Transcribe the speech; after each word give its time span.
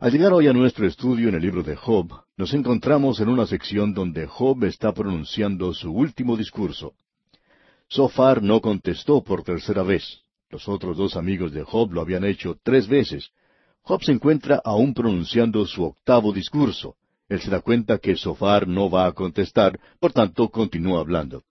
Al 0.00 0.12
llegar 0.12 0.32
hoy 0.32 0.48
a 0.48 0.54
nuestro 0.54 0.86
estudio 0.86 1.28
en 1.28 1.34
el 1.34 1.42
libro 1.42 1.62
de 1.62 1.76
Job, 1.76 2.22
nos 2.38 2.54
encontramos 2.54 3.20
en 3.20 3.28
una 3.28 3.46
sección 3.46 3.92
donde 3.92 4.26
Job 4.26 4.64
está 4.64 4.94
pronunciando 4.94 5.74
su 5.74 5.92
último 5.92 6.38
discurso. 6.38 6.94
Sofar 7.86 8.42
no 8.42 8.62
contestó 8.62 9.22
por 9.22 9.42
tercera 9.42 9.82
vez. 9.82 10.22
Los 10.48 10.66
otros 10.70 10.96
dos 10.96 11.16
amigos 11.16 11.52
de 11.52 11.64
Job 11.64 11.92
lo 11.92 12.00
habían 12.00 12.24
hecho 12.24 12.56
tres 12.62 12.88
veces. 12.88 13.28
Job 13.82 14.02
se 14.02 14.12
encuentra 14.12 14.62
aún 14.64 14.94
pronunciando 14.94 15.66
su 15.66 15.84
octavo 15.84 16.32
discurso. 16.32 16.96
Él 17.28 17.42
se 17.42 17.50
da 17.50 17.60
cuenta 17.60 17.98
que 17.98 18.16
Sofar 18.16 18.66
no 18.66 18.88
va 18.88 19.04
a 19.04 19.12
contestar, 19.12 19.78
por 19.98 20.14
tanto 20.14 20.48
continúa 20.48 21.00
hablando. 21.00 21.42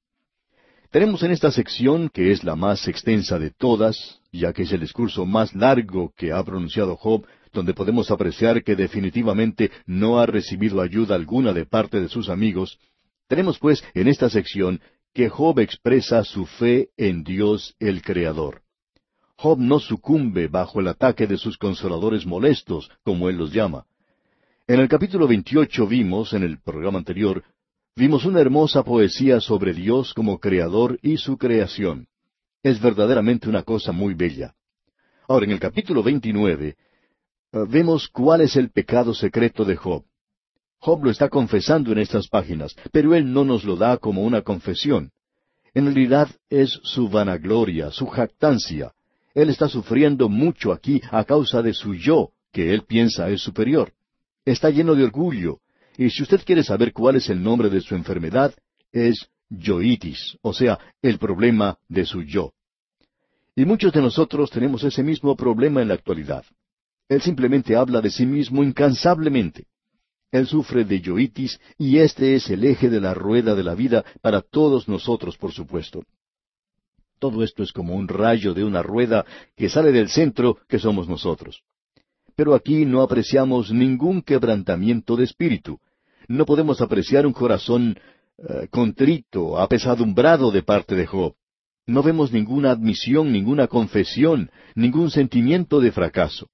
Tenemos 0.89 1.21
en 1.21 1.29
esta 1.29 1.51
sección, 1.51 2.09
que 2.09 2.31
es 2.31 2.43
la 2.43 2.55
más 2.55 2.87
extensa 2.87 3.37
de 3.37 3.51
todas, 3.51 4.21
ya 4.31 4.53
que 4.53 4.63
es 4.63 4.71
el 4.71 4.79
discurso 4.79 5.23
más 5.27 5.53
largo 5.53 6.11
que 6.17 6.31
ha 6.31 6.43
pronunciado 6.43 6.95
Job, 6.95 7.27
donde 7.53 7.73
podemos 7.73 8.11
apreciar 8.11 8.63
que 8.63 8.75
definitivamente 8.75 9.71
no 9.85 10.19
ha 10.19 10.25
recibido 10.25 10.81
ayuda 10.81 11.15
alguna 11.15 11.53
de 11.53 11.65
parte 11.65 11.99
de 11.99 12.09
sus 12.09 12.29
amigos, 12.29 12.79
tenemos 13.27 13.59
pues 13.59 13.83
en 13.93 14.07
esta 14.07 14.29
sección 14.29 14.81
que 15.13 15.29
Job 15.29 15.59
expresa 15.59 16.23
su 16.23 16.45
fe 16.45 16.89
en 16.97 17.23
Dios 17.23 17.75
el 17.79 18.01
Creador. 18.01 18.61
Job 19.35 19.59
no 19.59 19.79
sucumbe 19.79 20.47
bajo 20.47 20.79
el 20.79 20.87
ataque 20.87 21.25
de 21.25 21.37
sus 21.37 21.57
consoladores 21.57 22.25
molestos, 22.25 22.91
como 23.03 23.29
él 23.29 23.37
los 23.37 23.53
llama. 23.53 23.85
En 24.67 24.79
el 24.79 24.87
capítulo 24.87 25.27
28 25.27 25.87
vimos, 25.87 26.33
en 26.33 26.43
el 26.43 26.59
programa 26.59 26.99
anterior, 26.99 27.43
vimos 27.95 28.25
una 28.25 28.41
hermosa 28.41 28.83
poesía 28.83 29.39
sobre 29.39 29.73
Dios 29.73 30.13
como 30.13 30.39
creador 30.39 30.99
y 31.01 31.17
su 31.17 31.37
creación. 31.37 32.07
Es 32.61 32.81
verdaderamente 32.81 33.47
una 33.47 33.63
cosa 33.63 33.91
muy 33.91 34.13
bella. 34.13 34.53
Ahora, 35.27 35.45
en 35.45 35.51
el 35.51 35.59
capítulo 35.59 36.03
29, 36.03 36.67
eh, 36.67 36.75
vemos 37.51 38.07
cuál 38.07 38.41
es 38.41 38.55
el 38.55 38.69
pecado 38.71 39.13
secreto 39.13 39.65
de 39.65 39.75
Job. 39.75 40.03
Job 40.79 41.03
lo 41.03 41.11
está 41.11 41.29
confesando 41.29 41.91
en 41.91 41.97
estas 41.99 42.27
páginas, 42.27 42.75
pero 42.91 43.13
él 43.15 43.33
no 43.33 43.43
nos 43.43 43.63
lo 43.63 43.75
da 43.75 43.97
como 43.97 44.23
una 44.23 44.41
confesión. 44.41 45.11
En 45.73 45.85
realidad 45.85 46.29
es 46.49 46.79
su 46.83 47.09
vanagloria, 47.09 47.91
su 47.91 48.07
jactancia. 48.07 48.93
Él 49.33 49.49
está 49.49 49.67
sufriendo 49.67 50.29
mucho 50.29 50.71
aquí 50.71 51.01
a 51.11 51.23
causa 51.25 51.61
de 51.61 51.73
su 51.73 51.93
yo, 51.93 52.31
que 52.51 52.73
él 52.73 52.83
piensa 52.83 53.29
es 53.29 53.41
superior. 53.41 53.91
Está 54.45 54.69
lleno 54.69 54.95
de 54.95 55.03
orgullo, 55.03 55.59
y 55.97 56.09
si 56.09 56.23
usted 56.23 56.41
quiere 56.45 56.63
saber 56.63 56.93
cuál 56.93 57.17
es 57.17 57.29
el 57.29 57.43
nombre 57.43 57.69
de 57.69 57.81
su 57.81 57.93
enfermedad, 57.93 58.53
es 58.91 59.29
yoitis, 59.49 60.37
o 60.41 60.53
sea, 60.53 60.79
el 61.01 61.19
problema 61.19 61.77
de 61.87 62.05
su 62.05 62.23
yo. 62.23 62.53
Y 63.55 63.65
muchos 63.65 63.91
de 63.91 64.01
nosotros 64.01 64.49
tenemos 64.49 64.83
ese 64.83 65.03
mismo 65.03 65.35
problema 65.35 65.81
en 65.81 65.89
la 65.89 65.95
actualidad. 65.95 66.45
Él 67.09 67.21
simplemente 67.21 67.75
habla 67.75 68.01
de 68.01 68.11
sí 68.11 68.25
mismo 68.25 68.63
incansablemente. 68.63 69.65
Él 70.31 70.45
sufre 70.45 70.85
de 70.85 71.01
yoitis 71.01 71.59
y 71.77 71.97
este 71.97 72.35
es 72.35 72.49
el 72.51 72.63
eje 72.63 72.89
de 72.89 73.01
la 73.01 73.15
rueda 73.15 73.55
de 73.55 73.63
la 73.63 73.73
vida 73.73 74.05
para 74.21 74.41
todos 74.41 74.87
nosotros, 74.87 75.35
por 75.35 75.51
supuesto. 75.51 76.03
Todo 77.17 77.43
esto 77.43 77.63
es 77.63 77.73
como 77.73 77.95
un 77.95 78.07
rayo 78.07 78.53
de 78.53 78.63
una 78.63 78.83
rueda 78.83 79.25
que 79.57 79.69
sale 79.69 79.91
del 79.91 80.09
centro 80.09 80.59
que 80.67 80.77
somos 80.77 81.09
nosotros. 81.09 81.63
Pero 82.35 82.53
aquí 82.53 82.85
no 82.85 83.01
apreciamos 83.01 83.71
ningún 83.71 84.21
quebrantamiento 84.21 85.17
de 85.17 85.25
espíritu. 85.25 85.79
No 86.27 86.45
podemos 86.45 86.79
apreciar 86.79 87.25
un 87.25 87.33
corazón 87.33 87.97
eh, 88.37 88.67
contrito, 88.69 89.59
apesadumbrado 89.59 90.51
de 90.51 90.61
parte 90.61 90.95
de 90.95 91.07
Job. 91.07 91.33
No 91.87 92.03
vemos 92.03 92.31
ninguna 92.31 92.69
admisión, 92.69 93.31
ninguna 93.33 93.67
confesión, 93.67 94.51
ningún 94.75 95.09
sentimiento 95.09 95.81
de 95.81 95.91
fracaso. 95.91 96.47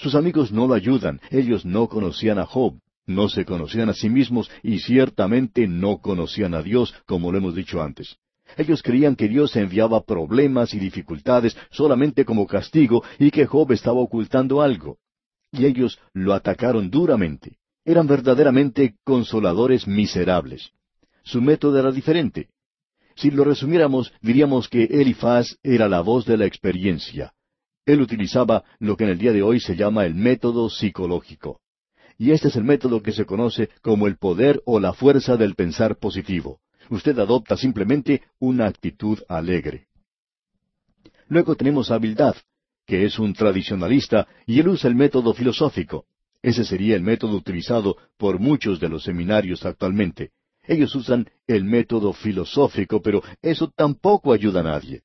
Sus 0.00 0.14
amigos 0.14 0.50
no 0.50 0.66
lo 0.66 0.72
ayudan, 0.72 1.20
ellos 1.30 1.66
no 1.66 1.86
conocían 1.86 2.38
a 2.38 2.46
Job, 2.46 2.80
no 3.06 3.28
se 3.28 3.44
conocían 3.44 3.90
a 3.90 3.92
sí 3.92 4.08
mismos 4.08 4.50
y 4.62 4.78
ciertamente 4.78 5.68
no 5.68 5.98
conocían 5.98 6.54
a 6.54 6.62
Dios, 6.62 6.94
como 7.04 7.30
lo 7.30 7.36
hemos 7.36 7.54
dicho 7.54 7.82
antes. 7.82 8.16
Ellos 8.56 8.82
creían 8.82 9.14
que 9.14 9.28
Dios 9.28 9.54
enviaba 9.56 10.02
problemas 10.02 10.72
y 10.72 10.78
dificultades 10.78 11.54
solamente 11.70 12.24
como 12.24 12.46
castigo 12.46 13.04
y 13.18 13.30
que 13.30 13.44
Job 13.44 13.72
estaba 13.72 14.00
ocultando 14.00 14.62
algo. 14.62 14.96
Y 15.52 15.66
ellos 15.66 15.98
lo 16.14 16.32
atacaron 16.32 16.90
duramente. 16.90 17.58
Eran 17.84 18.06
verdaderamente 18.06 18.94
consoladores 19.04 19.86
miserables. 19.86 20.70
Su 21.24 21.42
método 21.42 21.78
era 21.78 21.92
diferente. 21.92 22.48
Si 23.16 23.30
lo 23.30 23.44
resumiéramos, 23.44 24.14
diríamos 24.22 24.66
que 24.66 24.84
Elifaz 24.84 25.58
era 25.62 25.90
la 25.90 26.00
voz 26.00 26.24
de 26.24 26.38
la 26.38 26.46
experiencia. 26.46 27.34
Él 27.86 28.00
utilizaba 28.00 28.64
lo 28.78 28.96
que 28.96 29.04
en 29.04 29.10
el 29.10 29.18
día 29.18 29.32
de 29.32 29.42
hoy 29.42 29.60
se 29.60 29.76
llama 29.76 30.04
el 30.04 30.14
método 30.14 30.68
psicológico. 30.68 31.60
Y 32.18 32.32
este 32.32 32.48
es 32.48 32.56
el 32.56 32.64
método 32.64 33.02
que 33.02 33.12
se 33.12 33.24
conoce 33.24 33.70
como 33.82 34.06
el 34.06 34.16
poder 34.16 34.60
o 34.66 34.78
la 34.78 34.92
fuerza 34.92 35.36
del 35.36 35.54
pensar 35.54 35.96
positivo. 35.96 36.60
Usted 36.90 37.18
adopta 37.18 37.56
simplemente 37.56 38.22
una 38.38 38.66
actitud 38.66 39.18
alegre. 39.28 39.86
Luego 41.28 41.54
tenemos 41.54 41.90
a 41.90 41.98
Bildad, 41.98 42.34
que 42.86 43.04
es 43.04 43.18
un 43.18 43.32
tradicionalista, 43.32 44.26
y 44.46 44.58
él 44.58 44.68
usa 44.68 44.90
el 44.90 44.96
método 44.96 45.32
filosófico. 45.32 46.04
Ese 46.42 46.64
sería 46.64 46.96
el 46.96 47.02
método 47.02 47.36
utilizado 47.36 47.96
por 48.16 48.38
muchos 48.38 48.80
de 48.80 48.88
los 48.88 49.04
seminarios 49.04 49.64
actualmente. 49.64 50.32
Ellos 50.64 50.94
usan 50.94 51.30
el 51.46 51.64
método 51.64 52.12
filosófico, 52.12 53.00
pero 53.00 53.22
eso 53.42 53.72
tampoco 53.74 54.32
ayuda 54.32 54.60
a 54.60 54.64
nadie. 54.64 55.02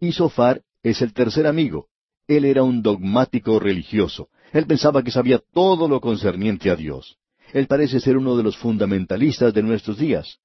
Y 0.00 0.12
Sofar 0.12 0.62
es 0.90 1.02
el 1.02 1.12
tercer 1.12 1.46
amigo. 1.46 1.86
Él 2.26 2.44
era 2.44 2.62
un 2.62 2.82
dogmático 2.82 3.58
religioso. 3.58 4.28
Él 4.52 4.66
pensaba 4.66 5.02
que 5.02 5.10
sabía 5.10 5.40
todo 5.52 5.88
lo 5.88 6.00
concerniente 6.00 6.70
a 6.70 6.76
Dios. 6.76 7.16
Él 7.52 7.66
parece 7.66 8.00
ser 8.00 8.16
uno 8.16 8.36
de 8.36 8.42
los 8.42 8.56
fundamentalistas 8.56 9.54
de 9.54 9.62
nuestros 9.62 9.98
días. 9.98 10.38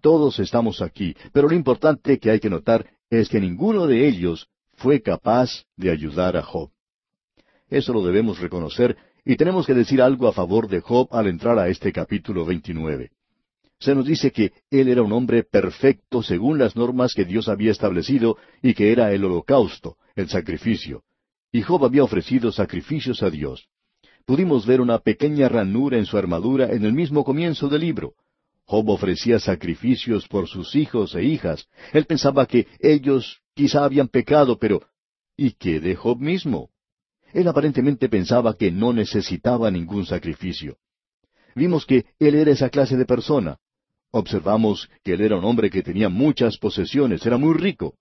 Todos 0.00 0.38
estamos 0.38 0.80
aquí, 0.82 1.14
pero 1.32 1.48
lo 1.48 1.54
importante 1.54 2.18
que 2.18 2.30
hay 2.30 2.40
que 2.40 2.50
notar 2.50 2.86
es 3.10 3.28
que 3.28 3.40
ninguno 3.40 3.86
de 3.86 4.06
ellos 4.06 4.48
fue 4.74 5.02
capaz 5.02 5.64
de 5.76 5.90
ayudar 5.90 6.36
a 6.36 6.42
Job. 6.42 6.70
Eso 7.68 7.92
lo 7.92 8.02
debemos 8.02 8.38
reconocer 8.38 8.96
y 9.24 9.36
tenemos 9.36 9.66
que 9.66 9.74
decir 9.74 10.00
algo 10.00 10.28
a 10.28 10.32
favor 10.32 10.68
de 10.68 10.80
Job 10.80 11.08
al 11.10 11.26
entrar 11.26 11.58
a 11.58 11.68
este 11.68 11.92
capítulo 11.92 12.44
29. 12.44 13.10
Se 13.78 13.94
nos 13.94 14.06
dice 14.06 14.32
que 14.32 14.52
él 14.70 14.88
era 14.88 15.02
un 15.02 15.12
hombre 15.12 15.42
perfecto 15.42 16.22
según 16.22 16.58
las 16.58 16.76
normas 16.76 17.14
que 17.14 17.24
Dios 17.24 17.48
había 17.48 17.72
establecido 17.72 18.38
y 18.62 18.74
que 18.74 18.92
era 18.92 19.12
el 19.12 19.24
holocausto, 19.24 19.96
el 20.14 20.28
sacrificio 20.28 21.02
y 21.56 21.62
Job 21.62 21.86
había 21.86 22.04
ofrecido 22.04 22.52
sacrificios 22.52 23.22
a 23.22 23.30
Dios. 23.30 23.68
Pudimos 24.26 24.66
ver 24.66 24.82
una 24.82 24.98
pequeña 24.98 25.48
ranura 25.48 25.96
en 25.96 26.04
su 26.04 26.18
armadura 26.18 26.70
en 26.70 26.84
el 26.84 26.92
mismo 26.92 27.24
comienzo 27.24 27.68
del 27.68 27.80
libro. 27.80 28.12
Job 28.66 28.90
ofrecía 28.90 29.38
sacrificios 29.38 30.28
por 30.28 30.48
sus 30.48 30.74
hijos 30.74 31.14
e 31.14 31.24
hijas. 31.24 31.66
Él 31.94 32.04
pensaba 32.04 32.44
que 32.44 32.66
ellos 32.80 33.40
quizá 33.54 33.84
habían 33.84 34.08
pecado, 34.08 34.58
pero 34.58 34.82
¿y 35.34 35.52
qué 35.52 35.80
de 35.80 35.96
Job 35.96 36.18
mismo? 36.18 36.68
Él 37.32 37.48
aparentemente 37.48 38.10
pensaba 38.10 38.54
que 38.54 38.70
no 38.70 38.92
necesitaba 38.92 39.70
ningún 39.70 40.04
sacrificio. 40.04 40.76
Vimos 41.54 41.86
que 41.86 42.04
él 42.18 42.34
era 42.34 42.50
esa 42.50 42.68
clase 42.68 42.98
de 42.98 43.06
persona. 43.06 43.56
Observamos 44.18 44.88
que 45.04 45.12
él 45.12 45.20
era 45.20 45.36
un 45.36 45.44
hombre 45.44 45.68
que 45.68 45.82
tenía 45.82 46.08
muchas 46.08 46.56
posesiones, 46.56 47.26
era 47.26 47.36
muy 47.36 47.52
rico. 47.52 47.96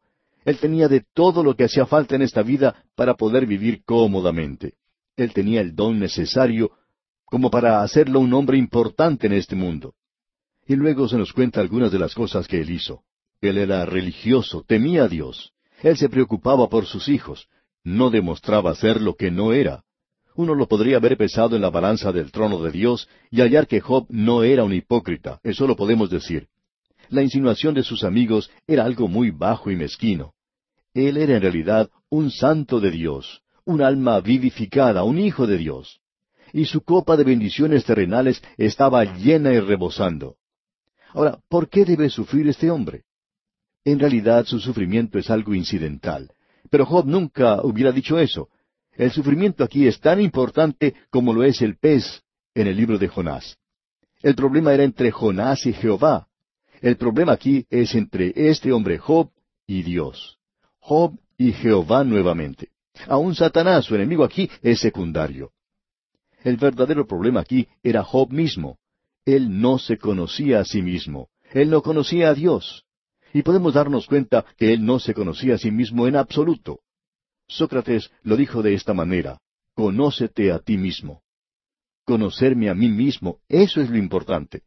Él 0.46 0.58
tenía 0.59 0.88
de 0.88 1.03
todo 1.14 1.44
lo 1.44 1.58
que 1.58 1.66
hacía 1.66 1.86
falta 1.86 2.16
en 2.16 2.22
esta 2.22 2.42
vida 2.42 2.86
para 2.96 3.16
poder 3.16 3.46
vivir 3.46 3.84
cómodamente. 3.84 4.75
Él 5.18 5.34
tenía 5.34 5.59
el 5.59 5.75
don 5.75 6.00
necesario 6.00 6.72
como 7.25 7.52
para 7.52 7.81
hacerlo 7.81 8.22
un 8.22 8.34
hombre 8.34 8.58
importante 8.58 9.28
en 9.28 9.34
este 9.34 9.58
mundo. 9.58 9.94
Y 10.66 10.78
luego 10.78 11.09
se 11.09 11.18
nos 11.18 11.34
cuenta 11.34 11.59
algunas 11.59 11.92
de 11.92 12.00
las 12.00 12.16
cosas 12.16 12.48
que 12.48 12.62
él 12.62 12.70
hizo. 12.70 13.04
Él 13.42 13.58
era 13.58 13.86
religioso, 13.86 14.64
temía 14.66 15.04
a 15.04 15.08
Dios. 15.09 15.52
Él 15.84 15.98
se 15.98 16.08
preocupaba 16.08 16.70
por 16.70 16.86
sus 16.86 17.09
hijos. 17.09 17.50
No 17.84 18.09
demostraba 18.09 18.74
ser 18.74 19.02
lo 19.02 19.16
que 19.16 19.31
no 19.31 19.52
era. 19.52 19.84
Uno 20.35 20.53
lo 20.53 20.68
podría 20.68 20.97
haber 20.97 21.18
pesado 21.18 21.56
en 21.56 21.62
la 21.62 21.69
balanza 21.69 22.12
del 22.12 22.31
trono 22.31 22.62
de 22.62 22.71
Dios 22.71 23.07
y 23.31 23.42
hallar 23.42 23.68
que 23.68 23.80
Job 23.80 24.06
no 24.10 24.44
era 24.44 24.63
un 24.63 24.74
hipócrita. 24.74 25.39
Eso 25.44 25.65
lo 25.65 25.75
podemos 25.75 26.10
decir. 26.10 26.48
La 27.10 27.21
insinuación 27.21 27.74
de 27.74 27.83
sus 27.83 28.04
amigos 28.04 28.51
era 28.68 28.83
algo 28.83 29.07
muy 29.07 29.31
bajo 29.31 29.71
y 29.71 29.75
mezquino. 29.75 30.33
Él 30.94 31.18
era 31.18 31.36
en 31.36 31.42
realidad 31.42 31.89
un 32.10 32.31
santo 32.31 32.80
de 32.80 32.92
Dios, 32.92 33.42
un 33.63 33.81
alma 33.81 34.19
vivificada, 34.19 35.04
un 35.04 35.19
hijo 35.19 35.48
de 35.48 35.57
Dios. 35.57 36.00
Y 36.51 36.65
su 36.65 36.81
copa 36.81 37.15
de 37.18 37.24
bendiciones 37.24 37.86
terrenales 37.86 38.42
estaba 38.57 39.04
llena 39.04 39.54
y 39.54 39.60
rebosando. 39.60 40.36
Ahora, 41.13 41.39
¿por 41.50 41.69
qué 41.69 41.86
debe 41.86 42.10
sufrir 42.10 42.48
este 42.50 42.69
hombre? 42.69 43.04
En 43.86 44.00
realidad 44.00 44.45
su 44.45 44.60
sufrimiento 44.60 45.18
es 45.18 45.30
algo 45.30 45.54
incidental. 45.54 46.31
Pero 46.69 46.86
Job 46.86 47.06
nunca 47.06 47.62
hubiera 47.63 47.92
dicho 47.92 48.19
eso. 48.19 48.50
El 48.95 49.12
sufrimiento 49.12 49.63
aquí 49.63 49.88
es 49.88 50.00
tan 50.00 50.21
importante 50.21 50.95
como 51.09 51.33
lo 51.33 51.44
es 51.44 51.62
el 51.62 51.77
pez 51.77 52.24
en 52.53 52.68
el 52.68 52.77
libro 52.77 52.97
de 52.97 53.07
Jonás. 53.07 53.57
El 54.21 54.36
problema 54.36 54.74
era 54.74 54.83
entre 54.83 55.12
Jonás 55.12 55.65
y 55.65 55.74
Jehová. 55.74 56.27
El 56.81 56.97
problema 56.97 57.33
aquí 57.33 57.65
es 57.69 57.94
entre 57.95 58.33
este 58.36 58.71
hombre 58.71 58.97
Job 58.97 59.30
y 59.68 59.83
Dios. 59.83 60.38
Job 60.80 61.18
y 61.38 61.51
Jehová 61.51 62.03
nuevamente. 62.03 62.69
Aún 63.07 63.36
Satanás, 63.36 63.86
su 63.86 63.95
enemigo 63.95 64.24
aquí, 64.24 64.50
es 64.62 64.80
secundario. 64.80 65.51
El 66.44 66.57
verdadero 66.57 67.06
problema 67.06 67.41
aquí 67.41 67.68
era 67.83 68.03
Job 68.03 68.31
mismo. 68.31 68.77
Él 69.25 69.59
no 69.59 69.77
se 69.80 69.98
conocía 69.98 70.59
a 70.59 70.65
sí 70.65 70.81
mismo. 70.81 71.30
Él 71.51 71.69
no 71.69 71.81
conocía 71.81 72.30
a 72.30 72.33
Dios. 72.33 72.86
Y 73.33 73.41
podemos 73.41 73.74
darnos 73.74 74.07
cuenta 74.07 74.45
que 74.57 74.71
él 74.71 74.86
no 74.86 75.00
se 75.00 75.13
conocía 75.13 75.56
a 75.56 75.57
sí 75.57 75.71
mismo 75.71 76.07
en 76.07 76.15
absoluto. 76.15 76.80
Sócrates 77.47 78.12
lo 78.24 78.36
dijo 78.36 78.62
de 78.62 78.74
esta 78.74 78.94
manera, 78.94 79.39
Conócete 79.75 80.51
a 80.51 80.59
ti 80.59 80.77
mismo. 80.77 81.21
Conocerme 82.06 82.69
a 82.69 82.74
mí 82.74 82.88
mismo, 82.88 83.39
eso 83.50 83.81
es 83.81 83.89
lo 83.89 83.97
importante. 83.97 84.63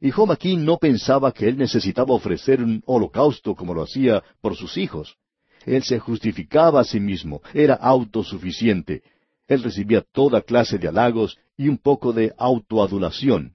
Y 0.00 0.10
Job 0.10 0.32
aquí 0.32 0.56
no 0.56 0.78
pensaba 0.78 1.32
que 1.32 1.48
él 1.48 1.56
necesitaba 1.56 2.14
ofrecer 2.14 2.62
un 2.62 2.82
holocausto 2.86 3.54
como 3.54 3.74
lo 3.74 3.82
hacía 3.82 4.22
por 4.40 4.56
sus 4.56 4.76
hijos. 4.76 5.16
Él 5.64 5.82
se 5.82 5.98
justificaba 5.98 6.80
a 6.80 6.84
sí 6.84 7.00
mismo, 7.00 7.40
era 7.54 7.74
autosuficiente. 7.74 9.02
Él 9.46 9.62
recibía 9.62 10.02
toda 10.12 10.42
clase 10.42 10.78
de 10.78 10.88
halagos 10.88 11.38
y 11.56 11.68
un 11.68 11.78
poco 11.78 12.12
de 12.12 12.32
autoadulación. 12.36 13.54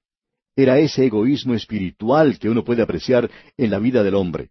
Era 0.55 0.79
ese 0.79 1.05
egoísmo 1.05 1.53
espiritual 1.53 2.39
que 2.39 2.49
uno 2.49 2.63
puede 2.63 2.81
apreciar 2.81 3.29
en 3.57 3.69
la 3.69 3.79
vida 3.79 4.03
del 4.03 4.15
hombre. 4.15 4.49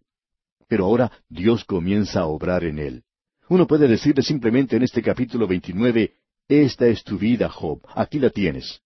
Pero 0.69 0.85
ahora 0.85 1.11
Dios 1.29 1.65
comienza 1.65 2.21
a 2.21 2.27
obrar 2.27 2.65
en 2.65 2.79
él. 2.79 3.06
Uno 3.49 3.67
puede 3.67 3.87
decirle 3.87 4.23
simplemente 4.23 4.77
en 4.77 4.83
este 4.83 5.01
capítulo 5.01 5.47
29, 5.47 6.13
esta 6.49 6.87
es 6.87 7.05
tu 7.05 7.17
vida, 7.17 7.49
Job, 7.49 7.81
aquí 7.95 8.19
la 8.19 8.31
tienes. 8.31 8.81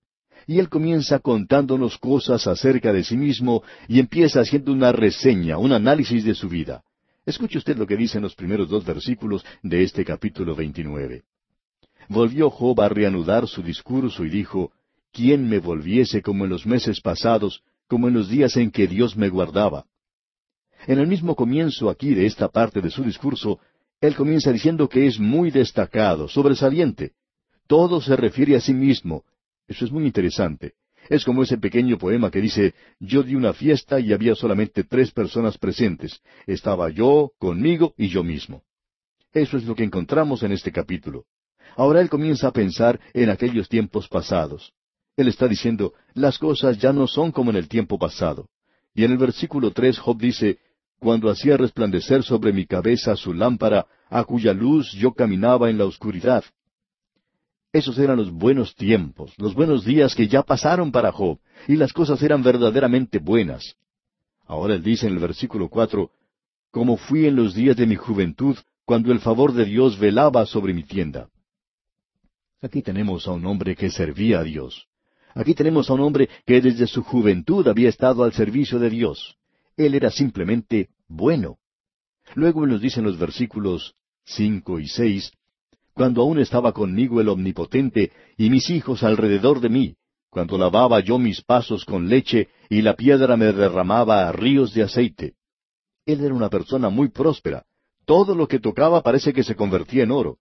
Y 0.46 0.58
él 0.58 0.68
comienza 0.68 1.18
contándonos 1.18 1.96
cosas 1.98 2.46
acerca 2.46 2.92
de 2.92 3.04
sí 3.04 3.16
mismo 3.16 3.62
y 3.88 4.00
empieza 4.00 4.40
haciendo 4.40 4.72
una 4.72 4.92
reseña, 4.92 5.56
un 5.56 5.72
análisis 5.72 6.24
de 6.24 6.34
su 6.34 6.48
vida. 6.48 6.82
Escuche 7.24 7.58
usted 7.58 7.76
lo 7.76 7.86
que 7.86 7.96
dicen 7.96 8.22
los 8.22 8.34
primeros 8.34 8.68
dos 8.68 8.84
versículos 8.84 9.44
de 9.62 9.82
este 9.82 10.04
capítulo 10.04 10.54
29. 10.54 11.22
Volvió 12.08 12.50
Job 12.50 12.80
a 12.80 12.88
reanudar 12.88 13.46
su 13.46 13.62
discurso 13.62 14.24
y 14.24 14.30
dijo, 14.30 14.72
¿quién 15.12 15.48
me 15.48 15.58
volviese 15.58 16.20
como 16.20 16.44
en 16.44 16.50
los 16.50 16.66
meses 16.66 17.00
pasados, 17.00 17.62
como 17.86 18.08
en 18.08 18.14
los 18.14 18.28
días 18.28 18.56
en 18.56 18.70
que 18.70 18.86
Dios 18.86 19.16
me 19.16 19.28
guardaba? 19.28 19.84
En 20.86 20.98
el 20.98 21.06
mismo 21.06 21.36
comienzo 21.36 21.90
aquí 21.90 22.14
de 22.14 22.26
esta 22.26 22.48
parte 22.48 22.80
de 22.80 22.90
su 22.90 23.04
discurso, 23.04 23.60
él 24.00 24.16
comienza 24.16 24.50
diciendo 24.52 24.88
que 24.88 25.06
es 25.06 25.18
muy 25.18 25.50
destacado, 25.50 26.28
sobresaliente. 26.28 27.12
Todo 27.66 28.00
se 28.00 28.16
refiere 28.16 28.56
a 28.56 28.60
sí 28.60 28.72
mismo. 28.72 29.24
Eso 29.68 29.84
es 29.84 29.92
muy 29.92 30.04
interesante. 30.04 30.72
Es 31.08 31.24
como 31.24 31.42
ese 31.42 31.58
pequeño 31.58 31.98
poema 31.98 32.30
que 32.30 32.40
dice, 32.40 32.74
yo 32.98 33.22
di 33.22 33.34
una 33.34 33.52
fiesta 33.52 34.00
y 34.00 34.12
había 34.12 34.34
solamente 34.34 34.84
tres 34.84 35.10
personas 35.10 35.58
presentes. 35.58 36.20
Estaba 36.46 36.88
yo, 36.90 37.32
conmigo 37.38 37.94
y 37.96 38.08
yo 38.08 38.24
mismo. 38.24 38.62
Eso 39.32 39.56
es 39.56 39.64
lo 39.64 39.74
que 39.74 39.84
encontramos 39.84 40.42
en 40.42 40.52
este 40.52 40.72
capítulo. 40.72 41.24
Ahora 41.76 42.00
él 42.00 42.08
comienza 42.08 42.48
a 42.48 42.52
pensar 42.52 42.98
en 43.12 43.30
aquellos 43.30 43.68
tiempos 43.68 44.08
pasados. 44.08 44.72
Él 45.16 45.28
está 45.28 45.46
diciendo, 45.46 45.92
las 46.14 46.38
cosas 46.38 46.78
ya 46.78 46.92
no 46.92 47.06
son 47.06 47.32
como 47.32 47.50
en 47.50 47.56
el 47.56 47.68
tiempo 47.68 47.98
pasado. 47.98 48.48
Y 48.94 49.04
en 49.04 49.12
el 49.12 49.18
versículo 49.18 49.70
tres 49.72 49.98
Job 49.98 50.18
dice, 50.18 50.58
cuando 51.00 51.30
hacía 51.30 51.56
resplandecer 51.56 52.22
sobre 52.22 52.52
mi 52.52 52.66
cabeza 52.66 53.16
su 53.16 53.32
lámpara, 53.32 53.86
a 54.08 54.22
cuya 54.24 54.52
luz 54.52 54.92
yo 54.92 55.12
caminaba 55.12 55.70
en 55.70 55.78
la 55.78 55.86
oscuridad. 55.86 56.44
Esos 57.72 57.98
eran 57.98 58.18
los 58.18 58.30
buenos 58.30 58.74
tiempos, 58.74 59.32
los 59.38 59.54
buenos 59.54 59.84
días 59.84 60.14
que 60.14 60.28
ya 60.28 60.42
pasaron 60.42 60.92
para 60.92 61.10
Job, 61.10 61.38
y 61.66 61.76
las 61.76 61.92
cosas 61.92 62.22
eran 62.22 62.42
verdaderamente 62.42 63.18
buenas. 63.18 63.76
Ahora 64.46 64.74
él 64.74 64.82
dice 64.82 65.06
en 65.06 65.14
el 65.14 65.20
versículo 65.20 65.68
cuatro, 65.68 66.10
como 66.70 66.96
fui 66.96 67.26
en 67.26 67.36
los 67.36 67.54
días 67.54 67.76
de 67.76 67.86
mi 67.86 67.96
juventud, 67.96 68.56
cuando 68.84 69.10
el 69.10 69.20
favor 69.20 69.52
de 69.52 69.64
Dios 69.64 69.98
velaba 69.98 70.44
sobre 70.46 70.74
mi 70.74 70.82
tienda. 70.82 71.28
Aquí 72.60 72.82
tenemos 72.82 73.26
a 73.26 73.32
un 73.32 73.46
hombre 73.46 73.74
que 73.74 73.88
servía 73.88 74.40
a 74.40 74.42
Dios. 74.42 74.86
Aquí 75.34 75.54
tenemos 75.54 75.88
a 75.88 75.94
un 75.94 76.00
hombre 76.00 76.28
que 76.44 76.60
desde 76.60 76.86
su 76.86 77.02
juventud 77.02 77.66
había 77.68 77.88
estado 77.88 78.22
al 78.22 78.32
servicio 78.32 78.78
de 78.78 78.90
Dios. 78.90 79.38
Él 79.86 79.94
era 79.94 80.10
simplemente 80.10 80.90
bueno. 81.08 81.56
Luego 82.34 82.66
nos 82.66 82.82
dicen 82.82 83.02
los 83.02 83.18
versículos 83.18 83.94
cinco 84.26 84.78
y 84.78 84.86
seis, 84.86 85.32
cuando 85.94 86.20
aún 86.20 86.38
estaba 86.38 86.72
conmigo 86.72 87.18
el 87.18 87.30
Omnipotente 87.30 88.12
y 88.36 88.50
mis 88.50 88.68
hijos 88.68 89.02
alrededor 89.02 89.60
de 89.60 89.70
mí, 89.70 89.96
cuando 90.28 90.58
lavaba 90.58 91.00
yo 91.00 91.18
mis 91.18 91.40
pasos 91.40 91.86
con 91.86 92.10
leche 92.10 92.48
y 92.68 92.82
la 92.82 92.94
piedra 92.94 93.38
me 93.38 93.46
derramaba 93.46 94.30
ríos 94.32 94.74
de 94.74 94.82
aceite. 94.82 95.32
Él 96.04 96.20
era 96.20 96.34
una 96.34 96.50
persona 96.50 96.90
muy 96.90 97.08
próspera. 97.08 97.64
Todo 98.04 98.34
lo 98.34 98.46
que 98.46 98.60
tocaba 98.60 99.02
parece 99.02 99.32
que 99.32 99.42
se 99.42 99.56
convertía 99.56 100.02
en 100.02 100.10
oro. 100.10 100.36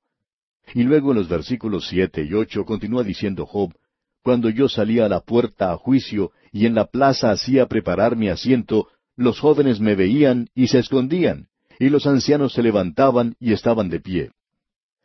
Y 0.74 0.84
luego 0.84 1.12
en 1.12 1.18
los 1.18 1.30
versículos 1.30 1.88
siete 1.88 2.26
y 2.26 2.34
ocho 2.34 2.66
continúa 2.66 3.04
diciendo 3.04 3.46
Job, 3.46 3.74
cuando 4.22 4.50
yo 4.50 4.68
salía 4.68 5.06
a 5.06 5.10
la 5.10 5.22
puerta 5.22 5.72
a 5.72 5.78
juicio 5.78 6.32
y 6.52 6.66
en 6.66 6.76
la 6.76 6.88
plaza 6.88 7.32
hacía 7.32 7.68
preparar 7.68 8.18
mi 8.18 8.28
asiento, 8.28 8.90
los 9.20 9.38
jóvenes 9.38 9.82
me 9.82 9.96
veían 9.96 10.48
y 10.56 10.68
se 10.68 10.80
escondían, 10.80 11.50
y 11.78 11.90
los 11.90 12.08
ancianos 12.08 12.54
se 12.54 12.64
levantaban 12.64 13.36
y 13.38 13.52
estaban 13.52 13.90
de 13.90 14.00
pie. 14.00 14.32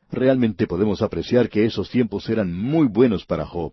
Realmente 0.09 0.69
podemos 0.69 1.03
apreciar 1.03 1.49
que 1.49 1.65
esos 1.65 1.91
tiempos 1.91 2.29
eran 2.29 2.55
muy 2.55 2.87
buenos 2.87 3.27
para 3.27 3.45
Job. 3.45 3.73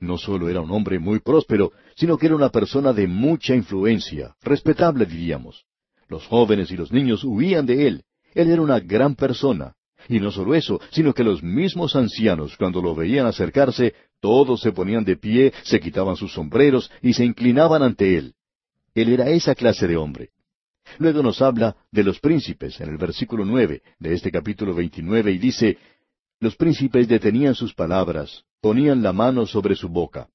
No 0.00 0.16
solo 0.16 0.48
era 0.48 0.62
un 0.62 0.70
hombre 0.70 0.98
muy 0.98 1.20
próspero, 1.20 1.72
sino 1.94 2.16
que 2.16 2.26
era 2.26 2.36
una 2.36 2.48
persona 2.48 2.94
de 2.94 3.06
mucha 3.06 3.54
influencia, 3.54 4.34
respetable 4.40 5.04
diríamos. 5.04 5.66
Los 6.08 6.26
jóvenes 6.26 6.70
y 6.70 6.76
los 6.78 6.90
niños 6.90 7.22
huían 7.22 7.66
de 7.66 7.86
él. 7.86 8.04
Él 8.34 8.50
era 8.50 8.62
una 8.62 8.80
gran 8.80 9.14
persona. 9.14 9.74
Y 10.08 10.20
no 10.20 10.30
solo 10.30 10.54
eso, 10.54 10.80
sino 10.90 11.12
que 11.12 11.22
los 11.22 11.42
mismos 11.42 11.96
ancianos, 11.96 12.56
cuando 12.56 12.80
lo 12.80 12.94
veían 12.94 13.26
acercarse, 13.26 13.94
todos 14.20 14.62
se 14.62 14.72
ponían 14.72 15.04
de 15.04 15.18
pie, 15.18 15.52
se 15.64 15.80
quitaban 15.80 16.16
sus 16.16 16.32
sombreros 16.32 16.90
y 17.02 17.12
se 17.12 17.26
inclinaban 17.26 17.82
ante 17.82 18.16
él. 18.16 18.34
Él 18.94 19.08
era 19.12 19.28
esa 19.30 19.54
clase 19.54 19.86
de 19.86 19.96
hombre. 19.96 20.30
Luego 20.98 21.22
nos 21.22 21.40
habla 21.40 21.76
de 21.90 22.04
los 22.04 22.20
príncipes 22.20 22.80
en 22.80 22.90
el 22.90 22.98
versículo 22.98 23.44
nueve 23.44 23.82
de 23.98 24.14
este 24.14 24.30
capítulo 24.30 24.74
veintinueve 24.74 25.32
y 25.32 25.38
dice, 25.38 25.78
Los 26.40 26.56
príncipes 26.56 27.08
detenían 27.08 27.54
sus 27.54 27.74
palabras, 27.74 28.44
ponían 28.60 29.02
la 29.02 29.12
mano 29.12 29.46
sobre 29.46 29.76
su 29.76 29.88
boca. 29.88 30.28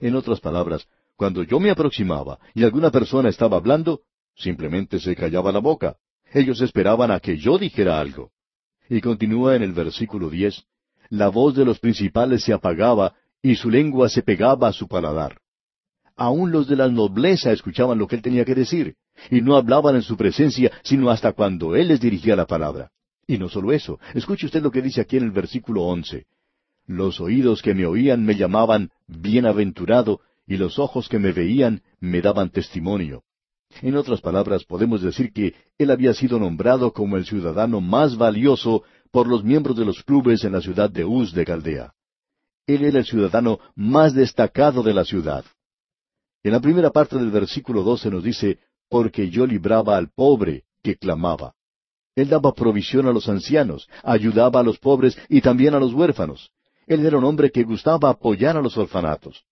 En 0.00 0.14
otras 0.14 0.40
palabras, 0.40 0.86
cuando 1.16 1.42
yo 1.42 1.60
me 1.60 1.70
aproximaba 1.70 2.38
y 2.54 2.64
alguna 2.64 2.90
persona 2.90 3.28
estaba 3.28 3.58
hablando, 3.58 4.02
simplemente 4.34 4.98
se 4.98 5.14
callaba 5.14 5.52
la 5.52 5.58
boca. 5.58 5.96
Ellos 6.32 6.62
esperaban 6.62 7.10
a 7.10 7.20
que 7.20 7.36
yo 7.36 7.58
dijera 7.58 8.00
algo. 8.00 8.30
Y 8.88 9.00
continúa 9.00 9.54
en 9.54 9.62
el 9.62 9.72
versículo 9.72 10.30
diez, 10.30 10.64
la 11.10 11.28
voz 11.28 11.54
de 11.54 11.66
los 11.66 11.78
principales 11.78 12.42
se 12.42 12.54
apagaba 12.54 13.14
y 13.42 13.56
su 13.56 13.68
lengua 13.68 14.08
se 14.08 14.22
pegaba 14.22 14.68
a 14.68 14.72
su 14.72 14.88
paladar. 14.88 15.41
Aún 16.16 16.52
los 16.52 16.68
de 16.68 16.76
la 16.76 16.88
nobleza 16.88 17.52
escuchaban 17.52 17.98
lo 17.98 18.06
que 18.06 18.16
él 18.16 18.22
tenía 18.22 18.44
que 18.44 18.54
decir, 18.54 18.96
y 19.30 19.40
no 19.40 19.56
hablaban 19.56 19.96
en 19.96 20.02
su 20.02 20.16
presencia 20.16 20.70
sino 20.82 21.10
hasta 21.10 21.32
cuando 21.32 21.74
él 21.76 21.88
les 21.88 22.00
dirigía 22.00 22.36
la 22.36 22.46
palabra. 22.46 22.90
Y 23.26 23.38
no 23.38 23.48
solo 23.48 23.72
eso, 23.72 23.98
escuche 24.14 24.46
usted 24.46 24.62
lo 24.62 24.70
que 24.70 24.82
dice 24.82 25.00
aquí 25.00 25.16
en 25.16 25.24
el 25.24 25.30
versículo 25.30 25.82
once. 25.82 26.26
Los 26.86 27.20
oídos 27.20 27.62
que 27.62 27.74
me 27.74 27.86
oían 27.86 28.24
me 28.24 28.34
llamaban 28.34 28.90
bienaventurado, 29.06 30.20
y 30.46 30.56
los 30.56 30.78
ojos 30.78 31.08
que 31.08 31.18
me 31.18 31.32
veían 31.32 31.82
me 32.00 32.20
daban 32.20 32.50
testimonio. 32.50 33.22
En 33.80 33.96
otras 33.96 34.20
palabras, 34.20 34.64
podemos 34.64 35.00
decir 35.00 35.32
que 35.32 35.54
él 35.78 35.90
había 35.90 36.12
sido 36.12 36.38
nombrado 36.38 36.92
como 36.92 37.16
el 37.16 37.24
ciudadano 37.24 37.80
más 37.80 38.16
valioso 38.16 38.82
por 39.10 39.26
los 39.26 39.44
miembros 39.44 39.76
de 39.76 39.84
los 39.84 40.02
clubes 40.02 40.44
en 40.44 40.52
la 40.52 40.60
ciudad 40.60 40.90
de 40.90 41.04
Uz 41.04 41.32
de 41.32 41.44
Caldea. 41.44 41.94
Él 42.66 42.84
era 42.84 42.98
el 42.98 43.06
ciudadano 43.06 43.60
más 43.74 44.14
destacado 44.14 44.82
de 44.82 44.94
la 44.94 45.04
ciudad. 45.04 45.44
En 46.44 46.52
la 46.52 46.60
primera 46.60 46.90
parte 46.90 47.16
del 47.16 47.30
versículo 47.30 47.82
doce 47.82 48.10
nos 48.10 48.24
dice, 48.24 48.58
porque 48.88 49.30
yo 49.30 49.46
libraba 49.46 49.96
al 49.96 50.10
pobre 50.10 50.64
que 50.82 50.96
clamaba. 50.96 51.54
Él 52.14 52.28
daba 52.28 52.52
provisión 52.52 53.06
a 53.06 53.12
los 53.12 53.28
ancianos, 53.28 53.88
ayudaba 54.02 54.60
a 54.60 54.62
los 54.62 54.78
pobres 54.78 55.16
y 55.28 55.40
también 55.40 55.74
a 55.74 55.80
los 55.80 55.94
huérfanos. 55.94 56.50
Él 56.86 57.06
era 57.06 57.16
un 57.16 57.24
hombre 57.24 57.50
que 57.50 57.62
gustaba 57.62 58.10
apoyar 58.10 58.56
a 58.56 58.60
los 58.60 58.76
orfanatos. 58.76 59.44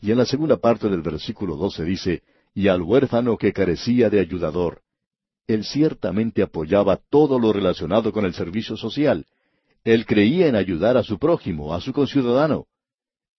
Y 0.00 0.12
en 0.12 0.18
la 0.18 0.26
segunda 0.26 0.58
parte 0.58 0.88
del 0.88 1.02
versículo 1.02 1.56
doce 1.56 1.82
dice, 1.84 2.22
y 2.54 2.68
al 2.68 2.82
huérfano 2.82 3.36
que 3.36 3.52
carecía 3.52 4.10
de 4.10 4.20
ayudador. 4.20 4.82
Él 5.46 5.64
ciertamente 5.64 6.42
apoyaba 6.42 7.00
todo 7.10 7.38
lo 7.38 7.52
relacionado 7.52 8.12
con 8.12 8.26
el 8.26 8.34
servicio 8.34 8.76
social. 8.76 9.26
Él 9.82 10.04
creía 10.06 10.46
en 10.46 10.56
ayudar 10.56 10.96
a 10.96 11.02
su 11.02 11.18
prójimo, 11.18 11.74
a 11.74 11.80
su 11.80 11.92
conciudadano. 11.92 12.66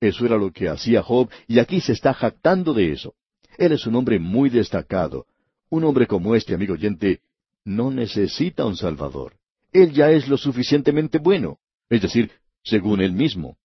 Eso 0.02 0.26
era 0.26 0.38
lo 0.38 0.52
que 0.52 0.70
hacía 0.70 1.04
Job, 1.04 1.30
y 1.48 1.60
aquí 1.60 1.82
se 1.82 1.94
está 1.94 2.14
jactando 2.14 2.74
de 2.74 2.92
eso. 2.92 3.16
Él 3.58 3.74
es 3.74 3.86
un 3.86 3.96
hombre 3.96 4.20
muy 4.20 4.50
destacado. 4.50 5.26
Un 5.70 5.84
hombre 5.84 6.08
como 6.08 6.36
este, 6.36 6.54
amigo 6.54 6.74
oyente, 6.74 7.22
no 7.66 7.92
necesita 7.92 8.66
un 8.66 8.78
Salvador. 8.78 9.34
Él 9.72 9.92
ya 9.92 10.10
es 10.10 10.28
lo 10.28 10.38
suficientemente 10.38 11.20
bueno, 11.20 11.60
es 11.90 12.02
decir, 12.02 12.32
según 12.64 13.02
él 13.02 13.12
mismo. 13.12 13.58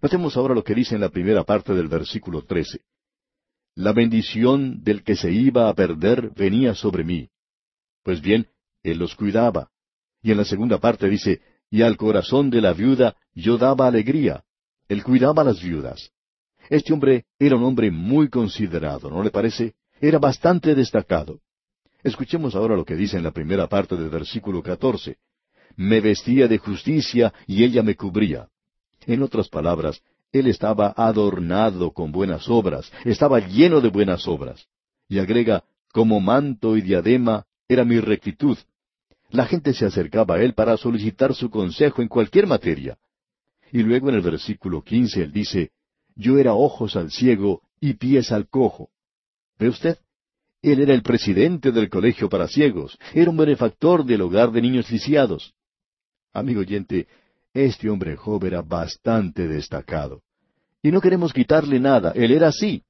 Notemos 0.00 0.36
ahora 0.36 0.54
lo 0.54 0.62
que 0.62 0.74
dice 0.74 0.94
en 0.94 1.00
la 1.00 1.08
primera 1.08 1.44
parte 1.44 1.74
del 1.74 1.88
versículo 1.88 2.42
trece. 2.42 2.82
La 3.74 3.92
bendición 3.92 4.82
del 4.84 5.02
que 5.02 5.16
se 5.16 5.32
iba 5.32 5.68
a 5.68 5.74
perder 5.74 6.30
venía 6.34 6.74
sobre 6.74 7.04
mí. 7.04 7.28
Pues 8.02 8.20
bien, 8.20 8.46
él 8.82 8.98
los 8.98 9.14
cuidaba. 9.14 9.70
Y 10.22 10.30
en 10.30 10.38
la 10.38 10.44
segunda 10.44 10.78
parte 10.78 11.08
dice, 11.08 11.40
y 11.70 11.82
al 11.82 11.96
corazón 11.96 12.50
de 12.50 12.60
la 12.60 12.72
viuda 12.72 13.16
yo 13.34 13.58
daba 13.58 13.88
alegría. 13.88 14.44
Él 14.88 15.02
cuidaba 15.02 15.42
a 15.42 15.46
las 15.46 15.62
viudas. 15.62 16.10
Este 16.68 16.92
hombre 16.92 17.24
era 17.38 17.56
un 17.56 17.64
hombre 17.64 17.90
muy 17.90 18.28
considerado, 18.28 19.10
¿no 19.10 19.22
le 19.22 19.30
parece? 19.30 19.74
Era 20.00 20.18
bastante 20.18 20.74
destacado. 20.74 21.40
Escuchemos 22.02 22.54
ahora 22.54 22.76
lo 22.76 22.84
que 22.84 22.96
dice 22.96 23.16
en 23.16 23.24
la 23.24 23.30
primera 23.30 23.66
parte 23.66 23.96
del 23.96 24.10
versículo 24.10 24.62
catorce. 24.62 25.16
Me 25.76 26.00
vestía 26.00 26.48
de 26.48 26.58
justicia 26.58 27.32
y 27.46 27.64
ella 27.64 27.82
me 27.82 27.96
cubría. 27.96 28.48
En 29.06 29.22
otras 29.22 29.48
palabras, 29.48 30.02
él 30.32 30.48
estaba 30.48 30.92
adornado 30.96 31.92
con 31.92 32.12
buenas 32.12 32.48
obras, 32.48 32.90
estaba 33.04 33.40
lleno 33.40 33.80
de 33.80 33.88
buenas 33.88 34.26
obras. 34.26 34.66
Y 35.08 35.18
agrega, 35.18 35.64
como 35.92 36.20
manto 36.20 36.76
y 36.76 36.82
diadema 36.82 37.46
era 37.68 37.84
mi 37.84 37.98
rectitud. 38.00 38.58
La 39.30 39.46
gente 39.46 39.72
se 39.74 39.86
acercaba 39.86 40.36
a 40.36 40.42
él 40.42 40.54
para 40.54 40.76
solicitar 40.76 41.34
su 41.34 41.50
consejo 41.50 42.02
en 42.02 42.08
cualquier 42.08 42.46
materia. 42.46 42.96
Y 43.72 43.82
luego 43.82 44.08
en 44.08 44.16
el 44.16 44.22
versículo 44.22 44.82
quince 44.82 45.22
él 45.22 45.32
dice, 45.32 45.70
Yo 46.14 46.38
era 46.38 46.54
ojos 46.54 46.96
al 46.96 47.10
ciego 47.10 47.62
y 47.80 47.94
pies 47.94 48.32
al 48.32 48.48
cojo. 48.48 48.90
¿Ve 49.58 49.68
usted? 49.68 49.98
Él 50.62 50.80
era 50.80 50.94
el 50.94 51.02
presidente 51.02 51.70
del 51.72 51.88
colegio 51.88 52.28
para 52.28 52.48
ciegos, 52.48 52.98
era 53.14 53.30
un 53.30 53.36
benefactor 53.36 54.04
del 54.04 54.22
hogar 54.22 54.50
de 54.50 54.62
niños 54.62 54.90
lisiados. 54.90 55.54
Amigo 56.32 56.60
oyente, 56.60 57.06
este 57.54 57.88
hombre 57.88 58.16
joven 58.16 58.52
era 58.52 58.62
bastante 58.62 59.46
destacado. 59.46 60.22
Y 60.82 60.90
no 60.90 61.00
queremos 61.00 61.32
quitarle 61.32 61.80
nada, 61.80 62.12
él 62.14 62.32
era 62.32 62.48
así. 62.48 62.82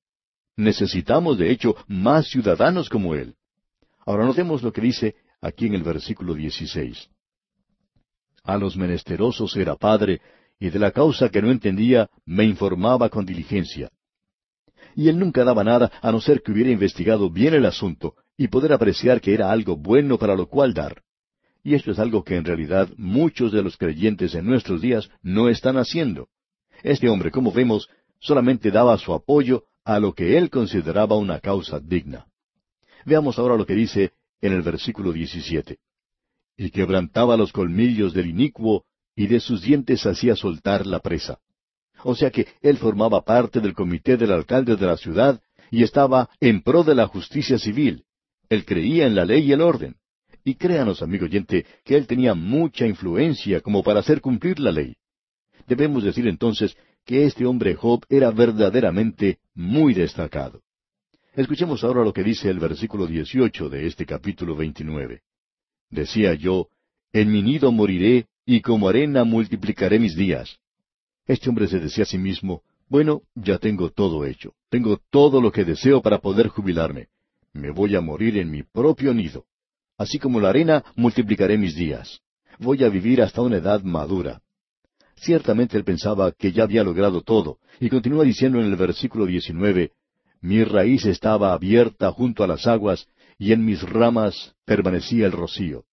Necesitamos, 0.57 1.39
de 1.39 1.51
hecho, 1.51 1.77
más 1.87 2.29
ciudadanos 2.29 2.89
como 2.89 3.15
él. 3.15 3.35
Ahora 4.07 4.25
notemos 4.25 4.63
lo 4.63 4.73
que 4.73 4.81
dice 4.81 5.15
aquí 5.41 5.67
en 5.67 5.75
el 5.75 5.83
versículo 5.83 6.35
16. 6.35 7.11
A 8.45 8.57
los 8.57 8.77
menesterosos 8.77 9.57
era 9.57 9.77
padre, 9.77 10.21
y 10.59 10.71
de 10.71 10.79
la 10.79 10.91
causa 10.91 11.29
que 11.29 11.43
no 11.43 11.51
entendía 11.51 12.09
me 12.25 12.45
informaba 12.45 13.09
con 13.09 13.27
diligencia. 13.27 13.91
Y 14.95 15.09
él 15.09 15.19
nunca 15.19 15.45
daba 15.45 15.63
nada 15.63 15.93
a 16.01 16.11
no 16.11 16.21
ser 16.21 16.43
que 16.43 16.53
hubiera 16.53 16.71
investigado 16.71 17.31
bien 17.31 17.55
el 17.55 17.67
asunto 17.67 18.15
y 18.37 18.49
poder 18.49 18.73
apreciar 18.73 19.21
que 19.21 19.35
era 19.35 19.51
algo 19.51 19.77
bueno 19.77 20.19
para 20.19 20.35
lo 20.35 20.47
cual 20.49 20.73
dar. 20.73 21.03
Y 21.63 21.75
esto 21.75 21.91
es 21.91 21.99
algo 21.99 22.23
que 22.23 22.37
en 22.37 22.45
realidad 22.45 22.89
muchos 22.97 23.53
de 23.53 23.63
los 23.63 23.77
creyentes 23.77 24.35
en 24.35 24.47
nuestros 24.47 24.81
días 24.81 25.11
no 25.23 25.49
están 25.49 25.77
haciendo. 25.77 26.29
Este 26.83 27.09
hombre, 27.09 27.31
como 27.31 27.53
vemos, 27.53 27.89
solamente 28.21 28.71
daba 28.71 28.97
su 28.99 29.13
apoyo 29.13 29.65
a 29.85 29.99
lo 29.99 30.15
que 30.15 30.39
él 30.39 30.49
consideraba 30.51 31.17
una 31.17 31.41
causa 31.41 31.81
digna. 31.81 32.27
Veamos 33.05 33.39
ahora 33.39 33.57
lo 33.57 33.67
que 33.67 33.75
dice 33.75 34.13
en 34.41 34.53
el 34.53 34.63
versículo 34.63 35.13
17. 35.13 35.79
Y 36.57 36.71
quebrantaba 36.71 37.37
los 37.37 37.53
colmillos 37.53 38.15
del 38.15 38.27
inicuo, 38.27 38.85
y 39.17 39.27
de 39.27 39.41
sus 39.41 39.63
dientes 39.63 40.05
hacía 40.07 40.37
soltar 40.37 40.87
la 40.87 41.01
presa. 41.01 41.41
O 42.05 42.15
sea 42.15 42.31
que 42.31 42.47
él 42.61 42.77
formaba 42.77 43.25
parte 43.25 43.61
del 43.61 43.75
comité 43.75 44.17
del 44.17 44.31
alcalde 44.31 44.77
de 44.77 44.87
la 44.87 44.99
ciudad 44.99 45.41
y 45.71 45.83
estaba 45.83 46.29
en 46.39 46.63
pro 46.63 46.85
de 46.85 46.95
la 46.95 47.09
justicia 47.09 47.59
civil. 47.59 48.05
Él 48.49 48.65
creía 48.65 49.07
en 49.07 49.17
la 49.17 49.25
ley 49.25 49.45
y 49.45 49.53
el 49.53 49.63
orden. 49.63 49.97
Y 50.45 50.55
créanos, 50.55 51.03
amigo 51.03 51.25
oyente, 51.25 51.67
que 51.85 51.97
él 51.97 52.07
tenía 52.07 52.35
mucha 52.35 52.87
influencia 52.87 53.61
como 53.61 53.83
para 53.83 54.01
hacer 54.01 54.21
cumplir 54.21 54.61
la 54.61 54.71
ley. 54.71 54.95
Debemos 55.67 56.05
decir 56.05 56.29
entonces 56.29 56.77
que 57.05 57.25
este 57.25 57.47
hombre 57.47 57.75
Job 57.75 58.05
era 58.09 58.31
verdaderamente 58.31 59.39
muy 59.55 59.95
destacado. 59.95 60.63
Escuchemos 61.35 61.83
ahora 61.83 62.05
lo 62.05 62.13
que 62.13 62.23
dice 62.23 62.49
el 62.49 62.59
versículo 62.61 63.07
18 63.07 63.69
de 63.69 63.87
este 63.87 64.07
capítulo 64.07 64.55
29. 64.55 65.23
Decía 65.91 66.35
yo, 66.35 66.69
en 67.13 67.33
mi 67.33 67.43
nido 67.43 67.73
moriré 67.73 68.27
y 68.47 68.61
como 68.61 68.89
arena 68.89 69.25
multiplicaré 69.25 69.99
mis 69.99 70.15
días. 70.15 70.59
Este 71.27 71.49
hombre 71.49 71.67
se 71.67 71.81
decía 71.81 72.05
a 72.05 72.07
sí 72.07 72.17
mismo, 72.17 72.63
bueno, 72.89 73.23
ya 73.35 73.59
tengo 73.59 73.91
todo 73.91 74.25
hecho, 74.25 74.55
tengo 74.71 75.01
todo 75.11 75.41
lo 75.41 75.51
que 75.51 75.65
deseo 75.65 76.01
para 76.01 76.19
poder 76.19 76.47
jubilarme. 76.49 77.09
Me 77.53 77.71
voy 77.71 77.97
a 77.97 78.01
morir 78.01 78.39
en 78.39 78.51
mi 78.51 78.63
propio 78.63 79.13
nido. 79.13 79.45
Así 79.99 80.21
como 80.21 80.41
la 80.41 80.51
arena, 80.51 80.85
multiplicaré 80.95 81.59
mis 81.59 81.75
días. 81.75 82.21
Voy 82.61 82.85
a 82.85 82.89
vivir 82.89 83.21
hasta 83.21 83.43
una 83.43 83.57
edad 83.57 83.83
madura. 83.83 84.41
Ciertamente 85.17 85.77
él 85.77 85.85
pensaba 85.85 86.31
que 86.31 86.53
ya 86.53 86.63
había 86.63 86.85
logrado 86.85 87.23
todo, 87.23 87.59
y 87.81 87.89
continúa 87.89 88.25
diciendo 88.25 88.61
en 88.61 88.67
el 88.67 88.77
versículo 88.77 89.27
19, 89.27 89.93
Mi 90.41 90.63
raíz 90.63 91.05
estaba 91.07 91.53
abierta 91.53 92.13
junto 92.13 92.45
a 92.45 92.47
las 92.47 92.67
aguas, 92.67 93.09
y 93.39 93.53
en 93.53 93.65
mis 93.65 93.83
ramas 93.83 94.55
permanecía 94.65 95.27
el 95.27 95.33
rocío. 95.33 95.85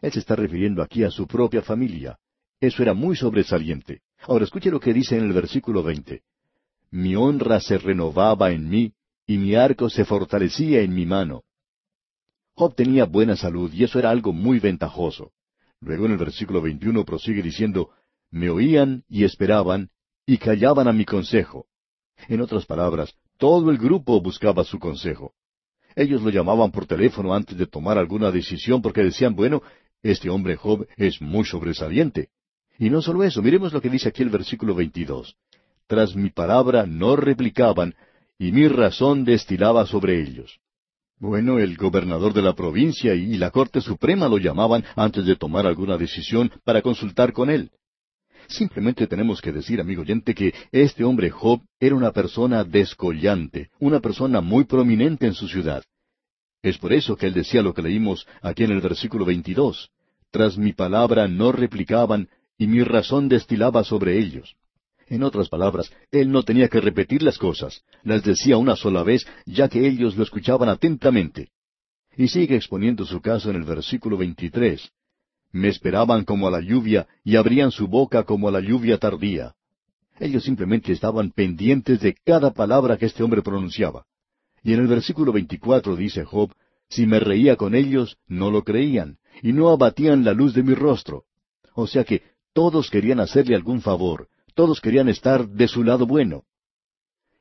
Él 0.00 0.12
se 0.12 0.20
está 0.20 0.36
refiriendo 0.36 0.82
aquí 0.82 1.02
a 1.02 1.10
su 1.10 1.26
propia 1.26 1.62
familia. 1.62 2.18
Eso 2.60 2.82
era 2.82 2.94
muy 2.94 3.16
sobresaliente. 3.16 4.02
Ahora 4.22 4.44
escuche 4.44 4.70
lo 4.70 4.80
que 4.80 4.92
dice 4.92 5.16
en 5.16 5.24
el 5.24 5.32
versículo 5.32 5.82
20. 5.82 6.22
Mi 6.90 7.14
honra 7.16 7.60
se 7.60 7.78
renovaba 7.78 8.50
en 8.50 8.68
mí, 8.68 8.92
y 9.26 9.38
mi 9.38 9.54
arco 9.54 9.90
se 9.90 10.04
fortalecía 10.04 10.80
en 10.80 10.94
mi 10.94 11.04
mano. 11.04 11.42
Job 12.54 12.74
tenía 12.74 13.04
buena 13.04 13.36
salud, 13.36 13.72
y 13.72 13.84
eso 13.84 13.98
era 13.98 14.10
algo 14.10 14.32
muy 14.32 14.58
ventajoso. 14.58 15.32
Luego 15.80 16.06
en 16.06 16.12
el 16.12 16.18
versículo 16.18 16.60
21 16.60 17.04
prosigue 17.04 17.42
diciendo, 17.42 17.90
me 18.30 18.50
oían 18.50 19.04
y 19.08 19.24
esperaban, 19.24 19.90
y 20.26 20.38
callaban 20.38 20.88
a 20.88 20.92
mi 20.92 21.04
consejo. 21.04 21.66
En 22.28 22.40
otras 22.40 22.66
palabras, 22.66 23.14
todo 23.36 23.70
el 23.70 23.78
grupo 23.78 24.20
buscaba 24.20 24.64
su 24.64 24.78
consejo. 24.78 25.34
Ellos 25.94 26.22
lo 26.22 26.30
llamaban 26.30 26.70
por 26.70 26.86
teléfono 26.86 27.34
antes 27.34 27.56
de 27.56 27.66
tomar 27.66 27.98
alguna 27.98 28.30
decisión 28.30 28.82
porque 28.82 29.02
decían, 29.02 29.34
bueno, 29.34 29.62
este 30.02 30.30
hombre 30.30 30.56
Job 30.56 30.86
es 30.96 31.20
muy 31.20 31.44
sobresaliente. 31.44 32.28
Y 32.78 32.90
no 32.90 33.02
solo 33.02 33.24
eso, 33.24 33.42
miremos 33.42 33.72
lo 33.72 33.80
que 33.80 33.90
dice 33.90 34.08
aquí 34.08 34.22
el 34.22 34.30
versículo 34.30 34.74
22. 34.74 35.36
Tras 35.86 36.14
mi 36.14 36.30
palabra 36.30 36.86
no 36.86 37.16
replicaban, 37.16 37.94
y 38.38 38.52
mi 38.52 38.68
razón 38.68 39.24
destilaba 39.24 39.86
sobre 39.86 40.20
ellos. 40.20 40.60
Bueno, 41.18 41.58
el 41.58 41.76
gobernador 41.76 42.32
de 42.32 42.42
la 42.42 42.54
provincia 42.54 43.14
y 43.14 43.36
la 43.36 43.50
Corte 43.50 43.80
Suprema 43.80 44.28
lo 44.28 44.38
llamaban 44.38 44.84
antes 44.94 45.26
de 45.26 45.34
tomar 45.34 45.66
alguna 45.66 45.96
decisión 45.96 46.52
para 46.62 46.80
consultar 46.80 47.32
con 47.32 47.50
él. 47.50 47.70
Simplemente 48.46 49.08
tenemos 49.08 49.40
que 49.42 49.52
decir, 49.52 49.80
amigo 49.80 50.02
oyente, 50.02 50.34
que 50.34 50.54
este 50.70 51.02
hombre 51.02 51.30
Job 51.30 51.60
era 51.80 51.96
una 51.96 52.12
persona 52.12 52.62
descollante, 52.62 53.70
una 53.80 53.98
persona 53.98 54.40
muy 54.40 54.64
prominente 54.64 55.26
en 55.26 55.34
su 55.34 55.48
ciudad. 55.48 55.82
Es 56.62 56.78
por 56.78 56.92
eso 56.92 57.16
que 57.16 57.26
él 57.26 57.34
decía 57.34 57.62
lo 57.62 57.72
que 57.72 57.82
leímos 57.82 58.26
aquí 58.42 58.64
en 58.64 58.72
el 58.72 58.80
versículo 58.80 59.24
22. 59.24 59.90
Tras 60.30 60.58
mi 60.58 60.72
palabra 60.72 61.28
no 61.28 61.52
replicaban, 61.52 62.28
y 62.58 62.66
mi 62.66 62.82
razón 62.82 63.28
destilaba 63.28 63.84
sobre 63.84 64.18
ellos. 64.18 64.56
En 65.06 65.22
otras 65.22 65.48
palabras, 65.48 65.90
él 66.10 66.30
no 66.30 66.42
tenía 66.42 66.68
que 66.68 66.80
repetir 66.80 67.22
las 67.22 67.38
cosas, 67.38 67.82
las 68.02 68.22
decía 68.22 68.58
una 68.58 68.76
sola 68.76 69.02
vez, 69.02 69.26
ya 69.46 69.68
que 69.68 69.86
ellos 69.86 70.16
lo 70.16 70.22
escuchaban 70.22 70.68
atentamente. 70.68 71.48
Y 72.16 72.28
sigue 72.28 72.56
exponiendo 72.56 73.06
su 73.06 73.20
caso 73.20 73.48
en 73.50 73.56
el 73.56 73.62
versículo 73.62 74.16
23. 74.16 74.90
Me 75.52 75.68
esperaban 75.68 76.24
como 76.24 76.48
a 76.48 76.50
la 76.50 76.60
lluvia 76.60 77.06
y 77.24 77.36
abrían 77.36 77.70
su 77.70 77.86
boca 77.86 78.24
como 78.24 78.48
a 78.48 78.50
la 78.50 78.60
lluvia 78.60 78.98
tardía. 78.98 79.54
Ellos 80.18 80.42
simplemente 80.42 80.92
estaban 80.92 81.30
pendientes 81.30 82.00
de 82.00 82.14
cada 82.24 82.52
palabra 82.52 82.98
que 82.98 83.06
este 83.06 83.22
hombre 83.22 83.40
pronunciaba. 83.40 84.04
Y 84.62 84.72
en 84.72 84.80
el 84.80 84.86
versículo 84.86 85.32
24 85.32 85.96
dice 85.96 86.24
Job, 86.24 86.52
si 86.88 87.06
me 87.06 87.20
reía 87.20 87.56
con 87.56 87.74
ellos, 87.74 88.16
no 88.26 88.50
lo 88.50 88.64
creían, 88.64 89.18
y 89.42 89.52
no 89.52 89.68
abatían 89.68 90.24
la 90.24 90.32
luz 90.32 90.54
de 90.54 90.62
mi 90.62 90.74
rostro. 90.74 91.24
O 91.74 91.86
sea 91.86 92.04
que 92.04 92.22
todos 92.52 92.90
querían 92.90 93.20
hacerle 93.20 93.54
algún 93.54 93.80
favor, 93.82 94.28
todos 94.54 94.80
querían 94.80 95.08
estar 95.08 95.48
de 95.48 95.68
su 95.68 95.84
lado 95.84 96.06
bueno. 96.06 96.44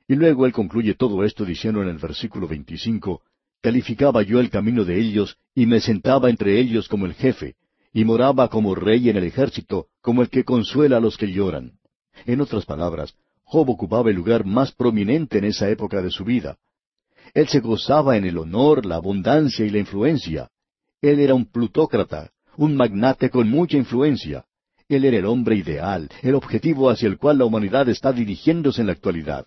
Y 0.07 0.15
luego 0.15 0.45
él 0.45 0.53
concluye 0.53 0.93
todo 0.93 1.23
esto 1.23 1.43
diciendo 1.43 1.81
en 1.81 1.89
el 1.89 1.97
versículo 1.97 2.47
25, 2.47 3.21
calificaba 3.61 4.21
yo 4.21 4.39
el 4.39 4.49
camino 4.49 4.85
de 4.85 4.99
ellos 4.99 5.37
y 5.55 5.65
me 5.65 5.81
sentaba 5.81 6.29
entre 6.29 6.59
ellos 6.59 6.87
como 6.87 7.05
el 7.05 7.13
jefe, 7.13 7.55
y 7.93 8.05
moraba 8.05 8.49
como 8.49 8.75
rey 8.75 9.09
en 9.09 9.17
el 9.17 9.23
ejército, 9.23 9.87
como 10.01 10.21
el 10.21 10.29
que 10.29 10.43
consuela 10.43 10.97
a 10.97 10.99
los 10.99 11.17
que 11.17 11.31
lloran. 11.31 11.79
En 12.25 12.41
otras 12.41 12.65
palabras, 12.65 13.15
Job 13.43 13.69
ocupaba 13.69 14.09
el 14.09 14.15
lugar 14.15 14.45
más 14.45 14.71
prominente 14.71 15.37
en 15.37 15.45
esa 15.45 15.69
época 15.69 16.01
de 16.01 16.11
su 16.11 16.23
vida. 16.23 16.57
Él 17.37 17.47
se 17.47 17.59
gozaba 17.59 18.17
en 18.17 18.25
el 18.25 18.37
honor, 18.37 18.85
la 18.85 18.95
abundancia 18.95 19.63
y 19.63 19.69
la 19.69 19.77
influencia. 19.77 20.49
Él 21.01 21.19
era 21.19 21.35
un 21.35 21.45
plutócrata, 21.45 22.31
un 22.57 22.75
magnate 22.75 23.29
con 23.29 23.47
mucha 23.49 23.77
influencia. 23.77 24.45
Él 24.89 25.05
era 25.05 25.17
el 25.17 25.25
hombre 25.25 25.55
ideal, 25.55 26.09
el 26.23 26.33
objetivo 26.33 26.89
hacia 26.89 27.07
el 27.07 27.17
cual 27.17 27.37
la 27.37 27.45
humanidad 27.45 27.89
está 27.89 28.11
dirigiéndose 28.11 28.81
en 28.81 28.87
la 28.87 28.93
actualidad. 28.93 29.45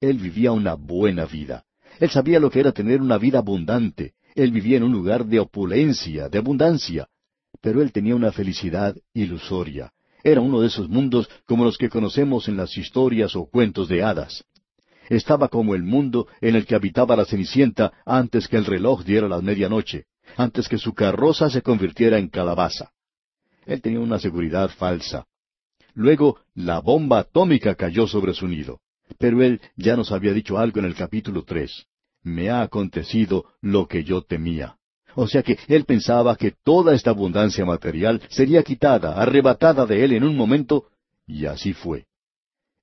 Él 0.00 0.18
vivía 0.18 0.52
una 0.52 0.74
buena 0.74 1.24
vida. 1.26 1.64
Él 1.98 2.10
sabía 2.10 2.38
lo 2.38 2.50
que 2.50 2.60
era 2.60 2.70
tener 2.70 3.00
una 3.00 3.18
vida 3.18 3.38
abundante. 3.38 4.14
Él 4.36 4.52
vivía 4.52 4.76
en 4.76 4.84
un 4.84 4.92
lugar 4.92 5.26
de 5.26 5.40
opulencia, 5.40 6.28
de 6.28 6.38
abundancia 6.38 7.08
pero 7.64 7.80
él 7.80 7.92
tenía 7.92 8.14
una 8.14 8.30
felicidad 8.30 8.94
ilusoria. 9.14 9.90
Era 10.22 10.42
uno 10.42 10.60
de 10.60 10.66
esos 10.66 10.86
mundos 10.86 11.30
como 11.46 11.64
los 11.64 11.78
que 11.78 11.88
conocemos 11.88 12.46
en 12.46 12.58
las 12.58 12.76
historias 12.76 13.34
o 13.36 13.46
cuentos 13.46 13.88
de 13.88 14.02
hadas. 14.02 14.44
Estaba 15.08 15.48
como 15.48 15.74
el 15.74 15.82
mundo 15.82 16.28
en 16.40 16.56
el 16.56 16.66
que 16.66 16.74
habitaba 16.74 17.16
la 17.16 17.24
Cenicienta 17.24 17.92
antes 18.06 18.48
que 18.48 18.56
el 18.56 18.64
reloj 18.64 19.04
diera 19.04 19.28
la 19.28 19.40
medianoche, 19.40 20.06
antes 20.36 20.68
que 20.68 20.78
su 20.78 20.94
carroza 20.94 21.50
se 21.50 21.62
convirtiera 21.62 22.18
en 22.18 22.28
calabaza. 22.28 22.90
Él 23.66 23.80
tenía 23.80 24.00
una 24.00 24.18
seguridad 24.18 24.70
falsa. 24.70 25.26
Luego, 25.94 26.40
la 26.54 26.80
bomba 26.80 27.20
atómica 27.20 27.74
cayó 27.74 28.06
sobre 28.06 28.34
su 28.34 28.48
nido. 28.48 28.80
Pero 29.18 29.42
él 29.42 29.60
ya 29.76 29.96
nos 29.96 30.12
había 30.12 30.32
dicho 30.32 30.58
algo 30.58 30.80
en 30.80 30.86
el 30.86 30.94
capítulo 30.94 31.44
tres. 31.44 31.86
Me 32.22 32.50
ha 32.50 32.62
acontecido 32.62 33.44
lo 33.60 33.86
que 33.86 34.02
yo 34.02 34.22
temía. 34.22 34.76
O 35.14 35.28
sea 35.28 35.42
que 35.42 35.58
él 35.68 35.84
pensaba 35.84 36.36
que 36.36 36.54
toda 36.64 36.94
esta 36.94 37.10
abundancia 37.10 37.64
material 37.64 38.20
sería 38.30 38.62
quitada, 38.62 39.20
arrebatada 39.20 39.86
de 39.86 40.04
él 40.04 40.12
en 40.12 40.24
un 40.24 40.36
momento, 40.36 40.86
y 41.26 41.46
así 41.46 41.72
fue. 41.72 42.06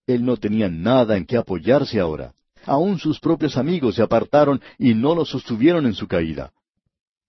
Él 0.07 0.25
no 0.25 0.37
tenía 0.37 0.69
nada 0.69 1.17
en 1.17 1.25
que 1.25 1.37
apoyarse 1.37 1.99
ahora. 1.99 2.33
Aún 2.65 2.99
sus 2.99 3.19
propios 3.19 3.57
amigos 3.57 3.95
se 3.95 4.03
apartaron 4.03 4.61
y 4.77 4.93
no 4.93 5.15
lo 5.15 5.25
sostuvieron 5.25 5.85
en 5.85 5.93
su 5.93 6.07
caída. 6.07 6.51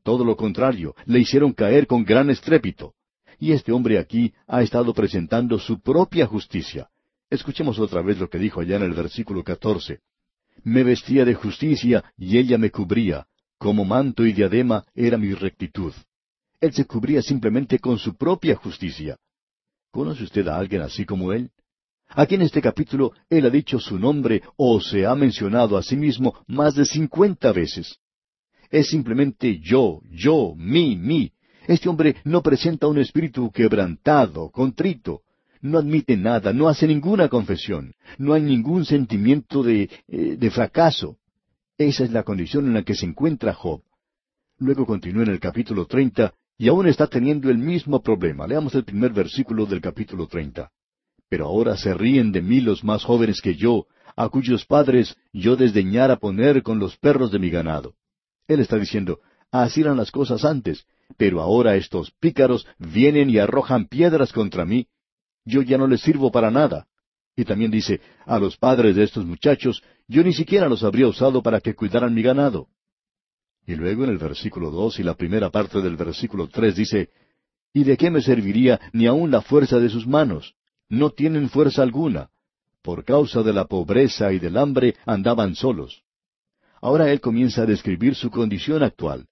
Todo 0.02 0.24
lo 0.24 0.36
contrario, 0.36 0.94
le 1.06 1.20
hicieron 1.20 1.52
caer 1.52 1.86
con 1.86 2.04
gran 2.04 2.28
estrépito. 2.30 2.94
Y 3.38 3.52
este 3.52 3.72
hombre 3.72 3.98
aquí 3.98 4.32
ha 4.46 4.62
estado 4.62 4.92
presentando 4.92 5.58
su 5.58 5.80
propia 5.80 6.26
justicia. 6.26 6.88
Escuchemos 7.30 7.78
otra 7.78 8.02
vez 8.02 8.18
lo 8.18 8.28
que 8.28 8.38
dijo 8.38 8.60
allá 8.60 8.76
en 8.76 8.82
el 8.82 8.92
versículo 8.92 9.42
catorce. 9.42 10.00
Me 10.64 10.84
vestía 10.84 11.24
de 11.24 11.34
justicia 11.34 12.04
y 12.16 12.38
ella 12.38 12.58
me 12.58 12.70
cubría. 12.70 13.26
Como 13.58 13.84
manto 13.84 14.26
y 14.26 14.32
diadema 14.32 14.84
era 14.94 15.16
mi 15.16 15.32
rectitud. 15.34 15.92
Él 16.60 16.72
se 16.72 16.84
cubría 16.84 17.22
simplemente 17.22 17.78
con 17.78 17.98
su 17.98 18.16
propia 18.16 18.56
justicia. 18.56 19.16
¿Conoce 19.90 20.24
usted 20.24 20.46
a 20.48 20.56
alguien 20.56 20.82
así 20.82 21.04
como 21.04 21.32
él? 21.32 21.50
Aquí 22.14 22.34
en 22.34 22.42
este 22.42 22.60
capítulo 22.60 23.12
él 23.30 23.46
ha 23.46 23.50
dicho 23.50 23.78
su 23.78 23.98
nombre 23.98 24.42
o 24.56 24.80
se 24.80 25.06
ha 25.06 25.14
mencionado 25.14 25.76
a 25.76 25.82
sí 25.82 25.96
mismo 25.96 26.34
más 26.46 26.74
de 26.74 26.84
cincuenta 26.84 27.52
veces. 27.52 27.98
Es 28.70 28.88
simplemente 28.88 29.58
yo, 29.60 30.00
yo, 30.10 30.54
mí, 30.56 30.96
mí. 30.96 31.32
Este 31.66 31.88
hombre 31.88 32.16
no 32.24 32.42
presenta 32.42 32.86
un 32.86 32.98
espíritu 32.98 33.50
quebrantado, 33.50 34.50
contrito. 34.50 35.22
No 35.60 35.78
admite 35.78 36.16
nada, 36.16 36.52
no 36.52 36.68
hace 36.68 36.86
ninguna 36.88 37.28
confesión. 37.28 37.94
No 38.18 38.32
hay 38.34 38.42
ningún 38.42 38.84
sentimiento 38.84 39.62
de, 39.62 39.88
eh, 40.08 40.36
de 40.36 40.50
fracaso. 40.50 41.18
Esa 41.78 42.04
es 42.04 42.10
la 42.10 42.24
condición 42.24 42.66
en 42.66 42.74
la 42.74 42.82
que 42.82 42.94
se 42.94 43.06
encuentra 43.06 43.54
Job. 43.54 43.82
Luego 44.58 44.86
continúa 44.86 45.22
en 45.22 45.30
el 45.30 45.40
capítulo 45.40 45.86
treinta 45.86 46.34
y 46.58 46.68
aún 46.68 46.88
está 46.88 47.06
teniendo 47.06 47.48
el 47.48 47.58
mismo 47.58 48.02
problema. 48.02 48.46
Leamos 48.46 48.74
el 48.74 48.84
primer 48.84 49.12
versículo 49.12 49.66
del 49.66 49.80
capítulo 49.80 50.26
treinta. 50.26 50.70
Pero 51.32 51.46
ahora 51.46 51.78
se 51.78 51.94
ríen 51.94 52.30
de 52.30 52.42
mí 52.42 52.60
los 52.60 52.84
más 52.84 53.04
jóvenes 53.04 53.40
que 53.40 53.54
yo, 53.54 53.86
a 54.16 54.28
cuyos 54.28 54.66
padres 54.66 55.16
yo 55.32 55.56
desdeñara 55.56 56.16
poner 56.18 56.62
con 56.62 56.78
los 56.78 56.98
perros 56.98 57.32
de 57.32 57.38
mi 57.38 57.48
ganado. 57.48 57.94
Él 58.46 58.60
está 58.60 58.76
diciendo, 58.76 59.18
así 59.50 59.80
eran 59.80 59.96
las 59.96 60.10
cosas 60.10 60.44
antes, 60.44 60.84
pero 61.16 61.40
ahora 61.40 61.74
estos 61.76 62.10
pícaros 62.20 62.66
vienen 62.78 63.30
y 63.30 63.38
arrojan 63.38 63.86
piedras 63.88 64.30
contra 64.30 64.66
mí. 64.66 64.88
Yo 65.46 65.62
ya 65.62 65.78
no 65.78 65.86
les 65.86 66.02
sirvo 66.02 66.30
para 66.30 66.50
nada. 66.50 66.86
Y 67.34 67.46
también 67.46 67.70
dice, 67.70 68.02
a 68.26 68.38
los 68.38 68.58
padres 68.58 68.94
de 68.94 69.04
estos 69.04 69.24
muchachos, 69.24 69.82
yo 70.08 70.22
ni 70.22 70.34
siquiera 70.34 70.68
los 70.68 70.84
habría 70.84 71.08
usado 71.08 71.42
para 71.42 71.62
que 71.62 71.74
cuidaran 71.74 72.12
mi 72.12 72.20
ganado. 72.20 72.68
Y 73.66 73.74
luego 73.74 74.04
en 74.04 74.10
el 74.10 74.18
versículo 74.18 74.70
dos 74.70 74.98
y 74.98 75.02
la 75.02 75.14
primera 75.14 75.48
parte 75.48 75.80
del 75.80 75.96
versículo 75.96 76.48
tres 76.48 76.76
dice, 76.76 77.08
¿Y 77.72 77.84
de 77.84 77.96
qué 77.96 78.10
me 78.10 78.20
serviría 78.20 78.78
ni 78.92 79.06
aun 79.06 79.30
la 79.30 79.40
fuerza 79.40 79.78
de 79.78 79.88
sus 79.88 80.06
manos? 80.06 80.54
No 80.92 81.08
tienen 81.08 81.48
fuerza 81.48 81.82
alguna. 81.82 82.28
Por 82.82 83.04
causa 83.04 83.42
de 83.42 83.54
la 83.54 83.64
pobreza 83.64 84.30
y 84.32 84.38
del 84.38 84.58
hambre 84.58 84.94
andaban 85.06 85.54
solos. 85.54 86.02
Ahora 86.82 87.10
él 87.10 87.20
comienza 87.20 87.62
a 87.62 87.66
describir 87.66 88.14
su 88.14 88.30
condición 88.30 88.82
actual. 88.82 89.26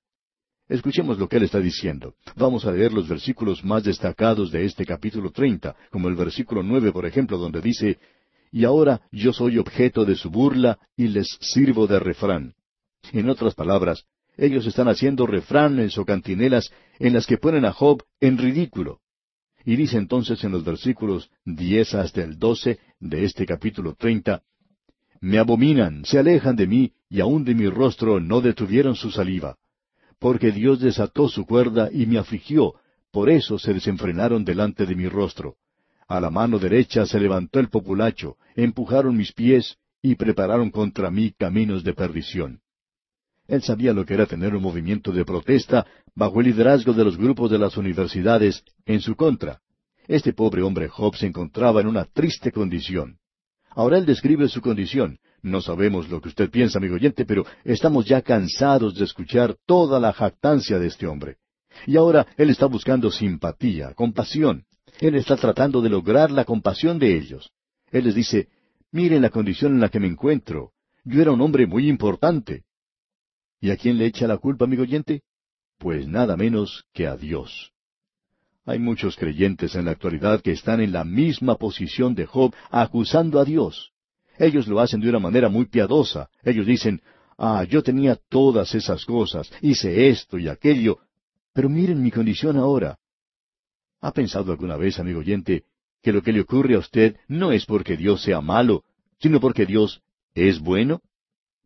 Escuchemos 0.68 1.18
lo 1.18 1.28
que 1.28 1.36
él 1.36 1.42
está 1.42 1.60
diciendo. 1.60 2.14
Vamos 2.34 2.64
a 2.64 2.72
leer 2.72 2.94
los 2.94 3.08
versículos 3.08 3.62
más 3.62 3.84
destacados 3.84 4.50
de 4.50 4.64
este 4.64 4.86
capítulo 4.86 5.32
treinta, 5.32 5.76
como 5.90 6.08
el 6.08 6.14
versículo 6.14 6.62
nueve, 6.62 6.92
por 6.92 7.04
ejemplo, 7.04 7.36
donde 7.36 7.60
dice, 7.60 7.98
Y 8.50 8.64
ahora 8.64 9.02
yo 9.12 9.34
soy 9.34 9.58
objeto 9.58 10.06
de 10.06 10.16
su 10.16 10.30
burla 10.30 10.78
y 10.96 11.08
les 11.08 11.28
sirvo 11.40 11.86
de 11.86 12.00
refrán. 12.00 12.54
En 13.12 13.28
otras 13.28 13.54
palabras, 13.54 14.06
ellos 14.38 14.64
están 14.64 14.88
haciendo 14.88 15.26
refranes 15.26 15.98
o 15.98 16.06
cantinelas 16.06 16.72
en 16.98 17.12
las 17.12 17.26
que 17.26 17.36
ponen 17.36 17.66
a 17.66 17.72
Job 17.72 18.02
en 18.18 18.38
ridículo. 18.38 19.00
Y 19.64 19.76
dice 19.76 19.98
entonces 19.98 20.42
en 20.44 20.52
los 20.52 20.64
versículos 20.64 21.30
diez 21.44 21.94
hasta 21.94 22.22
el 22.22 22.38
doce 22.38 22.78
de 22.98 23.24
este 23.24 23.46
capítulo 23.46 23.94
treinta, 23.94 24.42
Me 25.20 25.38
abominan, 25.38 26.04
se 26.04 26.18
alejan 26.18 26.56
de 26.56 26.66
mí, 26.66 26.92
y 27.10 27.20
aun 27.20 27.44
de 27.44 27.54
mi 27.54 27.68
rostro 27.68 28.20
no 28.20 28.40
detuvieron 28.40 28.96
su 28.96 29.10
saliva. 29.10 29.56
Porque 30.18 30.50
Dios 30.50 30.80
desató 30.80 31.28
su 31.28 31.44
cuerda 31.44 31.90
y 31.92 32.06
me 32.06 32.18
afligió, 32.18 32.74
por 33.10 33.28
eso 33.28 33.58
se 33.58 33.74
desenfrenaron 33.74 34.44
delante 34.44 34.86
de 34.86 34.94
mi 34.94 35.08
rostro. 35.08 35.56
A 36.08 36.20
la 36.20 36.30
mano 36.30 36.58
derecha 36.58 37.06
se 37.06 37.20
levantó 37.20 37.60
el 37.60 37.68
populacho, 37.68 38.36
empujaron 38.56 39.16
mis 39.16 39.32
pies 39.32 39.76
y 40.02 40.14
prepararon 40.14 40.70
contra 40.70 41.10
mí 41.10 41.32
caminos 41.38 41.84
de 41.84 41.94
perdición. 41.94 42.60
Él 43.50 43.62
sabía 43.62 43.92
lo 43.92 44.06
que 44.06 44.14
era 44.14 44.26
tener 44.26 44.54
un 44.54 44.62
movimiento 44.62 45.10
de 45.10 45.24
protesta 45.24 45.84
bajo 46.14 46.38
el 46.38 46.46
liderazgo 46.46 46.92
de 46.92 47.02
los 47.02 47.16
grupos 47.16 47.50
de 47.50 47.58
las 47.58 47.76
universidades 47.76 48.62
en 48.86 49.00
su 49.00 49.16
contra. 49.16 49.60
Este 50.06 50.32
pobre 50.32 50.62
hombre 50.62 50.86
Job 50.86 51.16
se 51.16 51.26
encontraba 51.26 51.80
en 51.80 51.88
una 51.88 52.04
triste 52.04 52.52
condición. 52.52 53.18
Ahora 53.70 53.98
él 53.98 54.06
describe 54.06 54.46
su 54.46 54.60
condición. 54.60 55.18
No 55.42 55.60
sabemos 55.60 56.08
lo 56.08 56.20
que 56.20 56.28
usted 56.28 56.48
piensa, 56.48 56.78
amigo 56.78 56.94
oyente, 56.94 57.24
pero 57.24 57.44
estamos 57.64 58.06
ya 58.06 58.22
cansados 58.22 58.94
de 58.94 59.04
escuchar 59.04 59.56
toda 59.66 59.98
la 59.98 60.12
jactancia 60.12 60.78
de 60.78 60.86
este 60.86 61.08
hombre. 61.08 61.38
Y 61.88 61.96
ahora 61.96 62.28
él 62.36 62.50
está 62.50 62.66
buscando 62.66 63.10
simpatía, 63.10 63.94
compasión. 63.94 64.62
Él 65.00 65.16
está 65.16 65.36
tratando 65.36 65.82
de 65.82 65.88
lograr 65.88 66.30
la 66.30 66.44
compasión 66.44 67.00
de 67.00 67.16
ellos. 67.16 67.50
Él 67.90 68.04
les 68.04 68.14
dice, 68.14 68.46
miren 68.92 69.22
la 69.22 69.30
condición 69.30 69.72
en 69.72 69.80
la 69.80 69.88
que 69.88 69.98
me 69.98 70.06
encuentro. 70.06 70.70
Yo 71.02 71.20
era 71.20 71.32
un 71.32 71.40
hombre 71.40 71.66
muy 71.66 71.88
importante. 71.88 72.62
¿Y 73.60 73.70
a 73.70 73.76
quién 73.76 73.98
le 73.98 74.06
echa 74.06 74.26
la 74.26 74.38
culpa, 74.38 74.64
amigo 74.64 74.82
oyente? 74.82 75.22
Pues 75.78 76.08
nada 76.08 76.36
menos 76.36 76.84
que 76.92 77.06
a 77.06 77.16
Dios. 77.16 77.72
Hay 78.64 78.78
muchos 78.78 79.16
creyentes 79.16 79.74
en 79.74 79.86
la 79.86 79.90
actualidad 79.92 80.40
que 80.40 80.52
están 80.52 80.80
en 80.80 80.92
la 80.92 81.04
misma 81.04 81.56
posición 81.56 82.14
de 82.14 82.26
Job 82.26 82.54
acusando 82.70 83.38
a 83.38 83.44
Dios. 83.44 83.92
Ellos 84.38 84.66
lo 84.66 84.80
hacen 84.80 85.00
de 85.00 85.08
una 85.10 85.18
manera 85.18 85.48
muy 85.48 85.66
piadosa. 85.66 86.30
Ellos 86.42 86.66
dicen, 86.66 87.02
ah, 87.36 87.64
yo 87.64 87.82
tenía 87.82 88.18
todas 88.28 88.74
esas 88.74 89.04
cosas, 89.04 89.50
hice 89.60 90.08
esto 90.08 90.38
y 90.38 90.48
aquello, 90.48 90.98
pero 91.52 91.68
miren 91.68 92.02
mi 92.02 92.10
condición 92.10 92.56
ahora. 92.56 92.98
¿Ha 94.00 94.12
pensado 94.12 94.52
alguna 94.52 94.76
vez, 94.76 94.98
amigo 94.98 95.20
oyente, 95.20 95.64
que 96.02 96.12
lo 96.12 96.22
que 96.22 96.32
le 96.32 96.40
ocurre 96.40 96.74
a 96.74 96.78
usted 96.78 97.16
no 97.28 97.52
es 97.52 97.66
porque 97.66 97.96
Dios 97.96 98.22
sea 98.22 98.40
malo, 98.40 98.84
sino 99.18 99.40
porque 99.40 99.66
Dios 99.66 100.00
es 100.34 100.60
bueno? 100.60 101.02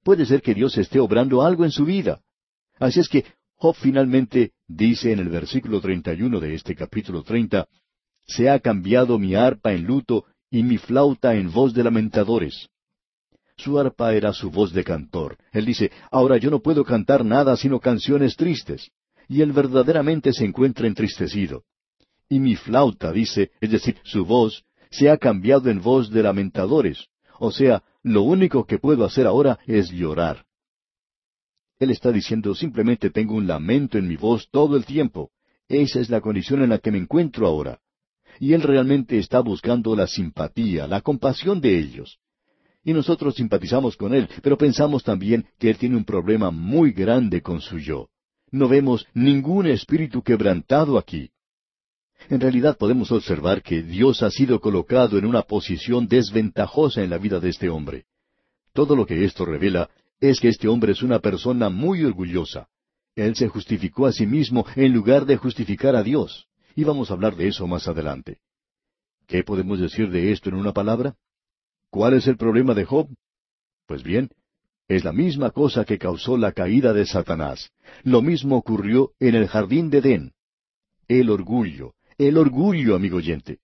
Puede 0.05 0.27
ser 0.27 0.43
que 0.43 0.55
Dios 0.55 0.77
esté 0.77 1.01
obrando 1.01 1.43
algo 1.43 1.65
en 1.65 1.71
su 1.71 1.87
vida. 1.87 2.21
Así 2.79 3.01
es 3.01 3.09
que 3.09 3.25
Job 3.57 3.75
finalmente 3.75 4.53
dice 4.69 5.13
en 5.13 5.19
el 5.19 5.31
versículo 5.31 5.81
31 5.81 6.41
de 6.41 6.55
este 6.55 6.75
capítulo 6.77 7.23
30, 7.23 7.67
Se 8.27 8.51
ha 8.51 8.61
cambiado 8.61 9.19
mi 9.19 9.35
arpa 9.35 9.73
en 9.73 9.85
luto 9.85 10.27
y 10.51 10.63
mi 10.63 10.77
flauta 10.77 11.35
en 11.35 11.51
voz 11.51 11.73
de 11.73 11.85
lamentadores. 11.85 12.69
Su 13.57 13.79
arpa 13.79 14.13
era 14.15 14.33
su 14.33 14.51
voz 14.51 14.73
de 14.73 14.85
cantor. 14.85 15.39
Él 15.53 15.65
dice, 15.65 15.91
ahora 16.11 16.37
yo 16.37 16.51
no 16.51 16.61
puedo 16.61 16.85
cantar 16.85 17.25
nada 17.25 17.57
sino 17.57 17.81
canciones 17.81 18.37
tristes. 18.37 18.91
Y 19.27 19.41
él 19.41 19.53
verdaderamente 19.53 20.33
se 20.35 20.45
encuentra 20.45 20.87
entristecido. 20.87 21.65
Y 22.29 22.41
mi 22.41 22.57
flauta, 22.57 23.11
dice, 23.11 23.53
es 23.61 23.71
decir, 23.71 23.97
su 24.05 24.27
voz, 24.27 24.65
se 24.91 25.09
ha 25.09 25.17
cambiado 25.17 25.71
en 25.71 25.81
voz 25.81 26.11
de 26.11 26.23
lamentadores. 26.23 27.09
O 27.39 27.51
sea, 27.51 27.83
lo 28.03 28.23
único 28.23 28.65
que 28.65 28.79
puedo 28.79 29.05
hacer 29.05 29.27
ahora 29.27 29.59
es 29.67 29.91
llorar. 29.91 30.45
Él 31.79 31.91
está 31.91 32.13
diciendo 32.13 32.55
simplemente 32.55 33.11
tengo 33.11 33.35
un 33.35 33.47
lamento 33.47 33.99
en 33.99 34.09
mi 34.09 34.17
voz 34.17 34.49
todo 34.51 34.77
el 34.77 34.85
tiempo. 34.85 35.31
Esa 35.69 36.01
es 36.01 36.11
la 36.11 36.21
condición 36.21 36.63
en 36.63 36.71
la 36.71 36.79
que 36.79 36.93
me 36.93 36.99
encuentro 36.99 37.47
ahora. 37.47 37.81
Y 38.39 38.53
él 38.53 38.63
realmente 38.63 39.19
está 39.19 39.41
buscando 39.41 39.95
la 39.95 40.07
simpatía, 40.07 40.87
la 40.87 41.01
compasión 41.01 41.61
de 41.61 41.79
ellos. 41.79 42.19
Y 42.85 42.93
nosotros 42.93 43.35
simpatizamos 43.37 43.97
con 43.97 44.15
él, 44.15 44.29
pero 44.43 44.59
pensamos 44.59 45.03
también 45.03 45.47
que 45.59 45.71
él 45.71 45.79
tiene 45.79 45.97
un 45.97 46.05
problema 46.05 46.51
muy 46.51 46.93
grande 46.93 47.41
con 47.41 47.61
su 47.61 47.79
yo. 47.79 48.09
No 48.51 48.69
vemos 48.69 49.07
ningún 49.15 49.67
espíritu 49.67 50.23
quebrantado 50.23 50.99
aquí. 50.99 51.31
En 52.29 52.41
realidad 52.41 52.77
podemos 52.79 53.13
observar 53.13 53.63
que 53.63 53.83
Dios 53.83 54.23
ha 54.23 54.31
sido 54.31 54.61
colocado 54.61 55.19
en 55.19 55.27
una 55.27 55.43
posición 55.43 56.09
desventajosa 56.09 57.03
en 57.03 57.11
la 57.11 57.19
vida 57.19 57.41
de 57.41 57.51
este 57.51 57.69
hombre. 57.69 58.07
Todo 58.73 58.97
lo 58.97 59.07
que 59.07 59.25
esto 59.25 59.45
revela 59.45 59.91
es 60.21 60.41
que 60.41 60.49
este 60.49 60.69
hombre 60.69 60.93
es 60.93 61.03
una 61.03 61.19
persona 61.19 61.69
muy 61.69 62.03
orgullosa. 62.05 62.69
Él 63.15 63.37
se 63.37 63.49
justificó 63.49 64.07
a 64.07 64.13
sí 64.13 64.27
mismo 64.27 64.67
en 64.75 64.93
lugar 64.93 65.27
de 65.27 65.37
justificar 65.37 65.95
a 65.95 66.03
Dios. 66.03 66.49
Y 66.75 66.85
vamos 66.85 67.11
a 67.11 67.15
hablar 67.15 67.37
de 67.37 67.49
eso 67.49 67.67
más 67.67 67.87
adelante. 67.87 68.39
¿Qué 69.27 69.45
podemos 69.45 69.79
decir 69.79 70.11
de 70.11 70.33
esto 70.33 70.49
en 70.49 70.57
una 70.57 70.73
palabra? 70.73 71.15
¿Cuál 71.91 72.15
es 72.15 72.27
el 72.27 72.37
problema 72.37 72.75
de 72.75 72.85
Job? 72.85 73.09
Pues 73.87 74.03
bien, 74.03 74.31
es 74.89 75.05
la 75.05 75.13
misma 75.13 75.51
cosa 75.51 75.85
que 75.85 75.99
causó 75.99 76.37
la 76.37 76.53
caída 76.53 76.93
de 76.93 77.07
Satanás. 77.07 77.71
Lo 78.03 78.23
mismo 78.23 78.57
ocurrió 78.57 79.13
en 79.21 79.35
el 79.35 79.47
jardín 79.47 79.91
de 79.91 79.99
Edén. 79.99 80.33
El 81.07 81.31
orgullo, 81.31 81.95
el 82.19 82.39
orgullo, 82.39 82.95
amigo 82.95 83.19
oyente. 83.19 83.59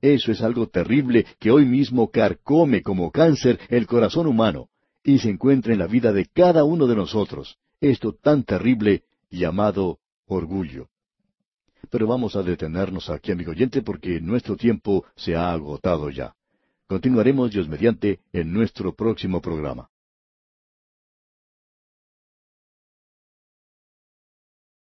Eso 0.00 0.32
es 0.32 0.40
algo 0.40 0.68
terrible 0.68 1.26
que 1.38 1.50
hoy 1.50 1.66
mismo 1.66 2.10
carcome 2.10 2.82
como 2.82 3.10
cáncer 3.10 3.58
el 3.68 3.86
corazón 3.86 4.26
humano 4.26 4.68
y 5.04 5.18
se 5.18 5.30
encuentra 5.30 5.72
en 5.72 5.78
la 5.78 5.86
vida 5.86 6.12
de 6.12 6.26
cada 6.26 6.64
uno 6.64 6.86
de 6.86 6.96
nosotros, 6.96 7.58
esto 7.80 8.14
tan 8.14 8.44
terrible 8.44 9.04
llamado 9.30 9.98
orgullo. 10.26 10.88
Pero 11.90 12.06
vamos 12.06 12.36
a 12.36 12.42
detenernos 12.42 13.10
aquí, 13.10 13.32
amigo 13.32 13.50
oyente, 13.50 13.82
porque 13.82 14.20
nuestro 14.20 14.56
tiempo 14.56 15.04
se 15.16 15.34
ha 15.34 15.52
agotado 15.52 16.10
ya. 16.10 16.34
Continuaremos, 16.86 17.50
Dios 17.50 17.68
mediante, 17.68 18.20
en 18.32 18.52
nuestro 18.52 18.94
próximo 18.94 19.40
programa. 19.40 19.88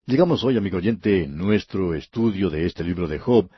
Llegamos 0.05 0.43
hoy, 0.43 0.57
amigo 0.57 0.79
oyente, 0.79 1.23
en 1.23 1.37
nuestro 1.37 1.95
estudio 1.95 2.49
de 2.49 2.65
este 2.65 2.83
libro 2.83 3.07
de 3.07 3.19
Job, 3.19 3.49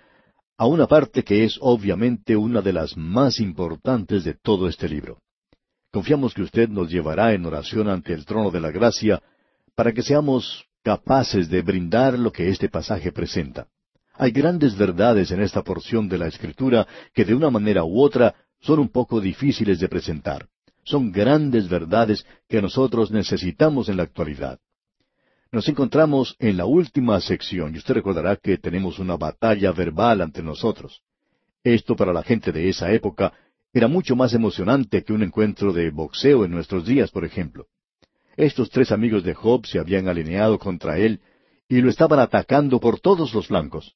a 0.59 0.67
una 0.67 0.85
parte 0.85 1.23
que 1.23 1.43
es 1.43 1.57
obviamente 1.59 2.35
una 2.35 2.61
de 2.61 2.71
las 2.71 2.95
más 2.95 3.39
importantes 3.39 4.23
de 4.23 4.35
todo 4.35 4.67
este 4.67 4.87
libro. 4.87 5.17
Confiamos 5.91 6.35
que 6.35 6.43
usted 6.43 6.69
nos 6.69 6.91
llevará 6.91 7.33
en 7.33 7.47
oración 7.47 7.89
ante 7.89 8.13
el 8.13 8.25
trono 8.25 8.51
de 8.51 8.59
la 8.59 8.69
gracia 8.69 9.23
para 9.73 9.91
que 9.91 10.03
seamos 10.03 10.65
capaces 10.83 11.49
de 11.49 11.63
brindar 11.63 12.19
lo 12.19 12.31
que 12.31 12.47
este 12.49 12.69
pasaje 12.69 13.11
presenta. 13.11 13.65
Hay 14.13 14.29
grandes 14.29 14.77
verdades 14.77 15.31
en 15.31 15.41
esta 15.41 15.63
porción 15.63 16.07
de 16.07 16.19
la 16.19 16.27
Escritura 16.27 16.85
que 17.15 17.25
de 17.25 17.33
una 17.33 17.49
manera 17.49 17.83
u 17.83 17.99
otra 17.99 18.35
son 18.61 18.77
un 18.77 18.89
poco 18.89 19.19
difíciles 19.19 19.79
de 19.79 19.89
presentar. 19.89 20.47
Son 20.83 21.11
grandes 21.11 21.67
verdades 21.67 22.23
que 22.47 22.61
nosotros 22.61 23.09
necesitamos 23.09 23.89
en 23.89 23.97
la 23.97 24.03
actualidad. 24.03 24.59
Nos 25.55 25.69
encontramos 25.69 26.35
en 26.39 26.57
la 26.57 26.65
última 26.65 27.17
sección 27.21 27.73
y 27.73 27.77
usted 27.77 27.93
recordará 27.93 28.35
que 28.35 28.57
tenemos 28.57 28.99
una 28.99 29.15
batalla 29.15 29.71
verbal 29.71 30.19
ante 30.19 30.43
nosotros. 30.43 31.01
Esto 31.63 31.95
para 31.95 32.11
la 32.11 32.23
gente 32.23 32.51
de 32.51 32.67
esa 32.67 32.91
época 32.91 33.31
era 33.71 33.87
mucho 33.87 34.17
más 34.17 34.33
emocionante 34.33 35.05
que 35.05 35.13
un 35.13 35.23
encuentro 35.23 35.71
de 35.71 35.91
boxeo 35.91 36.43
en 36.43 36.51
nuestros 36.51 36.85
días, 36.85 37.09
por 37.09 37.23
ejemplo. 37.23 37.67
Estos 38.35 38.69
tres 38.69 38.91
amigos 38.91 39.23
de 39.23 39.33
Job 39.33 39.65
se 39.65 39.79
habían 39.79 40.09
alineado 40.09 40.59
contra 40.59 40.97
él 40.97 41.21
y 41.69 41.79
lo 41.79 41.89
estaban 41.89 42.19
atacando 42.19 42.81
por 42.81 42.99
todos 42.99 43.33
los 43.33 43.47
flancos. 43.47 43.95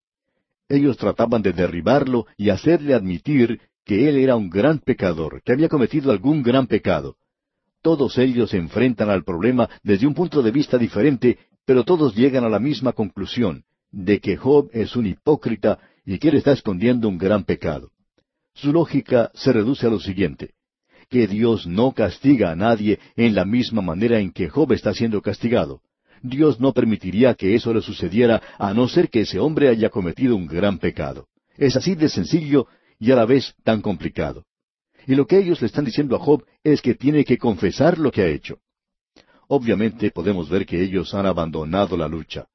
Ellos 0.70 0.96
trataban 0.96 1.42
de 1.42 1.52
derribarlo 1.52 2.26
y 2.38 2.52
hacerle 2.52 2.94
admitir 2.94 3.60
que 3.84 4.08
él 4.08 4.16
era 4.16 4.38
un 4.38 4.50
gran 4.50 4.80
pecador, 4.80 5.42
que 5.44 5.52
había 5.52 5.68
cometido 5.68 6.10
algún 6.10 6.42
gran 6.42 6.68
pecado. 6.68 7.18
Todos 7.82 8.18
ellos 8.18 8.50
se 8.50 8.58
enfrentan 8.58 9.10
al 9.10 9.24
problema 9.24 9.70
desde 9.84 10.06
un 10.06 10.14
punto 10.14 10.42
de 10.42 10.52
vista 10.52 10.78
diferente, 10.78 11.38
pero 11.70 11.84
todos 11.84 12.16
llegan 12.16 12.44
a 12.44 12.50
la 12.50 12.58
misma 12.58 12.94
conclusión, 12.94 13.64
de 13.92 14.20
que 14.20 14.38
Job 14.38 14.72
es 14.74 14.96
un 14.96 15.06
hipócrita 15.06 15.78
y 16.04 16.18
que 16.18 16.30
él 16.30 16.38
está 16.38 16.52
escondiendo 16.52 17.08
un 17.08 17.20
gran 17.20 17.44
pecado. 17.44 17.92
Su 18.56 18.74
lógica 18.74 19.30
se 19.36 19.54
reduce 19.54 19.86
a 19.86 19.92
lo 19.92 20.00
siguiente 20.00 20.56
que 21.12 21.28
Dios 21.28 21.68
no 21.68 21.92
castiga 21.92 22.50
a 22.50 22.56
nadie 22.56 22.98
en 23.16 23.36
la 23.36 23.46
misma 23.46 23.84
manera 23.84 24.18
en 24.20 24.32
que 24.32 24.50
Job 24.50 24.72
está 24.72 24.96
siendo 24.96 25.22
castigado. 25.22 25.82
Dios 26.24 26.60
no 26.60 26.74
permitiría 26.74 27.36
que 27.36 27.54
eso 27.54 27.72
le 27.72 27.84
sucediera 27.84 28.42
a 28.58 28.74
no 28.74 28.88
ser 28.88 29.12
que 29.12 29.22
ese 29.22 29.38
hombre 29.38 29.70
haya 29.70 29.92
cometido 29.92 30.36
un 30.36 30.48
gran 30.48 30.80
pecado. 30.80 31.28
Es 31.56 31.76
así 31.76 31.94
de 31.94 32.10
sencillo 32.10 32.66
y 32.98 33.12
a 33.12 33.16
la 33.16 33.26
vez 33.26 33.54
tan 33.64 33.84
complicado. 33.84 34.44
Y 35.06 35.14
lo 35.14 35.28
que 35.28 35.38
ellos 35.38 35.62
le 35.62 35.68
están 35.68 35.86
diciendo 35.86 36.16
a 36.16 36.20
Job 36.20 36.44
es 36.64 36.82
que 36.82 36.96
tiene 36.96 37.24
que 37.24 37.38
confesar 37.38 38.00
lo 38.00 38.12
que 38.12 38.24
ha 38.24 38.28
hecho. 38.28 38.58
Obviamente 39.52 40.12
podemos 40.12 40.48
ver 40.48 40.64
que 40.64 40.80
ellos 40.80 41.16
han 41.16 41.26
abandonado 41.26 41.98
la 41.98 42.08
lucha. 42.08 42.48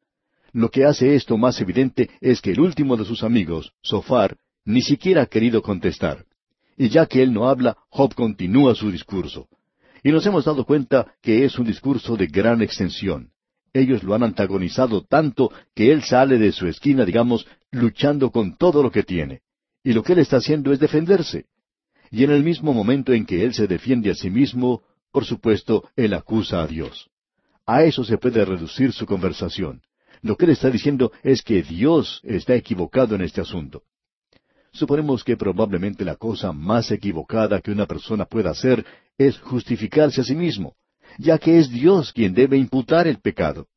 Lo 0.53 0.71
que 0.71 0.85
hace 0.85 1.17
esto 1.17 1.37
más 1.37 1.61
evidente 1.61 2.09
es 2.21 2.41
que 2.41 2.53
el 2.53 2.61
último 2.61 2.97
de 2.97 3.05
sus 3.05 3.25
amigos, 3.25 3.73
Sofar, 3.83 4.37
ni 4.65 4.81
siquiera 4.81 5.23
ha 5.23 5.27
querido 5.27 5.61
contestar. 5.61 6.25
Y 6.77 6.91
ya 6.91 7.07
que 7.07 7.21
él 7.25 7.33
no 7.33 7.49
habla, 7.49 7.77
Job 7.89 8.15
continúa 8.15 8.77
su 8.77 8.93
discurso. 8.93 9.49
Y 10.05 10.13
nos 10.13 10.25
hemos 10.25 10.45
dado 10.45 10.65
cuenta 10.65 11.13
que 11.21 11.45
es 11.45 11.59
un 11.59 11.67
discurso 11.67 12.17
de 12.17 12.29
gran 12.29 12.63
extensión. 12.63 13.31
Ellos 13.73 14.05
lo 14.05 14.15
han 14.15 14.23
antagonizado 14.23 15.03
tanto 15.03 15.51
que 15.75 15.91
él 15.91 16.05
sale 16.05 16.39
de 16.39 16.53
su 16.53 16.69
esquina, 16.69 17.05
digamos, 17.05 17.45
luchando 17.73 18.31
con 18.31 18.57
todo 18.57 18.85
lo 18.85 18.93
que 18.93 19.03
tiene. 19.03 19.41
Y 19.83 19.95
lo 19.95 20.05
que 20.05 20.13
él 20.13 20.21
está 20.21 20.37
haciendo 20.37 20.73
es 20.73 20.79
defenderse. 20.79 21.47
Y 22.13 22.23
en 22.23 22.31
el 22.31 22.45
mismo 22.45 22.73
momento 22.73 23.13
en 23.13 23.27
que 23.27 23.45
él 23.45 23.53
se 23.53 23.67
defiende 23.67 24.13
a 24.13 24.15
sí 24.15 24.31
mismo, 24.31 24.83
por 25.15 25.25
supuesto, 25.25 25.89
él 25.95 26.13
acusa 26.13 26.61
a 26.61 26.67
Dios. 26.67 27.09
A 27.65 27.85
eso 27.85 28.03
se 28.03 28.19
puede 28.19 28.45
reducir 28.45 28.93
su 28.93 29.07
conversación. 29.07 29.81
Lo 30.23 30.37
que 30.37 30.45
él 30.45 30.51
está 30.51 30.71
diciendo 30.71 31.13
es 31.23 31.41
que 31.41 31.63
Dios 31.63 32.21
está 32.25 32.57
equivocado 32.57 33.15
en 33.15 33.23
este 33.23 33.41
asunto. 33.41 33.85
Suponemos 34.73 35.23
que 35.23 35.37
probablemente 35.37 36.05
la 36.05 36.17
cosa 36.17 36.51
más 36.51 36.91
equivocada 36.91 37.61
que 37.61 37.71
una 37.71 37.87
persona 37.87 38.25
pueda 38.25 38.51
hacer 38.51 38.85
es 39.17 39.39
justificarse 39.39 40.21
a 40.21 40.25
sí 40.25 40.35
mismo, 40.35 40.75
ya 41.17 41.39
que 41.39 41.61
es 41.61 41.71
Dios 41.71 42.13
quien 42.13 42.35
debe 42.35 42.57
imputar 42.57 43.07
el 43.07 43.21
pecado. 43.21 43.69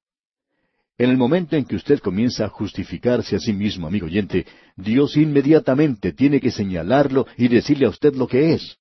En 0.97 1.11
el 1.11 1.17
momento 1.17 1.55
en 1.55 1.65
que 1.65 1.75
usted 1.75 1.99
comienza 1.99 2.45
a 2.45 2.49
justificarse 2.49 3.35
a 3.35 3.39
sí 3.39 3.53
mismo, 3.53 3.85
amigo 3.85 4.07
oyente, 4.07 4.47
Dios 4.75 5.15
inmediatamente 5.17 6.13
tiene 6.13 6.41
que 6.41 6.49
señalarlo 6.49 7.27
y 7.37 7.47
decirle 7.47 7.85
a 7.85 7.89
usted 7.89 8.15
lo 8.15 8.27
que 8.27 8.53
es. 8.53 8.79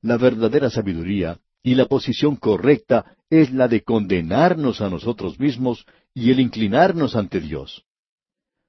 La 0.00 0.16
verdadera 0.16 0.70
sabiduría 0.70 1.38
y 1.62 1.74
la 1.74 1.86
posición 1.86 2.36
correcta 2.36 3.16
es 3.28 3.52
la 3.52 3.68
de 3.68 3.82
condenarnos 3.82 4.80
a 4.80 4.88
nosotros 4.88 5.38
mismos 5.38 5.86
y 6.14 6.30
el 6.30 6.40
inclinarnos 6.40 7.16
ante 7.16 7.40
Dios. 7.40 7.84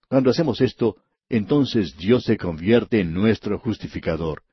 Cuando 0.08 0.30
hacemos 0.30 0.62
esto, 0.62 0.98
entonces 1.30 1.96
Dios 1.98 2.26
se 2.26 2.38
convierte 2.38 3.00
en 3.00 3.14
nuestro 3.14 3.58
justificador. 3.60 4.44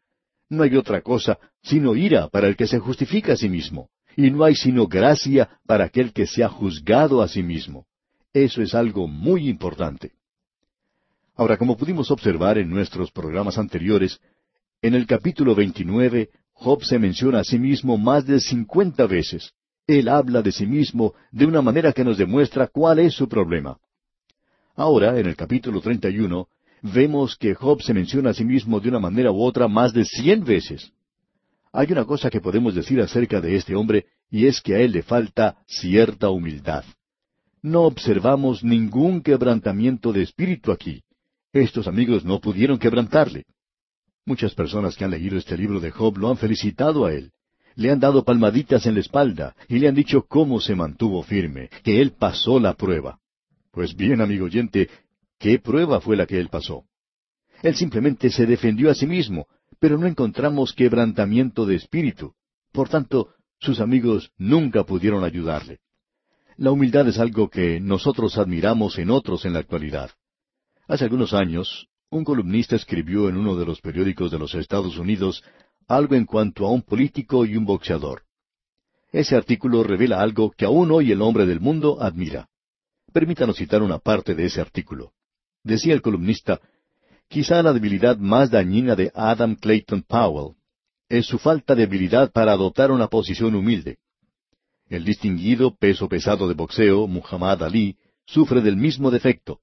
No 0.48 0.62
hay 0.62 0.77
otra 0.77 1.03
cosa 1.03 1.38
sino 1.62 1.96
ira 1.96 2.29
para 2.29 2.48
el 2.48 2.57
que 2.57 2.66
se 2.66 2.79
justifica 2.79 3.33
a 3.33 3.37
sí 3.37 3.48
mismo, 3.48 3.90
y 4.16 4.31
no 4.31 4.44
hay 4.44 4.55
sino 4.55 4.87
gracia 4.87 5.61
para 5.66 5.85
aquel 5.85 6.12
que 6.12 6.27
se 6.27 6.42
ha 6.42 6.48
juzgado 6.48 7.20
a 7.20 7.29
sí 7.29 7.42
mismo. 7.42 7.87
Eso 8.33 8.62
es 8.62 8.74
algo 8.74 9.09
muy 9.09 9.48
importante. 9.48 10.12
Ahora, 11.35 11.57
como 11.57 11.77
pudimos 11.77 12.11
observar 12.11 12.59
en 12.59 12.70
nuestros 12.70 13.11
programas 13.11 13.59
anteriores, 13.59 14.20
en 14.81 14.94
el 14.94 15.07
capítulo 15.07 15.55
29, 15.55 16.31
Job 16.60 16.84
se 16.84 16.98
menciona 16.98 17.40
a 17.40 17.44
sí 17.44 17.58
mismo 17.58 17.96
más 17.96 18.26
de 18.26 18.40
cincuenta 18.40 19.06
veces. 19.06 19.52
Él 19.86 20.08
habla 20.08 20.42
de 20.42 20.50
sí 20.50 20.66
mismo 20.66 21.14
de 21.30 21.46
una 21.46 21.62
manera 21.62 21.92
que 21.92 22.04
nos 22.04 22.18
demuestra 22.18 22.66
cuál 22.66 22.98
es 22.98 23.14
su 23.14 23.28
problema. 23.28 23.78
Ahora, 24.74 25.18
en 25.18 25.26
el 25.26 25.36
capítulo 25.36 25.80
31, 25.80 26.48
vemos 26.82 27.36
que 27.36 27.54
Job 27.54 27.80
se 27.82 27.94
menciona 27.94 28.30
a 28.30 28.34
sí 28.34 28.44
mismo 28.44 28.80
de 28.80 28.88
una 28.88 28.98
manera 28.98 29.30
u 29.30 29.40
otra 29.40 29.68
más 29.68 29.92
de 29.92 30.04
cien 30.04 30.44
veces. 30.44 30.92
Hay 31.72 31.92
una 31.92 32.04
cosa 32.04 32.28
que 32.28 32.40
podemos 32.40 32.74
decir 32.74 33.00
acerca 33.00 33.40
de 33.40 33.54
este 33.54 33.76
hombre, 33.76 34.06
y 34.28 34.46
es 34.46 34.60
que 34.60 34.74
a 34.74 34.80
él 34.80 34.92
le 34.92 35.02
falta 35.02 35.58
cierta 35.66 36.28
humildad. 36.28 36.84
No 37.62 37.82
observamos 37.82 38.64
ningún 38.64 39.22
quebrantamiento 39.22 40.12
de 40.12 40.22
espíritu 40.22 40.72
aquí. 40.72 41.02
Estos 41.52 41.86
amigos 41.86 42.24
no 42.24 42.40
pudieron 42.40 42.78
quebrantarle. 42.78 43.44
Muchas 44.28 44.54
personas 44.54 44.94
que 44.94 45.04
han 45.06 45.10
leído 45.10 45.38
este 45.38 45.56
libro 45.56 45.80
de 45.80 45.90
Job 45.90 46.18
lo 46.18 46.28
han 46.28 46.36
felicitado 46.36 47.06
a 47.06 47.14
él. 47.14 47.32
Le 47.76 47.90
han 47.90 47.98
dado 47.98 48.24
palmaditas 48.24 48.84
en 48.84 48.92
la 48.92 49.00
espalda 49.00 49.56
y 49.68 49.78
le 49.78 49.88
han 49.88 49.94
dicho 49.94 50.26
cómo 50.28 50.60
se 50.60 50.74
mantuvo 50.74 51.22
firme, 51.22 51.70
que 51.82 52.02
él 52.02 52.12
pasó 52.12 52.60
la 52.60 52.74
prueba. 52.74 53.20
Pues 53.72 53.96
bien, 53.96 54.20
amigo 54.20 54.44
oyente, 54.44 54.90
¿Qué 55.38 55.58
prueba 55.58 56.02
fue 56.02 56.14
la 56.14 56.26
que 56.26 56.38
él 56.38 56.50
pasó? 56.50 56.84
Él 57.62 57.74
simplemente 57.74 58.28
se 58.28 58.44
defendió 58.44 58.90
a 58.90 58.94
sí 58.94 59.06
mismo, 59.06 59.46
pero 59.80 59.96
no 59.96 60.06
encontramos 60.06 60.74
quebrantamiento 60.74 61.64
de 61.64 61.76
espíritu. 61.76 62.34
Por 62.70 62.90
tanto, 62.90 63.30
sus 63.60 63.80
amigos 63.80 64.30
nunca 64.36 64.84
pudieron 64.84 65.24
ayudarle. 65.24 65.78
La 66.58 66.70
humildad 66.70 67.08
es 67.08 67.18
algo 67.18 67.48
que 67.48 67.80
nosotros 67.80 68.36
admiramos 68.36 68.98
en 68.98 69.10
otros 69.10 69.46
en 69.46 69.54
la 69.54 69.60
actualidad. 69.60 70.10
Hace 70.86 71.04
algunos 71.04 71.32
años, 71.32 71.88
un 72.10 72.24
columnista 72.24 72.76
escribió 72.76 73.28
en 73.28 73.36
uno 73.36 73.56
de 73.56 73.66
los 73.66 73.80
periódicos 73.80 74.30
de 74.30 74.38
los 74.38 74.54
Estados 74.54 74.96
Unidos 74.98 75.42
algo 75.86 76.14
en 76.14 76.24
cuanto 76.24 76.66
a 76.66 76.70
un 76.70 76.82
político 76.82 77.44
y 77.44 77.56
un 77.56 77.64
boxeador. 77.64 78.22
Ese 79.12 79.36
artículo 79.36 79.82
revela 79.82 80.20
algo 80.20 80.50
que 80.50 80.64
aún 80.64 80.90
hoy 80.90 81.12
el 81.12 81.22
hombre 81.22 81.46
del 81.46 81.60
mundo 81.60 82.00
admira. 82.00 82.48
Permítanos 83.12 83.56
citar 83.56 83.82
una 83.82 83.98
parte 83.98 84.34
de 84.34 84.46
ese 84.46 84.60
artículo. 84.60 85.12
Decía 85.62 85.94
el 85.94 86.02
columnista, 86.02 86.60
quizá 87.28 87.62
la 87.62 87.72
debilidad 87.72 88.18
más 88.18 88.50
dañina 88.50 88.94
de 88.96 89.10
Adam 89.14 89.54
Clayton 89.56 90.02
Powell 90.02 90.54
es 91.08 91.26
su 91.26 91.38
falta 91.38 91.74
de 91.74 91.84
habilidad 91.84 92.32
para 92.32 92.52
adoptar 92.52 92.90
una 92.90 93.08
posición 93.08 93.54
humilde. 93.54 93.98
El 94.88 95.04
distinguido 95.04 95.74
peso 95.74 96.08
pesado 96.08 96.48
de 96.48 96.54
boxeo, 96.54 97.06
Muhammad 97.06 97.62
Ali, 97.62 97.96
sufre 98.26 98.60
del 98.60 98.76
mismo 98.76 99.10
defecto. 99.10 99.60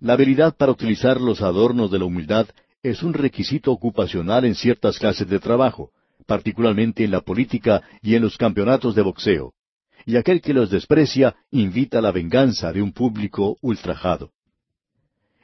La 0.00 0.14
habilidad 0.14 0.56
para 0.56 0.72
utilizar 0.72 1.20
los 1.20 1.42
adornos 1.42 1.90
de 1.90 1.98
la 1.98 2.06
humildad 2.06 2.48
es 2.82 3.02
un 3.02 3.12
requisito 3.12 3.70
ocupacional 3.70 4.46
en 4.46 4.54
ciertas 4.54 4.98
clases 4.98 5.28
de 5.28 5.38
trabajo, 5.38 5.90
particularmente 6.26 7.04
en 7.04 7.10
la 7.10 7.20
política 7.20 7.82
y 8.00 8.14
en 8.14 8.22
los 8.22 8.38
campeonatos 8.38 8.94
de 8.94 9.02
boxeo. 9.02 9.52
Y 10.06 10.16
aquel 10.16 10.40
que 10.40 10.54
los 10.54 10.70
desprecia 10.70 11.36
invita 11.50 11.98
a 11.98 12.02
la 12.02 12.12
venganza 12.12 12.72
de 12.72 12.80
un 12.80 12.92
público 12.92 13.58
ultrajado. 13.60 14.30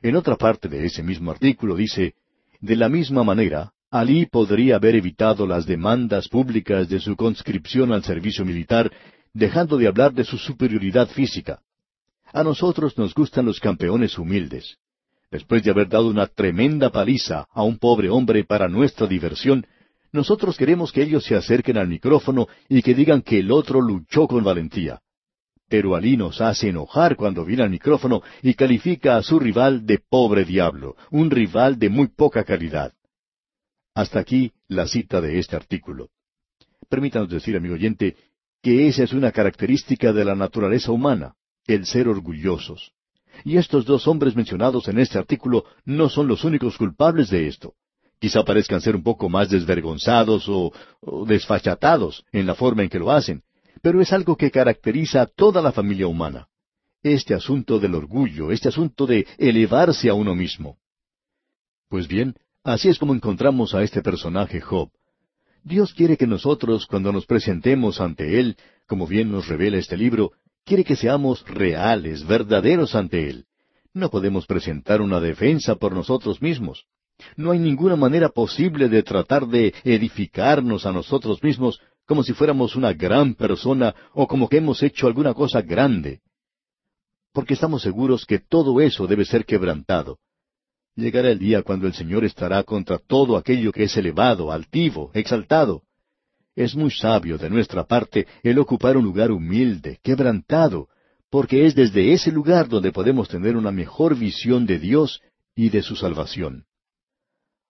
En 0.00 0.16
otra 0.16 0.36
parte 0.36 0.68
de 0.68 0.86
ese 0.86 1.02
mismo 1.02 1.30
artículo 1.30 1.76
dice, 1.76 2.14
De 2.60 2.76
la 2.76 2.88
misma 2.88 3.24
manera, 3.24 3.72
Alí 3.90 4.26
podría 4.26 4.76
haber 4.76 4.96
evitado 4.96 5.46
las 5.46 5.66
demandas 5.66 6.28
públicas 6.28 6.88
de 6.88 6.98
su 6.98 7.14
conscripción 7.14 7.92
al 7.92 8.02
servicio 8.02 8.44
militar, 8.44 8.90
dejando 9.32 9.76
de 9.76 9.86
hablar 9.86 10.12
de 10.12 10.24
su 10.24 10.38
superioridad 10.38 11.08
física. 11.08 11.60
A 12.36 12.44
nosotros 12.44 12.98
nos 12.98 13.14
gustan 13.14 13.46
los 13.46 13.60
campeones 13.60 14.18
humildes. 14.18 14.76
Después 15.30 15.64
de 15.64 15.70
haber 15.70 15.88
dado 15.88 16.08
una 16.08 16.26
tremenda 16.26 16.90
paliza 16.90 17.46
a 17.50 17.62
un 17.62 17.78
pobre 17.78 18.10
hombre 18.10 18.44
para 18.44 18.68
nuestra 18.68 19.06
diversión, 19.06 19.66
nosotros 20.12 20.58
queremos 20.58 20.92
que 20.92 21.02
ellos 21.02 21.24
se 21.24 21.34
acerquen 21.34 21.78
al 21.78 21.88
micrófono 21.88 22.46
y 22.68 22.82
que 22.82 22.94
digan 22.94 23.22
que 23.22 23.38
el 23.38 23.50
otro 23.50 23.80
luchó 23.80 24.28
con 24.28 24.44
valentía. 24.44 25.00
Pero 25.70 25.96
Alí 25.96 26.18
nos 26.18 26.42
hace 26.42 26.68
enojar 26.68 27.16
cuando 27.16 27.42
viene 27.42 27.62
al 27.62 27.70
micrófono 27.70 28.20
y 28.42 28.52
califica 28.52 29.16
a 29.16 29.22
su 29.22 29.38
rival 29.38 29.86
de 29.86 29.98
pobre 30.06 30.44
diablo, 30.44 30.94
un 31.10 31.30
rival 31.30 31.78
de 31.78 31.88
muy 31.88 32.08
poca 32.08 32.44
calidad. 32.44 32.92
Hasta 33.94 34.20
aquí 34.20 34.52
la 34.68 34.86
cita 34.86 35.22
de 35.22 35.38
este 35.38 35.56
artículo. 35.56 36.10
Permítanos 36.90 37.30
decir, 37.30 37.56
amigo 37.56 37.76
oyente, 37.76 38.14
que 38.60 38.88
esa 38.88 39.04
es 39.04 39.14
una 39.14 39.32
característica 39.32 40.12
de 40.12 40.26
la 40.26 40.34
naturaleza 40.34 40.92
humana, 40.92 41.34
el 41.66 41.86
ser 41.86 42.08
orgullosos. 42.08 42.92
Y 43.44 43.56
estos 43.56 43.84
dos 43.84 44.06
hombres 44.08 44.34
mencionados 44.34 44.88
en 44.88 44.98
este 44.98 45.18
artículo 45.18 45.64
no 45.84 46.08
son 46.08 46.26
los 46.26 46.44
únicos 46.44 46.76
culpables 46.76 47.28
de 47.30 47.48
esto. 47.48 47.74
Quizá 48.18 48.44
parezcan 48.44 48.80
ser 48.80 48.96
un 48.96 49.02
poco 49.02 49.28
más 49.28 49.50
desvergonzados 49.50 50.48
o, 50.48 50.72
desfachatados 51.26 52.24
en 52.32 52.46
la 52.46 52.54
forma 52.54 52.82
en 52.82 52.88
que 52.88 52.98
lo 52.98 53.10
hacen, 53.10 53.42
pero 53.82 54.00
es 54.00 54.12
algo 54.12 54.36
que 54.36 54.50
caracteriza 54.50 55.22
a 55.22 55.26
toda 55.26 55.60
la 55.60 55.72
familia 55.72 56.06
humana. 56.06 56.48
Este 57.02 57.34
asunto 57.34 57.78
del 57.78 57.94
orgullo, 57.94 58.50
este 58.50 58.68
asunto 58.68 59.06
de 59.06 59.26
elevarse 59.38 60.08
a 60.08 60.14
uno 60.14 60.34
mismo. 60.34 60.78
Pues 61.88 62.08
bien, 62.08 62.34
así 62.64 62.88
es 62.88 62.98
como 62.98 63.14
encontramos 63.14 63.74
a 63.74 63.82
este 63.82 64.02
personaje 64.02 64.60
Job. 64.60 64.90
Dios 65.62 65.92
quiere 65.92 66.16
que 66.16 66.26
nosotros, 66.26 66.86
cuando 66.86 67.12
nos 67.12 67.26
presentemos 67.26 68.00
ante 68.00 68.40
Él, 68.40 68.56
como 68.86 69.06
bien 69.06 69.30
nos 69.30 69.46
revela 69.46 69.76
este 69.76 69.96
libro, 69.96 70.32
quiere 70.66 70.84
que 70.84 70.96
seamos 70.96 71.46
reales, 71.46 72.26
verdaderos 72.26 72.94
ante 72.94 73.30
Él. 73.30 73.46
No 73.94 74.10
podemos 74.10 74.46
presentar 74.46 75.00
una 75.00 75.20
defensa 75.20 75.76
por 75.76 75.92
nosotros 75.92 76.42
mismos. 76.42 76.84
No 77.36 77.52
hay 77.52 77.58
ninguna 77.58 77.96
manera 77.96 78.28
posible 78.28 78.90
de 78.90 79.02
tratar 79.02 79.46
de 79.46 79.72
edificarnos 79.84 80.84
a 80.84 80.92
nosotros 80.92 81.42
mismos 81.42 81.80
como 82.04 82.22
si 82.22 82.34
fuéramos 82.34 82.76
una 82.76 82.92
gran 82.92 83.34
persona 83.34 83.94
o 84.12 84.26
como 84.26 84.48
que 84.48 84.58
hemos 84.58 84.82
hecho 84.82 85.06
alguna 85.06 85.32
cosa 85.32 85.62
grande. 85.62 86.20
Porque 87.32 87.54
estamos 87.54 87.82
seguros 87.82 88.26
que 88.26 88.38
todo 88.38 88.80
eso 88.80 89.06
debe 89.06 89.24
ser 89.24 89.46
quebrantado. 89.46 90.18
Llegará 90.94 91.30
el 91.30 91.38
día 91.38 91.62
cuando 91.62 91.86
el 91.86 91.94
Señor 91.94 92.24
estará 92.24 92.62
contra 92.64 92.98
todo 92.98 93.36
aquello 93.36 93.72
que 93.72 93.84
es 93.84 93.96
elevado, 93.96 94.52
altivo, 94.52 95.10
exaltado. 95.14 95.82
Es 96.56 96.74
muy 96.74 96.90
sabio 96.90 97.36
de 97.36 97.50
nuestra 97.50 97.84
parte 97.84 98.26
el 98.42 98.58
ocupar 98.58 98.96
un 98.96 99.04
lugar 99.04 99.30
humilde, 99.30 100.00
quebrantado, 100.02 100.88
porque 101.30 101.66
es 101.66 101.74
desde 101.74 102.14
ese 102.14 102.32
lugar 102.32 102.66
donde 102.66 102.92
podemos 102.92 103.28
tener 103.28 103.58
una 103.58 103.70
mejor 103.70 104.16
visión 104.16 104.64
de 104.64 104.78
Dios 104.78 105.20
y 105.54 105.68
de 105.68 105.82
su 105.82 105.96
salvación. 105.96 106.64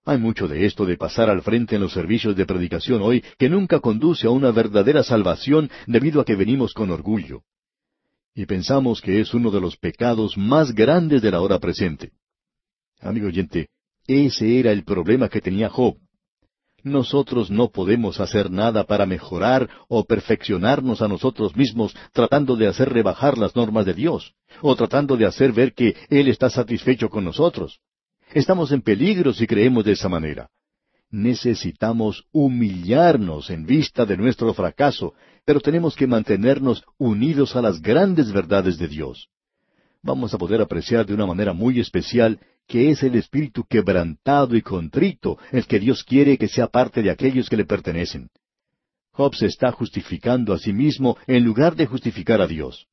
Hay 0.04 0.18
mucho 0.18 0.46
de 0.46 0.66
esto 0.66 0.86
de 0.86 0.96
pasar 0.96 1.28
al 1.28 1.42
frente 1.42 1.74
en 1.74 1.80
los 1.80 1.92
servicios 1.92 2.36
de 2.36 2.46
predicación 2.46 3.02
hoy 3.02 3.24
que 3.38 3.48
nunca 3.48 3.80
conduce 3.80 4.28
a 4.28 4.30
una 4.30 4.52
verdadera 4.52 5.02
salvación 5.02 5.68
debido 5.88 6.20
a 6.20 6.24
que 6.24 6.36
venimos 6.36 6.72
con 6.72 6.92
orgullo. 6.92 7.42
Y 8.36 8.46
pensamos 8.46 9.00
que 9.00 9.20
es 9.20 9.34
uno 9.34 9.50
de 9.50 9.60
los 9.60 9.76
pecados 9.76 10.38
más 10.38 10.72
grandes 10.72 11.22
de 11.22 11.32
la 11.32 11.40
hora 11.40 11.58
presente. 11.58 12.12
Amigo 13.00 13.26
oyente, 13.26 13.68
ese 14.06 14.60
era 14.60 14.70
el 14.70 14.84
problema 14.84 15.28
que 15.28 15.40
tenía 15.40 15.68
Job. 15.68 15.96
Nosotros 16.82 17.50
no 17.50 17.68
podemos 17.68 18.20
hacer 18.20 18.50
nada 18.50 18.84
para 18.84 19.06
mejorar 19.06 19.68
o 19.88 20.04
perfeccionarnos 20.04 21.02
a 21.02 21.08
nosotros 21.08 21.56
mismos 21.56 21.96
tratando 22.12 22.56
de 22.56 22.68
hacer 22.68 22.90
rebajar 22.90 23.38
las 23.38 23.56
normas 23.56 23.86
de 23.86 23.94
Dios, 23.94 24.34
o 24.62 24.76
tratando 24.76 25.16
de 25.16 25.26
hacer 25.26 25.52
ver 25.52 25.74
que 25.74 25.96
Él 26.10 26.28
está 26.28 26.48
satisfecho 26.48 27.08
con 27.08 27.24
nosotros. 27.24 27.80
Estamos 28.32 28.72
en 28.72 28.82
peligro 28.82 29.32
si 29.32 29.46
creemos 29.46 29.84
de 29.84 29.92
esa 29.92 30.08
manera. 30.08 30.48
Necesitamos 31.10 32.24
humillarnos 32.32 33.50
en 33.50 33.64
vista 33.64 34.04
de 34.04 34.16
nuestro 34.16 34.52
fracaso, 34.54 35.14
pero 35.44 35.60
tenemos 35.60 35.94
que 35.94 36.06
mantenernos 36.06 36.84
unidos 36.98 37.56
a 37.56 37.62
las 37.62 37.80
grandes 37.80 38.32
verdades 38.32 38.78
de 38.78 38.88
Dios. 38.88 39.28
Vamos 40.02 40.34
a 40.34 40.38
poder 40.38 40.60
apreciar 40.60 41.06
de 41.06 41.14
una 41.14 41.26
manera 41.26 41.52
muy 41.52 41.80
especial 41.80 42.38
que 42.66 42.90
es 42.90 43.02
el 43.02 43.14
espíritu 43.14 43.64
quebrantado 43.64 44.56
y 44.56 44.62
contrito 44.62 45.38
el 45.52 45.66
que 45.66 45.78
Dios 45.78 46.04
quiere 46.04 46.38
que 46.38 46.48
sea 46.48 46.66
parte 46.66 47.02
de 47.02 47.10
aquellos 47.10 47.48
que 47.48 47.56
le 47.56 47.64
pertenecen. 47.64 48.30
Job 49.12 49.34
se 49.34 49.46
está 49.46 49.72
justificando 49.72 50.52
a 50.52 50.58
sí 50.58 50.72
mismo 50.72 51.16
en 51.26 51.44
lugar 51.44 51.74
de 51.76 51.86
justificar 51.86 52.40
a 52.40 52.46
Dios. 52.46 52.86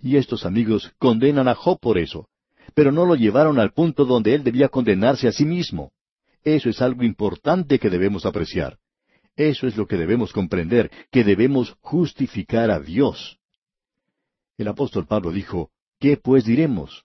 Y 0.00 0.16
estos 0.16 0.46
amigos 0.46 0.92
condenan 0.98 1.48
a 1.48 1.54
Job 1.54 1.78
por 1.80 1.98
eso 1.98 2.28
pero 2.74 2.92
no 2.92 3.04
lo 3.04 3.14
llevaron 3.14 3.58
al 3.58 3.72
punto 3.72 4.04
donde 4.04 4.34
él 4.34 4.44
debía 4.44 4.68
condenarse 4.68 5.28
a 5.28 5.32
sí 5.32 5.44
mismo. 5.44 5.92
Eso 6.44 6.68
es 6.68 6.80
algo 6.80 7.02
importante 7.02 7.78
que 7.78 7.90
debemos 7.90 8.24
apreciar. 8.24 8.78
Eso 9.36 9.66
es 9.66 9.76
lo 9.76 9.86
que 9.86 9.96
debemos 9.96 10.32
comprender, 10.32 10.90
que 11.10 11.24
debemos 11.24 11.76
justificar 11.80 12.70
a 12.70 12.80
Dios. 12.80 13.38
El 14.56 14.68
apóstol 14.68 15.06
Pablo 15.06 15.30
dijo, 15.30 15.70
¿qué 16.00 16.16
pues 16.16 16.44
diremos? 16.44 17.04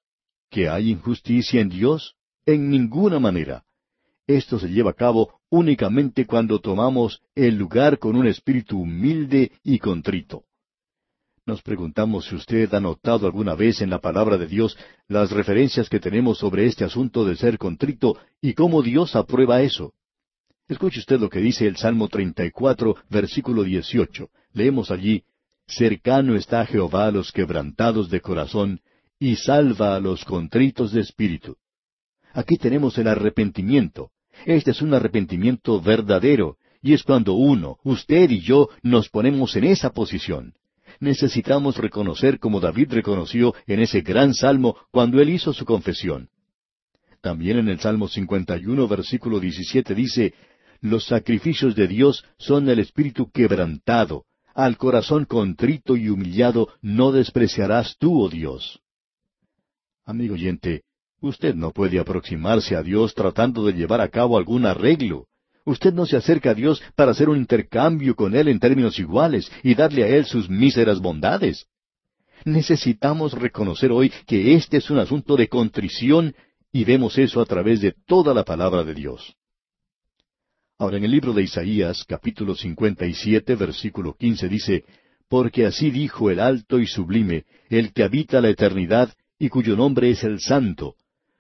¿Que 0.53 0.69
hay 0.69 0.91
injusticia 0.91 1.61
en 1.61 1.69
Dios? 1.69 2.15
En 2.45 2.69
ninguna 2.69 3.17
manera. 3.17 3.63
Esto 4.27 4.59
se 4.59 4.67
lleva 4.67 4.91
a 4.91 4.93
cabo 4.93 5.39
únicamente 5.49 6.27
cuando 6.27 6.59
tomamos 6.59 7.23
el 7.33 7.55
lugar 7.55 7.97
con 7.97 8.15
un 8.15 8.27
espíritu 8.27 8.79
humilde 8.81 9.51
y 9.63 9.79
contrito. 9.79 10.43
Nos 11.47 11.63
preguntamos 11.63 12.25
si 12.27 12.35
usted 12.35 12.71
ha 12.71 12.79
notado 12.79 13.25
alguna 13.25 13.55
vez 13.55 13.81
en 13.81 13.89
la 13.89 13.97
palabra 13.97 14.37
de 14.37 14.45
Dios 14.45 14.77
las 15.07 15.31
referencias 15.31 15.89
que 15.89 15.99
tenemos 15.99 16.37
sobre 16.37 16.67
este 16.67 16.83
asunto 16.83 17.25
de 17.25 17.35
ser 17.35 17.57
contrito 17.57 18.15
y 18.39 18.53
cómo 18.53 18.83
Dios 18.83 19.15
aprueba 19.15 19.63
eso. 19.63 19.95
Escuche 20.67 20.99
usted 20.99 21.19
lo 21.19 21.31
que 21.31 21.39
dice 21.39 21.65
el 21.65 21.77
Salmo 21.77 22.09
34, 22.09 22.95
versículo 23.09 23.63
18. 23.63 24.29
Leemos 24.53 24.91
allí, 24.91 25.23
Cercano 25.65 26.35
está 26.35 26.63
Jehová 26.67 27.07
a 27.07 27.11
los 27.11 27.31
quebrantados 27.31 28.11
de 28.11 28.21
corazón, 28.21 28.81
y 29.23 29.35
salva 29.35 29.95
a 29.95 29.99
los 29.99 30.25
contritos 30.25 30.91
de 30.91 31.01
espíritu. 31.01 31.55
Aquí 32.33 32.57
tenemos 32.57 32.97
el 32.97 33.07
arrepentimiento. 33.07 34.11
Este 34.45 34.71
es 34.71 34.81
un 34.81 34.93
arrepentimiento 34.93 35.79
verdadero, 35.79 36.57
y 36.81 36.93
es 36.93 37.03
cuando 37.03 37.33
uno, 37.33 37.77
usted 37.83 38.29
y 38.29 38.41
yo, 38.41 38.69
nos 38.81 39.09
ponemos 39.09 39.55
en 39.55 39.65
esa 39.65 39.91
posición 39.91 40.53
necesitamos 40.99 41.77
reconocer 41.77 42.39
como 42.39 42.59
David 42.59 42.93
reconoció 42.93 43.53
en 43.67 43.81
ese 43.81 44.01
gran 44.01 44.33
salmo 44.33 44.77
cuando 44.91 45.21
él 45.21 45.29
hizo 45.29 45.53
su 45.53 45.65
confesión. 45.65 46.29
También 47.21 47.57
en 47.57 47.69
el 47.69 47.79
Salmo 47.79 48.07
51, 48.07 48.87
versículo 48.87 49.39
17 49.39 49.95
dice, 49.95 50.33
Los 50.81 51.05
sacrificios 51.05 51.75
de 51.75 51.87
Dios 51.87 52.23
son 52.37 52.69
el 52.69 52.79
espíritu 52.79 53.31
quebrantado, 53.31 54.25
al 54.53 54.77
corazón 54.77 55.25
contrito 55.25 55.97
y 55.97 56.09
humillado 56.09 56.69
no 56.81 57.11
despreciarás 57.11 57.97
tú, 57.97 58.21
oh 58.21 58.29
Dios. 58.29 58.81
Amigo 60.05 60.33
oyente, 60.33 60.83
usted 61.21 61.55
no 61.55 61.71
puede 61.71 61.97
aproximarse 61.97 62.75
a 62.75 62.83
Dios 62.83 63.13
tratando 63.15 63.65
de 63.65 63.71
llevar 63.71 64.01
a 64.01 64.09
cabo 64.09 64.37
algún 64.37 64.65
arreglo. 64.65 65.27
Usted 65.63 65.93
no 65.93 66.05
se 66.05 66.17
acerca 66.17 66.51
a 66.51 66.53
Dios 66.53 66.83
para 66.95 67.11
hacer 67.11 67.29
un 67.29 67.37
intercambio 67.37 68.13
con 68.13 68.35
Él 68.35 68.49
en 68.49 68.59
términos 68.59 68.99
iguales 68.99 69.49
y 69.63 69.75
darle 69.75 70.03
a 70.03 70.07
Él 70.09 70.25
sus 70.25 70.49
míseras 70.49 70.99
bondades. 70.99 71.67
Necesitamos 72.43 73.31
reconocer 73.31 73.93
hoy 73.93 74.11
que 74.27 74.55
este 74.55 74.77
es 74.77 74.89
un 74.89 74.99
asunto 74.99 75.37
de 75.37 75.47
contrición 75.47 76.35
y 76.73 76.83
vemos 76.83 77.17
eso 77.17 77.39
a 77.39 77.45
través 77.45 77.79
de 77.79 77.95
toda 78.05 78.33
la 78.33 78.43
palabra 78.43 78.83
de 78.83 78.93
Dios. 78.93 79.37
Ahora 80.77 80.97
en 80.97 81.05
el 81.05 81.11
libro 81.11 81.31
de 81.31 81.43
Isaías 81.43 82.03
capítulo 82.05 82.55
57 82.55 83.55
versículo 83.55 84.15
15 84.15 84.49
dice, 84.49 84.83
Porque 85.29 85.65
así 85.65 85.91
dijo 85.91 86.29
el 86.29 86.41
alto 86.41 86.79
y 86.79 86.87
sublime, 86.87 87.45
el 87.69 87.93
que 87.93 88.03
habita 88.03 88.41
la 88.41 88.49
eternidad 88.49 89.13
y 89.43 89.49
cuyo 89.49 89.75
nombre 89.75 90.09
es 90.09 90.23
el 90.23 90.39
santo. 90.39 90.95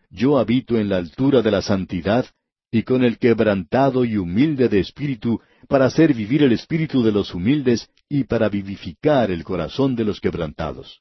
Yo 0.09 0.37
habito 0.37 0.77
en 0.77 0.89
la 0.89 0.97
altura 0.97 1.41
de 1.41 1.49
la 1.49 1.61
santidad 1.61 2.25
y 2.69 2.83
con 2.83 3.01
el 3.01 3.17
quebrantado 3.17 4.03
y 4.03 4.17
humilde 4.17 4.67
de 4.67 4.81
espíritu, 4.81 5.39
para 5.69 5.85
hacer 5.85 6.13
vivir 6.13 6.43
el 6.43 6.51
espíritu 6.51 7.01
de 7.01 7.13
los 7.13 7.33
humildes 7.33 7.89
y 8.09 8.25
para 8.25 8.49
vivificar 8.49 9.31
el 9.31 9.45
corazón 9.45 9.95
de 9.95 10.03
los 10.03 10.19
quebrantados. 10.19 10.99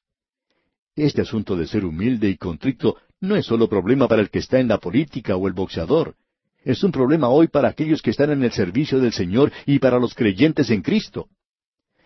Este 0.94 1.22
asunto 1.22 1.56
de 1.56 1.66
ser 1.66 1.84
humilde 1.84 2.28
y 2.28 2.36
contrito 2.36 2.98
no 3.20 3.34
es 3.34 3.46
solo 3.46 3.68
problema 3.68 4.06
para 4.06 4.22
el 4.22 4.30
que 4.30 4.38
está 4.38 4.60
en 4.60 4.68
la 4.68 4.78
política 4.78 5.34
o 5.34 5.48
el 5.48 5.54
boxeador. 5.54 6.14
Es 6.62 6.84
un 6.84 6.92
problema 6.92 7.28
hoy 7.30 7.48
para 7.48 7.68
aquellos 7.68 8.00
que 8.00 8.10
están 8.10 8.30
en 8.30 8.44
el 8.44 8.52
servicio 8.52 9.00
del 9.00 9.12
Señor 9.12 9.50
y 9.66 9.80
para 9.80 9.98
los 9.98 10.14
creyentes 10.14 10.70
en 10.70 10.82
Cristo. 10.82 11.26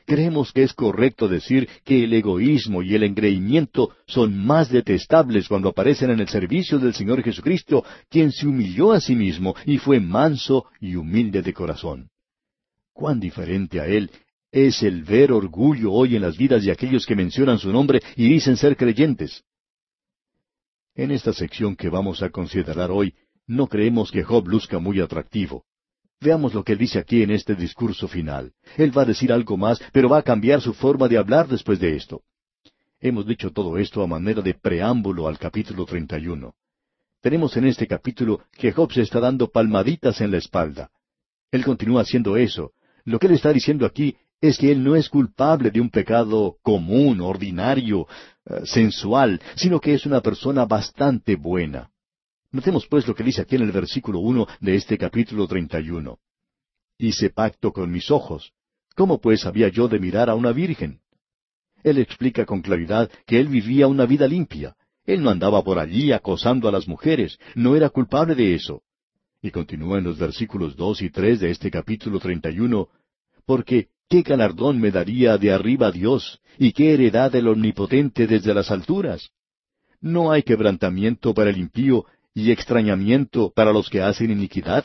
Creemos 0.07 0.53
que 0.53 0.63
es 0.63 0.73
correcto 0.73 1.29
decir 1.29 1.69
que 1.85 2.05
el 2.05 2.15
egoísmo 2.15 2.83
y 2.83 2.95
el 2.95 3.03
engreimiento 3.03 3.91
son 4.07 4.39
más 4.47 4.71
detestables 4.71 5.49
cuando 5.49 5.69
aparecen 5.69 6.11
en 6.11 6.21
el 6.21 6.29
servicio 6.29 6.79
del 6.79 6.95
Señor 6.95 7.23
Jesucristo, 7.23 7.85
quien 8.09 8.33
se 8.33 8.47
humilló 8.47 8.93
a 8.93 9.01
sí 9.01 9.15
mismo 9.15 9.55
y 9.67 9.79
fue 9.79 10.01
manso 10.01 10.67
y 10.81 10.95
humilde 10.95 11.43
de 11.43 11.53
corazón. 11.53 12.09
Cuán 12.93 13.21
diferente 13.21 13.81
a 13.81 13.87
Él 13.87 14.11
es 14.51 14.83
el 14.83 15.03
ver 15.03 15.33
orgullo 15.33 15.93
hoy 15.93 16.17
en 16.17 16.23
las 16.23 16.39
vidas 16.39 16.65
de 16.65 16.73
aquellos 16.73 17.05
que 17.05 17.17
mencionan 17.17 17.59
su 17.59 17.71
nombre 17.71 18.01
y 18.15 18.29
dicen 18.29 18.57
ser 18.57 18.77
creyentes. 18.77 19.43
En 20.95 21.11
esta 21.11 21.35
sección 21.35 21.77
que 21.77 21.91
vamos 21.91 22.23
a 22.23 22.31
considerar 22.31 22.91
hoy, 22.91 23.13
no 23.47 23.67
creemos 23.67 24.11
que 24.11 24.25
Job 24.25 24.49
luzca 24.49 24.79
muy 24.79 25.01
atractivo. 25.01 25.65
Veamos 26.21 26.55
lo 26.55 26.65
que 26.65 26.77
dice 26.77 26.99
aquí 26.99 27.23
en 27.23 27.31
este 27.31 27.55
discurso 27.55 28.09
final. 28.09 28.53
Él 28.77 28.97
va 28.97 29.03
a 29.03 29.07
decir 29.07 29.33
algo 29.33 29.57
más, 29.57 29.81
pero 29.93 30.09
va 30.09 30.19
a 30.19 30.23
cambiar 30.23 30.61
su 30.61 30.73
forma 30.73 31.09
de 31.09 31.19
hablar 31.19 31.47
después 31.47 31.79
de 31.79 31.97
esto. 31.97 32.23
Hemos 33.01 33.27
dicho 33.27 33.53
todo 33.53 33.77
esto 33.77 34.03
a 34.03 34.07
manera 34.07 34.41
de 34.41 34.55
preámbulo 34.55 35.29
al 35.29 35.39
capítulo 35.39 35.85
31. 35.85 36.55
Tenemos 37.21 37.57
en 37.57 37.67
este 37.67 37.87
capítulo 37.87 38.41
que 38.53 38.73
Job 38.73 38.93
se 38.93 39.03
está 39.03 39.21
dando 39.21 39.51
palmaditas 39.51 40.21
en 40.21 40.31
la 40.31 40.39
espalda. 40.39 40.91
Él 41.51 41.65
continúa 41.65 42.03
haciendo 42.03 42.37
eso. 42.37 42.73
Lo 43.05 43.19
que 43.19 43.27
él 43.27 43.35
está 43.35 43.53
diciendo 43.53 43.85
aquí 43.85 44.17
es 44.41 44.59
que 44.59 44.73
él 44.73 44.83
no 44.83 44.97
es 44.97 45.09
culpable 45.09 45.71
de 45.71 45.81
un 45.81 45.91
pecado 45.91 46.57
común, 46.63 47.21
ordinario, 47.21 48.07
eh, 48.47 48.63
sensual, 48.65 49.41
sino 49.55 49.81
que 49.81 49.95
es 49.95 50.07
una 50.07 50.21
persona 50.21 50.65
bastante 50.65 51.37
buena. 51.37 51.91
Notemos 52.57 52.87
pues 52.87 53.07
lo 53.07 53.15
que 53.15 53.23
dice 53.23 53.43
aquí 53.43 53.57
en 53.57 53.63
el 53.65 53.71
versículo 53.71 54.19
uno 54.19 54.47
de 54.61 54.77
este 54.77 54.97
capítulo 54.97 55.47
treinta 55.47 55.79
y 55.79 55.91
uno. 55.91 56.21
Hice 56.97 57.29
pacto 57.29 57.71
con 57.71 57.91
mis 57.91 58.11
ojos. 58.11 58.55
¿Cómo 58.95 59.21
pues 59.21 59.45
había 59.45 59.69
yo 59.69 59.89
de 59.89 59.99
mirar 59.99 60.31
a 60.31 60.35
una 60.35 60.53
virgen? 60.53 61.01
Él 61.83 61.99
explica 61.99 62.47
con 62.47 62.63
claridad 62.63 63.11
que 63.27 63.39
él 63.39 63.49
vivía 63.49 63.89
una 63.89 64.07
vida 64.07 64.27
limpia. 64.27 64.75
Él 65.05 65.23
no 65.23 65.29
andaba 65.29 65.63
por 65.63 65.79
allí 65.79 66.13
acosando 66.13 66.67
a 66.67 66.73
las 66.73 66.89
mujeres, 66.89 67.39
no 67.55 67.77
era 67.77 67.91
culpable 67.91 68.35
de 68.35 68.55
eso. 68.55 68.81
Y 69.43 69.51
continúa 69.51 69.99
en 69.99 70.05
los 70.05 70.17
versículos 70.17 70.77
dos 70.77 71.03
y 71.03 71.11
tres 71.11 71.41
de 71.41 71.51
este 71.51 71.71
capítulo 71.71 72.19
treinta 72.21 72.51
y 72.51 72.61
uno, 72.61 72.89
porque 73.45 73.89
¿qué 74.09 74.23
galardón 74.23 74.81
me 74.81 74.91
daría 74.91 75.37
de 75.37 75.53
arriba 75.53 75.93
Dios, 75.93 76.41
y 76.57 76.73
qué 76.73 76.95
heredad 76.95 77.31
del 77.31 77.49
Omnipotente 77.49 78.27
desde 78.27 78.55
las 78.55 78.71
alturas? 78.71 79.29
No 80.01 80.31
hay 80.31 80.43
quebrantamiento 80.43 81.35
para 81.35 81.51
el 81.51 81.59
impío, 81.59 82.07
y 82.37 82.53
extrañamiento 82.53 83.51
para 83.51 83.73
los 83.73 83.89
que 83.89 84.03
hacen 84.03 84.31
iniquidad? 84.31 84.85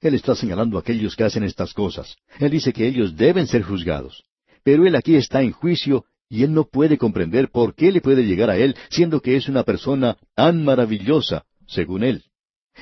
Él 0.00 0.14
está 0.14 0.36
señalando 0.36 0.76
a 0.76 0.80
aquellos 0.80 1.16
que 1.16 1.24
hacen 1.24 1.42
estas 1.42 1.74
cosas. 1.74 2.14
Él 2.38 2.52
dice 2.52 2.72
que 2.72 2.86
ellos 2.86 3.16
deben 3.16 3.48
ser 3.48 3.64
juzgados. 3.64 4.22
Pero 4.62 4.86
él 4.86 4.94
aquí 4.94 5.16
está 5.16 5.42
en 5.42 5.50
juicio 5.50 6.04
y 6.28 6.44
él 6.44 6.54
no 6.54 6.68
puede 6.68 6.98
comprender 6.98 7.50
por 7.50 7.74
qué 7.74 7.90
le 7.90 8.00
puede 8.00 8.22
llegar 8.22 8.48
a 8.48 8.56
él, 8.56 8.76
siendo 8.90 9.20
que 9.20 9.34
es 9.34 9.48
una 9.48 9.64
persona 9.64 10.16
tan 10.36 10.64
maravillosa, 10.64 11.46
según 11.66 12.04
él. 12.04 12.22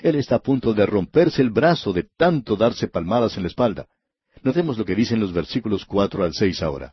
Él 0.02 0.16
está 0.16 0.34
a 0.34 0.42
punto 0.42 0.74
de 0.74 0.84
romperse 0.84 1.40
el 1.40 1.48
brazo 1.48 1.94
de 1.94 2.06
tanto 2.18 2.54
darse 2.54 2.86
palmadas 2.86 3.38
en 3.38 3.44
la 3.44 3.48
espalda. 3.48 3.86
Notemos 4.42 4.76
lo 4.76 4.84
que 4.84 4.94
dicen 4.94 5.20
los 5.20 5.32
versículos 5.32 5.86
cuatro 5.86 6.22
al 6.22 6.34
seis 6.34 6.62
ahora. 6.62 6.92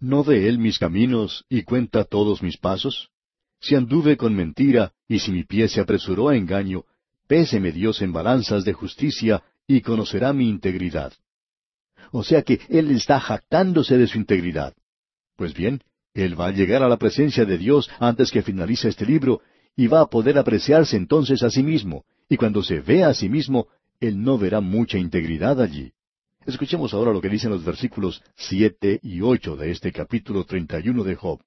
¿No 0.00 0.24
ve 0.24 0.48
él 0.48 0.58
mis 0.58 0.80
caminos 0.80 1.44
y 1.48 1.62
cuenta 1.62 2.02
todos 2.02 2.42
mis 2.42 2.58
pasos? 2.58 3.10
Si 3.64 3.74
anduve 3.74 4.18
con 4.18 4.34
mentira, 4.34 4.92
y 5.08 5.20
si 5.20 5.32
mi 5.32 5.44
pie 5.44 5.68
se 5.68 5.80
apresuró 5.80 6.28
a 6.28 6.36
engaño, 6.36 6.84
péseme 7.26 7.72
Dios 7.72 8.02
en 8.02 8.12
balanzas 8.12 8.62
de 8.62 8.74
justicia, 8.74 9.42
y 9.66 9.80
conocerá 9.80 10.34
mi 10.34 10.50
integridad. 10.50 11.14
O 12.12 12.22
sea 12.22 12.42
que 12.42 12.60
Él 12.68 12.90
está 12.90 13.18
jactándose 13.18 13.96
de 13.96 14.06
su 14.06 14.18
integridad. 14.18 14.74
Pues 15.36 15.54
bien, 15.54 15.80
Él 16.12 16.38
va 16.38 16.48
a 16.48 16.50
llegar 16.50 16.82
a 16.82 16.90
la 16.90 16.98
presencia 16.98 17.46
de 17.46 17.56
Dios 17.56 17.90
antes 17.98 18.30
que 18.30 18.42
finalice 18.42 18.90
este 18.90 19.06
libro, 19.06 19.40
y 19.74 19.86
va 19.86 20.02
a 20.02 20.10
poder 20.10 20.36
apreciarse 20.36 20.98
entonces 20.98 21.42
a 21.42 21.48
sí 21.48 21.62
mismo, 21.62 22.04
y 22.28 22.36
cuando 22.36 22.62
se 22.62 22.80
vea 22.80 23.08
a 23.08 23.14
sí 23.14 23.30
mismo, 23.30 23.68
Él 23.98 24.22
no 24.22 24.36
verá 24.36 24.60
mucha 24.60 24.98
integridad 24.98 25.58
allí. 25.62 25.90
Escuchemos 26.44 26.92
ahora 26.92 27.14
lo 27.14 27.22
que 27.22 27.30
dicen 27.30 27.50
los 27.50 27.64
versículos 27.64 28.22
siete 28.36 29.00
y 29.02 29.22
ocho 29.22 29.56
de 29.56 29.70
este 29.70 29.90
capítulo 29.90 30.44
treinta 30.44 30.80
y 30.80 30.90
uno 30.90 31.02
de 31.02 31.14
Job. 31.14 31.40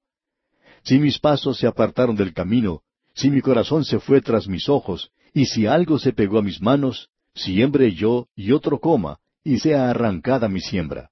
Si 0.87 0.99
mis 0.99 1.19
pasos 1.19 1.57
se 1.57 1.67
apartaron 1.67 2.15
del 2.15 2.33
camino, 2.33 2.81
si 3.13 3.29
mi 3.29 3.41
corazón 3.41 3.83
se 3.83 3.99
fue 3.99 4.21
tras 4.21 4.47
mis 4.47 4.69
ojos, 4.69 5.11
y 5.33 5.45
si 5.45 5.65
algo 5.65 5.99
se 5.99 6.13
pegó 6.13 6.37
a 6.37 6.41
mis 6.41 6.61
manos, 6.61 7.09
siembre 7.35 7.91
yo 7.91 8.29
y 8.37 8.53
otro 8.53 8.79
coma, 8.79 9.19
y 9.43 9.59
sea 9.59 9.89
arrancada 9.89 10.47
mi 10.47 10.61
siembra. 10.61 11.09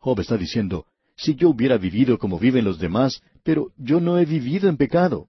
Job 0.00 0.18
está 0.18 0.36
diciendo, 0.36 0.86
si 1.16 1.36
yo 1.36 1.50
hubiera 1.50 1.78
vivido 1.78 2.18
como 2.18 2.40
viven 2.40 2.64
los 2.64 2.80
demás, 2.80 3.22
pero 3.44 3.70
yo 3.76 4.00
no 4.00 4.18
he 4.18 4.24
vivido 4.24 4.68
en 4.68 4.76
pecado. 4.76 5.28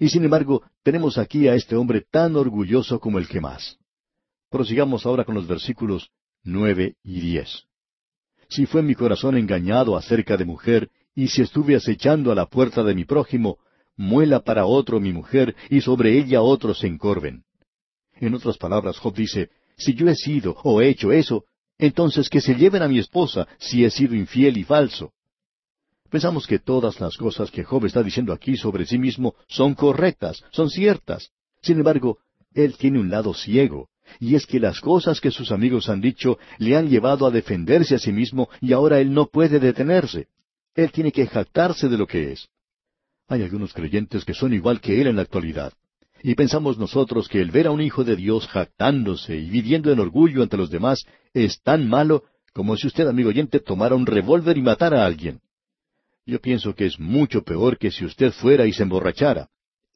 Y 0.00 0.08
sin 0.08 0.24
embargo, 0.24 0.64
tenemos 0.82 1.16
aquí 1.16 1.46
a 1.46 1.54
este 1.54 1.76
hombre 1.76 2.04
tan 2.10 2.34
orgulloso 2.34 2.98
como 2.98 3.20
el 3.20 3.28
que 3.28 3.40
más. 3.40 3.78
Prosigamos 4.50 5.06
ahora 5.06 5.24
con 5.24 5.36
los 5.36 5.46
versículos 5.46 6.10
nueve 6.42 6.96
y 7.04 7.20
diez. 7.20 7.66
Si 8.48 8.66
fue 8.66 8.82
mi 8.82 8.96
corazón 8.96 9.36
engañado 9.36 9.96
acerca 9.96 10.36
de 10.36 10.44
mujer, 10.44 10.90
y 11.14 11.28
si 11.28 11.42
estuve 11.42 11.76
acechando 11.76 12.32
a 12.32 12.34
la 12.34 12.46
puerta 12.46 12.82
de 12.82 12.94
mi 12.94 13.04
prójimo, 13.04 13.58
muela 13.96 14.40
para 14.40 14.66
otro 14.66 15.00
mi 15.00 15.12
mujer, 15.12 15.54
y 15.70 15.80
sobre 15.80 16.18
ella 16.18 16.42
otros 16.42 16.78
se 16.78 16.86
encorven. 16.86 17.44
En 18.14 18.34
otras 18.34 18.56
palabras, 18.56 18.98
Job 18.98 19.14
dice, 19.14 19.50
si 19.76 19.94
yo 19.94 20.08
he 20.08 20.14
sido 20.14 20.56
o 20.62 20.80
he 20.80 20.88
hecho 20.88 21.12
eso, 21.12 21.44
entonces 21.78 22.28
que 22.28 22.40
se 22.40 22.54
lleven 22.54 22.82
a 22.82 22.88
mi 22.88 22.98
esposa 22.98 23.48
si 23.58 23.84
he 23.84 23.90
sido 23.90 24.14
infiel 24.14 24.56
y 24.56 24.64
falso. 24.64 25.12
Pensamos 26.10 26.46
que 26.46 26.58
todas 26.58 27.00
las 27.00 27.16
cosas 27.16 27.50
que 27.50 27.64
Job 27.64 27.86
está 27.86 28.02
diciendo 28.02 28.32
aquí 28.32 28.56
sobre 28.56 28.84
sí 28.86 28.98
mismo 28.98 29.34
son 29.48 29.74
correctas, 29.74 30.44
son 30.50 30.68
ciertas. 30.68 31.30
Sin 31.62 31.78
embargo, 31.78 32.18
él 32.54 32.76
tiene 32.76 33.00
un 33.00 33.10
lado 33.10 33.32
ciego, 33.34 33.88
y 34.20 34.34
es 34.34 34.46
que 34.46 34.60
las 34.60 34.80
cosas 34.80 35.20
que 35.20 35.30
sus 35.30 35.50
amigos 35.52 35.88
han 35.88 36.00
dicho 36.00 36.38
le 36.58 36.76
han 36.76 36.88
llevado 36.88 37.26
a 37.26 37.30
defenderse 37.30 37.94
a 37.94 37.98
sí 37.98 38.12
mismo 38.12 38.48
y 38.60 38.72
ahora 38.72 39.00
él 39.00 39.12
no 39.12 39.26
puede 39.26 39.58
detenerse. 39.58 40.28
Él 40.74 40.90
tiene 40.90 41.12
que 41.12 41.26
jactarse 41.26 41.88
de 41.88 41.98
lo 41.98 42.06
que 42.06 42.32
es. 42.32 42.48
Hay 43.28 43.42
algunos 43.42 43.72
creyentes 43.72 44.24
que 44.24 44.34
son 44.34 44.54
igual 44.54 44.80
que 44.80 45.00
él 45.00 45.06
en 45.06 45.16
la 45.16 45.22
actualidad. 45.22 45.72
Y 46.22 46.34
pensamos 46.34 46.78
nosotros 46.78 47.28
que 47.28 47.40
el 47.40 47.50
ver 47.50 47.66
a 47.66 47.70
un 47.70 47.80
hijo 47.80 48.04
de 48.04 48.16
Dios 48.16 48.46
jactándose 48.46 49.36
y 49.36 49.50
viviendo 49.50 49.90
en 49.90 49.98
orgullo 49.98 50.42
ante 50.42 50.56
los 50.56 50.70
demás 50.70 51.04
es 51.34 51.60
tan 51.62 51.88
malo 51.88 52.24
como 52.52 52.76
si 52.76 52.86
usted, 52.86 53.08
amigo 53.08 53.30
oyente, 53.30 53.60
tomara 53.60 53.94
un 53.94 54.06
revólver 54.06 54.56
y 54.58 54.62
matara 54.62 55.02
a 55.02 55.06
alguien. 55.06 55.40
Yo 56.26 56.40
pienso 56.40 56.74
que 56.74 56.86
es 56.86 57.00
mucho 57.00 57.42
peor 57.42 57.78
que 57.78 57.90
si 57.90 58.04
usted 58.04 58.30
fuera 58.32 58.66
y 58.66 58.72
se 58.72 58.82
emborrachara. 58.82 59.48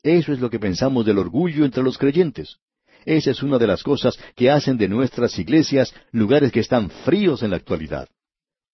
Eso 0.03 0.33
es 0.33 0.41
lo 0.41 0.51
que 0.51 0.59
pensamos 0.59 1.05
del 1.07 1.19
orgullo 1.19 1.65
entre 1.65 1.83
los 1.83 1.99
creyentes. 1.99 2.57
Esa 3.05 3.31
es 3.31 3.43
una 3.43 3.59
de 3.59 3.69
las 3.69 3.83
cosas 3.83 4.19
que 4.35 4.51
hacen 4.51 4.77
de 4.77 4.89
nuestras 4.89 5.39
iglesias 5.39 5.95
lugares 6.11 6.51
que 6.51 6.61
están 6.61 6.91
fríos 6.91 7.43
en 7.43 7.51
la 7.51 7.57
actualidad. 7.57 8.09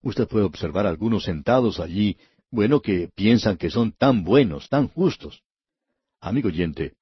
Usted 0.02 0.26
puede 0.26 0.44
observar 0.44 0.86
algunos 0.86 1.24
sentados 1.24 1.80
allí, 1.80 2.16
bueno, 2.50 2.80
que 2.80 3.08
piensan 3.14 3.56
que 3.56 3.70
son 3.70 3.92
tan 3.92 4.24
buenos, 4.24 4.68
tan 4.68 4.88
justos. 4.88 5.42
Amigo 6.20 6.48
oyente, 6.48 6.94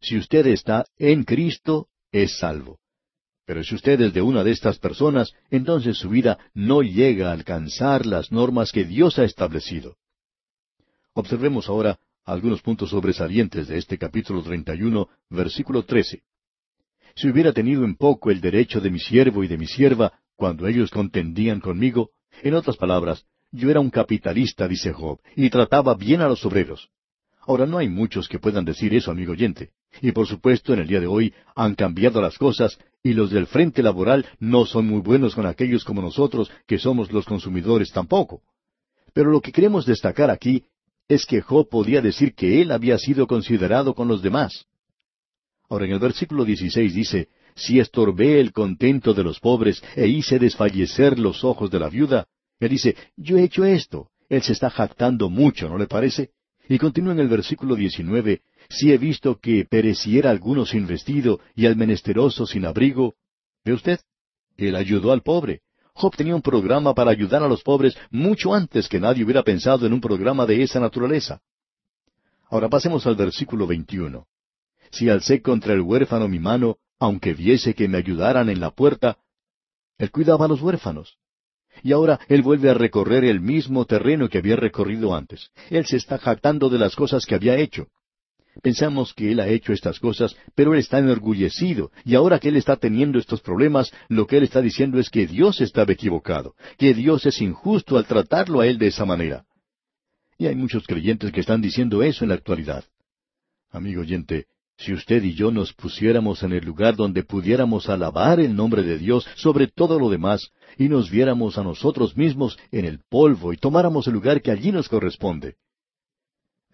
si 0.00 0.16
usted 0.16 0.46
está 0.46 0.84
en 0.96 1.24
Cristo, 1.24 1.88
es 2.12 2.38
salvo. 2.38 2.78
Pero 3.46 3.64
si 3.64 3.74
usted 3.74 4.00
es 4.00 4.12
de 4.12 4.20
una 4.20 4.44
de 4.44 4.50
estas 4.50 4.78
personas, 4.78 5.32
entonces 5.50 5.96
su 5.96 6.10
vida 6.10 6.38
no 6.52 6.82
llega 6.82 7.30
a 7.30 7.32
alcanzar 7.32 8.04
las 8.04 8.30
normas 8.30 8.72
que 8.72 8.84
Dios 8.84 9.18
ha 9.18 9.24
establecido. 9.24 9.96
Observemos 11.14 11.68
ahora 11.68 11.98
algunos 12.24 12.60
puntos 12.60 12.90
sobresalientes 12.90 13.68
de 13.68 13.78
este 13.78 13.96
capítulo 13.96 14.42
31, 14.42 15.08
versículo 15.30 15.84
13. 15.84 16.22
Si 17.14 17.28
hubiera 17.28 17.52
tenido 17.52 17.84
en 17.84 17.96
poco 17.96 18.30
el 18.30 18.40
derecho 18.40 18.80
de 18.80 18.90
mi 18.90 18.98
siervo 18.98 19.42
y 19.42 19.48
de 19.48 19.56
mi 19.56 19.66
sierva, 19.66 20.20
cuando 20.36 20.68
ellos 20.68 20.90
contendían 20.90 21.60
conmigo, 21.60 22.10
en 22.42 22.54
otras 22.54 22.76
palabras, 22.76 23.24
yo 23.50 23.70
era 23.70 23.80
un 23.80 23.90
capitalista, 23.90 24.68
dice 24.68 24.92
Job, 24.92 25.20
y 25.36 25.50
trataba 25.50 25.94
bien 25.94 26.20
a 26.20 26.28
los 26.28 26.44
obreros. 26.44 26.90
Ahora 27.40 27.64
no 27.64 27.78
hay 27.78 27.88
muchos 27.88 28.28
que 28.28 28.38
puedan 28.38 28.64
decir 28.64 28.94
eso, 28.94 29.10
amigo 29.10 29.32
oyente. 29.32 29.70
Y 30.02 30.12
por 30.12 30.26
supuesto, 30.26 30.74
en 30.74 30.80
el 30.80 30.86
día 30.86 31.00
de 31.00 31.06
hoy 31.06 31.32
han 31.56 31.74
cambiado 31.74 32.20
las 32.20 32.36
cosas 32.36 32.78
y 33.02 33.14
los 33.14 33.30
del 33.30 33.46
frente 33.46 33.82
laboral 33.82 34.26
no 34.38 34.66
son 34.66 34.86
muy 34.86 35.00
buenos 35.00 35.34
con 35.34 35.46
aquellos 35.46 35.82
como 35.82 36.02
nosotros, 36.02 36.50
que 36.66 36.78
somos 36.78 37.10
los 37.10 37.24
consumidores 37.24 37.90
tampoco. 37.90 38.42
Pero 39.14 39.30
lo 39.30 39.40
que 39.40 39.52
queremos 39.52 39.86
destacar 39.86 40.30
aquí 40.30 40.64
es 41.08 41.24
que 41.24 41.40
Job 41.40 41.68
podía 41.70 42.02
decir 42.02 42.34
que 42.34 42.60
él 42.60 42.70
había 42.70 42.98
sido 42.98 43.26
considerado 43.26 43.94
con 43.94 44.08
los 44.08 44.20
demás. 44.20 44.66
Ahora 45.70 45.86
en 45.86 45.92
el 45.92 45.98
versículo 45.98 46.44
16 46.44 46.94
dice, 46.94 47.28
si 47.58 47.80
estorbé 47.80 48.40
el 48.40 48.52
contento 48.52 49.12
de 49.12 49.24
los 49.24 49.40
pobres 49.40 49.82
e 49.96 50.06
hice 50.06 50.38
desfallecer 50.38 51.18
los 51.18 51.44
ojos 51.44 51.70
de 51.70 51.80
la 51.80 51.88
viuda, 51.88 52.26
él 52.60 52.70
dice, 52.70 52.96
yo 53.16 53.36
he 53.36 53.44
hecho 53.44 53.64
esto. 53.64 54.08
Él 54.28 54.42
se 54.42 54.52
está 54.52 54.70
jactando 54.70 55.28
mucho, 55.28 55.68
¿no 55.68 55.78
le 55.78 55.86
parece? 55.86 56.30
Y 56.68 56.78
continúa 56.78 57.12
en 57.12 57.20
el 57.20 57.28
versículo 57.28 57.76
19, 57.76 58.42
si 58.68 58.92
he 58.92 58.98
visto 58.98 59.38
que 59.40 59.64
pereciera 59.64 60.30
alguno 60.30 60.66
sin 60.66 60.86
vestido 60.86 61.40
y 61.54 61.66
al 61.66 61.76
menesteroso 61.76 62.46
sin 62.46 62.66
abrigo. 62.66 63.14
¿Ve 63.64 63.72
usted? 63.72 64.00
Él 64.56 64.76
ayudó 64.76 65.12
al 65.12 65.22
pobre. 65.22 65.62
Job 65.94 66.14
tenía 66.14 66.34
un 66.34 66.42
programa 66.42 66.94
para 66.94 67.10
ayudar 67.10 67.42
a 67.42 67.48
los 67.48 67.62
pobres 67.62 67.96
mucho 68.10 68.54
antes 68.54 68.88
que 68.88 69.00
nadie 69.00 69.24
hubiera 69.24 69.42
pensado 69.42 69.86
en 69.86 69.92
un 69.92 70.00
programa 70.00 70.46
de 70.46 70.62
esa 70.62 70.78
naturaleza. 70.78 71.40
Ahora 72.50 72.68
pasemos 72.68 73.06
al 73.06 73.16
versículo 73.16 73.66
21. 73.66 74.26
Si 74.90 75.08
alcé 75.08 75.42
contra 75.42 75.72
el 75.72 75.80
huérfano 75.80 76.28
mi 76.28 76.38
mano, 76.38 76.78
aunque 76.98 77.34
viese 77.34 77.74
que 77.74 77.88
me 77.88 77.98
ayudaran 77.98 78.48
en 78.48 78.60
la 78.60 78.70
puerta, 78.70 79.18
él 79.98 80.10
cuidaba 80.10 80.44
a 80.46 80.48
los 80.48 80.62
huérfanos. 80.62 81.18
Y 81.82 81.92
ahora 81.92 82.18
él 82.28 82.42
vuelve 82.42 82.70
a 82.70 82.74
recorrer 82.74 83.24
el 83.24 83.40
mismo 83.40 83.84
terreno 83.84 84.28
que 84.28 84.38
había 84.38 84.56
recorrido 84.56 85.14
antes. 85.14 85.50
Él 85.70 85.86
se 85.86 85.96
está 85.96 86.18
jactando 86.18 86.68
de 86.68 86.78
las 86.78 86.96
cosas 86.96 87.24
que 87.24 87.34
había 87.34 87.56
hecho. 87.56 87.88
Pensamos 88.62 89.14
que 89.14 89.30
Él 89.30 89.40
ha 89.40 89.46
hecho 89.46 89.72
estas 89.72 90.00
cosas, 90.00 90.36
pero 90.54 90.74
Él 90.74 90.80
está 90.80 90.98
enorgullecido, 90.98 91.92
y 92.04 92.16
ahora 92.16 92.40
que 92.40 92.48
Él 92.48 92.56
está 92.56 92.76
teniendo 92.76 93.18
estos 93.18 93.40
problemas, 93.40 93.92
lo 94.08 94.26
que 94.26 94.38
Él 94.38 94.42
está 94.42 94.60
diciendo 94.60 94.98
es 94.98 95.10
que 95.10 95.26
Dios 95.26 95.60
estaba 95.60 95.92
equivocado, 95.92 96.54
que 96.76 96.92
Dios 96.92 97.24
es 97.26 97.40
injusto 97.40 97.96
al 97.96 98.06
tratarlo 98.06 98.60
a 98.60 98.66
Él 98.66 98.78
de 98.78 98.88
esa 98.88 99.04
manera. 99.04 99.44
Y 100.38 100.46
hay 100.46 100.56
muchos 100.56 100.86
creyentes 100.86 101.30
que 101.30 101.40
están 101.40 101.60
diciendo 101.60 102.02
eso 102.02 102.24
en 102.24 102.30
la 102.30 102.34
actualidad. 102.34 102.84
Amigo 103.70 104.00
oyente, 104.00 104.46
si 104.78 104.92
usted 104.94 105.22
y 105.22 105.34
yo 105.34 105.50
nos 105.50 105.74
pusiéramos 105.74 106.42
en 106.42 106.52
el 106.52 106.64
lugar 106.64 106.96
donde 106.96 107.22
pudiéramos 107.22 107.88
alabar 107.88 108.40
el 108.40 108.54
nombre 108.54 108.82
de 108.82 108.96
Dios 108.96 109.26
sobre 109.36 109.66
todo 109.66 109.98
lo 109.98 110.08
demás, 110.08 110.50
y 110.78 110.88
nos 110.88 111.10
viéramos 111.10 111.58
a 111.58 111.64
nosotros 111.64 112.16
mismos 112.16 112.58
en 112.70 112.84
el 112.84 113.00
polvo 113.08 113.52
y 113.52 113.56
tomáramos 113.56 114.06
el 114.06 114.14
lugar 114.14 114.40
que 114.40 114.50
allí 114.50 114.72
nos 114.72 114.88
corresponde, 114.88 115.56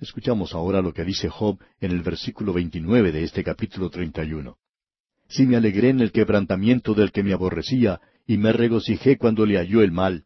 Escuchamos 0.00 0.54
ahora 0.54 0.82
lo 0.82 0.92
que 0.92 1.04
dice 1.04 1.28
Job 1.28 1.58
en 1.80 1.92
el 1.92 2.02
versículo 2.02 2.52
29 2.52 3.12
de 3.12 3.22
este 3.22 3.44
capítulo 3.44 3.90
31. 3.90 4.58
Si 5.28 5.46
me 5.46 5.56
alegré 5.56 5.90
en 5.90 6.00
el 6.00 6.10
quebrantamiento 6.10 6.94
del 6.94 7.12
que 7.12 7.22
me 7.22 7.32
aborrecía, 7.32 8.00
y 8.26 8.36
me 8.36 8.52
regocijé 8.52 9.16
cuando 9.18 9.46
le 9.46 9.56
halló 9.56 9.82
el 9.82 9.92
mal. 9.92 10.24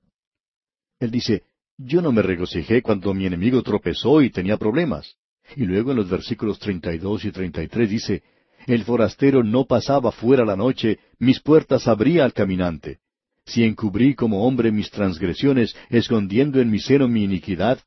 Él 1.01 1.11
dice, 1.11 1.45
yo 1.77 2.01
no 2.01 2.13
me 2.13 2.23
regocijé 2.23 2.81
cuando 2.81 3.13
mi 3.13 3.27
enemigo 3.27 3.63
tropezó 3.63 4.23
y 4.23 4.31
tenía 4.31 4.57
problemas. 4.57 5.18
Y 5.57 5.65
luego 5.65 5.91
en 5.91 5.97
los 5.99 6.09
versículos 6.09 6.59
32 6.59 7.25
y 7.25 7.33
33 7.33 7.91
dice, 7.91 8.23
el 8.67 8.85
forastero 8.85 9.43
no 9.43 9.65
pasaba 9.65 10.13
fuera 10.13 10.45
la 10.45 10.57
noche, 10.57 10.99
mis 11.19 11.41
puertas 11.41 11.89
abría 11.89 12.25
al 12.25 12.33
caminante. 12.33 12.99
Si 13.47 13.65
encubrí 13.65 14.15
como 14.15 14.47
hombre 14.47 14.71
mis 14.71 14.91
transgresiones, 14.91 15.75
escondiendo 15.89 16.61
en 16.61 16.71
mi 16.71 16.79
seno 16.79 17.09
mi 17.09 17.25
iniquidad, 17.25 17.81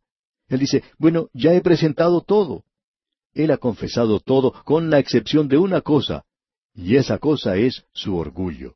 él 0.48 0.60
dice, 0.60 0.84
bueno, 0.98 1.30
ya 1.34 1.54
he 1.54 1.62
presentado 1.62 2.22
todo. 2.22 2.64
Él 3.34 3.52
ha 3.52 3.58
confesado 3.58 4.20
todo 4.20 4.54
con 4.66 4.90
la 4.90 5.00
excepción 5.00 5.48
de 5.48 5.58
una 5.58 5.82
cosa, 5.82 6.26
y 6.74 6.96
esa 6.96 7.20
cosa 7.20 7.58
es 7.58 7.86
su 7.94 8.18
orgullo. 8.18 8.76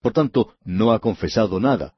Por 0.00 0.12
tanto, 0.12 0.54
no 0.64 0.92
ha 0.92 1.00
confesado 1.00 1.60
nada. 1.60 1.94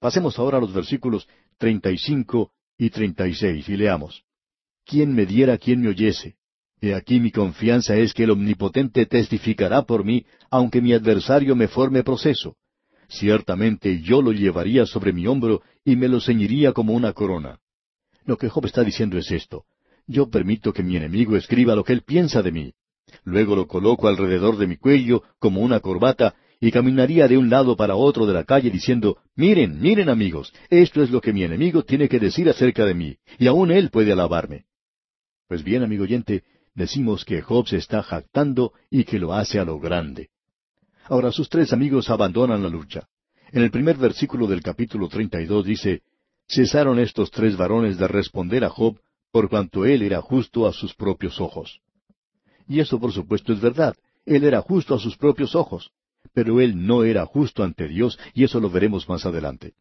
Pasemos 0.00 0.38
ahora 0.38 0.58
a 0.58 0.60
los 0.60 0.72
versículos 0.72 1.28
35 1.58 2.50
y 2.78 2.90
36 2.90 3.68
y 3.68 3.76
leamos. 3.76 4.23
¿Quién 4.86 5.14
me 5.14 5.26
diera 5.26 5.58
quien 5.58 5.80
me 5.80 5.88
oyese? 5.88 6.36
He 6.80 6.94
aquí 6.94 7.18
mi 7.18 7.30
confianza 7.30 7.96
es 7.96 8.12
que 8.12 8.24
el 8.24 8.30
Omnipotente 8.30 9.06
testificará 9.06 9.82
por 9.82 10.04
mí, 10.04 10.26
aunque 10.50 10.82
mi 10.82 10.92
adversario 10.92 11.56
me 11.56 11.68
forme 11.68 12.02
proceso. 12.02 12.56
Ciertamente 13.08 14.00
yo 14.02 14.20
lo 14.20 14.32
llevaría 14.32 14.84
sobre 14.86 15.12
mi 15.12 15.26
hombro 15.26 15.62
y 15.84 15.96
me 15.96 16.08
lo 16.08 16.20
ceñiría 16.20 16.72
como 16.72 16.92
una 16.92 17.12
corona. 17.12 17.58
Lo 18.26 18.36
que 18.36 18.48
Job 18.48 18.66
está 18.66 18.82
diciendo 18.82 19.16
es 19.18 19.30
esto. 19.30 19.64
Yo 20.06 20.28
permito 20.28 20.72
que 20.72 20.82
mi 20.82 20.96
enemigo 20.96 21.36
escriba 21.36 21.74
lo 21.74 21.84
que 21.84 21.94
él 21.94 22.02
piensa 22.02 22.42
de 22.42 22.52
mí. 22.52 22.72
Luego 23.24 23.56
lo 23.56 23.66
coloco 23.66 24.08
alrededor 24.08 24.58
de 24.58 24.66
mi 24.66 24.76
cuello 24.76 25.22
como 25.38 25.60
una 25.60 25.80
corbata 25.80 26.34
y 26.60 26.70
caminaría 26.70 27.28
de 27.28 27.36
un 27.38 27.50
lado 27.50 27.76
para 27.76 27.94
otro 27.94 28.26
de 28.26 28.34
la 28.34 28.44
calle 28.44 28.70
diciendo, 28.70 29.18
miren, 29.36 29.80
miren 29.80 30.08
amigos, 30.08 30.52
esto 30.70 31.02
es 31.02 31.10
lo 31.10 31.20
que 31.20 31.32
mi 31.32 31.44
enemigo 31.44 31.84
tiene 31.84 32.08
que 32.08 32.18
decir 32.18 32.48
acerca 32.48 32.84
de 32.84 32.94
mí, 32.94 33.16
y 33.38 33.46
aún 33.46 33.70
él 33.70 33.90
puede 33.90 34.12
alabarme. 34.12 34.64
Pues 35.48 35.62
bien, 35.62 35.82
amigo 35.82 36.04
oyente, 36.04 36.42
decimos 36.74 37.24
que 37.24 37.42
Job 37.42 37.68
se 37.68 37.76
está 37.76 38.02
jactando 38.02 38.72
y 38.90 39.04
que 39.04 39.18
lo 39.18 39.34
hace 39.34 39.58
a 39.58 39.64
lo 39.64 39.78
grande. 39.78 40.30
Ahora 41.04 41.32
sus 41.32 41.48
tres 41.48 41.72
amigos 41.72 42.08
abandonan 42.08 42.62
la 42.62 42.68
lucha. 42.68 43.08
En 43.52 43.62
el 43.62 43.70
primer 43.70 43.96
versículo 43.98 44.46
del 44.46 44.62
capítulo 44.62 45.08
32 45.08 45.66
dice, 45.66 46.02
cesaron 46.48 46.98
estos 46.98 47.30
tres 47.30 47.56
varones 47.56 47.98
de 47.98 48.08
responder 48.08 48.64
a 48.64 48.70
Job 48.70 48.98
por 49.30 49.50
cuanto 49.50 49.84
él 49.84 50.02
era 50.02 50.22
justo 50.22 50.66
a 50.66 50.72
sus 50.72 50.94
propios 50.94 51.40
ojos. 51.40 51.80
Y 52.66 52.80
eso 52.80 52.98
por 52.98 53.12
supuesto 53.12 53.52
es 53.52 53.60
verdad, 53.60 53.94
él 54.24 54.44
era 54.44 54.62
justo 54.62 54.94
a 54.94 54.98
sus 54.98 55.16
propios 55.16 55.54
ojos, 55.54 55.90
pero 56.32 56.60
él 56.60 56.86
no 56.86 57.04
era 57.04 57.26
justo 57.26 57.62
ante 57.62 57.86
Dios 57.86 58.18
y 58.32 58.44
eso 58.44 58.60
lo 58.60 58.70
veremos 58.70 59.08
más 59.08 59.26
adelante. 59.26 59.74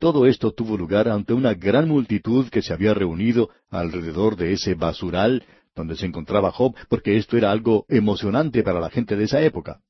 Todo 0.00 0.26
esto 0.26 0.50
tuvo 0.50 0.76
lugar 0.76 1.08
ante 1.08 1.32
una 1.32 1.54
gran 1.54 1.86
multitud 1.88 2.48
que 2.48 2.62
se 2.62 2.72
había 2.72 2.92
reunido 2.92 3.50
alrededor 3.68 4.34
de 4.34 4.52
ese 4.54 4.74
basural 4.74 5.44
donde 5.76 5.94
se 5.94 6.06
encontraba 6.06 6.50
Job, 6.50 6.74
porque 6.88 7.16
esto 7.16 7.36
era 7.36 7.52
algo 7.52 7.86
emocionante 7.88 8.64
para 8.64 8.80
la 8.80 8.90
gente 8.90 9.14
de 9.14 9.24
esa 9.24 9.40
época. 9.40 9.80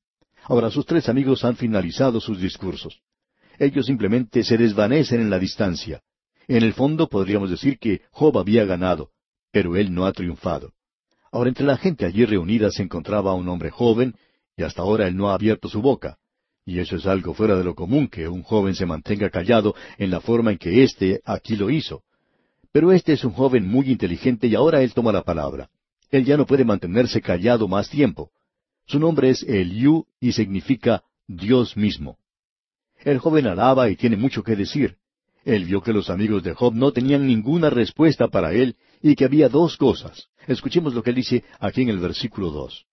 Ahora 0.44 0.70
sus 0.70 0.84
tres 0.84 1.08
amigos 1.08 1.42
han 1.46 1.56
finalizado 1.56 2.20
sus 2.20 2.38
discursos 2.38 3.00
ellos 3.60 3.86
simplemente 3.86 4.42
se 4.42 4.56
desvanecen 4.56 5.20
en 5.20 5.30
la 5.30 5.38
distancia. 5.38 6.02
En 6.48 6.64
el 6.64 6.72
fondo 6.72 7.08
podríamos 7.08 7.50
decir 7.50 7.78
que 7.78 8.00
Job 8.10 8.38
había 8.38 8.64
ganado, 8.64 9.10
pero 9.52 9.76
él 9.76 9.94
no 9.94 10.06
ha 10.06 10.12
triunfado. 10.12 10.72
Ahora 11.30 11.50
entre 11.50 11.66
la 11.66 11.76
gente 11.76 12.06
allí 12.06 12.24
reunida 12.24 12.70
se 12.70 12.82
encontraba 12.82 13.34
un 13.34 13.48
hombre 13.48 13.70
joven, 13.70 14.16
y 14.56 14.62
hasta 14.62 14.80
ahora 14.82 15.06
él 15.06 15.16
no 15.16 15.30
ha 15.30 15.34
abierto 15.34 15.68
su 15.68 15.82
boca. 15.82 16.16
Y 16.64 16.78
eso 16.78 16.96
es 16.96 17.06
algo 17.06 17.34
fuera 17.34 17.56
de 17.56 17.64
lo 17.64 17.74
común 17.74 18.08
que 18.08 18.28
un 18.28 18.42
joven 18.42 18.74
se 18.74 18.86
mantenga 18.86 19.30
callado 19.30 19.74
en 19.98 20.10
la 20.10 20.20
forma 20.20 20.52
en 20.52 20.58
que 20.58 20.82
éste 20.82 21.20
aquí 21.24 21.56
lo 21.56 21.70
hizo. 21.70 22.02
Pero 22.72 22.92
este 22.92 23.14
es 23.14 23.24
un 23.24 23.32
joven 23.32 23.66
muy 23.66 23.90
inteligente 23.90 24.46
y 24.46 24.54
ahora 24.54 24.82
él 24.82 24.92
toma 24.92 25.12
la 25.12 25.22
palabra. 25.22 25.70
Él 26.10 26.24
ya 26.24 26.36
no 26.36 26.46
puede 26.46 26.64
mantenerse 26.64 27.20
callado 27.20 27.66
más 27.66 27.88
tiempo. 27.88 28.30
Su 28.86 28.98
nombre 28.98 29.30
es 29.30 29.42
Eliú 29.42 30.06
y 30.20 30.32
significa 30.32 31.02
Dios 31.26 31.76
mismo. 31.76 32.18
El 33.02 33.18
joven 33.18 33.46
alaba 33.46 33.88
y 33.88 33.96
tiene 33.96 34.16
mucho 34.16 34.42
que 34.42 34.56
decir. 34.56 34.96
Él 35.44 35.64
vio 35.64 35.80
que 35.80 35.92
los 35.92 36.10
amigos 36.10 36.42
de 36.42 36.54
Job 36.54 36.74
no 36.74 36.92
tenían 36.92 37.26
ninguna 37.26 37.70
respuesta 37.70 38.28
para 38.28 38.52
él 38.52 38.76
y 39.00 39.14
que 39.14 39.24
había 39.24 39.48
dos 39.48 39.76
cosas. 39.76 40.28
Escuchemos 40.46 40.94
lo 40.94 41.02
que 41.02 41.12
dice 41.12 41.44
aquí 41.58 41.82
en 41.82 41.88
el 41.88 41.98
versículo 41.98 42.50
dos. 42.50 42.84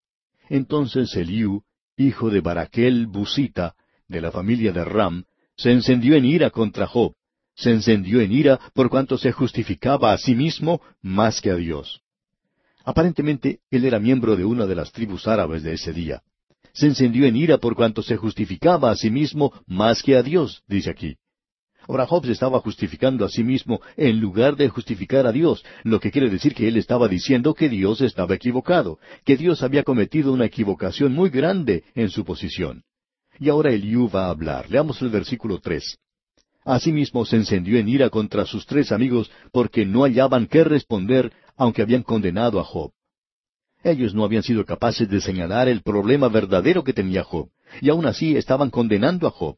Entonces 0.49 1.13
Eliú, 1.15 1.63
hijo 1.97 2.29
de 2.29 2.41
Baraquel 2.41 3.07
Busita, 3.07 3.75
de 4.07 4.21
la 4.21 4.31
familia 4.31 4.71
de 4.71 4.85
Ram, 4.85 5.23
se 5.55 5.71
encendió 5.71 6.15
en 6.15 6.25
ira 6.25 6.49
contra 6.49 6.87
Job. 6.87 7.13
Se 7.55 7.71
encendió 7.71 8.21
en 8.21 8.31
ira 8.31 8.59
por 8.73 8.89
cuanto 8.89 9.17
se 9.17 9.31
justificaba 9.31 10.13
a 10.13 10.17
sí 10.17 10.35
mismo 10.35 10.79
más 11.01 11.41
que 11.41 11.49
a 11.49 11.55
Dios. 11.55 12.01
Aparentemente 12.85 13.59
él 13.71 13.83
era 13.83 13.99
miembro 13.99 14.35
de 14.35 14.45
una 14.45 14.65
de 14.67 14.75
las 14.75 14.91
tribus 14.91 15.27
árabes 15.27 15.63
de 15.63 15.73
ese 15.73 15.91
día 15.91 16.21
se 16.77 16.85
encendió 16.85 17.25
en 17.25 17.35
ira 17.35 17.57
por 17.57 17.75
cuanto 17.75 18.03
se 18.03 18.17
justificaba 18.17 18.91
a 18.91 18.95
sí 18.95 19.09
mismo 19.09 19.51
más 19.65 20.03
que 20.03 20.15
a 20.15 20.21
Dios, 20.21 20.61
dice 20.67 20.91
aquí. 20.91 21.17
Ahora 21.87 22.05
Job 22.05 22.25
se 22.25 22.33
estaba 22.33 22.59
justificando 22.59 23.23
a 23.23 23.29
sí 23.29 23.43
mismo 23.43 23.81
en 23.95 24.19
lugar 24.19 24.57
de 24.57 24.67
justificar 24.67 25.25
a 25.25 25.31
Dios, 25.31 25.63
lo 25.83 25.99
que 25.99 26.11
quiere 26.11 26.29
decir 26.29 26.53
que 26.53 26.67
él 26.67 26.75
estaba 26.75 27.07
diciendo 27.07 27.53
que 27.53 27.69
Dios 27.69 28.01
estaba 28.01 28.35
equivocado, 28.35 28.99
que 29.23 29.37
Dios 29.37 29.63
había 29.63 29.83
cometido 29.83 30.33
una 30.33 30.45
equivocación 30.45 31.13
muy 31.13 31.29
grande 31.29 31.83
en 31.95 32.09
su 32.09 32.25
posición. 32.25 32.83
Y 33.39 33.49
ahora 33.49 33.71
Eliú 33.71 34.09
va 34.09 34.25
a 34.25 34.29
hablar. 34.29 34.69
Leamos 34.69 35.01
el 35.01 35.09
versículo 35.09 35.59
tres. 35.59 35.97
Asimismo 36.65 37.25
se 37.25 37.37
encendió 37.37 37.77
en 37.77 37.87
ira 37.87 38.09
contra 38.09 38.45
sus 38.45 38.65
tres 38.65 38.91
amigos 38.91 39.31
porque 39.53 39.85
no 39.85 40.03
hallaban 40.03 40.47
qué 40.47 40.65
responder, 40.65 41.31
aunque 41.55 41.81
habían 41.81 42.03
condenado 42.03 42.59
a 42.59 42.65
Job. 42.65 42.91
Ellos 43.83 44.13
no 44.13 44.25
habían 44.25 44.43
sido 44.43 44.65
capaces 44.65 45.07
de 45.07 45.21
señalar 45.21 45.69
el 45.69 45.81
problema 45.81 46.27
verdadero 46.27 46.83
que 46.83 46.91
tenía 46.91 47.23
Job, 47.23 47.49
y 47.79 47.89
aún 47.89 48.05
así 48.05 48.35
estaban 48.35 48.69
condenando 48.69 49.27
a 49.27 49.31
Job. 49.31 49.55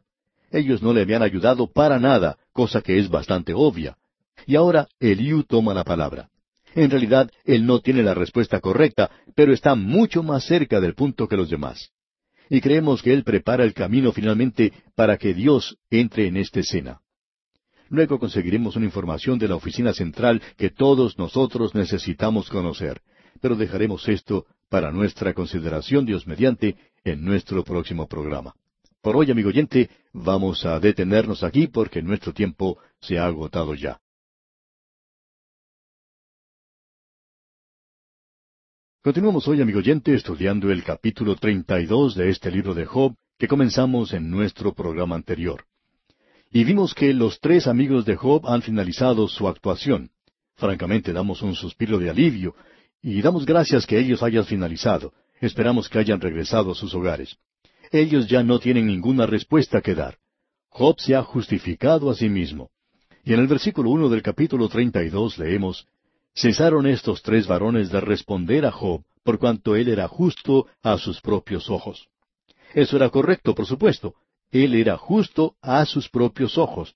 Ellos 0.52 0.82
no 0.82 0.94
le 0.94 1.02
habían 1.02 1.22
ayudado 1.22 1.72
para 1.72 2.00
nada, 2.00 2.38
cosa 2.54 2.82
que 2.82 2.98
es 2.98 3.10
bastante 3.10 3.54
obvia. 3.54 3.98
Y 4.46 4.56
ahora 4.56 4.88
Eliú 5.00 5.44
toma 5.44 5.74
la 5.74 5.84
palabra. 5.84 6.30
En 6.76 6.90
realidad, 6.90 7.30
él 7.46 7.66
no 7.66 7.80
tiene 7.80 8.04
la 8.04 8.14
respuesta 8.14 8.60
correcta, 8.60 9.10
pero 9.36 9.54
está 9.54 9.76
mucho 9.76 10.24
más 10.24 10.46
cerca 10.46 10.80
del 10.80 10.96
punto 10.96 11.28
que 11.28 11.38
los 11.38 11.50
demás. 11.50 11.90
Y 12.50 12.62
creemos 12.62 13.02
que 13.02 13.14
él 13.14 13.24
prepara 13.24 13.64
el 13.64 13.74
camino 13.74 14.12
finalmente 14.12 14.74
para 14.96 15.18
que 15.18 15.34
Dios 15.34 15.78
entre 15.90 16.28
en 16.28 16.38
esta 16.38 16.60
escena. 16.60 17.02
Luego 17.90 18.20
conseguiremos 18.20 18.76
una 18.76 18.86
información 18.86 19.40
de 19.40 19.48
la 19.48 19.56
oficina 19.56 19.94
central 19.94 20.42
que 20.58 20.70
todos 20.70 21.18
nosotros 21.18 21.74
necesitamos 21.74 22.50
conocer 22.50 23.02
pero 23.42 23.56
dejaremos 23.56 24.08
esto 24.08 24.46
para 24.70 24.92
nuestra 24.92 25.34
consideración, 25.34 26.06
Dios 26.06 26.28
mediante, 26.28 26.76
en 27.04 27.24
nuestro 27.24 27.64
próximo 27.64 28.08
programa. 28.08 28.54
Por 29.02 29.16
hoy, 29.16 29.32
amigo 29.32 29.48
oyente, 29.48 29.90
vamos 30.12 30.66
a 30.66 30.78
detenernos 30.80 31.44
aquí 31.44 31.68
porque 31.68 32.02
nuestro 32.02 32.34
tiempo 32.34 32.78
se 33.00 33.18
ha 33.18 33.26
agotado 33.28 33.74
ya. 33.74 33.98
Continuamos 39.02 39.48
hoy, 39.48 39.62
amigo 39.62 39.80
oyente, 39.80 40.14
estudiando 40.14 40.70
el 40.70 40.84
capítulo 40.84 41.38
32 41.38 42.16
de 42.16 42.30
este 42.30 42.52
libro 42.52 42.74
de 42.74 42.86
Job 42.86 43.16
que 43.38 43.48
comenzamos 43.48 44.12
en 44.12 44.30
nuestro 44.30 44.74
programa 44.74 45.16
anterior. 45.16 45.64
y 46.52 46.64
vimos 46.64 46.96
que 46.96 47.14
los 47.14 47.40
tres 47.40 47.68
amigos 47.68 48.06
de 48.06 48.16
Job 48.16 48.48
han 48.48 48.64
finalizado 48.64 49.28
su 49.28 49.48
actuación. 49.48 50.10
Francamente 50.56 51.14
damos 51.14 51.42
un 51.44 51.56
suspiro 51.56 52.00
de 52.00 52.10
alivio 52.10 52.56
y 53.02 53.22
damos 53.22 53.46
gracias 53.46 53.86
que 53.86 54.00
ellos 54.00 54.24
hayan 54.24 54.46
finalizado. 54.46 55.14
Esperamos 55.40 55.88
que 55.88 56.00
hayan 56.00 56.20
regresado 56.20 56.72
a 56.72 56.76
sus 56.76 56.94
hogares. 56.96 57.38
Ellos 57.92 58.28
ya 58.28 58.44
no 58.44 58.60
tienen 58.60 58.88
ninguna 58.88 59.26
respuesta 59.26 59.82
que 59.82 59.96
dar. 59.96 60.18
Job 60.70 61.00
se 61.00 61.16
ha 61.16 61.24
justificado 61.24 62.10
a 62.10 62.16
sí 62.16 62.30
mismo. 62.30 62.70
Y 63.24 63.34
en 63.34 63.40
el 63.40 63.48
versículo 63.48 63.90
uno 63.90 64.10
del 64.10 64.22
capítulo 64.22 64.70
treinta 64.70 65.04
y 65.04 65.10
dos 65.10 65.38
leemos 65.38 65.88
Cesaron 66.36 66.88
estos 66.88 67.22
tres 67.22 67.48
varones 67.48 67.90
de 67.90 68.00
responder 68.00 68.66
a 68.66 68.72
Job, 68.72 69.04
por 69.24 69.40
cuanto 69.40 69.76
él 69.76 69.90
era 69.90 70.08
justo 70.08 70.68
a 70.82 70.98
sus 70.98 71.20
propios 71.22 71.70
ojos. 71.70 72.08
Eso 72.74 72.96
era 72.96 73.10
correcto, 73.10 73.56
por 73.56 73.66
supuesto. 73.66 74.14
Él 74.52 74.76
era 74.76 74.98
justo 74.98 75.56
a 75.62 75.86
sus 75.86 76.10
propios 76.10 76.58
ojos. 76.58 76.96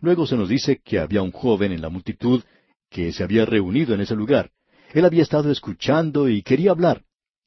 Luego 0.00 0.26
se 0.26 0.36
nos 0.36 0.48
dice 0.48 0.80
que 0.84 0.98
había 0.98 1.22
un 1.22 1.32
joven 1.32 1.72
en 1.72 1.80
la 1.80 1.88
multitud 1.88 2.44
que 2.90 3.12
se 3.12 3.24
había 3.24 3.44
reunido 3.44 3.94
en 3.94 4.02
ese 4.02 4.14
lugar. 4.14 4.50
Él 4.92 5.04
había 5.04 5.22
estado 5.22 5.50
escuchando 5.50 6.28
y 6.28 6.42
quería 6.42 6.70
hablar. 6.70 7.02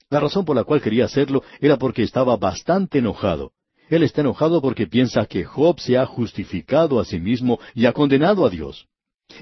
La 0.10 0.20
razón 0.20 0.44
por 0.44 0.56
la 0.56 0.64
cual 0.64 0.82
quería 0.82 1.06
hacerlo 1.06 1.44
era 1.62 1.78
porque 1.78 2.04
estaba 2.04 2.36
bastante 2.36 2.98
enojado. 2.98 3.52
Él 3.90 4.04
está 4.04 4.22
enojado 4.22 4.62
porque 4.62 4.88
piensa 4.88 5.26
que 5.26 5.44
Job 5.44 5.80
se 5.80 5.98
ha 5.98 6.06
justificado 6.06 7.00
a 7.00 7.06
sí 7.06 7.20
mismo 7.20 7.60
y 7.76 7.86
ha 7.86 7.94
condenado 7.94 8.46
a 8.46 8.50
Dios. 8.50 8.88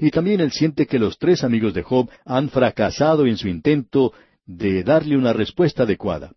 Y 0.00 0.10
también 0.10 0.40
él 0.40 0.52
siente 0.52 0.86
que 0.86 0.98
los 0.98 1.18
tres 1.18 1.42
amigos 1.42 1.72
de 1.72 1.82
Job 1.82 2.10
han 2.24 2.50
fracasado 2.50 3.26
en 3.26 3.38
su 3.38 3.48
intento 3.48 4.12
de 4.44 4.82
darle 4.82 5.16
una 5.16 5.32
respuesta 5.32 5.84
adecuada. 5.84 6.32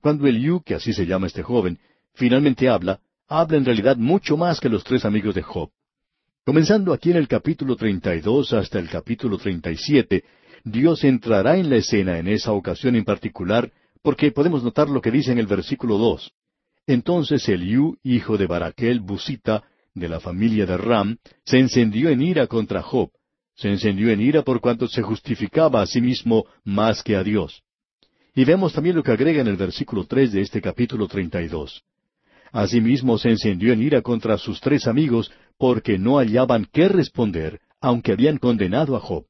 Cuando 0.00 0.26
Eliú, 0.26 0.62
que 0.62 0.74
así 0.74 0.92
se 0.92 1.06
llama 1.06 1.26
este 1.26 1.42
joven, 1.42 1.78
finalmente 2.14 2.68
habla, 2.68 3.00
habla 3.26 3.56
en 3.56 3.64
realidad 3.64 3.96
mucho 3.96 4.36
más 4.36 4.60
que 4.60 4.68
los 4.68 4.84
tres 4.84 5.04
amigos 5.04 5.34
de 5.34 5.42
Job. 5.42 5.70
Comenzando 6.44 6.92
aquí 6.92 7.10
en 7.10 7.16
el 7.16 7.26
capítulo 7.26 7.74
32 7.74 8.52
hasta 8.52 8.78
el 8.78 8.88
capítulo 8.88 9.38
37, 9.38 10.24
Dios 10.64 11.04
entrará 11.04 11.58
en 11.58 11.68
la 11.68 11.76
escena 11.76 12.18
en 12.18 12.26
esa 12.26 12.52
ocasión 12.52 12.96
en 12.96 13.04
particular, 13.04 13.70
porque 14.02 14.32
podemos 14.32 14.64
notar 14.64 14.88
lo 14.88 15.02
que 15.02 15.10
dice 15.10 15.30
en 15.30 15.38
el 15.38 15.46
versículo 15.46 15.98
2. 15.98 16.32
Entonces 16.86 17.46
Eliú, 17.48 17.98
hijo 18.02 18.38
de 18.38 18.46
Baraquel 18.46 19.00
Busita, 19.00 19.62
de 19.94 20.08
la 20.08 20.20
familia 20.20 20.64
de 20.64 20.78
Ram, 20.78 21.18
se 21.44 21.58
encendió 21.58 22.08
en 22.08 22.22
ira 22.22 22.46
contra 22.46 22.82
Job. 22.82 23.10
Se 23.54 23.68
encendió 23.70 24.10
en 24.10 24.22
ira 24.22 24.42
por 24.42 24.60
cuanto 24.60 24.88
se 24.88 25.02
justificaba 25.02 25.82
a 25.82 25.86
sí 25.86 26.00
mismo 26.00 26.46
más 26.64 27.02
que 27.02 27.14
a 27.14 27.22
Dios. 27.22 27.62
Y 28.34 28.44
vemos 28.44 28.72
también 28.72 28.96
lo 28.96 29.02
que 29.02 29.12
agrega 29.12 29.42
en 29.42 29.48
el 29.48 29.56
versículo 29.56 30.06
tres 30.06 30.32
de 30.32 30.40
este 30.40 30.60
capítulo 30.60 31.06
treinta 31.06 31.40
y 31.42 31.48
dos. 31.48 31.84
Asimismo 32.52 33.18
se 33.18 33.30
encendió 33.30 33.72
en 33.72 33.82
ira 33.82 34.00
contra 34.00 34.38
sus 34.38 34.60
tres 34.60 34.86
amigos, 34.86 35.30
porque 35.58 35.98
no 35.98 36.18
hallaban 36.18 36.66
qué 36.72 36.88
responder, 36.88 37.60
aunque 37.80 38.12
habían 38.12 38.38
condenado 38.38 38.96
a 38.96 39.00
Job. 39.00 39.26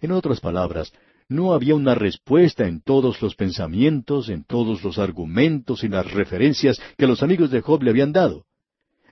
En 0.00 0.12
otras 0.12 0.40
palabras, 0.40 0.92
no 1.28 1.54
había 1.54 1.74
una 1.74 1.94
respuesta 1.94 2.66
en 2.66 2.80
todos 2.82 3.22
los 3.22 3.34
pensamientos, 3.34 4.28
en 4.28 4.44
todos 4.44 4.84
los 4.84 4.98
argumentos 4.98 5.84
y 5.84 5.88
las 5.88 6.10
referencias 6.12 6.80
que 6.98 7.06
los 7.06 7.22
amigos 7.22 7.50
de 7.50 7.60
Job 7.60 7.82
le 7.82 7.90
habían 7.90 8.12
dado. 8.12 8.44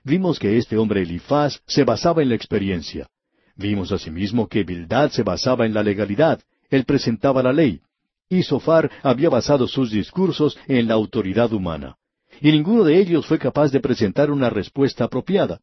Vimos 0.03 0.37
que 0.37 0.57
este 0.57 0.77
hombre 0.77 1.01
Elifaz 1.01 1.61
se 1.65 1.83
basaba 1.83 2.21
en 2.21 2.29
la 2.29 2.35
experiencia. 2.35 3.07
Vimos 3.55 3.91
asimismo 3.91 4.47
que 4.47 4.63
Bildad 4.63 5.11
se 5.11 5.23
basaba 5.23 5.65
en 5.65 5.73
la 5.73 5.83
legalidad. 5.83 6.41
Él 6.69 6.85
presentaba 6.85 7.41
la 7.41 7.53
ley. 7.53 7.81
Y 8.29 8.43
Sofar 8.43 8.89
había 9.01 9.29
basado 9.29 9.67
sus 9.67 9.91
discursos 9.91 10.57
en 10.67 10.87
la 10.87 10.95
autoridad 10.95 11.53
humana. 11.53 11.97
Y 12.41 12.51
ninguno 12.51 12.83
de 12.83 12.99
ellos 12.99 13.25
fue 13.25 13.39
capaz 13.39 13.71
de 13.71 13.79
presentar 13.79 14.31
una 14.31 14.49
respuesta 14.49 15.05
apropiada. 15.05 15.61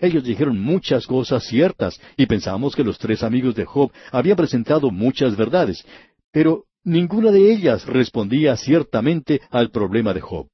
Ellos 0.00 0.24
dijeron 0.24 0.58
muchas 0.58 1.06
cosas 1.06 1.44
ciertas 1.44 2.00
y 2.16 2.26
pensamos 2.26 2.74
que 2.74 2.84
los 2.84 2.98
tres 2.98 3.22
amigos 3.22 3.54
de 3.54 3.64
Job 3.64 3.92
habían 4.10 4.36
presentado 4.36 4.90
muchas 4.90 5.36
verdades, 5.36 5.84
pero 6.32 6.64
ninguna 6.84 7.30
de 7.30 7.52
ellas 7.52 7.86
respondía 7.86 8.56
ciertamente 8.56 9.40
al 9.50 9.70
problema 9.70 10.14
de 10.14 10.20
Job. 10.20 10.48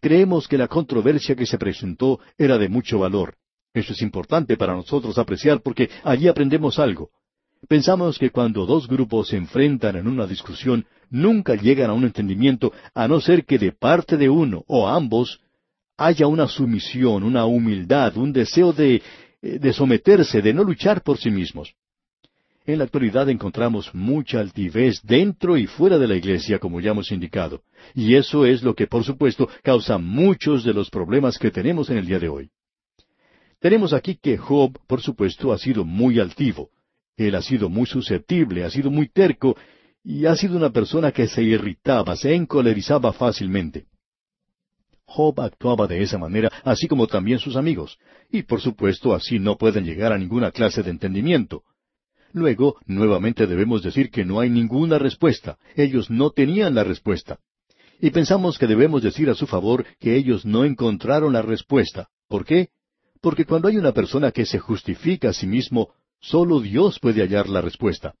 Creemos 0.00 0.46
que 0.46 0.58
la 0.58 0.68
controversia 0.68 1.34
que 1.34 1.46
se 1.46 1.58
presentó 1.58 2.20
era 2.38 2.58
de 2.58 2.68
mucho 2.68 3.00
valor. 3.00 3.34
Eso 3.74 3.92
es 3.92 4.02
importante 4.02 4.56
para 4.56 4.74
nosotros 4.74 5.18
apreciar 5.18 5.62
porque 5.62 5.90
allí 6.04 6.28
aprendemos 6.28 6.78
algo. 6.78 7.10
Pensamos 7.68 8.18
que 8.18 8.30
cuando 8.30 8.66
dos 8.66 8.88
grupos 8.88 9.28
se 9.28 9.36
enfrentan 9.36 9.96
en 9.96 10.06
una 10.06 10.26
discusión, 10.26 10.86
nunca 11.10 11.54
llegan 11.54 11.90
a 11.90 11.92
un 11.92 12.04
entendimiento 12.04 12.72
a 12.94 13.06
no 13.06 13.20
ser 13.20 13.44
que 13.44 13.58
de 13.58 13.72
parte 13.72 14.16
de 14.16 14.28
uno 14.28 14.64
o 14.66 14.88
ambos 14.88 15.40
haya 16.00 16.26
una 16.26 16.48
sumisión, 16.48 17.22
una 17.22 17.44
humildad, 17.44 18.16
un 18.16 18.32
deseo 18.32 18.72
de, 18.72 19.02
eh, 19.42 19.58
de 19.58 19.72
someterse, 19.74 20.40
de 20.40 20.54
no 20.54 20.64
luchar 20.64 21.02
por 21.02 21.18
sí 21.18 21.30
mismos. 21.30 21.74
En 22.64 22.78
la 22.78 22.84
actualidad 22.84 23.28
encontramos 23.28 23.94
mucha 23.94 24.40
altivez 24.40 25.02
dentro 25.02 25.58
y 25.58 25.66
fuera 25.66 25.98
de 25.98 26.08
la 26.08 26.16
iglesia, 26.16 26.58
como 26.58 26.80
ya 26.80 26.92
hemos 26.92 27.12
indicado, 27.12 27.62
y 27.94 28.14
eso 28.14 28.46
es 28.46 28.62
lo 28.62 28.74
que, 28.74 28.86
por 28.86 29.04
supuesto, 29.04 29.46
causa 29.62 29.98
muchos 29.98 30.64
de 30.64 30.72
los 30.72 30.88
problemas 30.88 31.38
que 31.38 31.50
tenemos 31.50 31.90
en 31.90 31.98
el 31.98 32.06
día 32.06 32.18
de 32.18 32.30
hoy. 32.30 32.50
Tenemos 33.58 33.92
aquí 33.92 34.14
que 34.16 34.38
Job, 34.38 34.78
por 34.86 35.02
supuesto, 35.02 35.52
ha 35.52 35.58
sido 35.58 35.84
muy 35.84 36.18
altivo. 36.18 36.70
Él 37.14 37.34
ha 37.34 37.42
sido 37.42 37.68
muy 37.68 37.84
susceptible, 37.84 38.64
ha 38.64 38.70
sido 38.70 38.90
muy 38.90 39.08
terco, 39.08 39.54
y 40.02 40.24
ha 40.24 40.34
sido 40.34 40.56
una 40.56 40.70
persona 40.70 41.12
que 41.12 41.28
se 41.28 41.42
irritaba, 41.42 42.16
se 42.16 42.34
encolerizaba 42.34 43.12
fácilmente. 43.12 43.84
Job 45.12 45.40
actuaba 45.40 45.88
de 45.88 46.02
esa 46.02 46.18
manera, 46.18 46.50
así 46.64 46.86
como 46.86 47.08
también 47.08 47.40
sus 47.40 47.56
amigos, 47.56 47.98
y 48.30 48.44
por 48.44 48.60
supuesto 48.60 49.12
así 49.12 49.40
no 49.40 49.58
pueden 49.58 49.84
llegar 49.84 50.12
a 50.12 50.18
ninguna 50.18 50.52
clase 50.52 50.84
de 50.84 50.90
entendimiento. 50.90 51.64
Luego, 52.32 52.76
nuevamente 52.86 53.48
debemos 53.48 53.82
decir 53.82 54.10
que 54.10 54.24
no 54.24 54.38
hay 54.38 54.50
ninguna 54.50 55.00
respuesta. 55.00 55.58
Ellos 55.74 56.10
no 56.10 56.30
tenían 56.30 56.76
la 56.76 56.84
respuesta. 56.84 57.40
Y 58.00 58.10
pensamos 58.10 58.56
que 58.56 58.68
debemos 58.68 59.02
decir 59.02 59.28
a 59.28 59.34
su 59.34 59.48
favor 59.48 59.84
que 59.98 60.14
ellos 60.14 60.46
no 60.46 60.64
encontraron 60.64 61.32
la 61.32 61.42
respuesta. 61.42 62.08
¿Por 62.28 62.44
qué? 62.44 62.68
Porque 63.20 63.44
cuando 63.44 63.66
hay 63.66 63.78
una 63.78 63.92
persona 63.92 64.30
que 64.30 64.46
se 64.46 64.60
justifica 64.60 65.30
a 65.30 65.32
sí 65.32 65.48
mismo, 65.48 65.90
solo 66.20 66.60
Dios 66.60 67.00
puede 67.00 67.20
hallar 67.20 67.48
la 67.48 67.60
respuesta. 67.60 68.14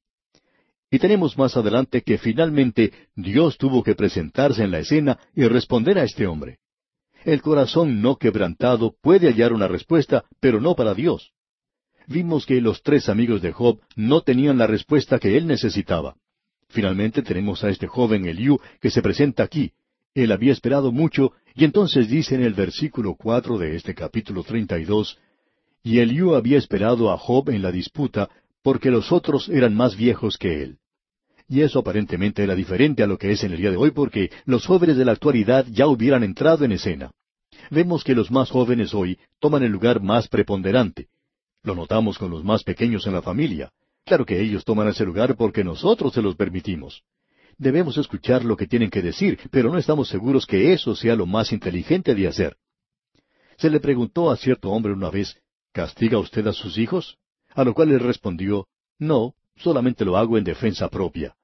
Y 0.90 0.98
tenemos 0.98 1.38
más 1.38 1.56
adelante 1.56 2.02
que 2.02 2.18
finalmente 2.18 2.92
Dios 3.14 3.58
tuvo 3.58 3.84
que 3.84 3.94
presentarse 3.94 4.64
en 4.64 4.72
la 4.72 4.80
escena 4.80 5.20
y 5.36 5.46
responder 5.46 5.98
a 6.00 6.02
este 6.02 6.26
hombre. 6.26 6.58
El 7.24 7.42
corazón 7.42 8.00
no 8.00 8.16
quebrantado 8.16 8.94
puede 9.00 9.28
hallar 9.28 9.52
una 9.52 9.68
respuesta, 9.68 10.24
pero 10.40 10.60
no 10.60 10.74
para 10.74 10.94
Dios. 10.94 11.32
Vimos 12.06 12.46
que 12.46 12.60
los 12.60 12.82
tres 12.82 13.08
amigos 13.08 13.42
de 13.42 13.52
Job 13.52 13.80
no 13.94 14.22
tenían 14.22 14.58
la 14.58 14.66
respuesta 14.66 15.18
que 15.18 15.36
él 15.36 15.46
necesitaba. 15.46 16.16
Finalmente 16.68 17.22
tenemos 17.22 17.62
a 17.62 17.68
este 17.68 17.86
joven 17.86 18.26
Eliú 18.26 18.58
que 18.80 18.90
se 18.90 19.02
presenta 19.02 19.42
aquí. 19.42 19.72
Él 20.14 20.32
había 20.32 20.52
esperado 20.52 20.92
mucho, 20.92 21.32
y 21.54 21.64
entonces 21.64 22.08
dice 22.08 22.34
en 22.34 22.42
el 22.42 22.54
versículo 22.54 23.14
cuatro 23.14 23.58
de 23.58 23.76
este 23.76 23.94
capítulo 23.94 24.42
treinta 24.42 24.78
y 24.78 24.84
dos, 24.84 25.18
y 25.82 25.98
Eliú 25.98 26.34
había 26.34 26.58
esperado 26.58 27.12
a 27.12 27.18
Job 27.18 27.50
en 27.50 27.62
la 27.62 27.70
disputa, 27.70 28.28
porque 28.62 28.90
los 28.90 29.12
otros 29.12 29.48
eran 29.48 29.74
más 29.74 29.96
viejos 29.96 30.36
que 30.36 30.62
él. 30.62 30.78
Y 31.50 31.62
eso 31.62 31.80
aparentemente 31.80 32.44
era 32.44 32.54
diferente 32.54 33.02
a 33.02 33.08
lo 33.08 33.18
que 33.18 33.32
es 33.32 33.42
en 33.42 33.50
el 33.50 33.58
día 33.58 33.72
de 33.72 33.76
hoy 33.76 33.90
porque 33.90 34.30
los 34.44 34.64
jóvenes 34.64 34.96
de 34.96 35.04
la 35.04 35.10
actualidad 35.10 35.66
ya 35.68 35.88
hubieran 35.88 36.22
entrado 36.22 36.64
en 36.64 36.70
escena. 36.70 37.10
Vemos 37.72 38.04
que 38.04 38.14
los 38.14 38.30
más 38.30 38.50
jóvenes 38.50 38.94
hoy 38.94 39.18
toman 39.40 39.64
el 39.64 39.72
lugar 39.72 40.00
más 40.00 40.28
preponderante. 40.28 41.08
Lo 41.64 41.74
notamos 41.74 42.18
con 42.18 42.30
los 42.30 42.44
más 42.44 42.62
pequeños 42.62 43.04
en 43.08 43.14
la 43.14 43.22
familia. 43.22 43.72
Claro 44.04 44.24
que 44.24 44.40
ellos 44.40 44.64
toman 44.64 44.86
ese 44.86 45.04
lugar 45.04 45.36
porque 45.36 45.64
nosotros 45.64 46.12
se 46.12 46.22
los 46.22 46.36
permitimos. 46.36 47.02
Debemos 47.58 47.98
escuchar 47.98 48.44
lo 48.44 48.56
que 48.56 48.68
tienen 48.68 48.88
que 48.88 49.02
decir, 49.02 49.40
pero 49.50 49.72
no 49.72 49.78
estamos 49.78 50.08
seguros 50.08 50.46
que 50.46 50.72
eso 50.72 50.94
sea 50.94 51.16
lo 51.16 51.26
más 51.26 51.52
inteligente 51.52 52.14
de 52.14 52.28
hacer. 52.28 52.58
Se 53.56 53.70
le 53.70 53.80
preguntó 53.80 54.30
a 54.30 54.36
cierto 54.36 54.70
hombre 54.70 54.92
una 54.92 55.10
vez, 55.10 55.36
¿castiga 55.72 56.16
usted 56.20 56.46
a 56.46 56.52
sus 56.52 56.78
hijos? 56.78 57.18
A 57.56 57.64
lo 57.64 57.74
cual 57.74 57.90
él 57.90 57.98
respondió, 57.98 58.68
no, 59.00 59.34
solamente 59.56 60.04
lo 60.04 60.16
hago 60.16 60.38
en 60.38 60.44
defensa 60.44 60.88
propia. 60.88 61.34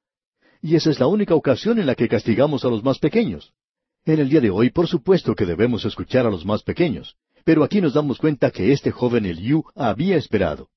Y 0.67 0.75
esa 0.75 0.91
es 0.91 0.99
la 0.99 1.07
única 1.07 1.33
ocasión 1.37 1.79
en 1.79 1.87
la 1.87 1.95
que 1.95 2.09
castigamos 2.09 2.65
a 2.65 2.69
los 2.69 2.83
más 2.83 2.99
pequeños. 2.99 3.53
En 4.05 4.19
el 4.19 4.29
día 4.29 4.41
de 4.41 4.51
hoy, 4.51 4.71
por 4.71 4.89
supuesto 4.89 5.37
que 5.37 5.47
debemos 5.47 5.85
escuchar 5.85 6.27
a 6.27 6.31
los 6.31 6.45
más 6.45 6.65
pequeños, 6.65 7.15
pero 7.45 7.63
aquí 7.63 7.81
nos 7.81 7.95
damos 7.95 8.19
cuenta 8.19 8.51
que 8.51 8.73
este 8.73 8.91
joven 8.91 9.27
Eliú 9.27 9.63
había 9.77 10.17
esperado. 10.17 10.69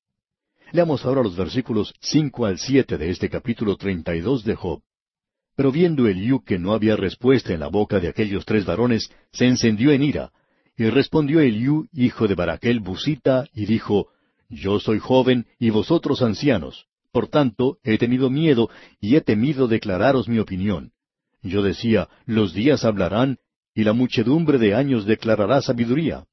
Leamos 0.70 1.04
ahora 1.04 1.24
los 1.24 1.34
versículos 1.34 1.92
cinco 2.00 2.46
al 2.46 2.60
siete 2.60 2.98
de 2.98 3.10
este 3.10 3.28
capítulo 3.28 3.74
treinta 3.76 4.14
y 4.14 4.20
dos 4.20 4.44
de 4.44 4.54
Job. 4.54 4.80
Pero 5.56 5.72
viendo 5.72 6.06
Eliú 6.06 6.44
que 6.44 6.60
no 6.60 6.72
había 6.72 6.94
respuesta 6.94 7.52
en 7.52 7.58
la 7.58 7.66
boca 7.66 7.98
de 7.98 8.06
aquellos 8.06 8.44
tres 8.44 8.64
varones, 8.64 9.10
se 9.32 9.48
encendió 9.48 9.90
en 9.90 10.04
ira. 10.04 10.30
Y 10.76 10.88
respondió 10.88 11.40
Eliú, 11.40 11.88
hijo 11.92 12.28
de 12.28 12.36
Baraquel 12.36 12.78
Busita, 12.78 13.48
y 13.52 13.66
dijo, 13.66 14.06
Yo 14.48 14.78
soy 14.78 15.00
joven 15.00 15.48
y 15.58 15.70
vosotros 15.70 16.22
ancianos. 16.22 16.86
Por 17.12 17.28
tanto, 17.28 17.78
he 17.82 17.98
tenido 17.98 18.30
miedo 18.30 18.70
y 19.00 19.16
he 19.16 19.20
temido 19.20 19.66
declararos 19.66 20.28
mi 20.28 20.38
opinión. 20.38 20.92
Yo 21.42 21.62
decía, 21.62 22.08
los 22.26 22.54
días 22.54 22.84
hablarán 22.84 23.38
y 23.74 23.84
la 23.84 23.92
muchedumbre 23.92 24.58
de 24.58 24.74
años 24.74 25.06
declarará 25.06 25.60
sabiduría. 25.62 26.24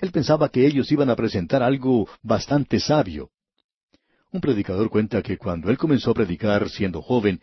Él 0.00 0.10
pensaba 0.10 0.48
que 0.48 0.66
ellos 0.66 0.90
iban 0.90 1.10
a 1.10 1.16
presentar 1.16 1.62
algo 1.62 2.08
bastante 2.22 2.80
sabio. 2.80 3.30
Un 4.32 4.40
predicador 4.40 4.90
cuenta 4.90 5.22
que 5.22 5.38
cuando 5.38 5.70
él 5.70 5.78
comenzó 5.78 6.10
a 6.10 6.14
predicar 6.14 6.68
siendo 6.68 7.02
joven 7.02 7.40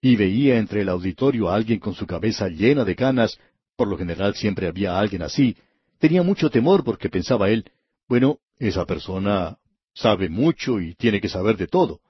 y 0.00 0.16
veía 0.16 0.58
entre 0.58 0.82
el 0.82 0.88
auditorio 0.88 1.48
a 1.48 1.54
alguien 1.54 1.78
con 1.78 1.94
su 1.94 2.06
cabeza 2.06 2.48
llena 2.48 2.84
de 2.84 2.96
canas, 2.96 3.38
por 3.76 3.88
lo 3.88 3.96
general 3.96 4.34
siempre 4.34 4.66
había 4.66 4.98
alguien 4.98 5.22
así, 5.22 5.56
tenía 5.98 6.22
mucho 6.22 6.50
temor 6.50 6.84
porque 6.84 7.08
pensaba 7.08 7.48
él, 7.48 7.64
bueno, 8.08 8.38
esa 8.58 8.84
persona 8.84 9.56
sabe 9.94 10.28
mucho 10.28 10.80
y 10.80 10.94
tiene 10.94 11.20
que 11.20 11.28
saber 11.28 11.56
de 11.56 11.68
todo. 11.68 12.00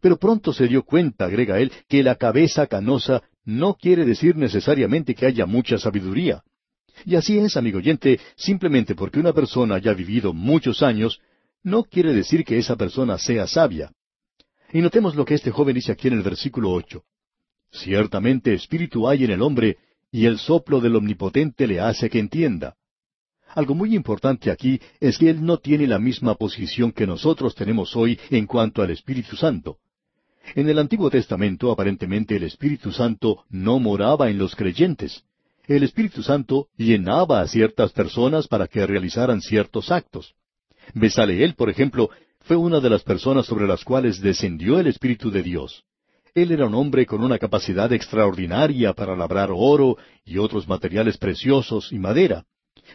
Pero 0.00 0.18
pronto 0.18 0.52
se 0.52 0.66
dio 0.66 0.82
cuenta, 0.82 1.26
agrega 1.26 1.58
él, 1.60 1.72
que 1.88 2.02
la 2.02 2.16
cabeza 2.16 2.66
canosa 2.66 3.22
no 3.44 3.74
quiere 3.74 4.04
decir 4.04 4.36
necesariamente 4.36 5.14
que 5.14 5.26
haya 5.26 5.46
mucha 5.46 5.78
sabiduría. 5.78 6.42
Y 7.04 7.16
así 7.16 7.38
es, 7.38 7.56
amigo 7.56 7.78
oyente, 7.78 8.20
simplemente 8.36 8.94
porque 8.94 9.20
una 9.20 9.32
persona 9.32 9.76
haya 9.76 9.92
vivido 9.92 10.32
muchos 10.32 10.82
años, 10.82 11.20
no 11.62 11.84
quiere 11.84 12.12
decir 12.12 12.44
que 12.44 12.58
esa 12.58 12.76
persona 12.76 13.18
sea 13.18 13.46
sabia. 13.46 13.92
Y 14.72 14.80
notemos 14.80 15.14
lo 15.14 15.24
que 15.24 15.34
este 15.34 15.50
joven 15.50 15.74
dice 15.74 15.92
aquí 15.92 16.08
en 16.08 16.14
el 16.14 16.22
versículo 16.22 16.70
ocho. 16.72 17.04
Ciertamente 17.70 18.54
espíritu 18.54 19.08
hay 19.08 19.24
en 19.24 19.32
el 19.32 19.42
hombre, 19.42 19.78
y 20.10 20.26
el 20.26 20.38
soplo 20.38 20.80
del 20.80 20.96
Omnipotente 20.96 21.66
le 21.66 21.80
hace 21.80 22.08
que 22.08 22.20
entienda. 22.20 22.76
Algo 23.54 23.74
muy 23.74 23.94
importante 23.94 24.50
aquí 24.50 24.80
es 25.00 25.18
que 25.18 25.30
Él 25.30 25.44
no 25.44 25.58
tiene 25.58 25.86
la 25.86 25.98
misma 25.98 26.34
posición 26.34 26.92
que 26.92 27.06
nosotros 27.06 27.54
tenemos 27.54 27.94
hoy 27.96 28.18
en 28.30 28.46
cuanto 28.46 28.82
al 28.82 28.90
Espíritu 28.90 29.36
Santo. 29.36 29.78
En 30.54 30.68
el 30.68 30.78
Antiguo 30.78 31.10
Testamento 31.10 31.70
aparentemente 31.70 32.36
el 32.36 32.44
Espíritu 32.44 32.92
Santo 32.92 33.44
no 33.48 33.80
moraba 33.80 34.30
en 34.30 34.38
los 34.38 34.54
creyentes. 34.54 35.24
El 35.66 35.82
Espíritu 35.82 36.22
Santo 36.22 36.68
llenaba 36.76 37.40
a 37.40 37.48
ciertas 37.48 37.92
personas 37.92 38.46
para 38.46 38.66
que 38.66 38.86
realizaran 38.86 39.40
ciertos 39.40 39.90
actos. 39.90 40.34
Besaleel, 40.92 41.54
por 41.54 41.70
ejemplo, 41.70 42.10
fue 42.40 42.56
una 42.56 42.80
de 42.80 42.90
las 42.90 43.02
personas 43.02 43.46
sobre 43.46 43.66
las 43.66 43.82
cuales 43.84 44.20
descendió 44.20 44.78
el 44.78 44.86
Espíritu 44.86 45.30
de 45.30 45.42
Dios. 45.42 45.84
Él 46.34 46.52
era 46.52 46.66
un 46.66 46.74
hombre 46.74 47.06
con 47.06 47.22
una 47.22 47.38
capacidad 47.38 47.90
extraordinaria 47.92 48.92
para 48.92 49.16
labrar 49.16 49.50
oro 49.52 49.96
y 50.24 50.38
otros 50.38 50.68
materiales 50.68 51.16
preciosos 51.16 51.90
y 51.92 51.98
madera. 51.98 52.44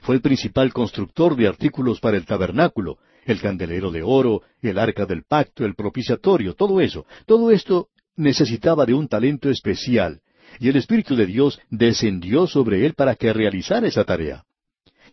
Fue 0.02 0.16
el 0.16 0.22
principal 0.22 0.72
constructor 0.72 1.36
de 1.36 1.48
artículos 1.48 2.00
para 2.00 2.18
el 2.18 2.26
tabernáculo, 2.26 3.00
el 3.32 3.42
candelero 3.42 3.92
de 3.92 4.04
oro, 4.04 4.44
el 4.62 4.78
arca 4.78 5.06
del 5.06 5.24
pacto, 5.24 5.66
el 5.66 5.76
propiciatorio, 5.76 6.54
todo 6.54 6.82
eso. 6.82 7.06
Todo 7.26 7.52
esto 7.52 7.90
necesitaba 8.16 8.86
de 8.86 8.94
un 8.94 9.08
talento 9.08 9.50
especial, 9.50 10.22
y 10.60 10.70
el 10.70 10.76
Espíritu 10.76 11.16
de 11.16 11.26
Dios 11.26 11.60
descendió 11.70 12.48
sobre 12.48 12.86
él 12.86 12.94
para 12.94 13.16
que 13.16 13.32
realizara 13.32 13.88
esa 13.88 14.04
tarea. 14.04 14.44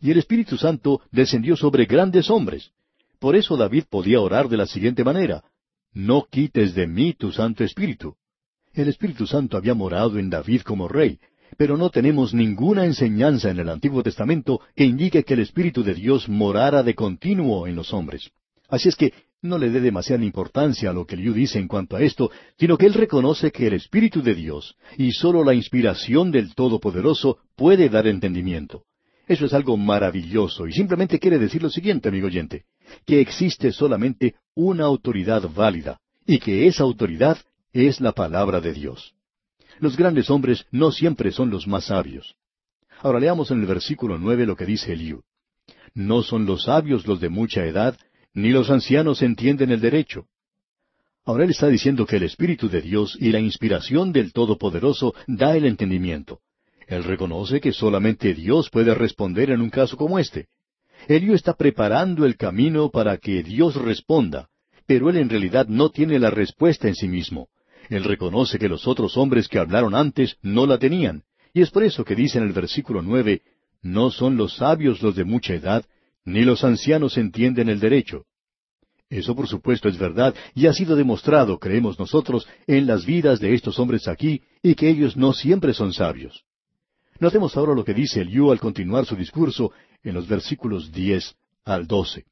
Y 0.00 0.10
el 0.10 0.18
Espíritu 0.18 0.56
Santo 0.56 1.00
descendió 1.10 1.56
sobre 1.56 1.86
grandes 1.86 2.30
hombres. 2.30 2.70
Por 3.18 3.36
eso 3.36 3.56
David 3.56 3.84
podía 3.88 4.20
orar 4.20 4.48
de 4.48 4.56
la 4.56 4.66
siguiente 4.66 5.04
manera, 5.04 5.44
No 5.92 6.26
quites 6.30 6.74
de 6.74 6.86
mí 6.86 7.14
tu 7.14 7.32
Santo 7.32 7.64
Espíritu. 7.64 8.16
El 8.74 8.88
Espíritu 8.88 9.26
Santo 9.26 9.56
había 9.56 9.72
morado 9.72 10.18
en 10.18 10.28
David 10.28 10.60
como 10.60 10.88
rey, 10.88 11.18
pero 11.56 11.76
no 11.76 11.90
tenemos 11.90 12.34
ninguna 12.34 12.84
enseñanza 12.84 13.50
en 13.50 13.58
el 13.58 13.68
Antiguo 13.68 14.02
Testamento 14.02 14.60
que 14.74 14.84
indique 14.84 15.24
que 15.24 15.34
el 15.34 15.40
Espíritu 15.40 15.82
de 15.82 15.94
Dios 15.94 16.28
morara 16.28 16.82
de 16.82 16.94
continuo 16.94 17.66
en 17.66 17.76
los 17.76 17.92
hombres. 17.92 18.30
Así 18.68 18.88
es 18.88 18.96
que 18.96 19.12
no 19.42 19.58
le 19.58 19.70
dé 19.70 19.80
demasiada 19.80 20.24
importancia 20.24 20.90
a 20.90 20.92
lo 20.92 21.06
que 21.06 21.16
Liu 21.16 21.32
dice 21.32 21.58
en 21.58 21.68
cuanto 21.68 21.96
a 21.96 22.02
esto, 22.02 22.30
sino 22.58 22.76
que 22.76 22.86
él 22.86 22.94
reconoce 22.94 23.52
que 23.52 23.66
el 23.66 23.74
Espíritu 23.74 24.22
de 24.22 24.34
Dios 24.34 24.76
y 24.96 25.12
sólo 25.12 25.44
la 25.44 25.54
inspiración 25.54 26.30
del 26.30 26.54
Todopoderoso 26.54 27.38
puede 27.54 27.88
dar 27.88 28.06
entendimiento. 28.06 28.84
Eso 29.26 29.46
es 29.46 29.52
algo 29.52 29.76
maravilloso 29.76 30.66
y 30.66 30.72
simplemente 30.72 31.18
quiere 31.18 31.38
decir 31.38 31.62
lo 31.62 31.70
siguiente, 31.70 32.08
amigo 32.08 32.28
oyente, 32.28 32.64
que 33.04 33.20
existe 33.20 33.72
solamente 33.72 34.34
una 34.54 34.84
autoridad 34.84 35.48
válida 35.52 36.00
y 36.26 36.38
que 36.38 36.66
esa 36.66 36.84
autoridad 36.84 37.38
es 37.72 38.00
la 38.00 38.12
palabra 38.12 38.60
de 38.60 38.72
Dios. 38.72 39.15
Los 39.78 39.96
grandes 39.96 40.30
hombres 40.30 40.66
no 40.70 40.90
siempre 40.90 41.32
son 41.32 41.50
los 41.50 41.66
más 41.66 41.86
sabios. 41.86 42.36
Ahora 43.00 43.20
leamos 43.20 43.50
en 43.50 43.60
el 43.60 43.66
versículo 43.66 44.18
nueve 44.18 44.46
lo 44.46 44.56
que 44.56 44.64
dice 44.64 44.92
Eliú. 44.92 45.22
No 45.94 46.22
son 46.22 46.46
los 46.46 46.64
sabios 46.64 47.06
los 47.06 47.20
de 47.20 47.28
mucha 47.28 47.64
edad, 47.64 47.96
ni 48.32 48.50
los 48.50 48.70
ancianos 48.70 49.22
entienden 49.22 49.70
el 49.70 49.80
derecho. 49.80 50.26
Ahora 51.24 51.44
él 51.44 51.50
está 51.50 51.68
diciendo 51.68 52.06
que 52.06 52.16
el 52.16 52.22
Espíritu 52.22 52.68
de 52.68 52.80
Dios 52.80 53.16
y 53.20 53.30
la 53.30 53.40
inspiración 53.40 54.12
del 54.12 54.32
Todopoderoso 54.32 55.14
da 55.26 55.56
el 55.56 55.64
entendimiento. 55.64 56.40
Él 56.86 57.02
reconoce 57.02 57.60
que 57.60 57.72
solamente 57.72 58.32
Dios 58.32 58.70
puede 58.70 58.94
responder 58.94 59.50
en 59.50 59.60
un 59.60 59.70
caso 59.70 59.96
como 59.96 60.18
este. 60.18 60.46
Eliú 61.08 61.34
está 61.34 61.54
preparando 61.54 62.24
el 62.24 62.36
camino 62.36 62.90
para 62.90 63.18
que 63.18 63.42
Dios 63.42 63.74
responda, 63.74 64.48
pero 64.86 65.10
él 65.10 65.16
en 65.16 65.28
realidad 65.28 65.66
no 65.66 65.90
tiene 65.90 66.18
la 66.18 66.30
respuesta 66.30 66.88
en 66.88 66.94
sí 66.94 67.08
mismo. 67.08 67.48
Él 67.88 68.04
reconoce 68.04 68.58
que 68.58 68.68
los 68.68 68.86
otros 68.86 69.16
hombres 69.16 69.48
que 69.48 69.58
hablaron 69.58 69.94
antes 69.94 70.36
no 70.42 70.66
la 70.66 70.78
tenían, 70.78 71.22
y 71.52 71.62
es 71.62 71.70
por 71.70 71.84
eso 71.84 72.04
que 72.04 72.14
dice 72.14 72.38
en 72.38 72.44
el 72.44 72.52
versículo 72.52 73.02
nueve, 73.02 73.42
No 73.82 74.10
son 74.10 74.36
los 74.36 74.56
sabios 74.56 75.02
los 75.02 75.14
de 75.14 75.24
mucha 75.24 75.54
edad, 75.54 75.84
ni 76.24 76.42
los 76.42 76.64
ancianos 76.64 77.16
entienden 77.16 77.68
el 77.68 77.80
derecho. 77.80 78.24
Eso 79.08 79.36
por 79.36 79.46
supuesto 79.46 79.88
es 79.88 79.98
verdad 79.98 80.34
y 80.54 80.66
ha 80.66 80.72
sido 80.72 80.96
demostrado, 80.96 81.58
creemos 81.58 81.98
nosotros, 81.98 82.48
en 82.66 82.86
las 82.86 83.06
vidas 83.06 83.38
de 83.38 83.54
estos 83.54 83.78
hombres 83.78 84.08
aquí, 84.08 84.42
y 84.62 84.74
que 84.74 84.88
ellos 84.88 85.16
no 85.16 85.32
siempre 85.32 85.72
son 85.72 85.92
sabios. 85.92 86.44
Notemos 87.20 87.56
ahora 87.56 87.74
lo 87.74 87.84
que 87.84 87.94
dice 87.94 88.22
Eliú 88.22 88.50
al 88.50 88.60
continuar 88.60 89.06
su 89.06 89.14
discurso 89.14 89.72
en 90.02 90.14
los 90.14 90.26
versículos 90.26 90.92
diez 90.92 91.36
al 91.64 91.86
doce. 91.86 92.24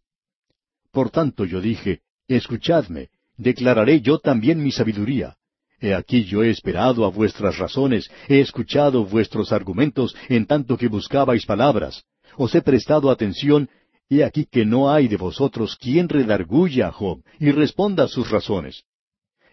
Por 0.90 1.10
tanto 1.10 1.44
yo 1.44 1.60
dije, 1.60 2.00
Escuchadme, 2.26 3.10
declararé 3.36 4.00
yo 4.00 4.18
también 4.18 4.62
mi 4.62 4.72
sabiduría. 4.72 5.36
He 5.84 5.94
aquí 5.94 6.24
yo 6.24 6.42
he 6.42 6.48
esperado 6.48 7.04
a 7.04 7.10
vuestras 7.10 7.58
razones, 7.58 8.10
he 8.26 8.40
escuchado 8.40 9.04
vuestros 9.04 9.52
argumentos 9.52 10.16
en 10.30 10.46
tanto 10.46 10.78
que 10.78 10.88
buscabais 10.88 11.44
palabras. 11.44 12.04
Os 12.38 12.54
he 12.54 12.62
prestado 12.62 13.10
atención, 13.10 13.68
he 14.08 14.24
aquí 14.24 14.46
que 14.50 14.64
no 14.64 14.90
hay 14.90 15.08
de 15.08 15.18
vosotros 15.18 15.76
quien 15.76 16.08
redarguya 16.08 16.88
a 16.88 16.92
Job 16.92 17.22
y 17.38 17.50
responda 17.50 18.04
a 18.04 18.08
sus 18.08 18.30
razones. 18.30 18.84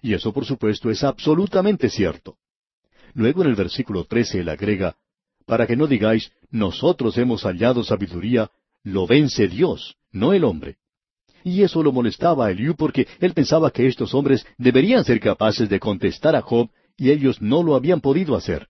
Y 0.01 0.13
eso 0.13 0.31
por 0.31 0.45
supuesto 0.45 0.89
es 0.89 1.03
absolutamente 1.03 1.89
cierto. 1.89 2.37
Luego 3.13 3.41
en 3.41 3.49
el 3.49 3.55
versículo 3.55 4.05
trece 4.05 4.39
él 4.39 4.47
agrega, 4.47 4.95
para 5.45 5.67
que 5.67 5.75
no 5.75 5.85
digáis, 5.85 6.31
nosotros 6.49 7.17
hemos 7.17 7.43
hallado 7.43 7.83
sabiduría, 7.83 8.49
lo 8.83 9.05
vence 9.05 9.49
Dios, 9.49 9.97
no 10.13 10.31
el 10.31 10.45
hombre. 10.45 10.77
Y 11.43 11.63
eso 11.63 11.81
lo 11.83 11.91
molestaba 11.91 12.47
a 12.47 12.51
Eliú 12.51 12.75
porque 12.75 13.07
él 13.19 13.33
pensaba 13.33 13.71
que 13.71 13.87
estos 13.87 14.13
hombres 14.13 14.45
deberían 14.57 15.03
ser 15.03 15.19
capaces 15.19 15.69
de 15.69 15.79
contestar 15.79 16.35
a 16.35 16.41
Job 16.41 16.69
y 16.97 17.11
ellos 17.11 17.41
no 17.41 17.63
lo 17.63 17.75
habían 17.75 18.01
podido 18.01 18.35
hacer. 18.35 18.67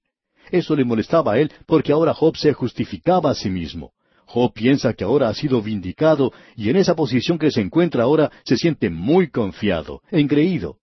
Eso 0.52 0.76
le 0.76 0.86
molestaba 0.86 1.34
a 1.34 1.40
él 1.40 1.52
porque 1.66 1.92
ahora 1.92 2.14
Job 2.14 2.38
se 2.38 2.54
justificaba 2.54 3.32
a 3.32 3.36
sí 3.36 3.50
mismo. 3.50 3.94
Job 4.26 4.54
piensa 4.54 4.94
que 4.94 5.04
ahora 5.04 5.28
ha 5.28 5.34
sido 5.34 5.62
vindicado 5.62 6.32
y 6.56 6.70
en 6.70 6.78
esa 6.78 6.96
posición 6.96 7.38
que 7.38 7.52
se 7.52 7.62
encuentra 7.62 8.04
ahora 8.04 8.32
se 8.44 8.58
siente 8.58 8.90
muy 8.90 9.30
confiado, 9.30 10.02
engreído. 10.10 10.78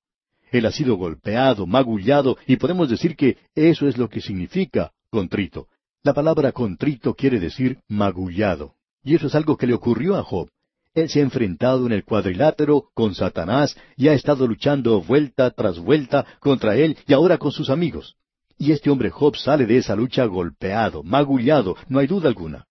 Él 0.51 0.67
ha 0.67 0.73
sido 0.73 0.97
golpeado, 0.97 1.67
magullado 1.67 2.37
y 2.47 2.57
podemos 2.57 2.89
decir 2.89 3.17
que 3.17 3.39
eso 3.55 3.89
es 3.89 3.97
lo 3.97 4.09
que 4.09 4.21
significa 4.21 4.93
contrito. 5.11 5.69
La 6.03 6.15
palabra 6.15 6.53
contrito 6.53 7.15
quiere 7.15 7.41
decir 7.41 7.79
magullado. 7.89 8.75
Y 9.03 9.15
eso 9.15 9.27
es 9.27 9.35
algo 9.35 9.57
que 9.57 9.67
le 9.67 9.75
ocurrió 9.75 10.17
a 10.17 10.23
Job. 10.23 10.49
Él 10.95 11.09
se 11.09 11.21
ha 11.21 11.23
enfrentado 11.23 11.87
en 11.87 11.93
el 11.93 12.05
cuadrilátero 12.05 12.91
con 12.95 13.15
Satanás 13.15 13.77
y 13.97 14.09
ha 14.09 14.15
estado 14.15 14.47
luchando 14.47 15.01
vuelta 15.01 15.51
tras 15.51 15.79
vuelta 15.79 16.27
contra 16.41 16.77
él 16.77 16.97
y 17.07 17.13
ahora 17.13 17.39
con 17.39 17.53
sus 17.53 17.71
amigos. 17.71 18.17
Y 18.59 18.73
este 18.73 18.91
hombre 18.91 19.11
Job 19.11 19.37
sale 19.37 19.67
de 19.67 19.79
esa 19.79 19.95
lucha 19.95 20.25
golpeado, 20.25 21.03
magullado, 21.05 21.77
no 21.89 22.01
hay 22.01 22.09
duda 22.09 22.29
alguna. 22.29 22.67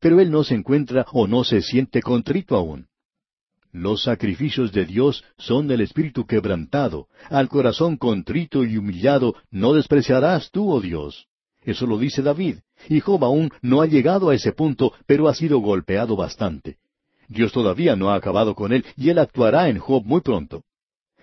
Pero 0.00 0.20
él 0.20 0.30
no 0.30 0.44
se 0.44 0.54
encuentra 0.54 1.06
o 1.12 1.26
no 1.26 1.44
se 1.44 1.62
siente 1.62 2.02
contrito 2.02 2.56
aún. 2.56 2.88
Los 3.72 4.02
sacrificios 4.02 4.72
de 4.72 4.86
Dios 4.86 5.24
son 5.36 5.66
del 5.66 5.82
espíritu 5.82 6.26
quebrantado. 6.26 7.08
Al 7.30 7.48
corazón 7.48 7.96
contrito 7.96 8.64
y 8.64 8.76
humillado 8.76 9.34
no 9.50 9.74
despreciarás 9.74 10.50
tú, 10.50 10.70
oh 10.70 10.80
Dios. 10.80 11.26
Eso 11.62 11.86
lo 11.86 11.98
dice 11.98 12.22
David. 12.22 12.58
Y 12.88 13.00
Job 13.00 13.24
aún 13.24 13.50
no 13.60 13.82
ha 13.82 13.86
llegado 13.86 14.30
a 14.30 14.34
ese 14.34 14.52
punto, 14.52 14.92
pero 15.06 15.28
ha 15.28 15.34
sido 15.34 15.58
golpeado 15.58 16.16
bastante. 16.16 16.78
Dios 17.28 17.52
todavía 17.52 17.94
no 17.94 18.10
ha 18.10 18.14
acabado 18.16 18.54
con 18.54 18.72
él 18.72 18.84
y 18.96 19.10
él 19.10 19.18
actuará 19.18 19.68
en 19.68 19.78
Job 19.78 20.02
muy 20.04 20.22
pronto. 20.22 20.64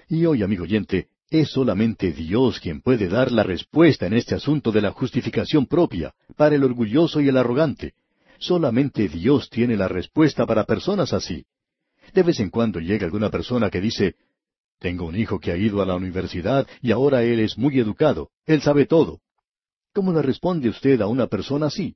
Y 0.08 0.26
hoy, 0.26 0.43
amigo 0.43 0.64
oyente, 0.64 1.08
es 1.30 1.49
solamente 1.49 2.12
Dios 2.12 2.60
quien 2.60 2.82
puede 2.82 3.08
dar 3.08 3.32
la 3.32 3.43
respuesta 3.43 4.06
en 4.06 4.14
este 4.14 4.36
asunto 4.36 4.72
de 4.72 4.82
la 4.82 4.91
justificación 4.91 5.66
propia 5.66 6.14
para 6.38 6.56
el 6.56 6.64
orgulloso 6.64 7.20
y 7.22 7.28
el 7.28 7.38
arrogante. 7.38 7.93
Solamente 8.38 9.10
Dios 9.10 9.49
tiene 9.49 9.76
la 9.76 9.88
respuesta 9.88 10.45
para 10.45 10.66
personas 10.66 11.12
así. 11.14 11.45
De 12.14 12.22
vez 12.22 12.39
en 12.39 12.51
cuando 12.51 12.80
llega 12.80 13.06
alguna 13.06 13.32
persona 13.32 13.72
que 13.72 13.82
dice, 13.82 14.16
Tengo 14.80 15.06
un 15.06 15.16
hijo 15.16 15.39
que 15.39 15.51
ha 15.51 15.58
ido 15.58 15.82
a 15.82 15.86
la 15.86 15.95
universidad 15.95 16.68
y 16.82 16.91
ahora 16.91 17.24
él 17.24 17.39
es 17.39 17.58
muy 17.58 17.80
educado, 17.80 18.30
él 18.45 18.62
sabe 18.62 18.86
todo. 18.86 19.22
¿Cómo 19.93 20.14
le 20.14 20.22
responde 20.22 20.70
usted 20.70 21.01
a 21.01 21.08
una 21.08 21.28
persona 21.28 21.68
así? 21.68 21.95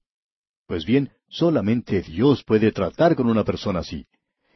Pues 0.69 0.85
bien, 0.85 1.09
solamente 1.29 2.03
Dios 2.03 2.43
puede 2.43 2.71
tratar 2.71 3.15
con 3.15 3.27
una 3.27 3.43
persona 3.43 3.79
así. 3.79 4.05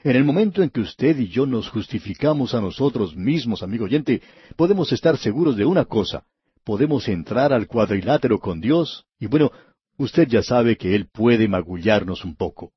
En 0.04 0.16
el 0.16 0.24
momento 0.24 0.62
en 0.62 0.70
que 0.70 0.82
usted 0.82 1.18
y 1.18 1.28
yo 1.28 1.48
nos 1.48 1.70
justificamos 1.70 2.54
a 2.54 2.62
nosotros 2.62 3.16
mismos, 3.16 3.64
amigo 3.64 3.86
oyente, 3.86 4.22
podemos 4.56 4.92
estar 4.92 5.18
seguros 5.18 5.58
de 5.58 5.66
una 5.66 5.86
cosa. 5.86 6.24
Podemos 6.64 7.08
entrar 7.08 7.52
al 7.52 7.66
cuadrilátero 7.66 8.38
con 8.38 8.62
Dios 8.62 9.08
y 9.20 9.26
bueno, 9.26 9.52
usted 9.98 10.28
ya 10.28 10.44
sabe 10.44 10.78
que 10.78 10.94
Él 10.94 11.08
puede 11.12 11.48
magullarnos 11.48 12.24
un 12.24 12.36
poco. 12.36 12.74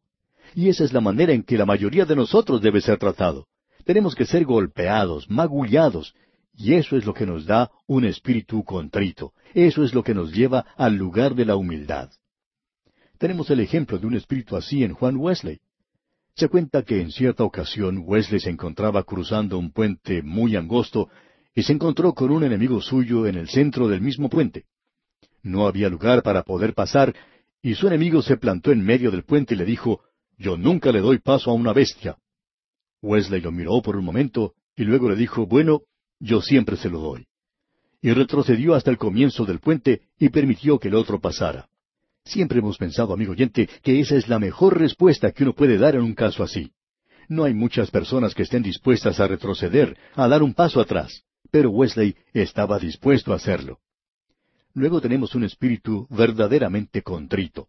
Y 0.55 0.70
esa 0.70 0.84
es 0.84 0.95
la 0.95 1.03
manera 1.03 1.34
en 1.34 1.43
que 1.43 1.59
la 1.59 1.66
mayoría 1.66 2.07
de 2.07 2.16
nosotros 2.16 2.62
debe 2.62 2.80
ser 2.80 2.97
tratado. 2.97 3.49
Tenemos 3.84 4.14
que 4.14 4.24
ser 4.24 4.47
golpeados, 4.47 5.28
magullados, 5.28 6.14
y 6.55 6.72
eso 6.72 6.97
es 6.97 7.05
lo 7.05 7.12
que 7.12 7.26
nos 7.26 7.45
da 7.45 7.70
un 7.87 8.07
espíritu 8.07 8.64
contrito. 8.64 9.34
Eso 9.53 9.84
es 9.84 9.93
lo 9.93 10.03
que 10.03 10.14
nos 10.14 10.32
lleva 10.32 10.64
al 10.78 10.95
lugar 10.95 11.34
de 11.34 11.45
la 11.45 11.57
humildad. 11.57 12.09
Tenemos 13.19 13.49
el 13.49 13.61
ejemplo 13.61 13.99
de 13.99 14.07
un 14.07 14.14
espíritu 14.14 14.57
así 14.57 14.85
en 14.85 14.93
Juan 14.93 15.17
Wesley. 15.17 15.61
Se 16.35 16.49
cuenta 16.49 16.83
que 16.83 17.01
en 17.01 17.11
cierta 17.11 17.45
ocasión 17.45 18.03
Wesley 18.05 18.41
se 18.41 18.51
encontraba 18.51 19.05
cruzando 19.05 19.59
un 19.59 19.73
puente 19.73 20.23
muy 20.23 20.55
angosto 20.55 21.09
y 21.55 21.62
se 21.62 21.73
encontró 21.73 22.12
con 22.12 22.31
un 22.31 22.45
enemigo 22.45 22.83
suyo 22.83 23.27
en 23.27 23.37
el 23.37 23.49
centro 23.49 23.89
del 23.89 24.03
mismo 24.03 24.29
puente. 24.29 24.67
No 25.43 25.67
había 25.67 25.89
lugar 25.89 26.23
para 26.23 26.43
poder 26.43 26.75
pasar 26.75 27.14
y 27.62 27.75
su 27.75 27.87
enemigo 27.87 28.21
se 28.21 28.37
plantó 28.37 28.71
en 28.71 28.85
medio 28.85 29.11
del 29.11 29.25
puente 29.25 29.55
y 29.55 29.57
le 29.57 29.64
dijo, 29.64 30.03
Yo 30.37 30.59
nunca 30.59 30.93
le 30.93 31.01
doy 31.01 31.19
paso 31.19 31.51
a 31.51 31.55
una 31.55 31.73
bestia. 31.73 32.19
Wesley 33.01 33.41
lo 33.41 33.51
miró 33.51 33.81
por 33.81 33.97
un 33.97 34.05
momento 34.05 34.53
y 34.77 34.85
luego 34.85 35.09
le 35.09 35.17
dijo, 35.17 35.47
Bueno, 35.47 35.83
yo 36.21 36.43
siempre 36.43 36.77
se 36.77 36.91
lo 36.91 37.01
doy. 37.01 37.27
Y 38.03 38.12
retrocedió 38.12 38.75
hasta 38.75 38.91
el 38.91 38.99
comienzo 38.99 39.47
del 39.47 39.61
puente 39.61 40.03
y 40.19 40.29
permitió 40.29 40.79
que 40.79 40.89
el 40.89 40.95
otro 40.97 41.19
pasara. 41.19 41.67
Siempre 42.27 42.59
hemos 42.59 42.77
pensado, 42.77 43.14
amigo 43.14 43.33
oyente, 43.33 43.68
que 43.83 44.01
esa 44.01 44.16
es 44.16 44.29
la 44.29 44.41
mejor 44.41 44.79
respuesta 44.79 45.31
que 45.31 45.45
uno 45.45 45.55
puede 45.55 45.79
dar 45.79 45.95
en 45.95 46.03
un 46.03 46.14
caso 46.14 46.43
así. 46.43 46.72
No 47.29 47.45
hay 47.45 47.55
muchas 47.55 47.91
personas 47.91 48.35
que 48.35 48.43
estén 48.43 48.64
dispuestas 48.64 49.20
a 49.20 49.29
retroceder, 49.29 49.97
a 50.14 50.27
dar 50.27 50.43
un 50.43 50.53
paso 50.53 50.81
atrás, 50.81 51.22
pero 51.53 51.70
Wesley 51.70 52.16
estaba 52.33 52.81
dispuesto 52.81 53.33
a 53.33 53.37
hacerlo. 53.37 53.79
Luego 54.74 55.01
tenemos 55.01 55.37
un 55.37 55.45
espíritu 55.45 56.09
verdaderamente 56.11 57.01
contrito. 57.03 57.68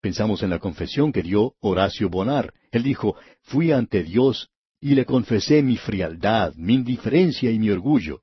Pensamos 0.00 0.42
en 0.42 0.50
la 0.50 0.58
confesión 0.58 1.12
que 1.12 1.22
dio 1.22 1.54
Horacio 1.60 2.10
Bonar. 2.10 2.52
Él 2.72 2.82
dijo, 2.82 3.14
fui 3.42 3.70
ante 3.70 4.02
Dios 4.02 4.50
y 4.80 4.96
le 4.96 5.04
confesé 5.04 5.62
mi 5.62 5.76
frialdad, 5.76 6.54
mi 6.56 6.74
indiferencia 6.74 7.52
y 7.52 7.58
mi 7.60 7.70
orgullo. 7.70 8.22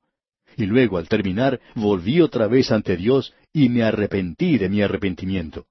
Y 0.60 0.66
luego, 0.66 0.97
al 0.97 1.07
terminar, 1.07 1.62
volví 1.74 2.20
otra 2.20 2.47
vez 2.47 2.70
ante 2.70 2.97
Dios 2.97 3.34
y 3.53 3.70
me 3.70 3.82
arrepentí 3.82 4.57
de 4.57 4.68
mi 4.68 4.82
arrepentimiento. 4.82 5.68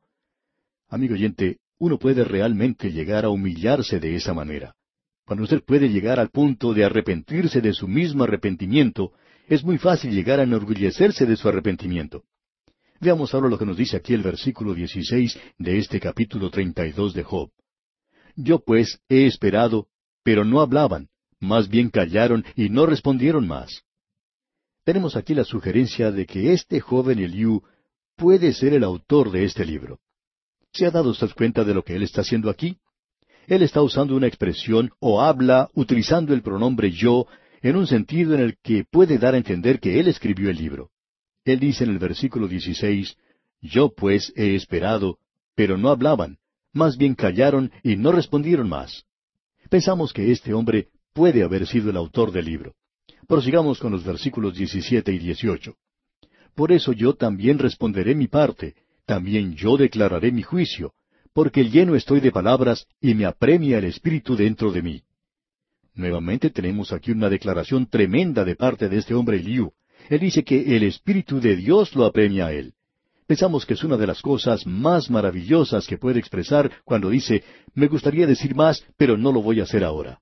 Amigo 0.88 1.12
oyente, 1.12 1.58
uno 1.78 1.98
puede 1.98 2.24
realmente 2.24 2.90
llegar 2.90 3.26
a 3.26 3.28
humillarse 3.28 4.00
de 4.00 4.16
esa 4.16 4.32
manera. 4.32 4.74
Cuando 5.26 5.44
usted 5.44 5.62
puede 5.62 5.90
llegar 5.90 6.18
al 6.18 6.30
punto 6.30 6.72
de 6.72 6.86
arrepentirse 6.86 7.60
de 7.60 7.74
su 7.74 7.86
mismo 7.86 8.24
arrepentimiento, 8.24 9.12
es 9.46 9.62
muy 9.62 9.76
fácil 9.76 10.10
llegar 10.10 10.40
a 10.40 10.44
enorgullecerse 10.44 11.26
de 11.26 11.36
su 11.36 11.50
arrepentimiento. 11.50 12.24
Veamos 12.98 13.34
ahora 13.34 13.50
lo 13.50 13.58
que 13.58 13.66
nos 13.66 13.76
dice 13.76 13.98
aquí 13.98 14.14
el 14.14 14.22
versículo 14.22 14.72
16 14.72 15.38
de 15.58 15.76
este 15.76 16.00
capítulo 16.00 16.48
32 16.48 17.12
de 17.12 17.24
Job. 17.24 17.50
Yo 18.36 18.60
pues 18.60 19.02
he 19.10 19.26
esperado, 19.26 19.88
pero 20.22 20.46
no 20.46 20.62
hablaban, 20.62 21.10
más 21.40 21.68
bien 21.68 21.90
callaron 21.90 22.42
y 22.56 22.70
no 22.70 22.86
respondieron 22.86 23.46
más. 23.46 23.84
Tenemos 24.88 25.16
aquí 25.16 25.34
la 25.34 25.44
sugerencia 25.44 26.10
de 26.10 26.24
que 26.24 26.54
este 26.54 26.80
joven 26.80 27.18
Eliú 27.18 27.62
puede 28.16 28.54
ser 28.54 28.72
el 28.72 28.82
autor 28.84 29.30
de 29.30 29.44
este 29.44 29.66
libro. 29.66 30.00
¿Se 30.72 30.86
ha 30.86 30.90
dado 30.90 31.10
usted 31.10 31.28
cuenta 31.36 31.62
de 31.62 31.74
lo 31.74 31.84
que 31.84 31.94
él 31.94 32.02
está 32.02 32.22
haciendo 32.22 32.48
aquí? 32.48 32.78
Él 33.48 33.62
está 33.62 33.82
usando 33.82 34.16
una 34.16 34.28
expresión 34.28 34.90
o 34.98 35.20
habla 35.20 35.68
utilizando 35.74 36.32
el 36.32 36.40
pronombre 36.40 36.90
yo 36.90 37.26
en 37.60 37.76
un 37.76 37.86
sentido 37.86 38.34
en 38.34 38.40
el 38.40 38.56
que 38.62 38.86
puede 38.90 39.18
dar 39.18 39.34
a 39.34 39.36
entender 39.36 39.78
que 39.78 40.00
él 40.00 40.08
escribió 40.08 40.48
el 40.48 40.56
libro. 40.56 40.90
Él 41.44 41.60
dice 41.60 41.84
en 41.84 41.90
el 41.90 41.98
versículo 41.98 42.48
16, 42.48 43.14
Yo 43.60 43.92
pues 43.94 44.32
he 44.36 44.54
esperado, 44.54 45.18
pero 45.54 45.76
no 45.76 45.90
hablaban, 45.90 46.38
más 46.72 46.96
bien 46.96 47.14
callaron 47.14 47.72
y 47.82 47.96
no 47.96 48.10
respondieron 48.10 48.70
más. 48.70 49.04
Pensamos 49.68 50.14
que 50.14 50.32
este 50.32 50.54
hombre 50.54 50.88
puede 51.12 51.42
haber 51.42 51.66
sido 51.66 51.90
el 51.90 51.98
autor 51.98 52.32
del 52.32 52.46
libro. 52.46 52.74
Prosigamos 53.28 53.78
con 53.78 53.92
los 53.92 54.04
versículos 54.04 54.56
17 54.56 55.12
y 55.12 55.18
18. 55.18 55.74
Por 56.54 56.72
eso 56.72 56.94
yo 56.94 57.14
también 57.14 57.58
responderé 57.58 58.14
mi 58.14 58.26
parte, 58.26 58.74
también 59.04 59.54
yo 59.54 59.76
declararé 59.76 60.32
mi 60.32 60.42
juicio, 60.42 60.94
porque 61.34 61.68
lleno 61.68 61.94
estoy 61.94 62.20
de 62.20 62.32
palabras 62.32 62.86
y 63.02 63.12
me 63.12 63.26
apremia 63.26 63.76
el 63.76 63.84
Espíritu 63.84 64.34
dentro 64.34 64.72
de 64.72 64.80
mí. 64.80 65.02
Nuevamente 65.94 66.48
tenemos 66.48 66.90
aquí 66.90 67.10
una 67.10 67.28
declaración 67.28 67.86
tremenda 67.86 68.46
de 68.46 68.56
parte 68.56 68.88
de 68.88 68.96
este 68.96 69.12
hombre 69.12 69.36
Eliú. 69.36 69.72
Él 70.08 70.20
dice 70.20 70.42
que 70.42 70.74
el 70.74 70.84
Espíritu 70.84 71.38
de 71.38 71.54
Dios 71.54 71.94
lo 71.94 72.06
apremia 72.06 72.46
a 72.46 72.52
él. 72.54 72.72
Pensamos 73.26 73.66
que 73.66 73.74
es 73.74 73.84
una 73.84 73.98
de 73.98 74.06
las 74.06 74.22
cosas 74.22 74.66
más 74.66 75.10
maravillosas 75.10 75.86
que 75.86 75.98
puede 75.98 76.18
expresar 76.18 76.72
cuando 76.82 77.10
dice, 77.10 77.44
me 77.74 77.88
gustaría 77.88 78.26
decir 78.26 78.54
más, 78.54 78.86
pero 78.96 79.18
no 79.18 79.32
lo 79.32 79.42
voy 79.42 79.60
a 79.60 79.64
hacer 79.64 79.84
ahora. 79.84 80.18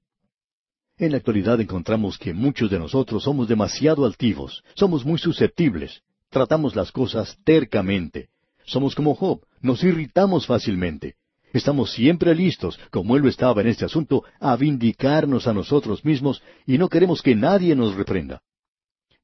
En 0.98 1.10
la 1.10 1.18
actualidad 1.18 1.60
encontramos 1.60 2.16
que 2.16 2.32
muchos 2.32 2.70
de 2.70 2.78
nosotros 2.78 3.22
somos 3.24 3.48
demasiado 3.48 4.06
altivos, 4.06 4.64
somos 4.74 5.04
muy 5.04 5.18
susceptibles, 5.18 6.00
tratamos 6.30 6.74
las 6.74 6.90
cosas 6.90 7.36
tercamente. 7.44 8.30
Somos 8.64 8.94
como 8.94 9.14
Job, 9.14 9.42
nos 9.60 9.84
irritamos 9.84 10.46
fácilmente. 10.46 11.16
Estamos 11.52 11.92
siempre 11.92 12.34
listos, 12.34 12.80
como 12.90 13.14
él 13.14 13.22
lo 13.22 13.28
estaba 13.28 13.60
en 13.60 13.68
este 13.68 13.84
asunto, 13.84 14.24
a 14.40 14.56
vindicarnos 14.56 15.46
a 15.46 15.52
nosotros 15.52 16.02
mismos 16.02 16.42
y 16.66 16.78
no 16.78 16.88
queremos 16.88 17.20
que 17.20 17.34
nadie 17.34 17.76
nos 17.76 17.94
reprenda. 17.94 18.40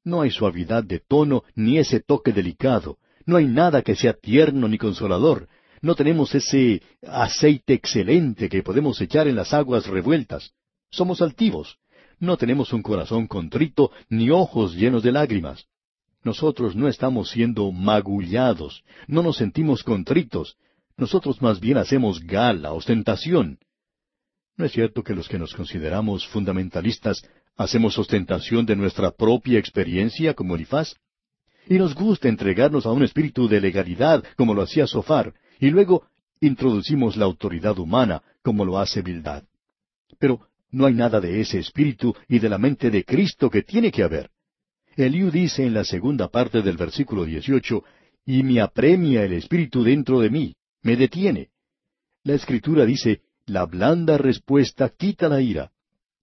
No 0.05 0.21
hay 0.21 0.31
suavidad 0.31 0.85
de 0.85 1.01
tono 1.01 1.43
ni 1.55 1.79
ese 1.79 2.01
toque 2.01 2.35
delicado, 2.35 2.99
no 3.25 3.39
hay 3.39 3.47
nada 3.47 3.81
que 3.81 3.97
sea 3.97 4.13
tierno 4.13 4.69
ni 4.69 4.77
consolador, 4.77 5.49
no 5.81 5.95
tenemos 5.95 6.35
ese 6.35 6.83
aceite 7.01 7.73
excelente 7.73 8.51
que 8.51 8.63
podemos 8.63 9.01
echar 9.01 9.27
en 9.27 9.37
las 9.37 9.55
aguas 9.55 9.87
revueltas. 9.87 10.53
Somos 10.93 11.23
altivos. 11.23 11.79
No 12.21 12.37
tenemos 12.37 12.73
un 12.73 12.83
corazón 12.83 13.27
contrito 13.27 13.91
ni 14.11 14.31
ojos 14.31 14.75
llenos 14.75 15.03
de 15.03 15.11
lágrimas. 15.11 15.67
Nosotros 16.23 16.77
no 16.77 16.87
estamos 16.87 17.31
siendo 17.31 17.73
magullados, 17.73 18.85
no 19.09 19.23
nos 19.23 19.39
sentimos 19.39 19.83
contritos. 19.83 20.57
Nosotros 20.97 21.41
más 21.43 21.59
bien 21.59 21.79
hacemos 21.79 22.21
gala, 22.21 22.73
ostentación. 22.73 23.59
¿No 24.57 24.67
es 24.67 24.73
cierto 24.73 25.03
que 25.03 25.15
los 25.15 25.29
que 25.29 25.39
nos 25.39 25.55
consideramos 25.55 26.29
fundamentalistas 26.29 27.27
hacemos 27.57 27.99
ostentación 27.99 28.67
de 28.67 28.77
nuestra 28.77 29.11
propia 29.11 29.59
experiencia 29.59 30.35
como 30.35 30.55
Elifaz? 30.55 30.95
Y 31.67 31.79
nos 31.79 31.95
gusta 31.95 32.29
entregarnos 32.29 32.85
a 32.85 32.93
un 32.93 33.03
espíritu 33.03 33.49
de 33.49 33.61
legalidad 33.61 34.23
como 34.37 34.53
lo 34.53 34.63
hacía 34.63 34.87
Sofar, 34.87 35.33
y 35.59 35.71
luego 35.71 36.07
introducimos 36.41 37.17
la 37.17 37.25
autoridad 37.25 37.79
humana 37.79 38.23
como 38.43 38.65
lo 38.65 38.79
hace 38.79 39.01
Bildad. 39.01 39.45
Pero 40.19 40.52
no 40.73 40.87
hay 40.87 40.95
nada 40.95 41.21
de 41.21 41.41
ese 41.41 41.59
espíritu 41.59 42.15
y 42.29 42.39
de 42.39 42.49
la 42.49 42.59
mente 42.59 42.91
de 42.91 43.05
Cristo 43.05 43.49
que 43.49 43.63
tiene 43.63 43.93
que 43.93 44.03
haber. 44.03 44.31
Eliú 44.97 45.31
dice 45.31 45.65
en 45.65 45.75
la 45.75 45.85
segunda 45.85 46.29
parte 46.29 46.63
del 46.63 46.77
versículo 46.77 47.25
18, 47.25 47.85
y 48.27 48.43
me 48.43 48.61
apremia 48.61 49.25
el 49.25 49.35
espíritu 49.35 49.83
dentro 49.83 50.21
de 50.21 50.31
mí, 50.31 50.55
me 50.83 50.97
detiene. 50.97 51.51
La 52.25 52.35
escritura 52.35 52.85
dice, 52.85 53.23
la 53.47 53.67
blanda 53.67 54.19
respuesta 54.19 54.89
quita 54.89 55.29
la 55.29 55.41
ira. 55.41 55.73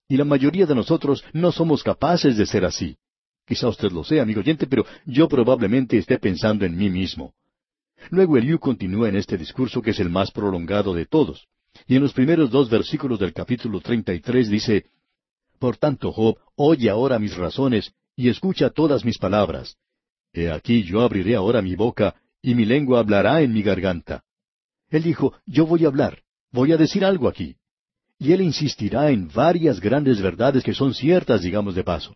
Y 0.07 0.17
la 0.17 0.25
mayoría 0.25 0.65
de 0.65 0.75
nosotros 0.75 1.23
no 1.33 1.51
somos 1.51 1.83
capaces 1.83 2.37
de 2.37 2.45
ser 2.45 2.65
así. 2.65 2.97
Quizá 3.45 3.67
usted 3.67 3.91
lo 3.91 4.03
sea, 4.03 4.23
amigo 4.23 4.39
oyente, 4.39 4.67
pero 4.67 4.85
yo 5.05 5.27
probablemente 5.27 5.97
esté 5.97 6.17
pensando 6.19 6.65
en 6.65 6.77
mí 6.77 6.89
mismo. 6.89 7.33
Luego 8.09 8.37
Eliú 8.37 8.59
continúa 8.59 9.09
en 9.09 9.17
este 9.17 9.37
discurso 9.37 9.81
que 9.81 9.91
es 9.91 9.99
el 9.99 10.09
más 10.09 10.31
prolongado 10.31 10.93
de 10.93 11.05
todos. 11.05 11.47
Y 11.87 11.95
en 11.95 12.01
los 12.01 12.13
primeros 12.13 12.49
dos 12.49 12.69
versículos 12.69 13.19
del 13.19 13.33
capítulo 13.33 13.81
treinta 13.81 14.13
y 14.13 14.19
tres 14.19 14.49
dice, 14.49 14.85
Por 15.59 15.77
tanto, 15.77 16.11
Job, 16.11 16.37
oye 16.55 16.89
ahora 16.89 17.19
mis 17.19 17.35
razones 17.35 17.93
y 18.15 18.29
escucha 18.29 18.69
todas 18.69 19.05
mis 19.05 19.17
palabras. 19.17 19.77
He 20.33 20.51
aquí 20.51 20.83
yo 20.83 21.01
abriré 21.01 21.35
ahora 21.35 21.61
mi 21.61 21.75
boca, 21.75 22.15
y 22.41 22.55
mi 22.55 22.65
lengua 22.65 22.99
hablará 22.99 23.41
en 23.41 23.53
mi 23.53 23.61
garganta. 23.61 24.23
Él 24.89 25.03
dijo, 25.03 25.33
yo 25.45 25.65
voy 25.65 25.85
a 25.85 25.87
hablar, 25.87 26.23
voy 26.51 26.71
a 26.71 26.77
decir 26.77 27.05
algo 27.05 27.27
aquí. 27.27 27.55
Y 28.17 28.33
él 28.33 28.41
insistirá 28.41 29.11
en 29.11 29.29
varias 29.29 29.79
grandes 29.79 30.21
verdades 30.21 30.63
que 30.63 30.73
son 30.73 30.93
ciertas, 30.93 31.41
digamos 31.41 31.75
de 31.75 31.83
paso. 31.83 32.15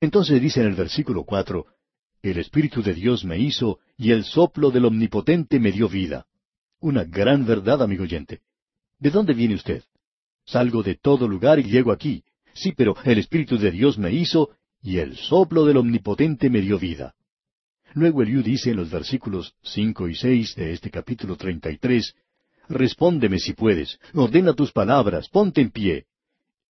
Entonces 0.00 0.40
dice 0.40 0.60
en 0.60 0.68
el 0.68 0.74
versículo 0.74 1.24
cuatro, 1.24 1.66
El 2.22 2.38
Espíritu 2.38 2.82
de 2.82 2.94
Dios 2.94 3.24
me 3.24 3.38
hizo, 3.38 3.80
y 3.96 4.12
el 4.12 4.24
soplo 4.24 4.70
del 4.70 4.86
Omnipotente 4.86 5.60
me 5.60 5.72
dio 5.72 5.88
vida. 5.88 6.26
Una 6.80 7.04
gran 7.04 7.44
verdad, 7.44 7.82
amigo 7.82 8.04
oyente. 8.04 8.40
¿De 9.02 9.10
dónde 9.10 9.34
viene 9.34 9.56
usted? 9.56 9.82
Salgo 10.46 10.84
de 10.84 10.94
todo 10.94 11.26
lugar 11.26 11.58
y 11.58 11.64
llego 11.64 11.90
aquí. 11.90 12.22
Sí, 12.54 12.70
pero 12.70 12.94
el 13.02 13.18
Espíritu 13.18 13.58
de 13.58 13.72
Dios 13.72 13.98
me 13.98 14.12
hizo 14.12 14.50
y 14.80 14.98
el 14.98 15.16
soplo 15.16 15.64
del 15.64 15.78
Omnipotente 15.78 16.48
me 16.48 16.60
dio 16.60 16.78
vida. 16.78 17.12
Luego 17.94 18.22
Eliú 18.22 18.44
dice 18.44 18.70
en 18.70 18.76
los 18.76 18.92
versículos 18.92 19.54
cinco 19.60 20.08
y 20.08 20.14
seis 20.14 20.54
de 20.54 20.72
este 20.72 20.88
capítulo 20.88 21.34
treinta 21.36 21.68
y 21.72 21.78
tres, 21.78 22.14
Respóndeme 22.68 23.40
si 23.40 23.54
puedes, 23.54 23.98
ordena 24.14 24.52
tus 24.52 24.70
palabras, 24.70 25.28
ponte 25.28 25.60
en 25.60 25.72
pie. 25.72 26.06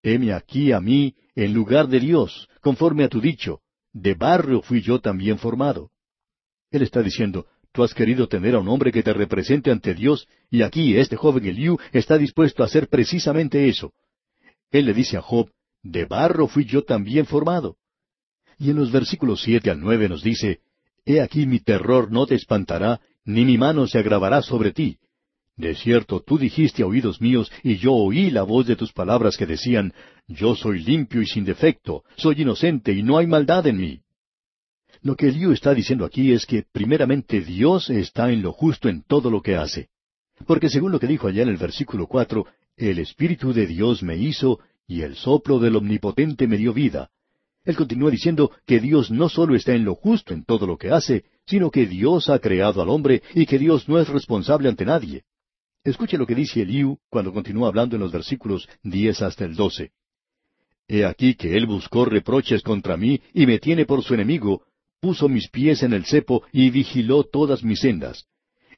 Heme 0.02 0.32
aquí 0.32 0.72
a 0.72 0.80
mí 0.80 1.14
en 1.34 1.52
lugar 1.52 1.86
de 1.86 2.00
Dios, 2.00 2.48
conforme 2.62 3.04
a 3.04 3.10
tu 3.10 3.20
dicho. 3.20 3.60
De 3.92 4.14
barro 4.14 4.62
fui 4.62 4.80
yo 4.80 5.00
también 5.00 5.36
formado. 5.36 5.90
Él 6.70 6.80
está 6.80 7.02
diciendo, 7.02 7.46
tú 7.72 7.82
has 7.82 7.94
querido 7.94 8.28
tener 8.28 8.54
a 8.54 8.60
un 8.60 8.68
hombre 8.68 8.92
que 8.92 9.02
te 9.02 9.12
represente 9.12 9.70
ante 9.70 9.94
Dios, 9.94 10.28
y 10.50 10.62
aquí 10.62 10.96
este 10.96 11.16
joven 11.16 11.46
Eliú 11.46 11.78
está 11.92 12.18
dispuesto 12.18 12.62
a 12.62 12.66
hacer 12.66 12.88
precisamente 12.88 13.68
eso. 13.68 13.92
Él 14.70 14.86
le 14.86 14.94
dice 14.94 15.16
a 15.16 15.22
Job, 15.22 15.50
de 15.82 16.04
barro 16.04 16.46
fui 16.46 16.64
yo 16.64 16.82
también 16.82 17.26
formado. 17.26 17.76
Y 18.58 18.70
en 18.70 18.76
los 18.76 18.92
versículos 18.92 19.42
siete 19.42 19.70
al 19.70 19.80
nueve 19.80 20.08
nos 20.08 20.22
dice, 20.22 20.60
He 21.04 21.20
aquí 21.20 21.46
mi 21.46 21.58
terror 21.58 22.12
no 22.12 22.26
te 22.26 22.36
espantará, 22.36 23.00
ni 23.24 23.44
mi 23.44 23.58
mano 23.58 23.86
se 23.86 23.98
agravará 23.98 24.42
sobre 24.42 24.72
ti. 24.72 24.98
De 25.56 25.74
cierto, 25.74 26.20
tú 26.20 26.38
dijiste 26.38 26.82
a 26.82 26.86
oídos 26.86 27.20
míos, 27.20 27.50
y 27.62 27.76
yo 27.76 27.92
oí 27.92 28.30
la 28.30 28.42
voz 28.42 28.66
de 28.66 28.76
tus 28.76 28.92
palabras 28.92 29.36
que 29.36 29.46
decían, 29.46 29.92
Yo 30.26 30.54
soy 30.54 30.80
limpio 30.80 31.20
y 31.20 31.26
sin 31.26 31.44
defecto, 31.44 32.04
soy 32.16 32.42
inocente 32.42 32.92
y 32.92 33.02
no 33.02 33.18
hay 33.18 33.26
maldad 33.26 33.66
en 33.66 33.76
mí. 33.78 34.00
Lo 35.02 35.16
que 35.16 35.28
Eliú 35.28 35.50
está 35.50 35.74
diciendo 35.74 36.04
aquí 36.04 36.32
es 36.32 36.46
que 36.46 36.64
primeramente 36.70 37.40
Dios 37.40 37.90
está 37.90 38.30
en 38.30 38.40
lo 38.40 38.52
justo 38.52 38.88
en 38.88 39.02
todo 39.02 39.30
lo 39.30 39.42
que 39.42 39.56
hace. 39.56 39.88
Porque 40.46 40.68
según 40.68 40.92
lo 40.92 41.00
que 41.00 41.08
dijo 41.08 41.26
allá 41.26 41.42
en 41.42 41.48
el 41.48 41.56
versículo 41.56 42.06
cuatro, 42.06 42.46
el 42.76 43.00
Espíritu 43.00 43.52
de 43.52 43.66
Dios 43.66 44.02
me 44.02 44.16
hizo, 44.16 44.60
y 44.86 45.02
el 45.02 45.16
soplo 45.16 45.58
del 45.58 45.76
Omnipotente 45.76 46.46
me 46.46 46.56
dio 46.56 46.72
vida. 46.72 47.10
Él 47.64 47.76
continúa 47.76 48.10
diciendo 48.10 48.52
que 48.66 48.80
Dios 48.80 49.10
no 49.10 49.28
solo 49.28 49.56
está 49.56 49.74
en 49.74 49.84
lo 49.84 49.94
justo 49.94 50.34
en 50.34 50.44
todo 50.44 50.66
lo 50.66 50.76
que 50.76 50.90
hace, 50.90 51.24
sino 51.46 51.70
que 51.70 51.86
Dios 51.86 52.28
ha 52.28 52.38
creado 52.38 52.80
al 52.80 52.88
hombre 52.88 53.22
y 53.34 53.46
que 53.46 53.58
Dios 53.58 53.88
no 53.88 53.98
es 53.98 54.08
responsable 54.08 54.68
ante 54.68 54.84
nadie. 54.84 55.24
Escuche 55.84 56.16
lo 56.16 56.26
que 56.26 56.36
dice 56.36 56.62
Eliú 56.62 56.98
cuando 57.08 57.32
continúa 57.32 57.68
hablando 57.68 57.96
en 57.96 58.02
los 58.02 58.12
versículos 58.12 58.68
diez 58.82 59.20
hasta 59.20 59.44
el 59.44 59.56
doce. 59.56 59.90
He 60.86 61.04
aquí 61.04 61.34
que 61.34 61.56
él 61.56 61.66
buscó 61.66 62.04
reproches 62.04 62.62
contra 62.62 62.96
mí 62.96 63.20
y 63.32 63.46
me 63.46 63.58
tiene 63.58 63.86
por 63.86 64.02
su 64.02 64.14
enemigo, 64.14 64.62
puso 65.02 65.28
mis 65.28 65.50
pies 65.50 65.82
en 65.82 65.92
el 65.92 66.04
cepo 66.04 66.44
y 66.52 66.70
vigiló 66.70 67.24
todas 67.24 67.64
mis 67.64 67.80
sendas. 67.80 68.24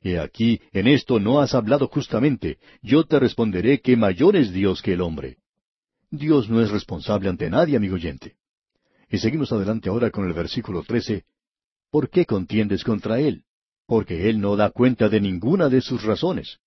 He 0.01 0.19
aquí, 0.19 0.59
en 0.73 0.89
esto 0.89 1.21
no 1.21 1.41
has 1.41 1.55
hablado 1.55 1.87
justamente, 1.89 2.59
yo 2.81 3.05
te 3.05 3.21
responderé 3.21 3.83
que 3.83 3.95
mayor 3.95 4.35
es 4.35 4.51
Dios 4.51 4.81
que 4.81 4.95
el 4.95 5.03
hombre. 5.03 5.37
Dios 6.11 6.49
no 6.49 6.63
es 6.63 6.71
responsable 6.71 7.29
ante 7.29 7.51
nadie, 7.51 7.77
amigo 7.77 7.97
oyente. 7.97 8.37
Y 9.11 9.19
seguimos 9.19 9.53
adelante 9.53 9.91
ahora 9.91 10.11
con 10.11 10.27
el 10.27 10.33
versículo 10.33 10.83
trece. 10.83 11.25
¿Por 11.91 12.09
qué 12.09 12.25
contiendes 12.25 12.85
contra 12.85 13.21
él? 13.21 13.45
Porque 13.87 14.31
él 14.31 14.41
no 14.41 14.57
da 14.57 14.71
cuenta 14.71 15.11
de 15.11 15.21
ninguna 15.21 15.69
de 15.69 15.83
sus 15.83 16.03
razones. 16.05 16.59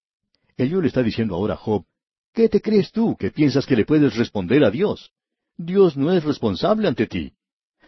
Eliú 0.55 0.81
le 0.81 0.89
está 0.89 1.01
diciendo 1.01 1.33
ahora 1.33 1.55
a 1.55 1.57
Job, 1.57 1.83
¿qué 2.31 2.47
te 2.47 2.61
crees 2.61 2.91
tú 2.91 3.15
que 3.17 3.31
piensas 3.31 3.65
que 3.65 3.75
le 3.75 3.85
puedes 3.85 4.15
responder 4.17 4.63
a 4.63 4.69
Dios? 4.69 5.11
Dios 5.57 5.97
no 5.97 6.13
es 6.13 6.23
responsable 6.23 6.87
ante 6.87 7.07
ti. 7.07 7.33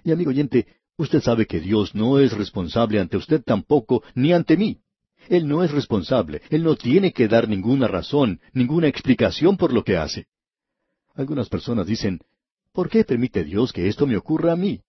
Y 0.03 0.11
amigo 0.11 0.31
oyente, 0.31 0.65
usted 0.99 1.21
sabe 1.21 1.47
que 1.47 1.59
Dios 1.59 1.95
no 1.95 2.19
es 2.19 2.33
responsable 2.33 2.99
ante 2.99 3.17
usted 3.17 3.41
tampoco, 3.41 4.03
ni 4.15 4.33
ante 4.33 4.57
mí. 4.57 4.79
Él 5.29 5.47
no 5.47 5.63
es 5.63 5.71
responsable, 5.71 6.41
Él 6.49 6.63
no 6.63 6.75
tiene 6.75 7.13
que 7.13 7.27
dar 7.27 7.47
ninguna 7.47 7.87
razón, 7.87 8.39
ninguna 8.53 8.87
explicación 8.87 9.57
por 9.57 9.73
lo 9.73 9.83
que 9.83 9.97
hace. 9.97 10.27
Algunas 11.15 11.49
personas 11.49 11.87
dicen, 11.87 12.19
¿por 12.73 12.89
qué 12.89 13.03
permite 13.03 13.43
Dios 13.43 13.71
que 13.71 13.87
esto 13.87 14.05
me 14.05 14.17
ocurra 14.17 14.53
a 14.53 14.55
mí? 14.55 14.81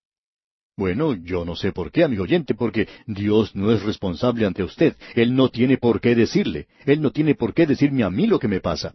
Bueno, 0.76 1.14
yo 1.14 1.44
no 1.44 1.56
sé 1.56 1.72
por 1.72 1.92
qué, 1.92 2.04
amigo 2.04 2.24
oyente, 2.24 2.54
porque 2.54 2.88
Dios 3.06 3.54
no 3.54 3.70
es 3.70 3.82
responsable 3.82 4.46
ante 4.46 4.62
usted. 4.62 4.96
Él 5.14 5.34
no 5.34 5.48
tiene 5.48 5.76
por 5.76 6.00
qué 6.00 6.14
decirle. 6.14 6.68
Él 6.86 7.02
no 7.02 7.10
tiene 7.10 7.34
por 7.34 7.54
qué 7.54 7.66
decirme 7.66 8.02
a 8.02 8.10
mí 8.10 8.26
lo 8.26 8.38
que 8.38 8.48
me 8.48 8.60
pasa. 8.60 8.94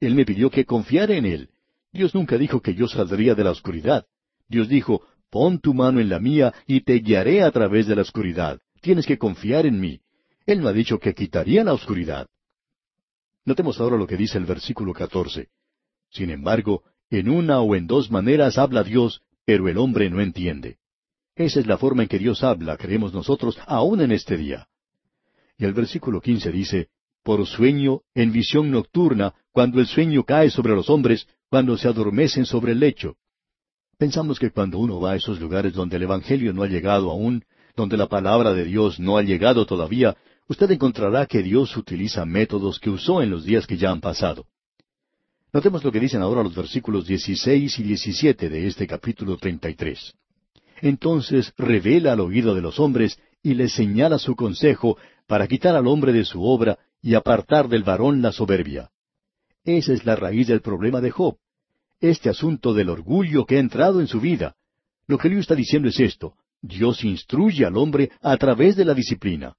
Él 0.00 0.14
me 0.14 0.24
pidió 0.24 0.50
que 0.50 0.66
confiara 0.66 1.14
en 1.14 1.24
Él. 1.24 1.48
Dios 1.92 2.14
nunca 2.14 2.36
dijo 2.36 2.60
que 2.60 2.74
yo 2.74 2.88
saldría 2.88 3.34
de 3.34 3.44
la 3.44 3.52
oscuridad. 3.52 4.04
Dios 4.48 4.68
dijo, 4.68 5.06
pon 5.34 5.58
tu 5.58 5.74
mano 5.74 5.98
en 5.98 6.08
la 6.08 6.20
mía 6.20 6.54
y 6.64 6.82
te 6.82 6.94
guiaré 7.00 7.42
a 7.42 7.50
través 7.50 7.88
de 7.88 7.96
la 7.96 8.02
oscuridad. 8.02 8.60
Tienes 8.80 9.04
que 9.04 9.18
confiar 9.18 9.66
en 9.66 9.80
mí. 9.80 9.98
Él 10.46 10.60
no 10.60 10.68
ha 10.68 10.72
dicho 10.72 11.00
que 11.00 11.12
quitaría 11.12 11.64
la 11.64 11.72
oscuridad. 11.72 12.28
Notemos 13.44 13.80
ahora 13.80 13.96
lo 13.96 14.06
que 14.06 14.16
dice 14.16 14.38
el 14.38 14.44
versículo 14.44 14.92
catorce. 14.92 15.48
Sin 16.08 16.30
embargo, 16.30 16.84
en 17.10 17.28
una 17.28 17.58
o 17.62 17.74
en 17.74 17.88
dos 17.88 18.12
maneras 18.12 18.58
habla 18.58 18.84
Dios, 18.84 19.22
pero 19.44 19.68
el 19.68 19.76
hombre 19.78 20.08
no 20.08 20.20
entiende. 20.20 20.76
Esa 21.34 21.58
es 21.58 21.66
la 21.66 21.78
forma 21.78 22.04
en 22.04 22.08
que 22.08 22.20
Dios 22.20 22.44
habla, 22.44 22.76
creemos 22.76 23.12
nosotros, 23.12 23.58
aún 23.66 24.02
en 24.02 24.12
este 24.12 24.36
día. 24.36 24.68
Y 25.58 25.64
el 25.64 25.72
versículo 25.72 26.20
quince 26.20 26.52
dice, 26.52 26.90
por 27.24 27.44
sueño, 27.44 28.02
en 28.14 28.30
visión 28.30 28.70
nocturna, 28.70 29.34
cuando 29.50 29.80
el 29.80 29.88
sueño 29.88 30.22
cae 30.22 30.50
sobre 30.50 30.76
los 30.76 30.88
hombres, 30.88 31.26
cuando 31.50 31.76
se 31.76 31.88
adormecen 31.88 32.46
sobre 32.46 32.70
el 32.70 32.78
lecho. 32.78 33.16
Pensamos 34.04 34.38
que 34.38 34.50
cuando 34.50 34.78
uno 34.78 35.00
va 35.00 35.12
a 35.12 35.16
esos 35.16 35.40
lugares 35.40 35.72
donde 35.72 35.96
el 35.96 36.02
Evangelio 36.02 36.52
no 36.52 36.62
ha 36.62 36.66
llegado 36.66 37.10
aún, 37.10 37.42
donde 37.74 37.96
la 37.96 38.06
palabra 38.06 38.52
de 38.52 38.66
Dios 38.66 39.00
no 39.00 39.16
ha 39.16 39.22
llegado 39.22 39.64
todavía, 39.64 40.14
usted 40.46 40.70
encontrará 40.72 41.24
que 41.24 41.42
Dios 41.42 41.74
utiliza 41.74 42.26
métodos 42.26 42.78
que 42.78 42.90
usó 42.90 43.22
en 43.22 43.30
los 43.30 43.46
días 43.46 43.66
que 43.66 43.78
ya 43.78 43.90
han 43.90 44.02
pasado. 44.02 44.44
Notemos 45.54 45.82
lo 45.82 45.90
que 45.90 46.00
dicen 46.00 46.20
ahora 46.20 46.42
los 46.42 46.54
versículos 46.54 47.06
16 47.06 47.78
y 47.78 47.82
17 47.82 48.50
de 48.50 48.66
este 48.66 48.86
capítulo 48.86 49.38
33 49.38 50.14
entonces 50.82 51.54
revela 51.56 52.12
al 52.12 52.20
oído 52.20 52.54
de 52.54 52.60
los 52.60 52.78
hombres 52.78 53.18
y 53.42 53.54
les 53.54 53.72
señala 53.72 54.18
su 54.18 54.36
consejo 54.36 54.98
para 55.26 55.46
quitar 55.48 55.74
al 55.76 55.86
hombre 55.86 56.12
de 56.12 56.26
su 56.26 56.44
obra 56.44 56.78
y 57.00 57.14
apartar 57.14 57.68
del 57.68 57.84
varón 57.84 58.20
la 58.20 58.32
soberbia. 58.32 58.90
Esa 59.64 59.94
es 59.94 60.04
la 60.04 60.14
raíz 60.14 60.48
del 60.48 60.60
problema 60.60 61.00
de 61.00 61.10
Job. 61.10 61.38
Este 62.04 62.28
asunto 62.28 62.74
del 62.74 62.90
orgullo 62.90 63.46
que 63.46 63.56
ha 63.56 63.60
entrado 63.60 63.98
en 63.98 64.08
su 64.08 64.20
vida. 64.20 64.56
Lo 65.06 65.16
que 65.16 65.30
Dios 65.30 65.40
está 65.40 65.54
diciendo 65.54 65.88
es 65.88 65.98
esto. 65.98 66.34
Dios 66.60 67.02
instruye 67.02 67.64
al 67.64 67.78
hombre 67.78 68.10
a 68.20 68.36
través 68.36 68.76
de 68.76 68.84
la 68.84 68.92
disciplina. 68.92 69.54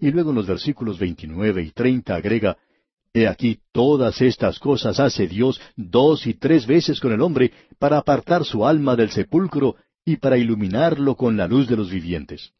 Y 0.00 0.10
luego 0.10 0.30
en 0.30 0.36
los 0.36 0.46
versículos 0.46 0.98
29 0.98 1.62
y 1.64 1.70
30 1.72 2.14
agrega, 2.14 2.56
He 3.12 3.28
aquí 3.28 3.60
todas 3.72 4.22
estas 4.22 4.58
cosas 4.58 4.98
hace 5.00 5.28
Dios 5.28 5.60
dos 5.76 6.26
y 6.26 6.32
tres 6.32 6.66
veces 6.66 6.98
con 6.98 7.12
el 7.12 7.20
hombre 7.20 7.52
para 7.78 7.98
apartar 7.98 8.46
su 8.46 8.64
alma 8.64 8.96
del 8.96 9.10
sepulcro 9.10 9.76
y 10.02 10.16
para 10.16 10.38
iluminarlo 10.38 11.14
con 11.14 11.36
la 11.36 11.46
luz 11.46 11.68
de 11.68 11.76
los 11.76 11.90
vivientes. 11.90 12.52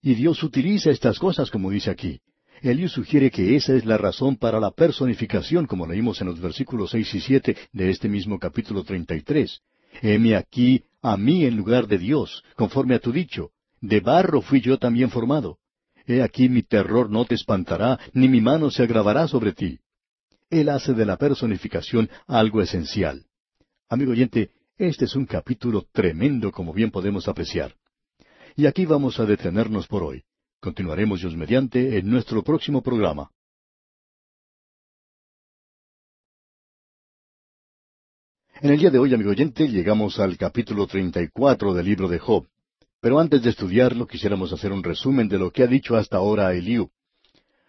Y 0.00 0.14
Dios 0.14 0.42
utiliza 0.42 0.90
estas 0.90 1.18
cosas 1.18 1.50
como 1.50 1.68
dice 1.70 1.90
aquí. 1.90 2.18
Eliú 2.64 2.88
sugiere 2.88 3.30
que 3.30 3.56
esa 3.56 3.74
es 3.74 3.84
la 3.84 3.98
razón 3.98 4.36
para 4.36 4.58
la 4.58 4.70
personificación, 4.70 5.66
como 5.66 5.86
leímos 5.86 6.22
en 6.22 6.28
los 6.28 6.40
versículos 6.40 6.92
seis 6.92 7.14
y 7.14 7.20
siete 7.20 7.58
de 7.74 7.90
este 7.90 8.08
mismo 8.08 8.38
capítulo 8.38 8.82
treinta 8.84 9.14
y 9.14 9.20
tres. 9.20 9.60
Heme 10.00 10.34
aquí 10.34 10.82
a 11.02 11.18
mí 11.18 11.44
en 11.44 11.58
lugar 11.58 11.86
de 11.86 11.98
Dios, 11.98 12.42
conforme 12.56 12.94
a 12.94 13.00
tu 13.00 13.12
dicho. 13.12 13.50
De 13.82 14.00
barro 14.00 14.40
fui 14.40 14.62
yo 14.62 14.78
también 14.78 15.10
formado. 15.10 15.58
He 16.06 16.22
aquí 16.22 16.48
mi 16.48 16.62
terror 16.62 17.10
no 17.10 17.26
te 17.26 17.34
espantará, 17.34 18.00
ni 18.14 18.28
mi 18.28 18.40
mano 18.40 18.70
se 18.70 18.82
agravará 18.82 19.28
sobre 19.28 19.52
ti. 19.52 19.78
Él 20.48 20.70
hace 20.70 20.94
de 20.94 21.04
la 21.04 21.18
personificación 21.18 22.08
algo 22.26 22.62
esencial. 22.62 23.26
Amigo 23.90 24.12
oyente, 24.12 24.52
este 24.78 25.04
es 25.04 25.14
un 25.16 25.26
capítulo 25.26 25.84
tremendo 25.92 26.50
como 26.50 26.72
bien 26.72 26.90
podemos 26.90 27.28
apreciar. 27.28 27.74
Y 28.56 28.64
aquí 28.64 28.86
vamos 28.86 29.20
a 29.20 29.26
detenernos 29.26 29.86
por 29.86 30.02
hoy. 30.02 30.24
Continuaremos 30.64 31.20
Dios 31.20 31.36
mediante 31.36 31.98
en 31.98 32.08
nuestro 32.08 32.42
próximo 32.42 32.82
programa. 32.82 33.30
En 38.62 38.70
el 38.70 38.78
día 38.78 38.88
de 38.88 38.98
hoy, 38.98 39.12
amigo 39.12 39.28
oyente, 39.28 39.68
llegamos 39.68 40.18
al 40.18 40.38
capítulo 40.38 40.86
34 40.86 41.74
del 41.74 41.84
libro 41.84 42.08
de 42.08 42.18
Job. 42.18 42.48
Pero 42.98 43.18
antes 43.18 43.42
de 43.42 43.50
estudiarlo, 43.50 44.06
quisiéramos 44.06 44.54
hacer 44.54 44.72
un 44.72 44.82
resumen 44.82 45.28
de 45.28 45.38
lo 45.38 45.50
que 45.50 45.64
ha 45.64 45.66
dicho 45.66 45.96
hasta 45.96 46.16
ahora 46.16 46.54
Eliú. 46.54 46.90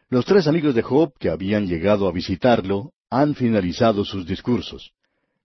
Los 0.08 0.24
tres 0.24 0.48
amigos 0.48 0.74
de 0.74 0.82
Job 0.82 1.12
que 1.20 1.30
habían 1.30 1.68
llegado 1.68 2.08
a 2.08 2.14
visitarlo 2.14 2.94
han 3.10 3.36
finalizado 3.36 4.06
sus 4.06 4.26
discursos. 4.26 4.94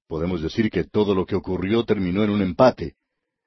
Podemos 0.07 0.41
decir 0.41 0.71
que 0.71 0.85
todo 0.85 1.17
lo 1.17 1.27
que 1.27 1.35
ocurrió 1.35 1.85
terminó 1.85 2.23
en 2.23 2.31
un 2.31 2.43
empate. 2.43 2.95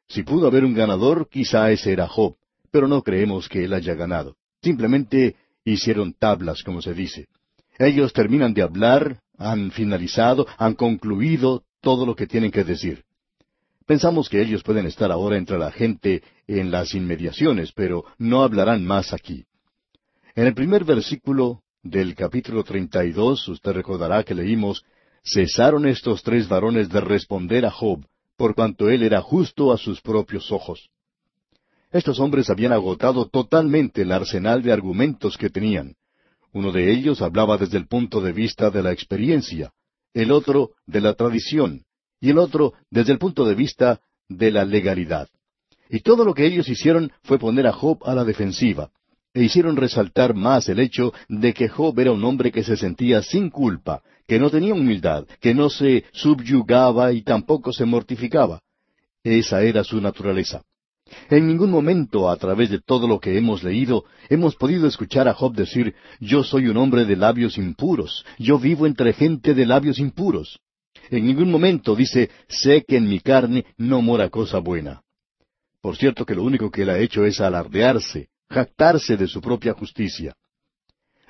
Si 0.10 0.24
pudo 0.24 0.48
haber 0.48 0.66
un 0.66 0.74
ganador, 0.74 1.30
quizá 1.30 1.72
ese 1.72 1.94
era 1.94 2.10
Job, 2.10 2.36
pero 2.74 2.88
no 2.88 3.04
creemos 3.04 3.48
que 3.48 3.64
él 3.64 3.72
haya 3.72 3.94
ganado. 3.94 4.36
Simplemente 4.64 5.36
hicieron 5.64 6.14
tablas, 6.14 6.64
como 6.64 6.82
se 6.82 6.96
dice. 6.96 7.28
Ellos 7.78 8.14
terminan 8.14 8.56
de 8.56 8.64
hablar, 8.64 9.20
han 9.38 9.70
finalizado, 9.70 10.48
han 10.58 10.74
concluido 10.74 11.62
todo 11.82 12.04
lo 12.08 12.16
que 12.16 12.26
tienen 12.26 12.50
que 12.50 12.64
decir. 12.64 13.04
Pensamos 13.86 14.28
que 14.28 14.42
ellos 14.42 14.64
pueden 14.64 14.88
estar 14.88 15.12
ahora 15.12 15.38
entre 15.38 15.60
la 15.60 15.72
gente 15.72 16.24
en 16.48 16.72
las 16.72 16.96
inmediaciones, 16.96 17.72
pero 17.74 18.06
no 18.18 18.42
hablarán 18.42 18.84
más 18.84 19.14
aquí. 19.14 19.46
En 20.34 20.48
el 20.48 20.56
primer 20.56 20.84
versículo 20.84 21.62
del 21.84 22.16
capítulo 22.16 22.64
32, 22.64 23.50
usted 23.50 23.72
recordará 23.72 24.24
que 24.24 24.34
leímos, 24.34 24.84
cesaron 25.24 25.86
estos 25.86 26.24
tres 26.24 26.48
varones 26.48 26.90
de 26.90 27.02
responder 27.02 27.68
a 27.68 27.72
Job, 27.72 28.04
por 28.36 28.56
cuanto 28.56 28.90
él 28.90 29.04
era 29.04 29.22
justo 29.22 29.72
a 29.72 29.78
sus 29.78 30.02
propios 30.02 30.52
ojos. 30.52 30.90
Estos 31.94 32.20
hombres 32.20 32.50
habían 32.50 32.74
agotado 32.74 33.28
totalmente 33.28 34.02
el 34.02 34.12
arsenal 34.12 34.64
de 34.64 34.72
argumentos 34.72 35.38
que 35.38 35.52
tenían. 35.52 35.94
Uno 36.52 36.72
de 36.72 36.92
ellos 36.92 37.22
hablaba 37.22 37.56
desde 37.60 37.78
el 37.78 37.88
punto 37.88 38.20
de 38.20 38.34
vista 38.34 38.72
de 38.72 38.82
la 38.82 38.92
experiencia, 38.92 39.72
el 40.12 40.32
otro 40.32 40.72
de 40.88 41.02
la 41.02 41.14
tradición, 41.14 41.84
y 42.20 42.32
el 42.32 42.40
otro 42.40 42.74
desde 42.90 43.12
el 43.12 43.20
punto 43.20 43.46
de 43.46 43.54
vista 43.54 44.02
de 44.28 44.50
la 44.50 44.66
legalidad. 44.66 45.28
Y 45.88 46.00
todo 46.00 46.26
lo 46.26 46.34
que 46.34 46.48
ellos 46.48 46.68
hicieron 46.68 47.12
fue 47.22 47.38
poner 47.38 47.68
a 47.68 47.74
Job 47.74 48.00
a 48.06 48.16
la 48.16 48.24
defensiva, 48.24 48.90
e 49.32 49.44
hicieron 49.44 49.76
resaltar 49.76 50.34
más 50.34 50.68
el 50.70 50.80
hecho 50.80 51.14
de 51.30 51.54
que 51.54 51.70
Job 51.70 52.00
era 52.00 52.12
un 52.12 52.24
hombre 52.24 52.52
que 52.52 52.64
se 52.64 52.76
sentía 52.76 53.22
sin 53.22 53.52
culpa, 53.52 54.02
que 54.28 54.40
no 54.40 54.50
tenía 54.50 54.74
humildad, 54.74 55.26
que 55.40 55.54
no 55.54 55.70
se 55.70 56.06
subyugaba 56.12 57.14
y 57.14 57.22
tampoco 57.22 57.72
se 57.72 57.86
mortificaba. 57.86 58.62
Esa 59.24 59.62
era 59.62 59.84
su 59.84 60.02
naturaleza. 60.02 60.64
En 61.30 61.48
ningún 61.48 61.72
momento, 61.72 62.30
a 62.30 62.38
través 62.38 62.70
de 62.70 62.80
todo 62.80 63.08
lo 63.08 63.20
que 63.20 63.38
hemos 63.38 63.64
leído, 63.64 64.06
hemos 64.30 64.56
podido 64.56 64.88
escuchar 64.88 65.28
a 65.28 65.34
Job 65.34 65.54
decir, 65.54 65.96
yo 66.20 66.44
soy 66.44 66.68
un 66.68 66.78
hombre 66.78 67.06
de 67.06 67.16
labios 67.16 67.58
impuros, 67.58 68.26
yo 68.38 68.60
vivo 68.60 68.86
entre 68.86 69.14
gente 69.14 69.54
de 69.54 69.66
labios 69.66 70.00
impuros. 70.00 70.60
En 71.10 71.26
ningún 71.26 71.52
momento 71.52 71.96
dice, 71.96 72.30
sé 72.48 72.84
que 72.88 72.98
en 72.98 73.08
mi 73.08 73.20
carne 73.20 73.66
no 73.78 74.02
mora 74.02 74.30
cosa 74.30 74.60
buena. 74.60 75.02
Por 75.82 75.98
cierto 75.98 76.26
que 76.26 76.36
lo 76.36 76.44
único 76.44 76.72
que 76.72 76.84
él 76.84 76.90
ha 76.90 77.00
hecho 77.00 77.26
es 77.26 77.42
alardearse, 77.42 78.30
jactarse 78.50 79.18
de 79.18 79.28
su 79.28 79.42
propia 79.42 79.74
justicia. 79.74 80.34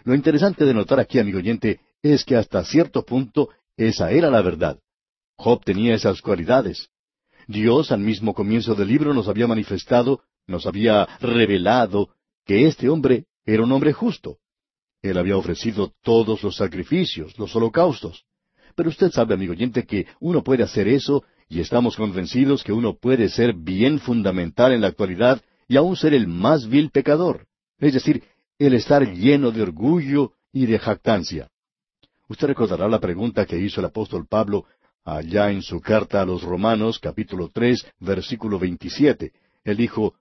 Lo 0.03 0.13
interesante 0.13 0.65
de 0.65 0.73
notar 0.73 0.99
aquí, 0.99 1.17
amigo 1.17 1.39
oyente, 1.39 1.79
es 2.01 2.23
que 2.23 2.35
hasta 2.35 2.63
cierto 2.63 3.03
punto 3.03 3.49
esa 3.77 4.11
era 4.11 4.29
la 4.29 4.41
verdad. 4.41 4.77
Job 5.37 5.63
tenía 5.63 5.95
esas 5.95 6.21
cualidades. 6.21 6.89
Dios 7.47 7.91
al 7.91 7.99
mismo 7.99 8.33
comienzo 8.33 8.75
del 8.75 8.87
libro 8.87 9.13
nos 9.13 9.27
había 9.27 9.47
manifestado, 9.47 10.21
nos 10.47 10.65
había 10.65 11.05
revelado 11.19 12.09
que 12.45 12.67
este 12.67 12.89
hombre 12.89 13.25
era 13.45 13.63
un 13.63 13.71
hombre 13.71 13.93
justo. 13.93 14.37
Él 15.01 15.17
había 15.17 15.37
ofrecido 15.37 15.93
todos 16.01 16.43
los 16.43 16.55
sacrificios, 16.55 17.37
los 17.37 17.55
holocaustos. 17.55 18.25
Pero 18.75 18.89
usted 18.89 19.11
sabe, 19.11 19.33
amigo 19.33 19.51
oyente, 19.51 19.85
que 19.85 20.07
uno 20.19 20.43
puede 20.43 20.63
hacer 20.63 20.87
eso 20.87 21.23
y 21.49 21.59
estamos 21.59 21.95
convencidos 21.95 22.63
que 22.63 22.71
uno 22.71 22.95
puede 22.95 23.29
ser 23.29 23.53
bien 23.53 23.99
fundamental 23.99 24.71
en 24.71 24.81
la 24.81 24.87
actualidad 24.87 25.41
y 25.67 25.77
aún 25.77 25.95
ser 25.95 26.13
el 26.13 26.27
más 26.27 26.67
vil 26.67 26.89
pecador. 26.89 27.45
Es 27.79 27.93
decir, 27.93 28.23
el 28.57 28.73
estar 28.73 29.07
lleno 29.13 29.51
de 29.51 29.61
orgullo 29.61 30.33
y 30.51 30.65
de 30.65 30.79
jactancia. 30.79 31.49
Usted 32.29 32.47
recordará 32.47 32.87
la 32.87 32.99
pregunta 32.99 33.45
que 33.45 33.59
hizo 33.59 33.81
el 33.81 33.87
apóstol 33.87 34.25
Pablo 34.27 34.65
allá 35.03 35.51
en 35.51 35.61
su 35.61 35.81
carta 35.81 36.21
a 36.21 36.25
los 36.25 36.43
Romanos, 36.43 36.99
capítulo 36.99 37.49
tres, 37.53 37.85
versículo 37.99 38.59
veintisiete. 38.59 39.33
Él 39.63 39.77
dijo, 39.77 40.15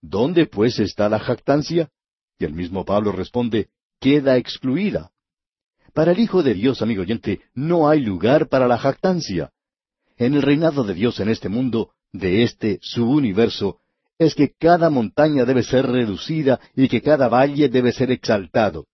¿Dónde 0.00 0.46
pues 0.46 0.78
está 0.78 1.08
la 1.08 1.18
jactancia? 1.18 1.90
Y 2.38 2.44
el 2.44 2.52
mismo 2.52 2.84
Pablo 2.84 3.12
responde, 3.12 3.68
queda 4.00 4.36
excluida. 4.36 5.10
Para 5.92 6.12
el 6.12 6.20
Hijo 6.20 6.42
de 6.42 6.54
Dios, 6.54 6.82
amigo 6.82 7.02
oyente, 7.02 7.40
no 7.54 7.88
hay 7.88 8.00
lugar 8.00 8.48
para 8.48 8.68
la 8.68 8.78
jactancia. 8.78 9.50
En 10.16 10.34
el 10.34 10.42
reinado 10.42 10.84
de 10.84 10.94
Dios 10.94 11.18
en 11.20 11.28
este 11.28 11.48
mundo, 11.48 11.92
de 12.12 12.44
este 12.44 12.78
su 12.82 13.10
universo, 13.10 13.80
es 14.18 14.34
que 14.34 14.52
cada 14.56 14.90
montaña 14.90 15.44
debe 15.44 15.62
ser 15.62 15.86
reducida 15.86 16.60
y 16.74 16.88
que 16.88 17.02
cada 17.02 17.28
valle 17.28 17.68
debe 17.68 17.92
ser 17.92 18.10
exaltado. 18.10 18.86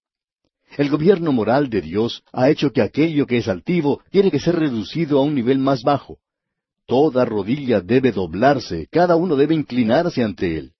El 0.77 0.91
gobierno 0.91 1.31
moral 1.31 1.71
de 1.71 1.81
Dios 1.81 2.25
ha 2.33 2.51
hecho 2.51 2.73
que 2.73 2.83
aquello 2.83 3.27
que 3.27 3.39
es 3.39 3.47
altivo 3.47 4.03
tiene 4.11 4.31
que 4.31 4.41
ser 4.41 4.57
reducido 4.57 5.19
a 5.19 5.23
un 5.23 5.35
nivel 5.35 5.59
más 5.59 5.83
bajo. 5.83 6.19
Toda 6.87 7.25
rodilla 7.25 7.81
debe 7.81 8.11
doblarse, 8.11 8.89
cada 8.91 9.15
uno 9.15 9.37
debe 9.37 9.55
inclinarse 9.55 10.25
ante 10.25 10.59
Él. 10.59 10.73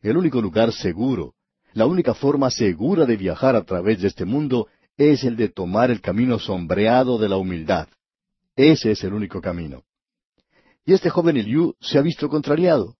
El 0.00 0.16
único 0.16 0.40
lugar 0.40 0.72
seguro, 0.72 1.34
la 1.74 1.86
única 1.86 2.14
forma 2.14 2.50
segura 2.50 3.04
de 3.04 3.16
viajar 3.16 3.54
a 3.54 3.64
través 3.64 4.00
de 4.00 4.08
este 4.08 4.24
mundo 4.24 4.68
es 4.96 5.24
el 5.24 5.36
de 5.36 5.48
tomar 5.48 5.90
el 5.90 6.00
camino 6.00 6.38
sombreado 6.38 7.18
de 7.18 7.28
la 7.28 7.36
humildad. 7.36 7.88
Ese 8.56 8.92
es 8.92 9.04
el 9.04 9.12
único 9.12 9.42
camino. 9.42 9.82
Y 10.86 10.94
este 10.94 11.10
joven 11.10 11.36
Eliú 11.36 11.74
se 11.80 11.98
ha 11.98 12.02
visto 12.02 12.28
contrariado. 12.28 12.96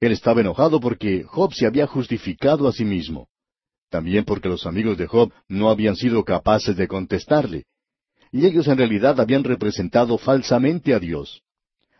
Él 0.00 0.12
estaba 0.12 0.40
enojado 0.40 0.80
porque 0.80 1.24
Job 1.24 1.52
se 1.52 1.66
había 1.66 1.86
justificado 1.86 2.68
a 2.68 2.72
sí 2.72 2.84
mismo. 2.84 3.28
También 3.94 4.24
porque 4.24 4.48
los 4.48 4.66
amigos 4.66 4.98
de 4.98 5.06
Job 5.06 5.32
no 5.46 5.70
habían 5.70 5.94
sido 5.94 6.24
capaces 6.24 6.76
de 6.76 6.88
contestarle. 6.88 7.62
Y 8.32 8.44
ellos 8.44 8.66
en 8.66 8.76
realidad 8.76 9.20
habían 9.20 9.44
representado 9.44 10.18
falsamente 10.18 10.94
a 10.94 10.98
Dios. 10.98 11.42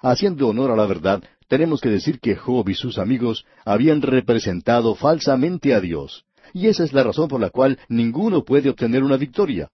Haciendo 0.03 0.49
honor 0.49 0.73
a 0.73 0.77
la 0.77 0.87
verdad, 0.87 1.23
tenemos 1.47 1.81
que 1.81 1.91
decir 1.91 2.19
que 2.19 2.35
Job 2.35 2.69
y 2.69 2.75
sus 2.75 2.99
amigos 2.99 3.47
habían 3.65 4.03
representado 4.03 4.97
falsamente 4.97 5.73
a 5.73 5.81
Dios. 5.81 6.25
Y 6.53 6.67
esa 6.67 6.83
es 6.83 6.93
la 6.93 7.05
razón 7.05 7.29
por 7.29 7.41
la 7.41 7.51
cual 7.51 7.79
ninguno 7.89 8.43
puede 8.43 8.71
obtener 8.71 9.05
una 9.05 9.17
victoria. 9.17 9.71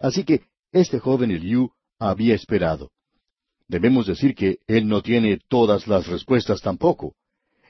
Así 0.00 0.24
que 0.24 0.44
este 0.72 1.00
joven 1.00 1.32
Eliú 1.32 1.70
había 1.98 2.34
esperado. 2.34 2.92
Debemos 3.68 4.06
decir 4.06 4.34
que 4.34 4.56
él 4.66 4.88
no 4.88 5.02
tiene 5.02 5.38
todas 5.48 5.86
las 5.86 6.06
respuestas 6.06 6.62
tampoco. 6.62 7.12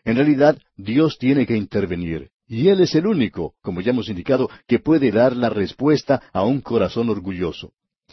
En 0.04 0.14
realidad, 0.14 0.56
Dios 0.76 1.18
tiene 1.18 1.46
que 1.46 1.56
intervenir, 1.56 2.30
y 2.52 2.68
Él 2.68 2.82
es 2.82 2.94
el 2.94 3.06
único, 3.06 3.54
como 3.62 3.80
ya 3.80 3.92
hemos 3.92 4.10
indicado, 4.10 4.50
que 4.66 4.78
puede 4.78 5.10
dar 5.10 5.34
la 5.34 5.48
respuesta 5.48 6.22
a 6.34 6.44
un 6.44 6.60
corazón 6.60 7.08
orgulloso. 7.08 7.72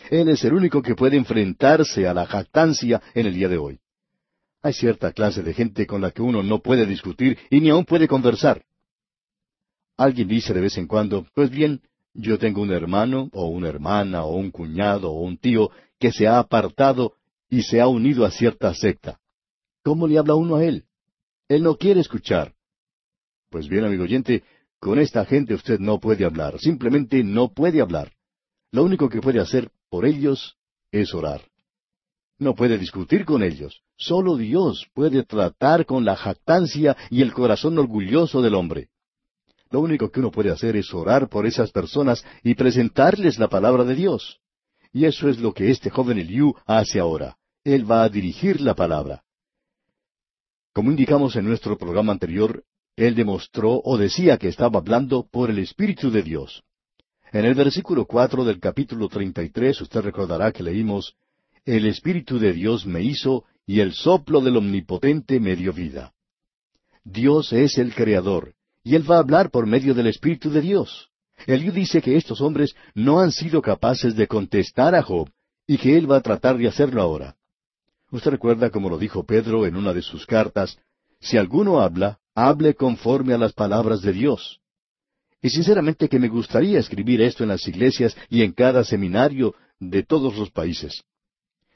Él 0.09 0.29
es 0.29 0.45
el 0.45 0.53
único 0.53 0.81
que 0.81 0.95
puede 0.95 1.17
enfrentarse 1.17 2.07
a 2.07 2.13
la 2.13 2.25
jactancia 2.25 3.01
en 3.13 3.25
el 3.25 3.33
día 3.33 3.49
de 3.49 3.57
hoy. 3.57 3.79
Hay 4.61 4.71
cierta 4.71 5.11
clase 5.11 5.43
de 5.43 5.53
gente 5.53 5.85
con 5.85 5.99
la 5.99 6.11
que 6.11 6.21
uno 6.21 6.41
no 6.41 6.59
puede 6.59 6.85
discutir 6.85 7.37
y 7.49 7.59
ni 7.59 7.69
aun 7.69 7.83
puede 7.83 8.07
conversar. 8.07 8.63
Alguien 9.97 10.29
dice 10.29 10.53
de 10.53 10.61
vez 10.61 10.77
en 10.77 10.87
cuando, 10.87 11.25
pues 11.35 11.49
bien, 11.49 11.81
yo 12.13 12.39
tengo 12.39 12.61
un 12.61 12.71
hermano 12.71 13.29
o 13.33 13.49
una 13.49 13.67
hermana 13.67 14.23
o 14.23 14.37
un 14.37 14.51
cuñado 14.51 15.11
o 15.11 15.19
un 15.19 15.37
tío 15.37 15.69
que 15.99 16.13
se 16.13 16.27
ha 16.27 16.39
apartado 16.39 17.15
y 17.49 17.63
se 17.63 17.81
ha 17.81 17.89
unido 17.89 18.23
a 18.23 18.31
cierta 18.31 18.73
secta. 18.73 19.19
¿Cómo 19.83 20.07
le 20.07 20.17
habla 20.17 20.35
uno 20.35 20.55
a 20.55 20.63
él? 20.63 20.85
Él 21.49 21.61
no 21.61 21.75
quiere 21.75 21.99
escuchar. 21.99 22.53
Pues 23.49 23.67
bien, 23.67 23.83
amigo 23.83 24.03
oyente, 24.03 24.43
con 24.79 24.99
esta 24.99 25.25
gente 25.25 25.53
usted 25.53 25.79
no 25.79 25.99
puede 25.99 26.23
hablar, 26.23 26.59
simplemente 26.59 27.23
no 27.23 27.51
puede 27.51 27.81
hablar. 27.81 28.13
Lo 28.71 28.83
único 28.83 29.09
que 29.09 29.21
puede 29.21 29.39
hacer 29.39 29.71
por 29.89 30.05
ellos 30.05 30.57
es 30.91 31.13
orar. 31.13 31.41
No 32.37 32.55
puede 32.55 32.77
discutir 32.77 33.25
con 33.25 33.43
ellos. 33.43 33.81
Solo 33.97 34.37
Dios 34.37 34.87
puede 34.93 35.23
tratar 35.23 35.85
con 35.85 36.05
la 36.05 36.15
jactancia 36.15 36.95
y 37.09 37.21
el 37.21 37.33
corazón 37.33 37.77
orgulloso 37.77 38.41
del 38.41 38.55
hombre. 38.55 38.89
Lo 39.71 39.81
único 39.81 40.09
que 40.09 40.19
uno 40.19 40.31
puede 40.31 40.51
hacer 40.51 40.75
es 40.77 40.93
orar 40.93 41.27
por 41.27 41.45
esas 41.45 41.71
personas 41.71 42.23
y 42.43 42.55
presentarles 42.55 43.39
la 43.39 43.49
palabra 43.49 43.83
de 43.83 43.95
Dios. 43.95 44.39
Y 44.93 45.05
eso 45.05 45.27
es 45.27 45.39
lo 45.39 45.53
que 45.53 45.69
este 45.69 45.89
joven 45.89 46.17
Eliú 46.17 46.55
hace 46.65 46.99
ahora. 46.99 47.37
Él 47.63 47.89
va 47.89 48.03
a 48.03 48.09
dirigir 48.09 48.61
la 48.61 48.73
palabra. 48.73 49.23
Como 50.73 50.91
indicamos 50.91 51.35
en 51.35 51.45
nuestro 51.45 51.77
programa 51.77 52.13
anterior, 52.13 52.63
él 52.99 53.15
demostró 53.15 53.79
o 53.81 53.97
decía 53.97 54.37
que 54.37 54.49
estaba 54.49 54.79
hablando 54.79 55.25
por 55.31 55.49
el 55.49 55.59
Espíritu 55.59 56.11
de 56.11 56.21
Dios. 56.21 56.63
En 57.31 57.45
el 57.45 57.55
versículo 57.55 58.05
cuatro 58.05 58.43
del 58.43 58.59
capítulo 58.59 59.07
treinta 59.07 59.41
y 59.41 59.49
tres 59.49 59.79
usted 59.79 60.01
recordará 60.01 60.51
que 60.51 60.63
leímos 60.63 61.15
El 61.65 61.85
Espíritu 61.85 62.39
de 62.39 62.51
Dios 62.51 62.85
me 62.85 63.01
hizo 63.01 63.45
y 63.65 63.79
el 63.79 63.93
soplo 63.93 64.41
del 64.41 64.57
Omnipotente 64.57 65.39
me 65.39 65.55
dio 65.55 65.71
vida. 65.71 66.11
Dios 67.05 67.53
es 67.53 67.77
el 67.77 67.95
Creador, 67.95 68.55
y 68.83 68.95
Él 68.95 69.09
va 69.09 69.15
a 69.15 69.19
hablar 69.19 69.49
por 69.49 69.65
medio 69.65 69.93
del 69.93 70.07
Espíritu 70.07 70.49
de 70.49 70.59
Dios. 70.59 71.09
Eliú 71.47 71.71
dice 71.71 72.01
que 72.01 72.17
estos 72.17 72.41
hombres 72.41 72.75
no 72.95 73.21
han 73.21 73.31
sido 73.31 73.61
capaces 73.61 74.15
de 74.17 74.27
contestar 74.27 74.93
a 74.93 75.03
Job, 75.03 75.29
y 75.65 75.77
que 75.77 75.95
Él 75.95 76.11
va 76.11 76.17
a 76.17 76.21
tratar 76.21 76.57
de 76.57 76.67
hacerlo 76.67 77.01
ahora. 77.01 77.37
Usted 78.11 78.31
recuerda 78.31 78.71
como 78.71 78.89
lo 78.89 78.97
dijo 78.97 79.23
Pedro 79.23 79.65
en 79.65 79.77
una 79.77 79.93
de 79.93 80.01
sus 80.01 80.25
cartas, 80.25 80.77
si 81.19 81.37
alguno 81.37 81.79
habla, 81.81 82.19
hable 82.35 82.73
conforme 82.75 83.33
a 83.33 83.37
las 83.37 83.53
palabras 83.53 84.01
de 84.01 84.13
Dios. 84.13 84.59
Y 85.41 85.49
sinceramente 85.49 86.09
que 86.09 86.19
me 86.19 86.27
gustaría 86.27 86.79
escribir 86.79 87.21
esto 87.21 87.43
en 87.43 87.49
las 87.49 87.67
iglesias 87.67 88.15
y 88.29 88.43
en 88.43 88.51
cada 88.51 88.83
seminario 88.83 89.55
de 89.79 90.03
todos 90.03 90.37
los 90.37 90.51
países. 90.51 91.03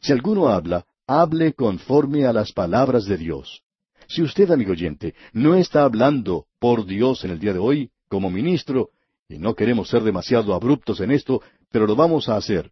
Si 0.02 0.12
alguno 0.12 0.50
habla, 0.50 0.86
hable 1.08 1.54
conforme 1.54 2.26
a 2.26 2.34
las 2.34 2.52
palabras 2.52 3.06
de 3.06 3.18
Dios. 3.18 3.64
Si 4.08 4.22
usted, 4.22 4.52
amigo 4.52 4.72
oyente, 4.72 5.16
no 5.32 5.56
está 5.56 5.84
hablando 5.84 6.46
por 6.60 6.86
Dios 6.86 7.24
en 7.24 7.32
el 7.32 7.39
día 7.39 7.54
de 7.54 7.60
hoy, 7.60 7.89
como 8.10 8.30
ministro, 8.30 8.89
y 9.30 9.38
no 9.38 9.56
queremos 9.56 9.89
ser 9.89 10.04
demasiado 10.04 10.54
abruptos 10.54 11.00
en 11.00 11.12
esto, 11.12 11.41
pero 11.72 11.88
lo 11.88 11.96
vamos 11.96 12.28
a 12.28 12.36
hacer, 12.36 12.72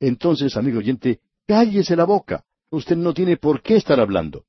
entonces, 0.00 0.56
amigo 0.56 0.78
oyente, 0.78 1.20
cállese 1.46 1.94
la 1.94 2.04
boca. 2.04 2.44
Usted 2.70 2.96
no 2.96 3.12
tiene 3.12 3.36
por 3.36 3.62
qué 3.62 3.76
estar 3.76 4.00
hablando. 4.00 4.44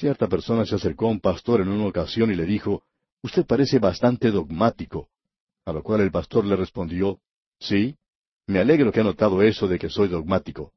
Cierta 0.00 0.28
persona 0.28 0.64
se 0.64 0.76
acercó 0.76 1.08
a 1.08 1.10
un 1.10 1.20
pastor 1.20 1.60
en 1.60 1.68
una 1.68 1.84
ocasión 1.84 2.30
y 2.30 2.34
le 2.34 2.46
dijo, 2.46 2.84
Usted 3.22 3.44
parece 3.44 3.78
bastante 3.78 4.30
dogmático. 4.30 5.10
A 5.66 5.74
lo 5.74 5.82
cual 5.82 6.00
el 6.00 6.10
pastor 6.10 6.46
le 6.46 6.56
respondió, 6.56 7.20
Sí, 7.58 7.98
me 8.46 8.60
alegro 8.60 8.90
que 8.92 9.00
ha 9.00 9.04
notado 9.04 9.42
eso 9.42 9.68
de 9.68 9.78
que 9.78 9.90
soy 9.90 10.08
dogmático. 10.08 10.72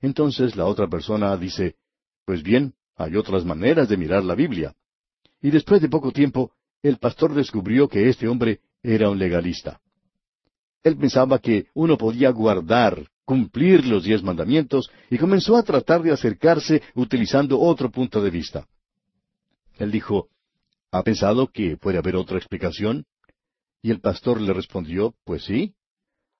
Entonces 0.00 0.56
la 0.56 0.66
otra 0.66 0.88
persona 0.88 1.36
dice, 1.36 1.76
Pues 2.24 2.42
bien, 2.42 2.74
hay 2.96 3.14
otras 3.14 3.44
maneras 3.44 3.88
de 3.88 3.96
mirar 3.96 4.24
la 4.24 4.34
Biblia. 4.34 4.74
Y 5.40 5.52
después 5.52 5.80
de 5.80 5.88
poco 5.88 6.10
tiempo, 6.10 6.50
el 6.82 6.96
pastor 6.96 7.32
descubrió 7.32 7.88
que 7.88 8.08
este 8.08 8.26
hombre 8.26 8.58
era 8.82 9.08
un 9.08 9.20
legalista. 9.20 9.80
Él 10.82 10.96
pensaba 10.96 11.38
que 11.38 11.68
uno 11.74 11.96
podía 11.96 12.30
guardar, 12.30 13.08
cumplir 13.24 13.86
los 13.86 14.04
diez 14.04 14.22
mandamientos 14.22 14.90
y 15.10 15.18
comenzó 15.18 15.56
a 15.56 15.62
tratar 15.62 16.02
de 16.02 16.12
acercarse 16.12 16.82
utilizando 16.94 17.60
otro 17.60 17.90
punto 17.90 18.22
de 18.22 18.30
vista. 18.30 18.66
Él 19.78 19.90
dijo, 19.90 20.28
¿Ha 20.90 21.02
pensado 21.02 21.48
que 21.48 21.76
puede 21.76 21.98
haber 21.98 22.16
otra 22.16 22.38
explicación? 22.38 23.04
Y 23.82 23.90
el 23.90 24.00
pastor 24.00 24.40
le 24.40 24.52
respondió, 24.52 25.14
Pues 25.24 25.44
sí. 25.44 25.74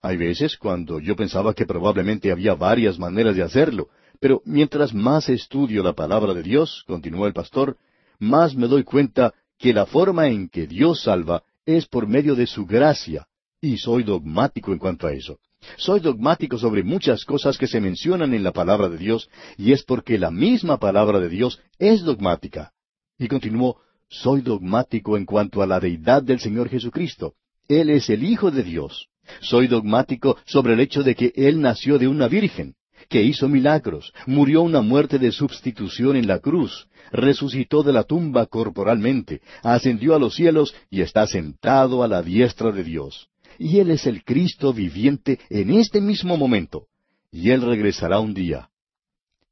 Hay 0.01 0.17
veces 0.17 0.57
cuando 0.59 1.01
yo 1.01 1.17
pensaba 1.17 1.55
que 1.55 1.67
probablemente 1.67 2.31
había 2.31 2.55
varias 2.55 2.99
maneras 2.99 3.35
de 3.35 3.43
hacerlo, 3.43 3.89
pero 4.21 4.43
mientras 4.45 4.93
más 4.95 5.29
estudio 5.29 5.83
la 5.83 5.95
palabra 5.95 6.35
de 6.35 6.43
Dios, 6.43 6.85
continuó 6.87 7.27
el 7.27 7.33
pastor, 7.33 7.79
más 8.19 8.55
me 8.55 8.69
doy 8.69 8.85
cuenta 8.85 9.33
que 9.59 9.73
la 9.73 9.87
forma 9.87 10.29
en 10.29 10.49
que 10.49 10.67
Dios 10.67 11.03
salva 11.03 11.43
es 11.65 11.87
por 11.87 12.07
medio 12.07 12.35
de 12.35 12.47
su 12.47 12.67
gracia, 12.67 13.27
y 13.61 13.79
soy 13.79 14.03
dogmático 14.03 14.73
en 14.73 14.79
cuanto 14.79 15.07
a 15.07 15.13
eso. 15.13 15.39
Soy 15.77 16.01
dogmático 16.01 16.59
sobre 16.59 16.83
muchas 16.83 17.25
cosas 17.25 17.59
que 17.59 17.67
se 17.67 17.81
mencionan 17.81 18.35
en 18.35 18.43
la 18.43 18.53
palabra 18.53 18.89
de 18.89 18.99
Dios, 18.99 19.29
y 19.57 19.73
es 19.73 19.83
porque 19.83 20.19
la 20.19 20.31
misma 20.31 20.79
palabra 20.79 21.21
de 21.21 21.29
Dios 21.29 21.61
es 21.79 22.03
dogmática. 22.03 22.73
Y 23.19 23.29
continuó, 23.29 23.79
soy 24.09 24.41
dogmático 24.43 25.17
en 25.17 25.25
cuanto 25.25 25.63
a 25.63 25.67
la 25.67 25.81
deidad 25.81 26.23
del 26.23 26.41
Señor 26.41 26.69
Jesucristo. 26.69 27.35
Él 27.69 27.91
es 27.91 28.11
el 28.11 28.25
Hijo 28.25 28.51
de 28.51 28.63
Dios. 28.63 29.09
Soy 29.41 29.69
dogmático 29.69 30.37
sobre 30.45 30.75
el 30.75 30.81
hecho 30.81 31.03
de 31.03 31.15
que 31.15 31.33
Él 31.35 31.61
nació 31.61 31.99
de 31.99 32.09
una 32.09 32.29
virgen, 32.29 32.75
que 33.09 33.23
hizo 33.23 33.49
milagros, 33.49 34.13
murió 34.27 34.63
una 34.63 34.81
muerte 34.81 35.19
de 35.19 35.33
sustitución 35.33 36.17
en 36.17 36.27
la 36.27 36.39
cruz, 36.39 36.89
resucitó 37.11 37.83
de 37.83 37.93
la 37.93 38.05
tumba 38.05 38.47
corporalmente, 38.47 39.41
ascendió 39.63 40.15
a 40.15 40.19
los 40.19 40.35
cielos 40.35 40.75
y 40.91 41.01
está 41.01 41.27
sentado 41.27 42.03
a 42.03 42.09
la 42.09 42.23
diestra 42.23 42.71
de 42.73 42.85
Dios. 42.85 43.29
Y 43.59 43.79
Él 43.79 43.91
es 43.91 44.07
el 44.07 44.25
Cristo 44.25 44.73
viviente 44.73 45.39
en 45.49 45.71
este 45.71 46.01
mismo 46.01 46.37
momento. 46.37 46.89
Y 47.31 47.51
Él 47.51 47.63
regresará 47.63 48.21
un 48.21 48.35
día. 48.35 48.71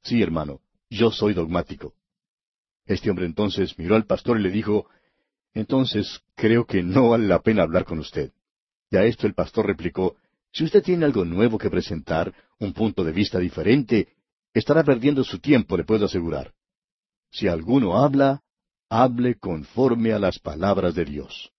Sí, 0.03 0.23
hermano, 0.23 0.61
yo 0.91 1.11
soy 1.11 1.35
dogmático. 1.35 1.95
Este 2.87 3.11
hombre 3.11 3.27
entonces 3.27 3.79
miró 3.79 3.95
al 3.95 4.07
pastor 4.07 4.39
y 4.39 4.43
le 4.43 4.51
dijo, 4.51 4.87
Entonces 5.55 6.21
creo 6.35 6.67
que 6.67 6.83
no 6.83 7.11
vale 7.11 7.27
la 7.27 7.41
pena 7.41 7.63
hablar 7.63 7.85
con 7.85 7.99
usted. 7.99 8.33
Y 8.91 8.97
a 8.97 9.05
esto 9.05 9.27
el 9.27 9.35
pastor 9.35 9.67
replicó, 9.67 10.17
Si 10.53 10.65
usted 10.65 10.83
tiene 10.83 11.05
algo 11.05 11.25
nuevo 11.25 11.59
que 11.59 11.71
presentar, 11.71 12.35
un 12.59 12.73
punto 12.73 13.05
de 13.05 13.13
vista 13.13 13.39
diferente, 13.39 14.09
estará 14.53 14.85
perdiendo 14.85 15.25
su 15.25 15.39
tiempo, 15.39 15.77
le 15.77 15.85
puedo 15.85 16.07
asegurar. 16.07 16.53
Si 17.31 17.49
alguno 17.49 17.99
habla, 17.99 18.43
hable 18.89 19.37
conforme 19.37 20.13
a 20.13 20.19
las 20.19 20.39
palabras 20.39 20.95
de 20.95 21.05
Dios. 21.05 21.51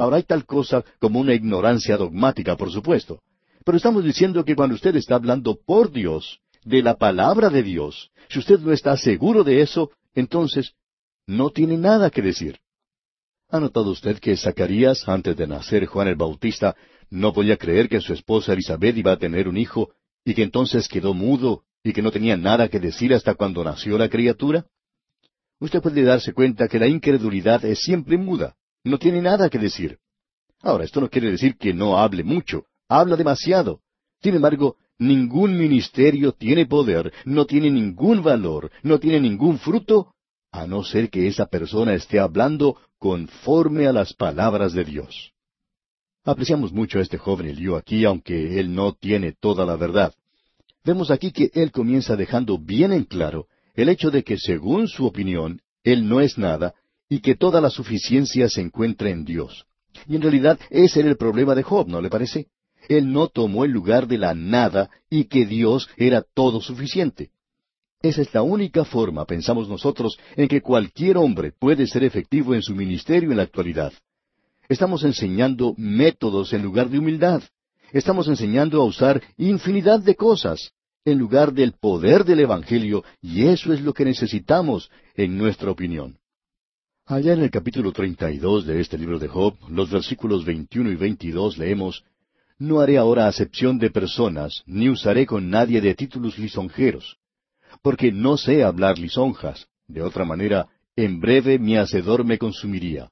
Ahora 0.00 0.16
hay 0.16 0.22
tal 0.22 0.46
cosa 0.46 0.82
como 0.98 1.20
una 1.20 1.34
ignorancia 1.34 1.98
dogmática, 1.98 2.56
por 2.56 2.72
supuesto. 2.72 3.20
Pero 3.66 3.76
estamos 3.76 4.02
diciendo 4.02 4.42
que 4.46 4.56
cuando 4.56 4.74
usted 4.74 4.96
está 4.96 5.16
hablando 5.16 5.58
por 5.66 5.92
Dios, 5.92 6.40
de 6.64 6.82
la 6.82 6.96
palabra 6.96 7.50
de 7.50 7.62
Dios, 7.62 8.10
si 8.30 8.38
usted 8.38 8.60
no 8.60 8.72
está 8.72 8.96
seguro 8.96 9.44
de 9.44 9.60
eso, 9.60 9.90
entonces 10.14 10.72
no 11.26 11.50
tiene 11.50 11.76
nada 11.76 12.08
que 12.08 12.22
decir. 12.22 12.60
¿Ha 13.50 13.60
notado 13.60 13.90
usted 13.90 14.18
que 14.20 14.38
Zacarías, 14.38 15.06
antes 15.06 15.36
de 15.36 15.46
nacer 15.46 15.84
Juan 15.84 16.08
el 16.08 16.16
Bautista, 16.16 16.74
no 17.10 17.34
podía 17.34 17.58
creer 17.58 17.90
que 17.90 18.00
su 18.00 18.14
esposa 18.14 18.54
Elizabeth 18.54 18.96
iba 18.96 19.12
a 19.12 19.18
tener 19.18 19.48
un 19.48 19.58
hijo, 19.58 19.90
y 20.24 20.32
que 20.32 20.44
entonces 20.44 20.88
quedó 20.88 21.12
mudo, 21.12 21.64
y 21.84 21.92
que 21.92 22.00
no 22.00 22.10
tenía 22.10 22.38
nada 22.38 22.68
que 22.68 22.80
decir 22.80 23.12
hasta 23.12 23.34
cuando 23.34 23.62
nació 23.62 23.98
la 23.98 24.08
criatura? 24.08 24.64
Usted 25.58 25.82
puede 25.82 26.04
darse 26.04 26.32
cuenta 26.32 26.68
que 26.68 26.78
la 26.78 26.88
incredulidad 26.88 27.62
es 27.66 27.80
siempre 27.80 28.16
muda. 28.16 28.56
No 28.84 28.98
tiene 28.98 29.20
nada 29.20 29.48
que 29.50 29.58
decir. 29.58 29.98
Ahora, 30.62 30.84
esto 30.84 31.00
no 31.00 31.08
quiere 31.08 31.30
decir 31.30 31.56
que 31.56 31.72
no 31.72 31.98
hable 31.98 32.24
mucho, 32.24 32.64
habla 32.88 33.16
demasiado. 33.16 33.80
Sin 34.22 34.34
embargo, 34.34 34.76
ningún 34.98 35.56
ministerio 35.56 36.32
tiene 36.32 36.66
poder, 36.66 37.12
no 37.24 37.46
tiene 37.46 37.70
ningún 37.70 38.22
valor, 38.22 38.70
no 38.82 38.98
tiene 38.98 39.20
ningún 39.20 39.58
fruto, 39.58 40.14
a 40.52 40.66
no 40.66 40.84
ser 40.84 41.08
que 41.10 41.26
esa 41.26 41.46
persona 41.46 41.94
esté 41.94 42.18
hablando 42.18 42.76
conforme 42.98 43.86
a 43.86 43.92
las 43.92 44.12
palabras 44.12 44.72
de 44.72 44.84
Dios. 44.84 45.32
Apreciamos 46.24 46.72
mucho 46.72 46.98
a 46.98 47.02
este 47.02 47.16
joven 47.16 47.48
Eliú 47.48 47.76
aquí, 47.76 48.04
aunque 48.04 48.60
él 48.60 48.74
no 48.74 48.92
tiene 48.92 49.32
toda 49.32 49.64
la 49.64 49.76
verdad. 49.76 50.12
Vemos 50.84 51.10
aquí 51.10 51.32
que 51.32 51.50
él 51.54 51.70
comienza 51.70 52.16
dejando 52.16 52.58
bien 52.58 52.92
en 52.92 53.04
claro 53.04 53.46
el 53.74 53.88
hecho 53.88 54.10
de 54.10 54.22
que, 54.22 54.36
según 54.36 54.88
su 54.88 55.06
opinión, 55.06 55.62
él 55.82 56.08
no 56.08 56.20
es 56.20 56.36
nada 56.36 56.74
y 57.10 57.20
que 57.20 57.34
toda 57.34 57.60
la 57.60 57.68
suficiencia 57.68 58.48
se 58.48 58.62
encuentra 58.62 59.10
en 59.10 59.24
Dios. 59.26 59.66
Y 60.06 60.14
en 60.14 60.22
realidad 60.22 60.58
ese 60.70 61.00
era 61.00 61.10
el 61.10 61.16
problema 61.16 61.54
de 61.54 61.64
Job, 61.64 61.88
¿no 61.88 62.00
le 62.00 62.08
parece? 62.08 62.46
Él 62.88 63.12
no 63.12 63.26
tomó 63.26 63.64
el 63.64 63.72
lugar 63.72 64.06
de 64.06 64.16
la 64.16 64.32
nada 64.32 64.88
y 65.10 65.24
que 65.24 65.44
Dios 65.44 65.90
era 65.96 66.22
todo 66.22 66.60
suficiente. 66.60 67.32
Esa 68.00 68.22
es 68.22 68.32
la 68.32 68.42
única 68.42 68.84
forma, 68.84 69.26
pensamos 69.26 69.68
nosotros, 69.68 70.18
en 70.36 70.48
que 70.48 70.62
cualquier 70.62 71.18
hombre 71.18 71.52
puede 71.52 71.86
ser 71.86 72.04
efectivo 72.04 72.54
en 72.54 72.62
su 72.62 72.74
ministerio 72.74 73.30
en 73.30 73.36
la 73.36 73.42
actualidad. 73.42 73.92
Estamos 74.68 75.02
enseñando 75.02 75.74
métodos 75.76 76.52
en 76.52 76.62
lugar 76.62 76.88
de 76.88 77.00
humildad. 77.00 77.42
Estamos 77.92 78.28
enseñando 78.28 78.80
a 78.80 78.84
usar 78.84 79.20
infinidad 79.36 80.00
de 80.00 80.14
cosas 80.14 80.72
en 81.04 81.18
lugar 81.18 81.52
del 81.52 81.72
poder 81.72 82.24
del 82.24 82.40
Evangelio, 82.40 83.04
y 83.20 83.46
eso 83.46 83.72
es 83.72 83.80
lo 83.80 83.92
que 83.92 84.04
necesitamos, 84.04 84.90
en 85.16 85.36
nuestra 85.36 85.70
opinión. 85.70 86.19
Allá 87.10 87.32
en 87.32 87.42
el 87.42 87.50
capítulo 87.50 87.90
32 87.90 88.66
de 88.66 88.80
este 88.80 88.96
libro 88.96 89.18
de 89.18 89.26
Job, 89.26 89.56
los 89.68 89.90
versículos 89.90 90.44
21 90.44 90.92
y 90.92 90.94
22 90.94 91.58
leemos, 91.58 92.04
No 92.56 92.78
haré 92.78 92.98
ahora 92.98 93.26
acepción 93.26 93.80
de 93.80 93.90
personas, 93.90 94.62
ni 94.64 94.88
usaré 94.88 95.26
con 95.26 95.50
nadie 95.50 95.80
de 95.80 95.96
títulos 95.96 96.38
lisonjeros, 96.38 97.16
porque 97.82 98.12
no 98.12 98.36
sé 98.36 98.62
hablar 98.62 98.96
lisonjas, 98.96 99.66
de 99.88 100.02
otra 100.02 100.24
manera, 100.24 100.68
en 100.94 101.18
breve 101.18 101.58
mi 101.58 101.76
hacedor 101.76 102.24
me 102.24 102.38
consumiría. 102.38 103.10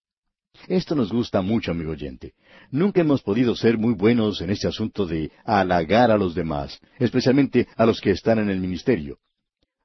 Esto 0.69 0.95
nos 0.95 1.11
gusta 1.11 1.43
mucho, 1.43 1.73
amigo 1.73 1.91
oyente. 1.91 2.35
Nunca 2.71 3.01
hemos 3.01 3.23
podido 3.23 3.57
ser 3.57 3.79
muy 3.79 3.95
buenos 3.95 4.41
en 4.41 4.51
este 4.51 4.69
asunto 4.69 5.07
de 5.07 5.33
halagar 5.45 6.13
a 6.13 6.17
los 6.17 6.37
demás, 6.37 6.79
especialmente 7.01 7.67
a 7.75 7.85
los 7.85 8.01
que 8.01 8.13
están 8.13 8.39
en 8.39 8.49
el 8.49 8.61
ministerio 8.61 9.19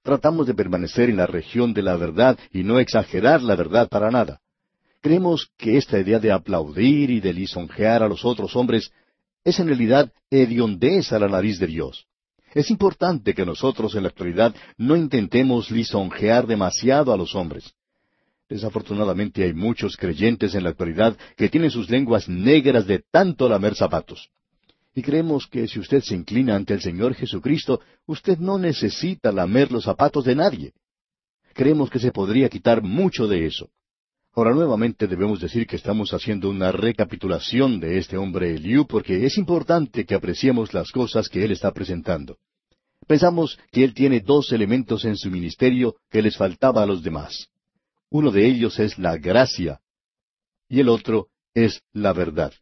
tratamos 0.04 0.46
de 0.46 0.54
permanecer 0.54 1.10
en 1.10 1.18
la 1.18 1.26
región 1.26 1.74
de 1.74 1.82
la 1.82 1.96
verdad 1.96 2.38
y 2.52 2.64
no 2.64 2.80
exagerar 2.80 3.42
la 3.42 3.56
verdad 3.56 3.90
para 3.90 4.12
nada. 4.12 4.40
Creemos 5.02 5.50
que 5.58 5.78
esta 5.78 6.00
idea 6.00 6.20
de 6.20 6.32
aplaudir 6.32 7.10
y 7.10 7.20
de 7.20 7.34
lisonjear 7.34 8.04
a 8.04 8.08
los 8.08 8.24
otros 8.24 8.56
hombres 8.56 8.92
es 9.44 9.60
en 9.60 9.68
realidad 9.68 10.12
hediondez 10.30 11.12
a 11.12 11.20
la 11.20 11.28
nariz 11.28 11.60
de 11.60 11.68
Dios. 11.68 12.06
Es 12.54 12.70
importante 12.70 13.34
que 13.34 13.46
nosotros 13.46 13.96
en 13.96 14.04
la 14.04 14.10
actualidad 14.10 14.56
no 14.78 14.96
intentemos 14.96 15.72
lisonjear 15.72 16.46
demasiado 16.46 17.12
a 17.12 17.18
los 17.18 17.34
hombres. 17.36 17.74
Desafortunadamente 18.48 19.44
hay 19.44 19.54
muchos 19.54 19.98
creyentes 19.98 20.54
en 20.54 20.64
la 20.64 20.70
actualidad 20.70 21.18
que 21.36 21.50
tienen 21.50 21.72
sus 21.72 21.90
lenguas 21.90 22.30
negras 22.30 22.86
de 22.86 23.00
tanto 23.00 23.50
lamer 23.50 23.76
zapatos. 23.76 24.30
Y 24.96 25.02
creemos 25.02 25.48
que 25.48 25.68
si 25.68 25.80
usted 25.80 26.02
se 26.02 26.16
inclina 26.16 26.56
ante 26.56 26.74
el 26.74 26.82
Señor 26.82 27.16
Jesucristo, 27.16 27.82
usted 28.06 28.38
no 28.38 28.60
necesita 28.60 29.32
lamer 29.32 29.72
los 29.72 29.86
zapatos 29.86 30.26
de 30.26 30.36
nadie. 30.36 30.74
Creemos 31.54 31.90
que 31.90 32.00
se 32.00 32.12
podría 32.12 32.50
quitar 32.50 32.82
mucho 32.82 33.28
de 33.28 33.46
eso. 33.46 33.70
Ahora 34.36 34.54
nuevamente 34.54 35.08
debemos 35.08 35.40
decir 35.40 35.68
que 35.68 35.76
estamos 35.76 36.12
haciendo 36.14 36.50
una 36.50 36.72
recapitulación 36.72 37.80
de 37.80 38.00
este 38.00 38.18
hombre 38.18 38.56
Eliú 38.56 38.88
porque 38.88 39.26
es 39.26 39.38
importante 39.38 40.06
que 40.06 40.16
apreciemos 40.16 40.74
las 40.74 40.92
cosas 40.92 41.30
que 41.30 41.44
él 41.44 41.52
está 41.52 41.72
presentando. 41.72 42.38
Pensamos 43.06 43.60
que 43.72 43.84
él 43.84 43.94
tiene 43.94 44.22
dos 44.22 44.52
elementos 44.52 45.06
en 45.06 45.18
su 45.18 45.30
ministerio 45.30 45.96
que 46.10 46.22
les 46.22 46.36
faltaba 46.36 46.82
a 46.82 46.86
los 46.86 47.04
demás. 47.04 47.48
Uno 48.10 48.32
de 48.32 48.48
ellos 48.48 48.80
es 48.80 48.98
la 48.98 49.18
gracia 49.18 49.82
y 50.68 50.80
el 50.80 50.90
otro 50.90 51.28
es 51.54 51.82
la 51.92 52.14
verdad. 52.14 52.54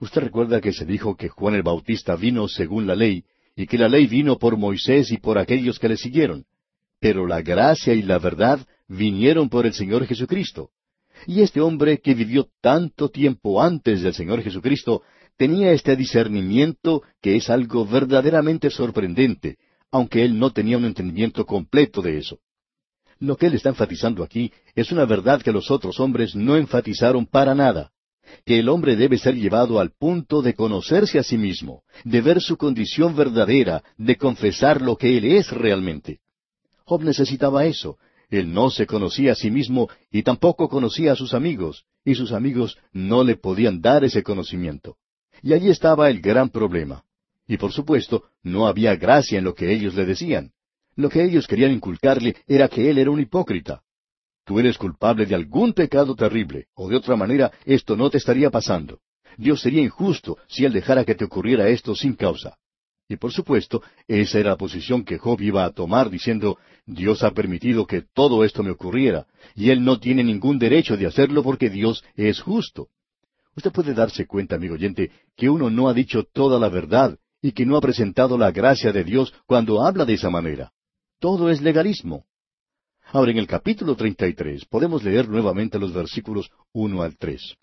Usted 0.00 0.22
recuerda 0.22 0.62
que 0.62 0.72
se 0.72 0.86
dijo 0.86 1.14
que 1.14 1.28
Juan 1.28 1.54
el 1.54 1.62
Bautista 1.62 2.16
vino 2.16 2.48
según 2.48 2.86
la 2.86 2.96
ley, 2.96 3.24
y 3.54 3.66
que 3.66 3.76
la 3.76 3.88
ley 3.88 4.06
vino 4.06 4.38
por 4.38 4.56
Moisés 4.56 5.12
y 5.12 5.18
por 5.18 5.36
aquellos 5.36 5.78
que 5.78 5.90
le 5.90 5.98
siguieron. 5.98 6.46
Pero 6.98 7.26
la 7.26 7.42
gracia 7.42 7.92
y 7.92 8.02
la 8.02 8.18
verdad 8.18 8.66
vinieron 8.88 9.50
por 9.50 9.66
el 9.66 9.74
Señor 9.74 10.06
Jesucristo. 10.06 10.70
Y 11.26 11.42
este 11.42 11.60
hombre 11.60 12.00
que 12.00 12.14
vivió 12.14 12.48
tanto 12.62 13.10
tiempo 13.10 13.62
antes 13.62 14.00
del 14.00 14.14
Señor 14.14 14.42
Jesucristo 14.42 15.02
tenía 15.36 15.72
este 15.72 15.94
discernimiento 15.96 17.02
que 17.20 17.36
es 17.36 17.50
algo 17.50 17.84
verdaderamente 17.84 18.70
sorprendente, 18.70 19.58
aunque 19.90 20.24
él 20.24 20.38
no 20.38 20.50
tenía 20.50 20.78
un 20.78 20.86
entendimiento 20.86 21.44
completo 21.44 22.00
de 22.00 22.16
eso. 22.16 22.38
Lo 23.18 23.36
que 23.36 23.46
él 23.46 23.54
está 23.54 23.68
enfatizando 23.68 24.24
aquí 24.24 24.50
es 24.74 24.92
una 24.92 25.04
verdad 25.04 25.42
que 25.42 25.52
los 25.52 25.70
otros 25.70 26.00
hombres 26.00 26.34
no 26.34 26.56
enfatizaron 26.56 27.26
para 27.26 27.54
nada 27.54 27.92
que 28.44 28.58
el 28.58 28.68
hombre 28.68 28.96
debe 28.96 29.18
ser 29.18 29.34
llevado 29.34 29.80
al 29.80 29.90
punto 29.90 30.42
de 30.42 30.54
conocerse 30.54 31.18
a 31.18 31.22
sí 31.22 31.38
mismo, 31.38 31.82
de 32.04 32.20
ver 32.20 32.40
su 32.40 32.56
condición 32.56 33.16
verdadera, 33.16 33.82
de 33.96 34.16
confesar 34.16 34.80
lo 34.80 34.96
que 34.96 35.16
él 35.16 35.24
es 35.24 35.50
realmente. 35.50 36.20
Job 36.84 37.02
necesitaba 37.02 37.66
eso. 37.66 37.98
Él 38.30 38.52
no 38.52 38.70
se 38.70 38.86
conocía 38.86 39.32
a 39.32 39.34
sí 39.34 39.50
mismo 39.50 39.88
y 40.10 40.22
tampoco 40.22 40.68
conocía 40.68 41.12
a 41.12 41.16
sus 41.16 41.34
amigos, 41.34 41.84
y 42.04 42.14
sus 42.14 42.32
amigos 42.32 42.78
no 42.92 43.24
le 43.24 43.36
podían 43.36 43.80
dar 43.80 44.04
ese 44.04 44.22
conocimiento. 44.22 44.96
Y 45.42 45.52
allí 45.52 45.68
estaba 45.68 46.10
el 46.10 46.20
gran 46.20 46.48
problema. 46.50 47.04
Y 47.46 47.56
por 47.56 47.72
supuesto, 47.72 48.24
no 48.42 48.68
había 48.68 48.94
gracia 48.94 49.38
en 49.38 49.44
lo 49.44 49.54
que 49.54 49.72
ellos 49.72 49.94
le 49.94 50.06
decían. 50.06 50.52
Lo 50.94 51.08
que 51.08 51.24
ellos 51.24 51.46
querían 51.46 51.72
inculcarle 51.72 52.36
era 52.46 52.68
que 52.68 52.90
él 52.90 52.98
era 52.98 53.10
un 53.10 53.20
hipócrita. 53.20 53.82
Tú 54.44 54.58
eres 54.58 54.78
culpable 54.78 55.26
de 55.26 55.34
algún 55.34 55.72
pecado 55.72 56.14
terrible, 56.14 56.66
o 56.74 56.88
de 56.88 56.96
otra 56.96 57.16
manera 57.16 57.52
esto 57.64 57.96
no 57.96 58.10
te 58.10 58.18
estaría 58.18 58.50
pasando. 58.50 59.00
Dios 59.36 59.60
sería 59.60 59.82
injusto 59.82 60.38
si 60.48 60.64
Él 60.64 60.72
dejara 60.72 61.04
que 61.04 61.14
te 61.14 61.24
ocurriera 61.24 61.68
esto 61.68 61.94
sin 61.94 62.14
causa. 62.14 62.56
Y 63.08 63.16
por 63.16 63.32
supuesto, 63.32 63.82
esa 64.06 64.38
era 64.38 64.50
la 64.50 64.56
posición 64.56 65.04
que 65.04 65.18
Job 65.18 65.40
iba 65.40 65.64
a 65.64 65.72
tomar 65.72 66.10
diciendo, 66.10 66.58
Dios 66.86 67.24
ha 67.24 67.32
permitido 67.32 67.86
que 67.86 68.02
todo 68.14 68.44
esto 68.44 68.62
me 68.62 68.70
ocurriera, 68.70 69.26
y 69.56 69.70
Él 69.70 69.82
no 69.84 69.98
tiene 69.98 70.22
ningún 70.22 70.58
derecho 70.58 70.96
de 70.96 71.06
hacerlo 71.06 71.42
porque 71.42 71.70
Dios 71.70 72.04
es 72.14 72.40
justo. 72.40 72.88
Usted 73.56 73.72
puede 73.72 73.94
darse 73.94 74.26
cuenta, 74.26 74.54
amigo 74.54 74.74
oyente, 74.74 75.10
que 75.36 75.50
uno 75.50 75.70
no 75.70 75.88
ha 75.88 75.94
dicho 75.94 76.22
toda 76.22 76.60
la 76.60 76.68
verdad 76.68 77.18
y 77.42 77.52
que 77.52 77.66
no 77.66 77.76
ha 77.76 77.80
presentado 77.80 78.38
la 78.38 78.52
gracia 78.52 78.92
de 78.92 79.02
Dios 79.02 79.34
cuando 79.46 79.82
habla 79.82 80.04
de 80.04 80.14
esa 80.14 80.30
manera. 80.30 80.72
Todo 81.18 81.50
es 81.50 81.60
legalismo. 81.60 82.26
Ahora, 83.12 83.32
en 83.32 83.38
el 83.38 83.48
capítulo 83.48 83.96
33 83.96 84.66
podemos 84.66 85.02
leer 85.02 85.28
nuevamente 85.28 85.80
los 85.80 85.92
versículos 85.92 86.48
uno 86.72 87.02
al 87.02 87.16
tres. 87.16 87.56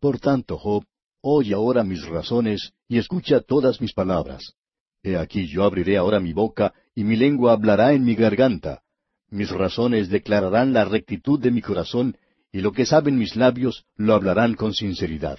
Por 0.00 0.18
tanto, 0.18 0.56
Job, 0.56 0.84
oye 1.20 1.52
ahora 1.52 1.84
mis 1.84 2.06
razones 2.06 2.72
y 2.88 2.96
escucha 2.96 3.40
todas 3.40 3.82
mis 3.82 3.92
palabras. 3.92 4.54
He 5.02 5.16
aquí 5.16 5.46
yo 5.46 5.64
abriré 5.64 5.98
ahora 5.98 6.20
mi 6.20 6.32
boca 6.32 6.72
y 6.94 7.04
mi 7.04 7.16
lengua 7.16 7.52
hablará 7.52 7.92
en 7.92 8.02
mi 8.04 8.14
garganta. 8.14 8.82
Mis 9.28 9.50
razones 9.50 10.08
declararán 10.08 10.72
la 10.72 10.86
rectitud 10.86 11.38
de 11.38 11.50
mi 11.50 11.60
corazón 11.60 12.16
y 12.50 12.60
lo 12.60 12.72
que 12.72 12.86
saben 12.86 13.18
mis 13.18 13.36
labios 13.36 13.84
lo 13.96 14.14
hablarán 14.14 14.54
con 14.54 14.72
sinceridad. 14.72 15.38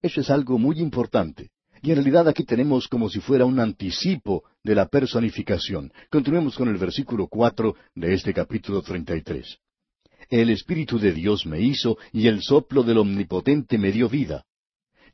Eso 0.00 0.20
es 0.20 0.30
algo 0.30 0.58
muy 0.58 0.78
importante. 0.78 1.50
Y 1.82 1.90
en 1.90 1.96
realidad 1.96 2.28
aquí 2.28 2.44
tenemos 2.44 2.86
como 2.86 3.10
si 3.10 3.18
fuera 3.18 3.44
un 3.44 3.58
anticipo 3.58 4.44
de 4.62 4.76
la 4.76 4.86
personificación. 4.86 5.92
Continuemos 6.10 6.56
con 6.56 6.68
el 6.68 6.76
versículo 6.76 7.26
cuatro 7.26 7.74
de 7.96 8.14
este 8.14 8.32
capítulo 8.32 8.82
treinta 8.82 9.16
y 9.16 9.22
tres. 9.22 9.58
El 10.30 10.50
Espíritu 10.50 11.00
de 11.00 11.12
Dios 11.12 11.44
me 11.44 11.60
hizo 11.60 11.98
y 12.12 12.28
el 12.28 12.40
soplo 12.40 12.84
del 12.84 12.98
Omnipotente 12.98 13.78
me 13.78 13.90
dio 13.90 14.08
vida. 14.08 14.44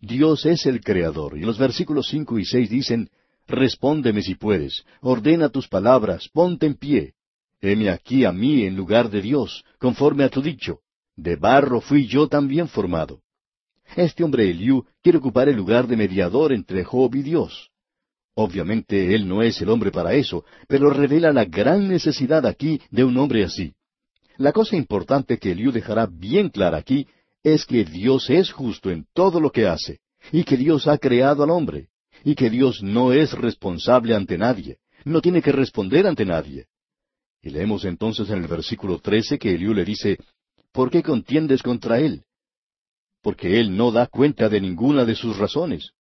Dios 0.00 0.44
es 0.44 0.66
el 0.66 0.80
Creador, 0.80 1.38
y 1.38 1.40
los 1.40 1.58
versículos 1.58 2.06
cinco 2.08 2.38
y 2.38 2.44
seis 2.44 2.68
dicen, 2.68 3.08
Respóndeme 3.46 4.20
si 4.20 4.34
puedes, 4.34 4.84
ordena 5.00 5.48
tus 5.48 5.68
palabras, 5.68 6.28
ponte 6.30 6.66
en 6.66 6.74
pie. 6.74 7.14
Heme 7.62 7.88
aquí 7.88 8.26
a 8.26 8.32
mí 8.32 8.64
en 8.64 8.76
lugar 8.76 9.08
de 9.08 9.22
Dios, 9.22 9.64
conforme 9.78 10.22
a 10.22 10.28
tu 10.28 10.42
dicho. 10.42 10.80
De 11.16 11.36
barro 11.36 11.80
fui 11.80 12.06
yo 12.06 12.28
también 12.28 12.68
formado. 12.68 13.22
Este 13.96 14.22
hombre 14.22 14.50
Eliú 14.50 14.84
quiere 15.02 15.18
ocupar 15.18 15.48
el 15.48 15.56
lugar 15.56 15.86
de 15.86 15.96
mediador 15.96 16.52
entre 16.52 16.84
Job 16.84 17.14
y 17.14 17.22
Dios. 17.22 17.70
Obviamente 18.34 19.14
él 19.14 19.26
no 19.26 19.42
es 19.42 19.60
el 19.60 19.68
hombre 19.68 19.90
para 19.90 20.14
eso, 20.14 20.44
pero 20.68 20.90
revela 20.90 21.32
la 21.32 21.44
gran 21.44 21.88
necesidad 21.88 22.46
aquí 22.46 22.80
de 22.90 23.04
un 23.04 23.16
hombre 23.16 23.44
así. 23.44 23.74
La 24.36 24.52
cosa 24.52 24.76
importante 24.76 25.38
que 25.38 25.52
Eliú 25.52 25.72
dejará 25.72 26.06
bien 26.06 26.48
clara 26.48 26.78
aquí 26.78 27.08
es 27.42 27.66
que 27.66 27.84
Dios 27.84 28.30
es 28.30 28.52
justo 28.52 28.90
en 28.90 29.06
todo 29.12 29.40
lo 29.40 29.50
que 29.50 29.66
hace, 29.66 29.98
y 30.30 30.44
que 30.44 30.56
Dios 30.56 30.86
ha 30.86 30.98
creado 30.98 31.42
al 31.42 31.50
hombre, 31.50 31.88
y 32.22 32.34
que 32.36 32.50
Dios 32.50 32.82
no 32.82 33.12
es 33.12 33.32
responsable 33.32 34.14
ante 34.14 34.38
nadie, 34.38 34.78
no 35.04 35.20
tiene 35.20 35.42
que 35.42 35.50
responder 35.50 36.06
ante 36.06 36.24
nadie. 36.24 36.66
Y 37.42 37.50
leemos 37.50 37.84
entonces 37.84 38.30
en 38.30 38.42
el 38.42 38.48
versículo 38.48 38.98
trece 38.98 39.38
que 39.38 39.54
Eliú 39.54 39.74
le 39.74 39.84
dice, 39.84 40.18
¿Por 40.72 40.90
qué 40.90 41.02
contiendes 41.02 41.62
contra 41.62 41.98
él? 41.98 42.22
Porque 43.22 43.60
él 43.60 43.76
no 43.76 43.90
da 43.90 44.06
cuenta 44.06 44.48
de 44.48 44.60
ninguna 44.60 45.04
de 45.04 45.14
sus 45.14 45.36
razones. 45.36 45.92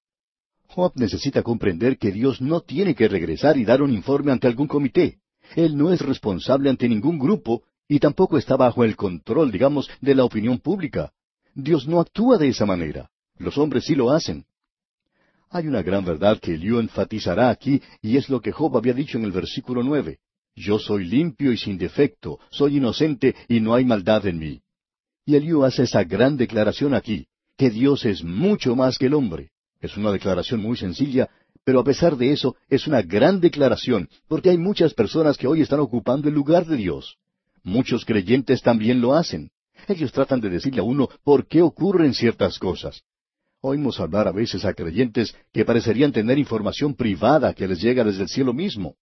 Job 0.68 0.92
necesita 0.96 1.42
comprender 1.42 1.98
que 1.98 2.12
Dios 2.12 2.40
no 2.40 2.60
tiene 2.60 2.94
que 2.94 3.08
regresar 3.08 3.56
y 3.56 3.64
dar 3.64 3.82
un 3.82 3.92
informe 3.92 4.32
ante 4.32 4.46
algún 4.46 4.66
comité. 4.66 5.18
Él 5.56 5.76
no 5.76 5.92
es 5.92 6.00
responsable 6.00 6.68
ante 6.68 6.88
ningún 6.88 7.18
grupo 7.18 7.62
y 7.88 7.98
tampoco 7.98 8.36
está 8.36 8.56
bajo 8.56 8.84
el 8.84 8.96
control, 8.96 9.50
digamos, 9.50 9.88
de 10.00 10.14
la 10.14 10.24
opinión 10.24 10.58
pública. 10.58 11.12
Dios 11.54 11.88
no 11.88 12.00
actúa 12.00 12.36
de 12.36 12.48
esa 12.48 12.66
manera. 12.66 13.10
Los 13.38 13.56
hombres 13.56 13.84
sí 13.84 13.94
lo 13.94 14.10
hacen. 14.10 14.44
Hay 15.50 15.66
una 15.66 15.82
gran 15.82 16.04
verdad 16.04 16.38
que 16.38 16.54
Eliú 16.54 16.78
enfatizará 16.78 17.48
aquí, 17.48 17.80
y 18.02 18.18
es 18.18 18.28
lo 18.28 18.42
que 18.42 18.52
Job 18.52 18.76
había 18.76 18.92
dicho 18.92 19.16
en 19.16 19.24
el 19.24 19.32
versículo 19.32 19.82
nueve. 19.82 20.18
Yo 20.54 20.78
soy 20.78 21.04
limpio 21.04 21.52
y 21.52 21.56
sin 21.56 21.78
defecto, 21.78 22.40
soy 22.50 22.76
inocente 22.76 23.34
y 23.48 23.60
no 23.60 23.74
hay 23.74 23.84
maldad 23.84 24.26
en 24.26 24.38
mí. 24.38 24.60
Y 25.28 25.36
Eliú 25.36 25.62
hace 25.62 25.82
esa 25.82 26.04
gran 26.04 26.38
declaración 26.38 26.94
aquí, 26.94 27.26
que 27.58 27.68
Dios 27.68 28.06
es 28.06 28.24
mucho 28.24 28.74
más 28.74 28.96
que 28.96 29.08
el 29.08 29.12
hombre. 29.12 29.50
Es 29.78 29.94
una 29.98 30.10
declaración 30.10 30.62
muy 30.62 30.74
sencilla, 30.78 31.28
pero 31.64 31.80
a 31.80 31.84
pesar 31.84 32.16
de 32.16 32.32
eso 32.32 32.56
es 32.70 32.86
una 32.86 33.02
gran 33.02 33.38
declaración, 33.38 34.08
porque 34.26 34.48
hay 34.48 34.56
muchas 34.56 34.94
personas 34.94 35.36
que 35.36 35.46
hoy 35.46 35.60
están 35.60 35.80
ocupando 35.80 36.30
el 36.30 36.34
lugar 36.34 36.64
de 36.64 36.78
Dios. 36.78 37.18
Muchos 37.62 38.06
creyentes 38.06 38.62
también 38.62 39.02
lo 39.02 39.12
hacen. 39.12 39.50
Ellos 39.86 40.12
tratan 40.12 40.40
de 40.40 40.48
decirle 40.48 40.80
a 40.80 40.84
uno 40.84 41.10
por 41.24 41.46
qué 41.46 41.60
ocurren 41.60 42.14
ciertas 42.14 42.58
cosas. 42.58 43.02
Oímos 43.60 44.00
hablar 44.00 44.28
a 44.28 44.32
veces 44.32 44.64
a 44.64 44.72
creyentes 44.72 45.36
que 45.52 45.66
parecerían 45.66 46.10
tener 46.10 46.38
información 46.38 46.94
privada 46.94 47.52
que 47.52 47.68
les 47.68 47.82
llega 47.82 48.02
desde 48.02 48.22
el 48.22 48.28
cielo 48.30 48.54
mismo. 48.54 48.96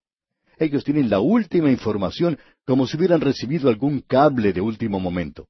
Ellos 0.58 0.82
tienen 0.82 1.08
la 1.08 1.20
última 1.20 1.70
información 1.70 2.36
como 2.64 2.88
si 2.88 2.96
hubieran 2.96 3.20
recibido 3.20 3.68
algún 3.68 4.00
cable 4.00 4.52
de 4.52 4.60
último 4.60 4.98
momento. 4.98 5.46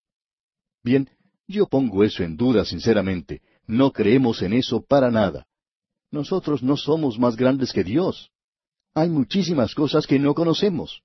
Bien, 0.86 1.10
yo 1.48 1.66
pongo 1.66 2.04
eso 2.04 2.22
en 2.22 2.36
duda 2.36 2.64
sinceramente. 2.64 3.42
No 3.66 3.90
creemos 3.90 4.40
en 4.42 4.52
eso 4.52 4.84
para 4.86 5.10
nada. 5.10 5.44
Nosotros 6.12 6.62
no 6.62 6.76
somos 6.76 7.18
más 7.18 7.34
grandes 7.34 7.72
que 7.72 7.82
Dios. 7.82 8.30
Hay 8.94 9.08
muchísimas 9.08 9.74
cosas 9.74 10.06
que 10.06 10.20
no 10.20 10.32
conocemos. 10.32 11.02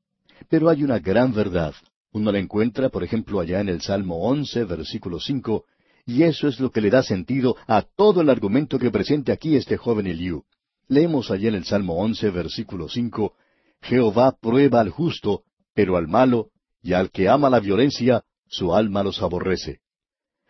Pero 0.49 0.69
hay 0.69 0.83
una 0.83 0.99
gran 0.99 1.33
verdad. 1.33 1.73
Uno 2.11 2.31
la 2.31 2.37
encuentra, 2.37 2.89
por 2.89 3.03
ejemplo, 3.03 3.39
allá 3.39 3.59
en 3.59 3.69
el 3.69 3.81
Salmo 3.81 4.21
once, 4.21 4.63
versículo 4.65 5.19
cinco, 5.19 5.65
y 6.05 6.21
eso 6.21 6.47
es 6.47 6.59
lo 6.59 6.69
que 6.71 6.81
le 6.81 6.91
da 6.91 7.01
sentido 7.01 7.55
a 7.65 7.81
todo 7.81 8.21
el 8.21 8.29
argumento 8.29 8.77
que 8.77 8.91
presenta 8.91 9.33
aquí 9.33 9.55
este 9.55 9.77
joven 9.77 10.05
Eliú. 10.05 10.43
Leemos 10.89 11.31
allá 11.31 11.49
en 11.49 11.55
el 11.55 11.65
Salmo 11.65 11.95
once, 11.95 12.29
versículo 12.29 12.87
cinco, 12.87 13.33
Jehová 13.81 14.37
prueba 14.39 14.79
al 14.79 14.89
justo, 14.89 15.41
pero 15.73 15.97
al 15.97 16.07
malo, 16.07 16.49
y 16.83 16.93
al 16.93 17.09
que 17.09 17.27
ama 17.27 17.49
la 17.49 17.59
violencia, 17.59 18.23
su 18.51 18.75
alma 18.75 19.01
los 19.01 19.21
aborrece. 19.21 19.79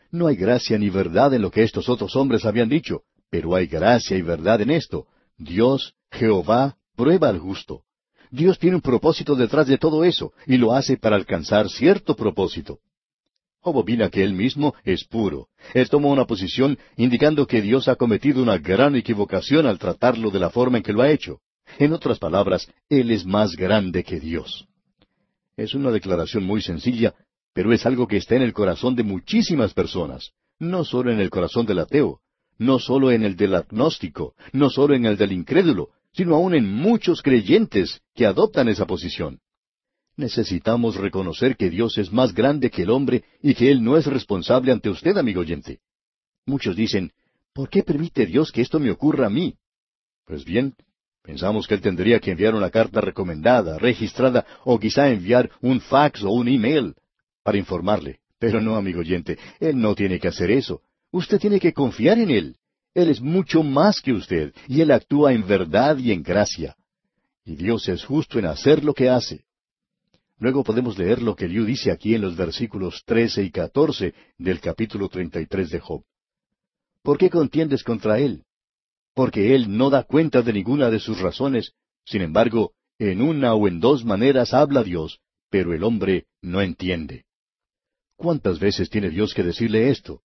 No 0.09 0.27
hay 0.27 0.35
gracia 0.35 0.77
ni 0.77 0.89
verdad 0.89 1.33
en 1.33 1.43
lo 1.43 1.51
que 1.51 1.63
estos 1.63 1.87
otros 1.87 2.15
hombres 2.15 2.43
habían 2.45 2.67
dicho, 2.67 3.03
pero 3.29 3.55
hay 3.55 3.67
gracia 3.67 4.17
y 4.17 4.21
verdad 4.21 4.59
en 4.59 4.71
esto. 4.71 5.07
Dios, 5.37 5.93
Jehová, 6.11 6.77
prueba 6.95 7.29
al 7.29 7.39
justo. 7.39 7.83
Dios 8.31 8.57
tiene 8.59 8.77
un 8.77 8.81
propósito 8.81 9.35
detrás 9.35 9.67
de 9.67 9.77
todo 9.77 10.03
eso, 10.03 10.33
y 10.47 10.57
lo 10.57 10.73
hace 10.73 10.97
para 10.97 11.15
alcanzar 11.15 11.69
cierto 11.69 12.15
propósito. 12.15 12.79
Job 13.61 13.85
que 14.09 14.23
él 14.23 14.33
mismo 14.33 14.73
es 14.83 15.03
puro. 15.03 15.49
Él 15.75 15.87
toma 15.87 16.07
una 16.07 16.25
posición 16.25 16.79
indicando 16.97 17.45
que 17.45 17.61
Dios 17.61 17.87
ha 17.87 17.95
cometido 17.95 18.41
una 18.41 18.57
gran 18.57 18.95
equivocación 18.95 19.67
al 19.67 19.77
tratarlo 19.77 20.31
de 20.31 20.39
la 20.39 20.49
forma 20.49 20.77
en 20.77 20.83
que 20.83 20.93
lo 20.93 21.03
ha 21.03 21.11
hecho. 21.11 21.39
En 21.77 21.93
otras 21.93 22.17
palabras, 22.17 22.67
Él 22.89 23.11
es 23.11 23.25
más 23.25 23.55
grande 23.55 24.03
que 24.03 24.19
Dios. 24.19 24.67
Es 25.55 25.75
una 25.75 25.91
declaración 25.91 26.43
muy 26.43 26.61
sencilla, 26.61 27.13
pero 27.53 27.73
es 27.73 27.85
algo 27.85 28.07
que 28.07 28.17
está 28.17 28.35
en 28.35 28.43
el 28.43 28.53
corazón 28.53 28.95
de 28.95 29.03
muchísimas 29.03 29.73
personas, 29.73 30.31
no 30.59 30.85
solo 30.85 31.11
en 31.11 31.19
el 31.19 31.29
corazón 31.29 31.65
del 31.65 31.79
ateo, 31.79 32.19
no 32.57 32.79
solo 32.79 33.11
en 33.11 33.23
el 33.23 33.35
del 33.35 33.55
agnóstico, 33.55 34.35
no 34.53 34.69
solo 34.69 34.93
en 34.93 35.05
el 35.05 35.17
del 35.17 35.31
incrédulo, 35.31 35.89
sino 36.13 36.35
aún 36.35 36.53
en 36.53 36.71
muchos 36.71 37.21
creyentes 37.21 38.01
que 38.13 38.25
adoptan 38.25 38.69
esa 38.69 38.85
posición. 38.85 39.39
Necesitamos 40.17 40.95
reconocer 40.95 41.55
que 41.55 41.69
Dios 41.69 41.97
es 41.97 42.11
más 42.11 42.33
grande 42.33 42.69
que 42.69 42.83
el 42.83 42.91
hombre 42.91 43.23
y 43.41 43.55
que 43.55 43.71
Él 43.71 43.83
no 43.83 43.97
es 43.97 44.05
responsable 44.05 44.71
ante 44.71 44.89
usted, 44.89 45.17
amigo 45.17 45.41
oyente. 45.41 45.79
Muchos 46.45 46.75
dicen, 46.75 47.11
¿por 47.53 47.69
qué 47.69 47.81
permite 47.81 48.25
Dios 48.25 48.51
que 48.51 48.61
esto 48.61 48.79
me 48.79 48.91
ocurra 48.91 49.27
a 49.27 49.29
mí? 49.29 49.55
Pues 50.25 50.45
bien, 50.45 50.75
pensamos 51.23 51.65
que 51.65 51.75
Él 51.75 51.81
tendría 51.81 52.19
que 52.19 52.31
enviar 52.31 52.53
una 52.53 52.69
carta 52.69 53.01
recomendada, 53.01 53.79
registrada, 53.79 54.45
o 54.63 54.79
quizá 54.79 55.09
enviar 55.09 55.49
un 55.61 55.81
fax 55.81 56.23
o 56.23 56.29
un 56.31 56.47
email 56.47 56.93
para 57.43 57.57
informarle. 57.57 58.19
Pero 58.39 58.59
no, 58.59 58.75
amigo 58.75 59.01
oyente, 59.01 59.37
Él 59.59 59.79
no 59.79 59.93
tiene 59.93 60.19
que 60.19 60.27
hacer 60.27 60.49
eso. 60.51 60.81
Usted 61.11 61.39
tiene 61.39 61.59
que 61.59 61.73
confiar 61.73 62.17
en 62.17 62.31
Él. 62.31 62.55
Él 62.93 63.09
es 63.09 63.21
mucho 63.21 63.63
más 63.63 64.01
que 64.01 64.13
usted, 64.13 64.53
y 64.67 64.81
Él 64.81 64.91
actúa 64.91 65.33
en 65.33 65.47
verdad 65.47 65.97
y 65.97 66.11
en 66.11 66.23
gracia. 66.23 66.75
Y 67.45 67.55
Dios 67.55 67.87
es 67.87 68.03
justo 68.03 68.39
en 68.39 68.45
hacer 68.45 68.83
lo 68.83 68.93
que 68.93 69.09
hace. 69.09 69.45
Luego 70.37 70.63
podemos 70.63 70.97
leer 70.97 71.21
lo 71.21 71.35
que 71.35 71.47
Liu 71.47 71.65
dice 71.65 71.91
aquí 71.91 72.15
en 72.15 72.21
los 72.21 72.35
versículos 72.35 73.03
trece 73.05 73.43
y 73.43 73.51
catorce 73.51 74.15
del 74.39 74.59
capítulo 74.59 75.07
treinta 75.07 75.39
y 75.39 75.45
tres 75.45 75.69
de 75.69 75.79
Job. 75.79 76.03
¿Por 77.03 77.17
qué 77.17 77.29
contiendes 77.29 77.83
contra 77.83 78.19
Él? 78.19 78.43
Porque 79.13 79.55
Él 79.55 79.77
no 79.77 79.89
da 79.89 80.03
cuenta 80.03 80.41
de 80.41 80.53
ninguna 80.53 80.89
de 80.89 80.99
sus 80.99 81.19
razones, 81.19 81.73
sin 82.05 82.21
embargo, 82.21 82.71
en 82.97 83.21
una 83.21 83.53
o 83.53 83.67
en 83.67 83.79
dos 83.79 84.03
maneras 84.03 84.53
habla 84.53 84.83
Dios, 84.83 85.19
pero 85.49 85.73
el 85.73 85.83
hombre 85.83 86.25
no 86.41 86.61
entiende. 86.61 87.25
¿Cuántas 88.21 88.59
veces 88.59 88.87
tiene 88.91 89.09
Dios 89.09 89.33
que 89.33 89.41
decirle 89.41 89.89
esto? 89.89 90.21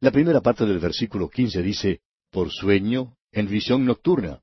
La 0.00 0.10
primera 0.10 0.40
parte 0.40 0.66
del 0.66 0.80
versículo 0.80 1.28
quince 1.28 1.62
dice, 1.62 2.00
por 2.32 2.50
sueño, 2.50 3.14
en 3.30 3.46
visión 3.46 3.84
nocturna. 3.84 4.40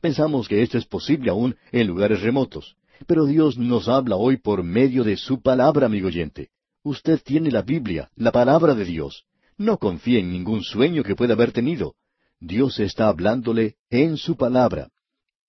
Pensamos 0.00 0.48
que 0.48 0.62
esto 0.62 0.78
es 0.78 0.86
posible 0.86 1.28
aún 1.28 1.56
en 1.72 1.86
lugares 1.86 2.22
remotos. 2.22 2.76
Pero 3.06 3.26
Dios 3.26 3.58
nos 3.58 3.86
habla 3.86 4.16
hoy 4.16 4.38
por 4.38 4.62
medio 4.62 5.04
de 5.04 5.18
su 5.18 5.42
palabra, 5.42 5.84
amigo 5.84 6.06
oyente. 6.06 6.48
Usted 6.82 7.20
tiene 7.22 7.50
la 7.50 7.60
Biblia, 7.60 8.10
la 8.16 8.32
palabra 8.32 8.74
de 8.74 8.86
Dios. 8.86 9.26
No 9.58 9.76
confíe 9.76 10.20
en 10.20 10.32
ningún 10.32 10.62
sueño 10.62 11.02
que 11.02 11.16
pueda 11.16 11.34
haber 11.34 11.52
tenido. 11.52 11.96
Dios 12.40 12.80
está 12.80 13.08
hablándole 13.08 13.76
en 13.90 14.16
su 14.16 14.38
palabra. 14.38 14.88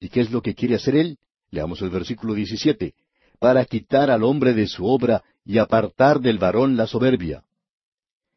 ¿Y 0.01 0.09
qué 0.09 0.19
es 0.19 0.31
lo 0.31 0.41
que 0.41 0.53
quiere 0.53 0.75
hacer 0.75 0.97
Él? 0.97 1.17
Leamos 1.49 1.81
el 1.81 1.91
versículo 1.91 2.33
17. 2.33 2.93
Para 3.39 3.65
quitar 3.65 4.11
al 4.11 4.23
hombre 4.23 4.53
de 4.53 4.67
su 4.67 4.85
obra 4.85 5.23
y 5.45 5.57
apartar 5.57 6.19
del 6.19 6.37
varón 6.37 6.75
la 6.75 6.87
soberbia. 6.87 7.43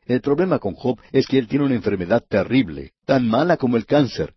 El 0.05 0.21
problema 0.21 0.59
con 0.59 0.75
Job 0.75 0.99
es 1.13 1.27
que 1.27 1.39
él 1.39 1.49
tiene 1.49 1.65
una 1.65 1.75
enfermedad 1.75 2.25
terrible, 2.29 2.93
tan 3.05 3.29
mala 3.29 3.57
como 3.57 3.77
el 3.77 3.87
cáncer. 3.87 4.35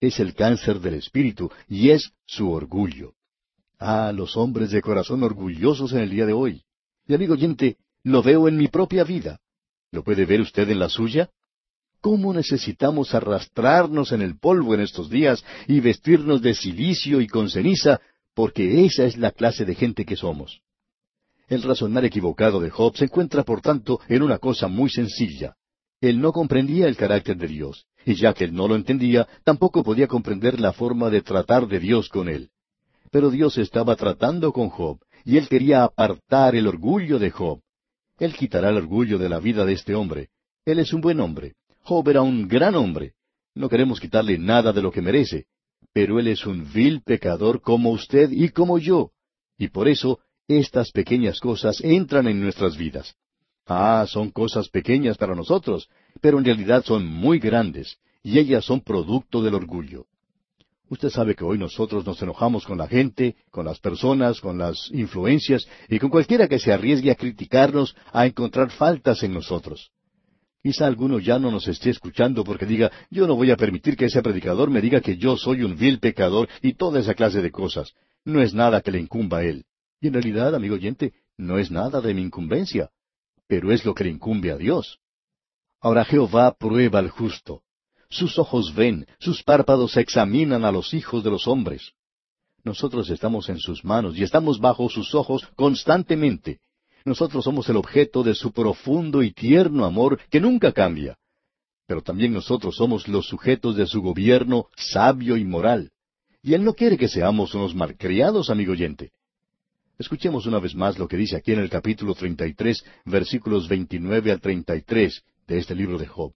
Es 0.00 0.20
el 0.20 0.34
cáncer 0.34 0.80
del 0.80 0.94
espíritu 0.94 1.50
y 1.68 1.90
es 1.90 2.12
su 2.26 2.50
orgullo. 2.50 3.14
Ah, 3.78 4.12
los 4.14 4.36
hombres 4.36 4.70
de 4.70 4.82
corazón 4.82 5.22
orgullosos 5.22 5.92
en 5.92 6.00
el 6.00 6.10
día 6.10 6.26
de 6.26 6.32
hoy. 6.32 6.62
Y 7.06 7.14
amigo 7.14 7.34
oyente, 7.34 7.76
lo 8.02 8.22
veo 8.22 8.48
en 8.48 8.56
mi 8.56 8.68
propia 8.68 9.04
vida. 9.04 9.40
¿Lo 9.90 10.02
puede 10.02 10.26
ver 10.26 10.40
usted 10.40 10.68
en 10.70 10.78
la 10.78 10.88
suya? 10.88 11.30
¿Cómo 12.00 12.32
necesitamos 12.32 13.14
arrastrarnos 13.14 14.12
en 14.12 14.22
el 14.22 14.38
polvo 14.38 14.74
en 14.74 14.80
estos 14.80 15.10
días 15.10 15.44
y 15.66 15.80
vestirnos 15.80 16.42
de 16.42 16.54
silicio 16.54 17.20
y 17.20 17.26
con 17.26 17.50
ceniza, 17.50 18.00
porque 18.36 18.84
esa 18.84 19.06
es 19.06 19.16
la 19.16 19.30
clase 19.30 19.64
de 19.64 19.74
gente 19.74 20.04
que 20.04 20.14
somos? 20.14 20.60
El 21.48 21.62
razonar 21.62 22.04
equivocado 22.04 22.60
de 22.60 22.68
Job 22.68 22.94
se 22.94 23.06
encuentra, 23.06 23.44
por 23.44 23.62
tanto, 23.62 23.98
en 24.08 24.22
una 24.22 24.38
cosa 24.38 24.68
muy 24.68 24.90
sencilla. 24.90 25.56
Él 26.02 26.20
no 26.20 26.32
comprendía 26.32 26.86
el 26.86 26.98
carácter 26.98 27.38
de 27.38 27.48
Dios, 27.48 27.86
y 28.04 28.14
ya 28.14 28.34
que 28.34 28.44
él 28.44 28.52
no 28.52 28.68
lo 28.68 28.76
entendía, 28.76 29.26
tampoco 29.42 29.82
podía 29.82 30.06
comprender 30.06 30.60
la 30.60 30.74
forma 30.74 31.08
de 31.08 31.22
tratar 31.22 31.66
de 31.66 31.80
Dios 31.80 32.10
con 32.10 32.28
él. 32.28 32.50
Pero 33.10 33.30
Dios 33.30 33.56
estaba 33.56 33.96
tratando 33.96 34.52
con 34.52 34.68
Job, 34.68 34.98
y 35.24 35.38
él 35.38 35.48
quería 35.48 35.84
apartar 35.84 36.54
el 36.56 36.66
orgullo 36.66 37.18
de 37.18 37.30
Job. 37.30 37.62
Él 38.18 38.34
quitará 38.34 38.68
el 38.68 38.76
orgullo 38.76 39.16
de 39.16 39.30
la 39.30 39.40
vida 39.40 39.64
de 39.64 39.72
este 39.72 39.94
hombre. 39.94 40.28
Él 40.66 40.78
es 40.78 40.92
un 40.92 41.00
buen 41.00 41.20
hombre. 41.20 41.54
Job 41.84 42.06
era 42.10 42.20
un 42.20 42.46
gran 42.46 42.74
hombre. 42.74 43.14
No 43.54 43.70
queremos 43.70 43.98
quitarle 43.98 44.36
nada 44.36 44.74
de 44.74 44.82
lo 44.82 44.92
que 44.92 45.00
merece, 45.00 45.46
pero 45.96 46.20
él 46.20 46.28
es 46.28 46.44
un 46.44 46.70
vil 46.70 47.00
pecador 47.00 47.62
como 47.62 47.90
usted 47.90 48.30
y 48.30 48.50
como 48.50 48.78
yo. 48.78 49.12
Y 49.56 49.68
por 49.68 49.88
eso 49.88 50.18
estas 50.46 50.90
pequeñas 50.90 51.40
cosas 51.40 51.80
entran 51.82 52.26
en 52.28 52.38
nuestras 52.38 52.76
vidas. 52.76 53.14
Ah, 53.64 54.04
son 54.06 54.30
cosas 54.30 54.68
pequeñas 54.68 55.16
para 55.16 55.34
nosotros, 55.34 55.88
pero 56.20 56.36
en 56.36 56.44
realidad 56.44 56.84
son 56.84 57.06
muy 57.06 57.38
grandes, 57.38 57.96
y 58.22 58.38
ellas 58.38 58.66
son 58.66 58.82
producto 58.82 59.42
del 59.42 59.54
orgullo. 59.54 60.04
Usted 60.90 61.08
sabe 61.08 61.34
que 61.34 61.44
hoy 61.44 61.56
nosotros 61.56 62.04
nos 62.04 62.20
enojamos 62.20 62.66
con 62.66 62.76
la 62.76 62.88
gente, 62.88 63.34
con 63.50 63.64
las 63.64 63.78
personas, 63.80 64.42
con 64.42 64.58
las 64.58 64.90
influencias 64.92 65.66
y 65.88 65.98
con 65.98 66.10
cualquiera 66.10 66.46
que 66.46 66.58
se 66.58 66.74
arriesgue 66.74 67.10
a 67.10 67.14
criticarnos, 67.14 67.96
a 68.12 68.26
encontrar 68.26 68.70
faltas 68.70 69.22
en 69.22 69.32
nosotros. 69.32 69.90
Quizá 70.62 70.86
alguno 70.86 71.20
ya 71.20 71.38
no 71.38 71.50
nos 71.50 71.68
esté 71.68 71.90
escuchando 71.90 72.42
porque 72.42 72.66
diga, 72.66 72.90
yo 73.10 73.26
no 73.26 73.36
voy 73.36 73.50
a 73.50 73.56
permitir 73.56 73.96
que 73.96 74.06
ese 74.06 74.22
predicador 74.22 74.70
me 74.70 74.80
diga 74.80 75.00
que 75.00 75.16
yo 75.16 75.36
soy 75.36 75.62
un 75.62 75.76
vil 75.76 76.00
pecador 76.00 76.48
y 76.60 76.74
toda 76.74 77.00
esa 77.00 77.14
clase 77.14 77.40
de 77.40 77.50
cosas. 77.50 77.92
No 78.24 78.42
es 78.42 78.54
nada 78.54 78.80
que 78.80 78.90
le 78.90 79.00
incumba 79.00 79.38
a 79.38 79.44
él. 79.44 79.64
Y 80.00 80.08
en 80.08 80.14
realidad, 80.14 80.54
amigo 80.54 80.74
oyente, 80.74 81.14
no 81.38 81.58
es 81.58 81.70
nada 81.70 82.00
de 82.00 82.14
mi 82.14 82.22
incumbencia, 82.22 82.90
pero 83.46 83.70
es 83.72 83.84
lo 83.84 83.94
que 83.94 84.04
le 84.04 84.10
incumbe 84.10 84.50
a 84.50 84.56
Dios. 84.56 84.98
Ahora 85.80 86.04
Jehová 86.04 86.56
prueba 86.58 86.98
al 86.98 87.10
justo. 87.10 87.62
Sus 88.08 88.38
ojos 88.38 88.74
ven, 88.74 89.06
sus 89.18 89.42
párpados 89.42 89.96
examinan 89.96 90.64
a 90.64 90.72
los 90.72 90.94
hijos 90.94 91.22
de 91.22 91.30
los 91.30 91.46
hombres. 91.46 91.92
Nosotros 92.64 93.10
estamos 93.10 93.48
en 93.48 93.58
sus 93.58 93.84
manos 93.84 94.16
y 94.18 94.22
estamos 94.22 94.58
bajo 94.58 94.88
sus 94.88 95.14
ojos 95.14 95.46
constantemente. 95.54 96.60
Nosotros 97.06 97.44
somos 97.44 97.68
el 97.68 97.76
objeto 97.76 98.24
de 98.24 98.34
su 98.34 98.50
profundo 98.50 99.22
y 99.22 99.30
tierno 99.30 99.84
amor 99.84 100.18
que 100.28 100.40
nunca 100.40 100.72
cambia. 100.72 101.16
Pero 101.86 102.02
también 102.02 102.32
nosotros 102.32 102.74
somos 102.74 103.06
los 103.06 103.28
sujetos 103.28 103.76
de 103.76 103.86
su 103.86 104.02
gobierno 104.02 104.66
sabio 104.76 105.36
y 105.36 105.44
moral. 105.44 105.92
Y 106.42 106.54
Él 106.54 106.64
no 106.64 106.74
quiere 106.74 106.98
que 106.98 107.06
seamos 107.06 107.54
unos 107.54 107.76
malcriados, 107.76 108.50
amigo 108.50 108.72
oyente. 108.72 109.12
Escuchemos 110.00 110.46
una 110.46 110.58
vez 110.58 110.74
más 110.74 110.98
lo 110.98 111.06
que 111.06 111.16
dice 111.16 111.36
aquí 111.36 111.52
en 111.52 111.60
el 111.60 111.70
capítulo 111.70 112.12
33, 112.12 112.84
versículos 113.04 113.68
29 113.68 114.32
al 114.32 114.40
33 114.40 115.22
de 115.46 115.58
este 115.58 115.76
libro 115.76 115.98
de 115.98 116.08
Job. 116.08 116.32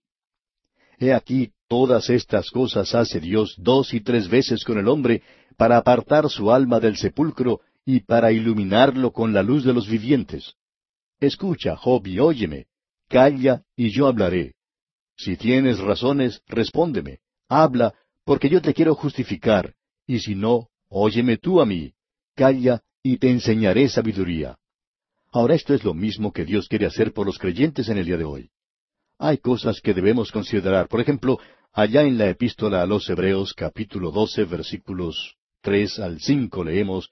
He 0.99 1.11
aquí 1.11 1.51
todas 1.67 2.09
estas 2.09 2.49
cosas 2.49 2.95
hace 2.95 3.19
Dios 3.19 3.55
dos 3.57 3.93
y 3.93 3.99
tres 3.99 4.29
veces 4.29 4.63
con 4.63 4.77
el 4.77 4.87
hombre 4.87 5.21
para 5.57 5.75
apartar 5.75 6.29
su 6.29 6.49
alma 6.49 6.79
del 6.79 6.95
sepulcro 6.95 7.59
y 7.85 7.99
para 7.99 8.31
iluminarlo 8.31 9.11
con 9.11 9.33
la 9.33 9.43
luz 9.43 9.65
de 9.65 9.73
los 9.73 9.89
vivientes. 9.89 10.55
Escucha, 11.21 11.77
Job, 11.77 12.07
y 12.07 12.19
óyeme. 12.19 12.65
Calla, 13.07 13.63
y 13.75 13.91
yo 13.91 14.07
hablaré. 14.07 14.55
Si 15.15 15.37
tienes 15.37 15.79
razones, 15.79 16.41
respóndeme. 16.47 17.19
Habla, 17.47 17.93
porque 18.25 18.49
yo 18.49 18.61
te 18.61 18.73
quiero 18.73 18.95
justificar. 18.95 19.75
Y 20.07 20.19
si 20.19 20.33
no, 20.33 20.69
óyeme 20.89 21.37
tú 21.37 21.61
a 21.61 21.65
mí. 21.65 21.93
Calla, 22.35 22.81
y 23.03 23.17
te 23.17 23.29
enseñaré 23.29 23.87
sabiduría. 23.87 24.57
Ahora 25.31 25.53
esto 25.53 25.75
es 25.75 25.83
lo 25.83 25.93
mismo 25.93 26.33
que 26.33 26.43
Dios 26.43 26.67
quiere 26.67 26.87
hacer 26.87 27.13
por 27.13 27.27
los 27.27 27.37
creyentes 27.37 27.87
en 27.89 27.99
el 27.99 28.05
día 28.05 28.17
de 28.17 28.25
hoy. 28.25 28.49
Hay 29.19 29.37
cosas 29.37 29.79
que 29.79 29.93
debemos 29.93 30.31
considerar. 30.31 30.87
Por 30.87 31.01
ejemplo, 31.01 31.39
allá 31.71 32.01
en 32.01 32.17
la 32.17 32.29
epístola 32.29 32.81
a 32.81 32.87
los 32.87 33.07
Hebreos 33.07 33.53
capítulo 33.53 34.09
12 34.11 34.45
versículos 34.45 35.37
tres 35.61 35.99
al 35.99 36.19
cinco 36.19 36.63
leemos, 36.63 37.11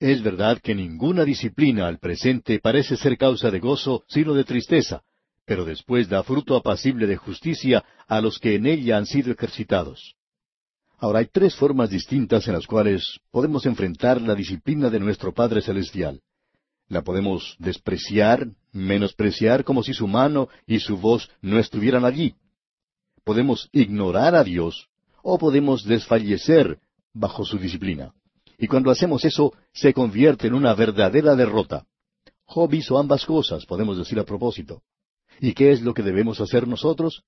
Es 0.00 0.22
verdad 0.22 0.58
que 0.60 0.74
ninguna 0.74 1.24
disciplina 1.24 1.86
al 1.86 1.98
presente 1.98 2.58
parece 2.58 2.96
ser 2.96 3.16
causa 3.16 3.50
de 3.50 3.60
gozo, 3.60 4.04
sino 4.08 4.34
de 4.34 4.44
tristeza, 4.44 5.02
pero 5.46 5.64
después 5.64 6.08
da 6.08 6.22
fruto 6.22 6.56
apacible 6.56 7.06
de 7.06 7.16
justicia 7.16 7.84
a 8.08 8.20
los 8.20 8.38
que 8.38 8.56
en 8.56 8.66
ella 8.66 8.96
han 8.96 9.06
sido 9.06 9.32
ejercitados. 9.32 10.16
Ahora 10.98 11.20
hay 11.20 11.26
tres 11.26 11.54
formas 11.54 11.90
distintas 11.90 12.46
en 12.48 12.54
las 12.54 12.66
cuales 12.66 13.20
podemos 13.30 13.66
enfrentar 13.66 14.20
la 14.20 14.34
disciplina 14.34 14.90
de 14.90 15.00
nuestro 15.00 15.32
Padre 15.32 15.60
Celestial. 15.60 16.20
La 16.88 17.02
podemos 17.02 17.56
despreciar, 17.58 18.46
menospreciar 18.72 19.64
como 19.64 19.82
si 19.82 19.94
su 19.94 20.06
mano 20.06 20.48
y 20.66 20.80
su 20.80 20.98
voz 20.98 21.30
no 21.40 21.58
estuvieran 21.58 22.04
allí. 22.04 22.34
Podemos 23.24 23.68
ignorar 23.72 24.34
a 24.34 24.44
Dios 24.44 24.88
o 25.22 25.38
podemos 25.38 25.84
desfallecer 25.84 26.78
bajo 27.12 27.44
su 27.44 27.58
disciplina. 27.58 28.12
Y 28.58 28.66
cuando 28.66 28.90
hacemos 28.90 29.24
eso, 29.24 29.52
se 29.72 29.92
convierte 29.92 30.46
en 30.46 30.54
una 30.54 30.74
verdadera 30.74 31.34
derrota. 31.34 31.86
Job 32.44 32.72
hizo 32.74 32.98
ambas 32.98 33.24
cosas, 33.24 33.66
podemos 33.66 33.98
decir 33.98 34.18
a 34.18 34.24
propósito. 34.24 34.82
¿Y 35.40 35.54
qué 35.54 35.72
es 35.72 35.82
lo 35.82 35.94
que 35.94 36.02
debemos 36.02 36.40
hacer 36.40 36.68
nosotros? 36.68 37.22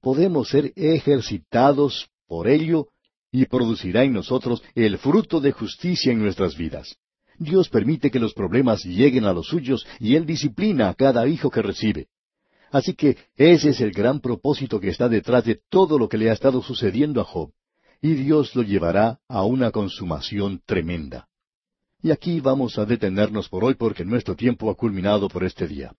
Podemos 0.00 0.48
ser 0.48 0.72
ejercitados 0.76 2.08
por 2.26 2.48
ello 2.48 2.88
y 3.32 3.46
producirá 3.46 4.04
en 4.04 4.12
nosotros 4.12 4.62
el 4.74 4.98
fruto 4.98 5.40
de 5.40 5.52
justicia 5.52 6.12
en 6.12 6.20
nuestras 6.20 6.56
vidas. 6.56 6.96
Dios 7.38 7.68
permite 7.68 8.10
que 8.10 8.20
los 8.20 8.34
problemas 8.34 8.84
lleguen 8.84 9.24
a 9.24 9.32
los 9.32 9.46
suyos 9.46 9.86
y 9.98 10.14
Él 10.14 10.26
disciplina 10.26 10.88
a 10.90 10.94
cada 10.94 11.26
hijo 11.26 11.50
que 11.50 11.62
recibe. 11.62 12.08
Así 12.70 12.94
que 12.94 13.16
ese 13.36 13.70
es 13.70 13.80
el 13.80 13.92
gran 13.92 14.20
propósito 14.20 14.78
que 14.78 14.90
está 14.90 15.08
detrás 15.08 15.44
de 15.44 15.60
todo 15.68 15.98
lo 15.98 16.08
que 16.08 16.18
le 16.18 16.30
ha 16.30 16.34
estado 16.34 16.62
sucediendo 16.62 17.20
a 17.20 17.24
Job. 17.24 17.50
Y 18.02 18.14
Dios 18.14 18.54
lo 18.56 18.62
llevará 18.62 19.18
a 19.28 19.44
una 19.44 19.70
consumación 19.70 20.62
tremenda. 20.64 21.28
Y 22.02 22.10
aquí 22.10 22.40
vamos 22.40 22.78
a 22.78 22.86
detenernos 22.86 23.48
por 23.48 23.64
hoy 23.64 23.74
porque 23.74 24.04
nuestro 24.04 24.34
tiempo 24.34 24.70
ha 24.70 24.74
culminado 24.74 25.28
por 25.28 25.44
este 25.44 25.68
día. 25.68 25.92